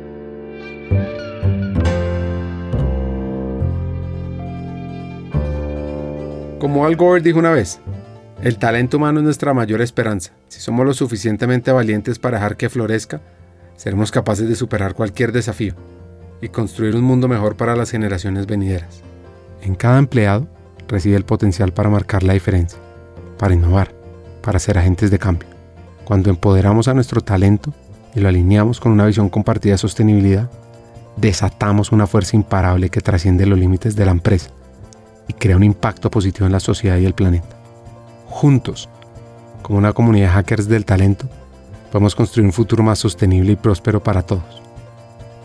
Como 6.65 6.83
Al 6.83 6.95
Gore 6.95 7.21
dijo 7.21 7.37
una 7.37 7.51
vez, 7.51 7.79
el 8.41 8.57
talento 8.57 8.97
humano 8.97 9.19
es 9.19 9.23
nuestra 9.23 9.53
mayor 9.53 9.81
esperanza. 9.83 10.31
Si 10.47 10.59
somos 10.59 10.83
lo 10.83 10.95
suficientemente 10.95 11.71
valientes 11.71 12.17
para 12.17 12.37
dejar 12.37 12.57
que 12.57 12.69
florezca, 12.69 13.21
seremos 13.75 14.09
capaces 14.09 14.49
de 14.49 14.55
superar 14.55 14.95
cualquier 14.95 15.31
desafío 15.31 15.75
y 16.41 16.47
construir 16.47 16.95
un 16.95 17.03
mundo 17.03 17.27
mejor 17.27 17.55
para 17.55 17.75
las 17.75 17.91
generaciones 17.91 18.47
venideras. 18.47 19.03
En 19.61 19.75
cada 19.75 19.99
empleado 19.99 20.47
reside 20.87 21.15
el 21.17 21.23
potencial 21.23 21.71
para 21.71 21.91
marcar 21.91 22.23
la 22.23 22.33
diferencia, 22.33 22.79
para 23.37 23.53
innovar, 23.53 23.93
para 24.41 24.57
ser 24.57 24.79
agentes 24.79 25.11
de 25.11 25.19
cambio. 25.19 25.47
Cuando 26.03 26.31
empoderamos 26.31 26.87
a 26.87 26.95
nuestro 26.95 27.21
talento 27.21 27.75
y 28.15 28.21
lo 28.21 28.29
alineamos 28.29 28.79
con 28.79 28.91
una 28.91 29.05
visión 29.05 29.29
compartida 29.29 29.73
de 29.73 29.77
sostenibilidad, 29.77 30.49
desatamos 31.15 31.91
una 31.91 32.07
fuerza 32.07 32.35
imparable 32.35 32.89
que 32.89 33.01
trasciende 33.01 33.45
los 33.45 33.59
límites 33.59 33.95
de 33.95 34.05
la 34.05 34.13
empresa 34.13 34.49
y 35.27 35.33
crea 35.33 35.57
un 35.57 35.63
impacto 35.63 36.09
positivo 36.11 36.45
en 36.45 36.51
la 36.51 36.59
sociedad 36.59 36.97
y 36.97 37.05
el 37.05 37.13
planeta. 37.13 37.55
Juntos, 38.27 38.89
como 39.61 39.79
una 39.79 39.93
comunidad 39.93 40.27
de 40.27 40.33
hackers 40.33 40.67
del 40.67 40.85
talento, 40.85 41.27
podemos 41.91 42.15
construir 42.15 42.45
un 42.45 42.53
futuro 42.53 42.83
más 42.83 42.99
sostenible 42.99 43.53
y 43.53 43.55
próspero 43.55 44.03
para 44.03 44.21
todos. 44.21 44.61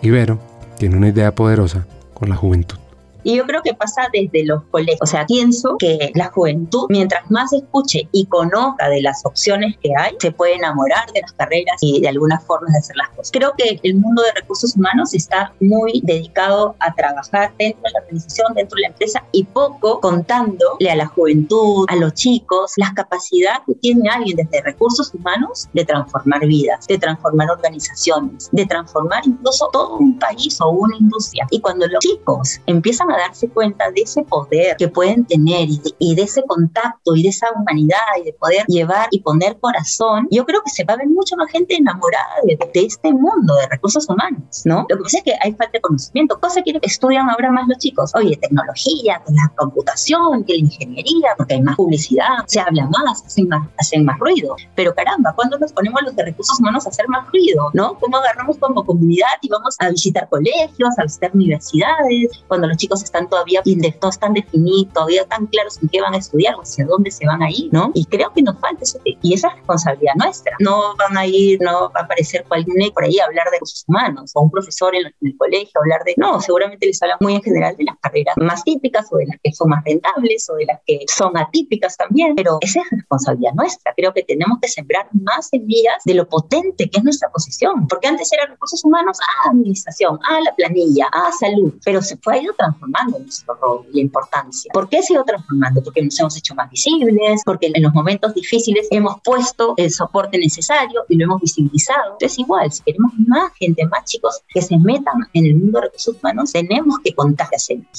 Ibero 0.02 0.38
tiene 0.78 0.96
una 0.96 1.08
idea 1.08 1.34
poderosa 1.34 1.86
con 2.14 2.28
la 2.28 2.36
juventud. 2.36 2.78
Y 3.22 3.36
yo 3.36 3.46
creo 3.46 3.62
que 3.62 3.74
pasa 3.74 4.08
desde 4.12 4.44
los 4.44 4.62
colegios. 4.64 5.00
O 5.02 5.06
sea, 5.06 5.26
pienso 5.26 5.76
que 5.78 6.12
la 6.14 6.30
juventud, 6.30 6.86
mientras 6.88 7.30
más 7.30 7.52
escuche 7.52 8.08
y 8.12 8.26
conozca 8.26 8.88
de 8.88 9.02
las 9.02 9.24
opciones 9.24 9.76
que 9.82 9.90
hay, 9.98 10.14
se 10.18 10.32
puede 10.32 10.54
enamorar 10.54 11.10
de 11.12 11.20
las 11.20 11.32
carreras 11.32 11.76
y 11.80 12.00
de 12.00 12.08
algunas 12.08 12.44
formas 12.44 12.72
de 12.72 12.78
hacer 12.78 12.96
las 12.96 13.08
cosas. 13.10 13.30
Creo 13.32 13.52
que 13.56 13.80
el 13.82 13.94
mundo 13.96 14.22
de 14.22 14.32
recursos 14.40 14.76
humanos 14.76 15.14
está 15.14 15.52
muy 15.60 16.00
dedicado 16.04 16.74
a 16.80 16.94
trabajar 16.94 17.52
dentro 17.58 17.82
de 17.82 17.90
la 17.92 18.00
organización, 18.00 18.54
dentro 18.54 18.76
de 18.76 18.82
la 18.82 18.88
empresa 18.88 19.24
y 19.32 19.44
poco 19.44 20.00
contándole 20.00 20.90
a 20.90 20.96
la 20.96 21.06
juventud, 21.06 21.86
a 21.88 21.96
los 21.96 22.14
chicos, 22.14 22.72
las 22.76 22.92
capacidades 22.92 23.60
que 23.66 23.74
tiene 23.74 24.08
alguien 24.08 24.36
desde 24.36 24.62
recursos 24.62 25.12
humanos 25.14 25.68
de 25.72 25.84
transformar 25.84 26.46
vidas, 26.46 26.86
de 26.86 26.98
transformar 26.98 27.50
organizaciones, 27.50 28.48
de 28.52 28.66
transformar 28.66 29.22
incluso 29.26 29.68
todo 29.72 29.96
un 29.96 30.18
país 30.18 30.60
o 30.60 30.70
una 30.70 30.96
industria. 30.96 31.46
Y 31.50 31.60
cuando 31.60 31.86
los 31.86 32.00
chicos 32.00 32.60
empiezan 32.66 33.09
a 33.10 33.18
darse 33.18 33.48
cuenta 33.48 33.90
de 33.90 34.02
ese 34.02 34.22
poder 34.22 34.76
que 34.76 34.88
pueden 34.88 35.24
tener 35.24 35.68
y 35.98 36.14
de, 36.14 36.22
ese 36.22 36.42
contacto 36.44 37.14
y 37.14 37.22
de 37.22 37.28
esa 37.28 37.48
humanidad 37.52 37.98
y 38.20 38.24
de 38.24 38.32
poder 38.34 38.64
llevar 38.66 39.08
y 39.10 39.20
poner 39.20 39.58
corazón, 39.58 40.28
yo 40.30 40.44
creo 40.44 40.62
que 40.64 40.70
se 40.70 40.84
va 40.84 40.94
a 40.94 40.96
ver 40.96 41.08
mucho 41.08 41.36
más 41.36 41.50
gente 41.50 41.76
enamorada 41.76 42.34
de, 42.44 42.58
este 42.74 43.12
mundo 43.12 43.54
de 43.56 43.66
recursos 43.68 44.08
humanos, 44.08 44.62
¿no? 44.64 44.86
Lo 44.88 44.96
que 44.96 45.02
pasa 45.02 45.18
es 45.18 45.24
que 45.24 45.34
hay 45.42 45.52
falta 45.52 45.72
de 45.74 45.80
conocimiento, 45.80 46.38
cosa 46.40 46.62
que 46.62 46.78
estudian 46.82 47.28
ahora 47.28 47.50
más 47.50 47.68
los 47.68 47.78
chicos. 47.78 48.12
Oye, 48.14 48.36
tecnología, 48.36 49.22
que 49.26 49.32
la 49.32 49.52
computación, 49.56 50.44
que 50.44 50.54
la 50.54 50.60
ingeniería, 50.60 51.34
porque 51.36 51.54
hay 51.54 51.62
más 51.62 51.76
publicidad, 51.76 52.44
se 52.46 52.60
habla 52.60 52.86
más, 52.86 53.24
hacen 53.24 53.48
más, 53.48 53.68
hacen 53.78 54.04
más 54.04 54.18
ruido. 54.18 54.56
Pero 54.74 54.94
caramba, 54.94 55.32
¿cuándo 55.34 55.58
nos 55.58 55.72
ponemos 55.72 56.00
los 56.02 56.16
de 56.16 56.24
recursos 56.24 56.58
humanos 56.58 56.86
a 56.86 56.90
hacer 56.90 57.08
más 57.08 57.26
ruido, 57.30 57.70
no? 57.72 57.98
¿Cómo 57.98 58.16
agarramos 58.16 58.58
como 58.58 58.84
comunidad 58.84 59.28
y 59.40 59.48
vamos 59.48 59.76
a 59.78 59.90
visitar 59.90 60.28
colegios, 60.28 60.98
a 60.98 61.02
visitar 61.02 61.30
universidades, 61.34 62.42
cuando 62.48 62.66
los 62.66 62.76
chicos 62.76 62.99
están 63.04 63.28
todavía 63.28 63.62
no 64.02 64.08
están 64.08 64.32
definidos, 64.32 64.92
todavía 64.92 65.24
tan 65.26 65.46
claros 65.46 65.78
en 65.82 65.88
qué 65.88 66.00
van 66.00 66.14
a 66.14 66.18
estudiar 66.18 66.54
o 66.54 66.62
hacia 66.62 66.86
dónde 66.86 67.10
se 67.10 67.26
van 67.26 67.42
a 67.42 67.50
ir, 67.50 67.68
¿no? 67.72 67.90
Y 67.94 68.04
creo 68.06 68.32
que 68.32 68.42
nos 68.42 68.58
falta 68.58 68.82
eso, 68.82 68.98
y 69.04 69.34
esa 69.34 69.48
es 69.48 69.54
responsabilidad 69.56 70.14
nuestra. 70.16 70.56
No 70.60 70.96
van 70.96 71.16
a 71.16 71.26
ir, 71.26 71.60
no 71.60 71.90
va 71.94 72.00
a 72.00 72.04
aparecer 72.04 72.44
cualquier 72.48 72.70
por 72.92 73.04
ahí 73.04 73.18
a 73.18 73.24
hablar 73.24 73.44
de 73.46 73.52
recursos 73.52 73.84
humanos 73.86 74.32
o 74.34 74.42
un 74.42 74.50
profesor 74.50 74.94
en, 74.94 75.06
el 75.20 75.36
colegio 75.36 75.80
hablar 75.80 76.02
de, 76.04 76.14
no, 76.16 76.40
seguramente 76.40 76.86
les 76.86 77.02
habla 77.02 77.16
muy 77.20 77.34
en 77.34 77.42
general 77.42 77.76
de 77.76 77.84
las 77.84 77.96
carreras 78.00 78.34
más 78.36 78.64
típicas 78.64 79.06
o 79.10 79.16
de 79.16 79.26
las 79.26 79.36
que 79.42 79.52
son 79.52 79.68
más 79.68 79.84
rentables 79.84 80.48
o 80.50 80.54
de 80.54 80.66
las 80.66 80.80
que 80.86 81.00
son 81.06 81.36
atípicas 81.36 81.96
también, 81.96 82.34
pero 82.34 82.58
esa 82.60 82.80
es 82.80 82.86
responsabilidad 82.90 83.52
nuestra. 83.54 83.92
Creo 83.96 84.12
que 84.12 84.22
tenemos 84.22 84.58
que 84.60 84.68
sembrar 84.68 85.08
más 85.12 85.48
semillas 85.48 86.02
de 86.04 86.14
lo 86.14 86.28
potente 86.28 86.88
que 86.88 86.98
es 86.98 87.04
nuestra 87.04 87.30
posición, 87.30 87.86
porque 87.88 88.08
antes 88.08 88.32
era 88.32 88.46
recursos 88.46 88.84
humanos, 88.84 89.18
ah, 89.20 89.50
administración, 89.50 90.18
ah, 90.28 90.40
la 90.42 90.54
planilla, 90.54 91.08
ah, 91.12 91.30
salud, 91.38 91.74
pero 91.84 92.02
se 92.02 92.16
fue 92.16 92.42
ido 92.42 92.54
transformando 92.54 92.89
transformando 92.90 93.18
nuestro 93.18 93.54
rol 93.54 93.86
y 93.92 93.96
la 93.96 94.02
importancia. 94.02 94.70
¿Por 94.72 94.88
qué 94.88 95.02
se 95.02 95.12
ha 95.12 95.16
ido 95.16 95.24
transformando? 95.24 95.82
Porque 95.82 96.02
nos 96.02 96.18
hemos 96.18 96.36
hecho 96.36 96.54
más 96.54 96.70
visibles, 96.70 97.42
porque 97.44 97.70
en 97.72 97.82
los 97.82 97.92
momentos 97.94 98.34
difíciles 98.34 98.88
hemos 98.90 99.20
puesto 99.22 99.74
el 99.76 99.90
soporte 99.90 100.38
necesario 100.38 101.04
y 101.08 101.16
lo 101.16 101.24
hemos 101.24 101.40
visibilizado. 101.40 102.12
Entonces, 102.12 102.38
igual, 102.38 102.70
si 102.72 102.82
queremos 102.82 103.12
más 103.26 103.52
gente, 103.54 103.84
más 103.86 104.04
chicos 104.04 104.40
que 104.48 104.62
se 104.62 104.76
metan 104.78 105.14
en 105.32 105.46
el 105.46 105.56
mundo 105.56 105.78
de 105.80 105.86
recursos 105.86 106.16
humanos, 106.16 106.52
tenemos 106.52 106.98
que 107.04 107.14
contar. 107.14 107.48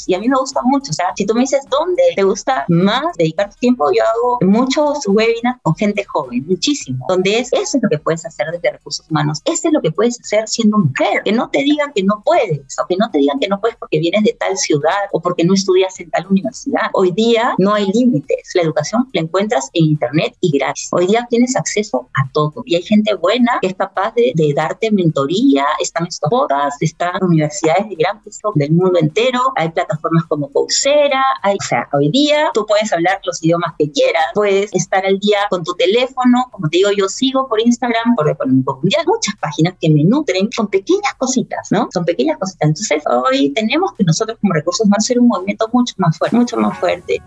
Y 0.07 0.13
a 0.13 0.19
mí 0.19 0.29
me 0.29 0.37
gusta 0.37 0.61
mucho, 0.63 0.91
o 0.91 0.93
sea, 0.93 1.07
si 1.15 1.25
tú 1.25 1.33
me 1.33 1.41
dices 1.41 1.61
dónde 1.69 2.01
te 2.15 2.23
gusta 2.23 2.65
más 2.69 3.17
dedicar 3.17 3.49
tu 3.49 3.57
tiempo, 3.57 3.91
yo 3.91 4.01
hago 4.03 4.39
muchos 4.41 4.99
webinars 5.07 5.59
con 5.61 5.75
gente 5.75 6.05
joven, 6.05 6.45
muchísimo, 6.47 7.05
donde 7.09 7.39
es, 7.39 7.51
eso 7.51 7.77
es 7.77 7.83
lo 7.83 7.89
que 7.89 7.97
puedes 7.97 8.25
hacer 8.25 8.47
desde 8.51 8.71
recursos 8.71 9.05
humanos, 9.09 9.41
eso 9.45 9.67
es 9.67 9.73
lo 9.73 9.81
que 9.81 9.91
puedes 9.91 10.19
hacer 10.21 10.47
siendo 10.47 10.77
mujer, 10.77 11.21
que 11.23 11.31
no 11.31 11.49
te 11.49 11.63
digan 11.63 11.91
que 11.93 12.03
no 12.03 12.21
puedes, 12.23 12.79
o 12.79 12.87
que 12.87 12.95
no 12.97 13.09
te 13.11 13.17
digan 13.17 13.39
que 13.39 13.47
no 13.47 13.59
puedes 13.59 13.77
porque 13.77 13.99
vienes 13.99 14.23
de 14.23 14.33
tal 14.39 14.57
ciudad 14.57 14.80
o 15.11 15.21
porque 15.21 15.43
no 15.43 15.53
estudias 15.53 15.99
en 15.99 16.09
tal 16.09 16.27
universidad. 16.27 16.89
Hoy 16.93 17.11
día 17.11 17.55
no 17.57 17.73
hay 17.73 17.87
límites. 17.87 18.51
La 18.53 18.63
educación 18.63 19.07
la 19.13 19.21
encuentras 19.21 19.69
en 19.73 19.85
Internet 19.85 20.35
y 20.41 20.57
gratis. 20.57 20.89
Hoy 20.91 21.07
día 21.07 21.27
tienes 21.29 21.55
acceso 21.55 22.09
a 22.15 22.29
todo 22.31 22.63
y 22.65 22.75
hay 22.75 22.81
gente 22.81 23.13
buena 23.15 23.59
que 23.61 23.67
es 23.67 23.75
capaz 23.75 24.13
de, 24.15 24.33
darte 24.55 24.91
mentoría. 24.91 25.65
Están 25.79 26.07
estos 26.07 26.29
podcasts, 26.29 26.81
están 26.81 27.23
universidades 27.23 27.89
de 27.89 27.95
gran 27.95 28.21
peso 28.23 28.51
del 28.55 28.71
mundo 28.71 28.99
entero. 28.99 29.39
Hay 29.55 29.69
plataformas 29.69 30.25
como 30.25 30.51
Coursera. 30.51 31.23
Hay, 31.43 31.55
o 31.55 31.63
sea, 31.63 31.87
hoy 31.93 32.09
día 32.09 32.49
tú 32.53 32.65
puedes 32.65 32.91
hablar 32.91 33.19
los 33.23 33.43
idiomas 33.43 33.73
que 33.77 33.91
quieras. 33.91 34.25
Puedes 34.33 34.73
estar 34.73 35.05
al 35.05 35.19
día 35.19 35.39
con 35.49 35.63
tu 35.63 35.73
teléfono. 35.75 36.47
Como 36.51 36.69
te 36.69 36.77
digo, 36.77 36.91
yo 36.91 37.07
sigo 37.07 37.47
por 37.47 37.59
Instagram, 37.61 38.15
por 38.15 38.29
Económico 38.29 38.77
Mundial, 38.81 39.05
muchas 39.07 39.35
páginas 39.39 39.75
que 39.79 39.89
me 39.89 40.03
nutren 40.03 40.49
con 40.55 40.67
pequeñas 40.67 41.13
cositas, 41.17 41.67
¿no? 41.71 41.89
Son 41.93 42.05
pequeñas 42.05 42.37
cositas. 42.37 42.67
Entonces, 42.67 43.03
hoy 43.07 43.51
tenemos 43.53 43.93
que 43.93 44.03
nosotros 44.03 44.37
como 44.41 44.53
recursos 44.53 44.70
va 44.85 44.97
a 44.97 45.01
ser 45.01 45.19
un 45.19 45.27
movimiento 45.27 45.69
mucho 45.71 45.93
más 45.97 46.17
fuerte, 46.17 46.35
mucho 46.35 46.57
más 46.57 46.77
fuerte. 46.77 47.21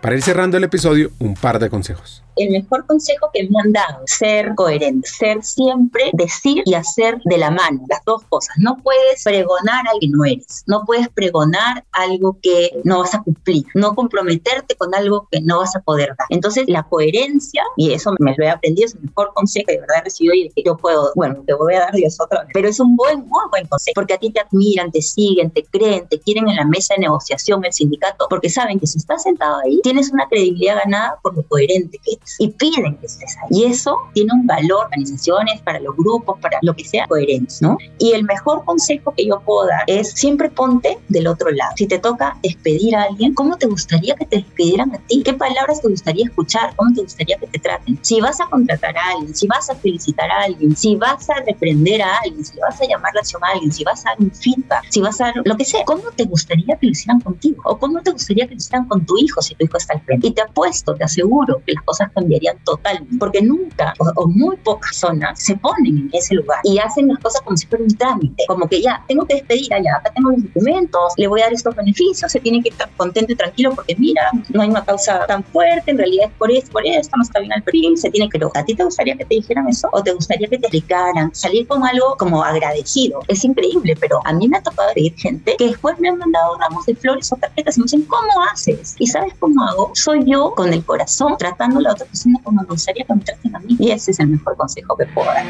Para 0.00 0.14
ir 0.14 0.22
cerrando 0.22 0.56
el 0.56 0.64
episodio, 0.64 1.10
un 1.18 1.34
par 1.34 1.58
de 1.58 1.70
consejos 1.70 2.22
el 2.36 2.50
mejor 2.50 2.86
consejo 2.86 3.30
que 3.32 3.48
me 3.48 3.58
han 3.64 3.72
dado, 3.72 4.02
ser 4.06 4.54
coherente, 4.54 5.08
ser 5.08 5.42
siempre, 5.42 6.10
decir 6.12 6.62
y 6.66 6.74
hacer 6.74 7.18
de 7.24 7.38
la 7.38 7.50
mano, 7.50 7.80
las 7.88 8.04
dos 8.04 8.22
cosas. 8.28 8.56
No 8.58 8.76
puedes 8.76 9.24
pregonar 9.24 9.86
algo 9.88 10.00
que 10.00 10.08
no 10.08 10.24
eres, 10.24 10.62
no 10.66 10.84
puedes 10.86 11.08
pregonar 11.08 11.84
algo 11.92 12.38
que 12.42 12.70
no 12.84 13.00
vas 13.00 13.14
a 13.14 13.22
cumplir, 13.22 13.64
no 13.74 13.94
comprometerte 13.94 14.76
con 14.76 14.94
algo 14.94 15.28
que 15.30 15.40
no 15.40 15.58
vas 15.58 15.74
a 15.74 15.80
poder 15.80 16.10
dar. 16.10 16.26
Entonces, 16.28 16.64
la 16.68 16.82
coherencia, 16.82 17.62
y 17.76 17.92
eso 17.92 18.12
me 18.18 18.34
lo 18.36 18.44
he 18.44 18.50
aprendido, 18.50 18.86
es 18.86 18.94
el 18.94 19.02
mejor 19.02 19.32
consejo 19.34 19.66
que 19.66 19.74
de 19.74 19.80
verdad 19.80 19.98
he 20.00 20.04
recibido 20.04 20.34
y 20.34 20.50
que 20.50 20.62
yo 20.62 20.76
puedo, 20.76 21.12
bueno, 21.14 21.42
te 21.46 21.54
voy 21.54 21.74
a 21.74 21.80
dar 21.80 21.94
Dios 21.94 22.20
otra 22.20 22.42
vez, 22.42 22.50
pero 22.52 22.68
es 22.68 22.78
un 22.80 22.96
buen, 22.96 23.20
muy 23.20 23.44
buen 23.50 23.66
consejo, 23.66 23.94
porque 23.94 24.14
a 24.14 24.18
ti 24.18 24.30
te 24.30 24.40
admiran, 24.40 24.90
te 24.92 25.00
siguen, 25.00 25.50
te 25.50 25.64
creen, 25.64 26.06
te 26.08 26.20
quieren 26.20 26.48
en 26.48 26.56
la 26.56 26.66
mesa 26.66 26.94
de 26.94 27.00
negociación, 27.00 27.64
el 27.64 27.72
sindicato, 27.72 28.26
porque 28.28 28.50
saben 28.50 28.78
que 28.78 28.86
si 28.86 28.98
estás 28.98 29.22
sentado 29.22 29.58
ahí, 29.64 29.80
tienes 29.86 30.10
una 30.10 30.26
credibilidad 30.28 30.78
ganada 30.84 31.16
por 31.22 31.36
lo 31.36 31.44
coherente 31.44 32.00
que 32.04 32.14
eres 32.14 32.34
y 32.40 32.48
piden 32.48 32.96
que 32.96 33.06
estés 33.06 33.36
ahí. 33.36 33.60
Y 33.60 33.64
eso 33.66 33.96
tiene 34.14 34.32
un 34.32 34.44
valor 34.44 34.66
para 34.76 34.86
organizaciones, 34.86 35.60
para 35.62 35.78
los 35.78 35.96
grupos, 35.96 36.40
para 36.40 36.58
lo 36.62 36.74
que 36.74 36.84
sea 36.84 37.06
coherente, 37.06 37.54
¿no? 37.60 37.78
Y 37.98 38.12
el 38.12 38.24
mejor 38.24 38.64
consejo 38.64 39.14
que 39.16 39.26
yo 39.26 39.40
puedo 39.40 39.68
dar 39.68 39.84
es 39.86 40.10
siempre 40.10 40.50
ponte 40.50 40.98
del 41.08 41.28
otro 41.28 41.50
lado. 41.50 41.72
Si 41.76 41.86
te 41.86 42.00
toca 42.00 42.36
despedir 42.42 42.96
a 42.96 43.04
alguien, 43.04 43.32
¿cómo 43.34 43.56
te 43.56 43.66
gustaría 43.66 44.16
que 44.16 44.26
te 44.26 44.36
despidieran 44.38 44.92
a 44.92 44.98
ti? 44.98 45.22
¿Qué 45.22 45.34
palabras 45.34 45.80
te 45.80 45.88
gustaría 45.88 46.24
escuchar? 46.24 46.74
¿Cómo 46.74 46.92
te 46.94 47.02
gustaría 47.02 47.36
que 47.36 47.46
te 47.46 47.58
traten? 47.60 47.98
Si 48.02 48.20
vas 48.20 48.40
a 48.40 48.46
contratar 48.46 48.96
a 48.96 49.10
alguien, 49.12 49.34
si 49.34 49.46
vas 49.46 49.70
a 49.70 49.76
felicitar 49.76 50.28
a 50.30 50.42
alguien, 50.42 50.74
si 50.76 50.96
vas 50.96 51.30
a 51.30 51.34
reprender 51.46 52.02
a 52.02 52.18
alguien, 52.24 52.44
si 52.44 52.58
vas 52.58 52.80
a 52.80 52.86
llamar 52.86 53.14
la 53.14 53.20
atención 53.20 53.44
a 53.44 53.48
alguien, 53.52 53.70
si 53.70 53.84
vas 53.84 54.04
a 54.04 54.10
dar 54.10 54.20
un 54.20 54.32
feedback, 54.32 54.84
si 54.90 55.00
vas 55.00 55.20
a 55.20 55.32
lo 55.44 55.56
que 55.56 55.64
sea, 55.64 55.84
¿cómo 55.84 56.02
te 56.16 56.24
gustaría 56.24 56.76
que 56.76 56.86
lo 56.86 56.92
hicieran 56.92 57.20
contigo? 57.20 57.62
¿O 57.64 57.78
cómo 57.78 58.02
te 58.02 58.10
gustaría 58.10 58.46
que 58.46 58.54
lo 58.54 58.58
hicieran 58.58 58.88
con 58.88 59.04
tu 59.04 59.16
hijo 59.18 59.40
si 59.42 59.54
tu 59.54 59.64
hijo 59.64 59.75
está 59.78 59.94
al 59.94 60.00
frente? 60.02 60.28
Y 60.28 60.30
te 60.32 60.42
apuesto, 60.42 60.94
te 60.94 61.04
aseguro 61.04 61.62
que 61.66 61.72
las 61.72 61.84
cosas 61.84 62.10
cambiarían 62.14 62.58
totalmente, 62.64 63.16
porque 63.18 63.42
nunca 63.42 63.94
o, 63.98 64.26
muy 64.26 64.56
pocas 64.58 64.96
zonas 64.96 65.42
se 65.42 65.56
ponen 65.56 65.98
en 65.98 66.10
ese 66.12 66.34
lugar 66.34 66.58
y 66.64 66.78
hacen 66.78 67.08
las 67.08 67.18
cosas 67.18 67.40
como 67.42 67.56
si 67.56 67.66
fuera 67.66 67.84
un 67.84 67.96
trámite, 67.96 68.44
como 68.46 68.68
que 68.68 68.80
ya, 68.80 69.04
tengo 69.08 69.24
que 69.26 69.34
despedir 69.34 69.72
allá, 69.72 69.96
acá 69.98 70.12
tengo 70.14 70.30
los 70.30 70.42
documentos, 70.42 71.12
le 71.16 71.26
voy 71.28 71.40
a 71.40 71.44
dar 71.44 71.52
estos 71.52 71.74
beneficios, 71.74 72.30
se 72.30 72.40
tiene 72.40 72.62
que 72.62 72.70
estar 72.70 72.88
contento 72.96 73.32
y 73.32 73.36
tranquilo 73.36 73.72
porque 73.74 73.96
mira, 73.96 74.30
no 74.52 74.62
hay 74.62 74.68
una 74.68 74.84
causa 74.84 75.26
tan 75.26 75.42
fuerte, 75.44 75.90
en 75.90 75.98
realidad 75.98 76.26
es 76.28 76.32
por 76.36 76.50
esto, 76.50 76.72
por 76.72 76.86
esto, 76.86 77.16
no 77.16 77.22
está 77.22 77.40
bien 77.40 77.52
al 77.52 77.62
perfil, 77.62 77.96
se 77.96 78.10
tiene 78.10 78.28
que... 78.28 78.36
¿A 78.54 78.64
ti 78.64 78.74
te 78.74 78.84
gustaría 78.84 79.16
que 79.16 79.24
te 79.24 79.34
dijeran 79.36 79.68
eso? 79.68 79.88
¿O 79.92 80.02
te 80.02 80.12
gustaría 80.12 80.48
que 80.48 80.58
te 80.58 80.66
explicaran? 80.66 81.34
Salir 81.34 81.66
con 81.66 81.84
algo 81.84 82.16
como 82.18 82.44
agradecido. 82.44 83.20
Es 83.28 83.44
increíble, 83.44 83.96
pero 83.98 84.20
a 84.24 84.32
mí 84.32 84.48
me 84.48 84.58
ha 84.58 84.62
tocado 84.62 84.92
pedir 84.94 85.14
gente 85.16 85.56
que 85.58 85.68
después 85.68 85.98
me 85.98 86.08
han 86.08 86.18
mandado 86.18 86.58
ramos 86.58 86.86
de 86.86 86.94
flores 86.94 87.32
o 87.32 87.36
tarjetas 87.36 87.76
y 87.76 87.80
me 87.80 87.84
dicen, 87.84 88.02
¿cómo 88.04 88.28
haces? 88.52 88.94
¿Y 88.98 89.06
sabes 89.06 89.32
cómo 89.38 89.64
Soy 89.94 90.24
yo 90.24 90.52
con 90.54 90.72
el 90.72 90.84
corazón 90.84 91.36
tratando 91.38 91.78
a 91.78 91.82
la 91.82 91.92
otra 91.92 92.06
persona 92.06 92.38
como 92.42 92.62
me 92.62 92.68
gustaría 92.68 93.04
que 93.04 93.14
me 93.14 93.20
traten 93.20 93.56
a 93.56 93.58
mí. 93.60 93.76
Y 93.78 93.90
ese 93.90 94.10
es 94.12 94.20
el 94.20 94.28
mejor 94.28 94.56
consejo 94.56 94.96
que 94.96 95.06
puedo 95.06 95.26
dar. 95.26 95.44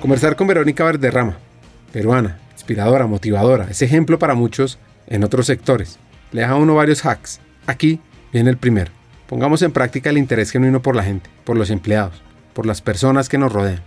Conversar 0.00 0.36
con 0.36 0.46
Verónica 0.46 0.84
Verderrama, 0.84 1.36
peruana, 1.92 2.38
inspiradora, 2.52 3.06
motivadora, 3.06 3.66
es 3.68 3.82
ejemplo 3.82 4.18
para 4.18 4.34
muchos 4.34 4.78
en 5.06 5.24
otros 5.24 5.46
sectores. 5.46 5.98
Le 6.30 6.42
deja 6.42 6.52
a 6.52 6.56
uno 6.56 6.76
varios 6.76 7.04
hacks. 7.04 7.40
Aquí 7.66 8.00
viene 8.32 8.50
el 8.50 8.58
primero. 8.58 8.92
Pongamos 9.26 9.62
en 9.62 9.72
práctica 9.72 10.10
el 10.10 10.18
interés 10.18 10.50
genuino 10.50 10.80
por 10.80 10.94
la 10.94 11.02
gente, 11.02 11.28
por 11.44 11.56
los 11.56 11.70
empleados, 11.70 12.22
por 12.54 12.64
las 12.66 12.80
personas 12.80 13.28
que 13.28 13.38
nos 13.38 13.52
rodean. 13.52 13.82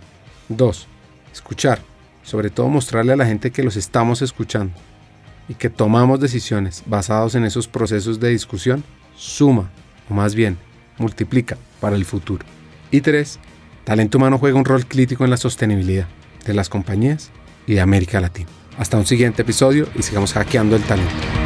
2. 0.50 0.86
Escuchar. 1.32 1.80
Sobre 2.22 2.50
todo 2.50 2.68
mostrarle 2.68 3.14
a 3.14 3.16
la 3.16 3.26
gente 3.26 3.50
que 3.50 3.64
los 3.64 3.76
estamos 3.76 4.22
escuchando 4.22 4.74
y 5.52 5.54
que 5.54 5.68
tomamos 5.68 6.18
decisiones 6.18 6.82
basados 6.86 7.34
en 7.34 7.44
esos 7.44 7.68
procesos 7.68 8.18
de 8.18 8.30
discusión 8.30 8.82
suma, 9.14 9.70
o 10.08 10.14
más 10.14 10.34
bien 10.34 10.56
multiplica 10.96 11.58
para 11.78 11.94
el 11.94 12.06
futuro. 12.06 12.46
Y 12.90 13.02
3. 13.02 13.38
Talento 13.84 14.16
humano 14.16 14.38
juega 14.38 14.56
un 14.56 14.64
rol 14.64 14.86
crítico 14.86 15.24
en 15.24 15.30
la 15.30 15.36
sostenibilidad 15.36 16.08
de 16.46 16.54
las 16.54 16.70
compañías 16.70 17.30
y 17.66 17.74
de 17.74 17.82
América 17.82 18.18
Latina. 18.18 18.48
Hasta 18.78 18.96
un 18.96 19.04
siguiente 19.04 19.42
episodio 19.42 19.88
y 19.94 20.02
sigamos 20.02 20.32
hackeando 20.32 20.74
el 20.74 20.82
talento. 20.84 21.41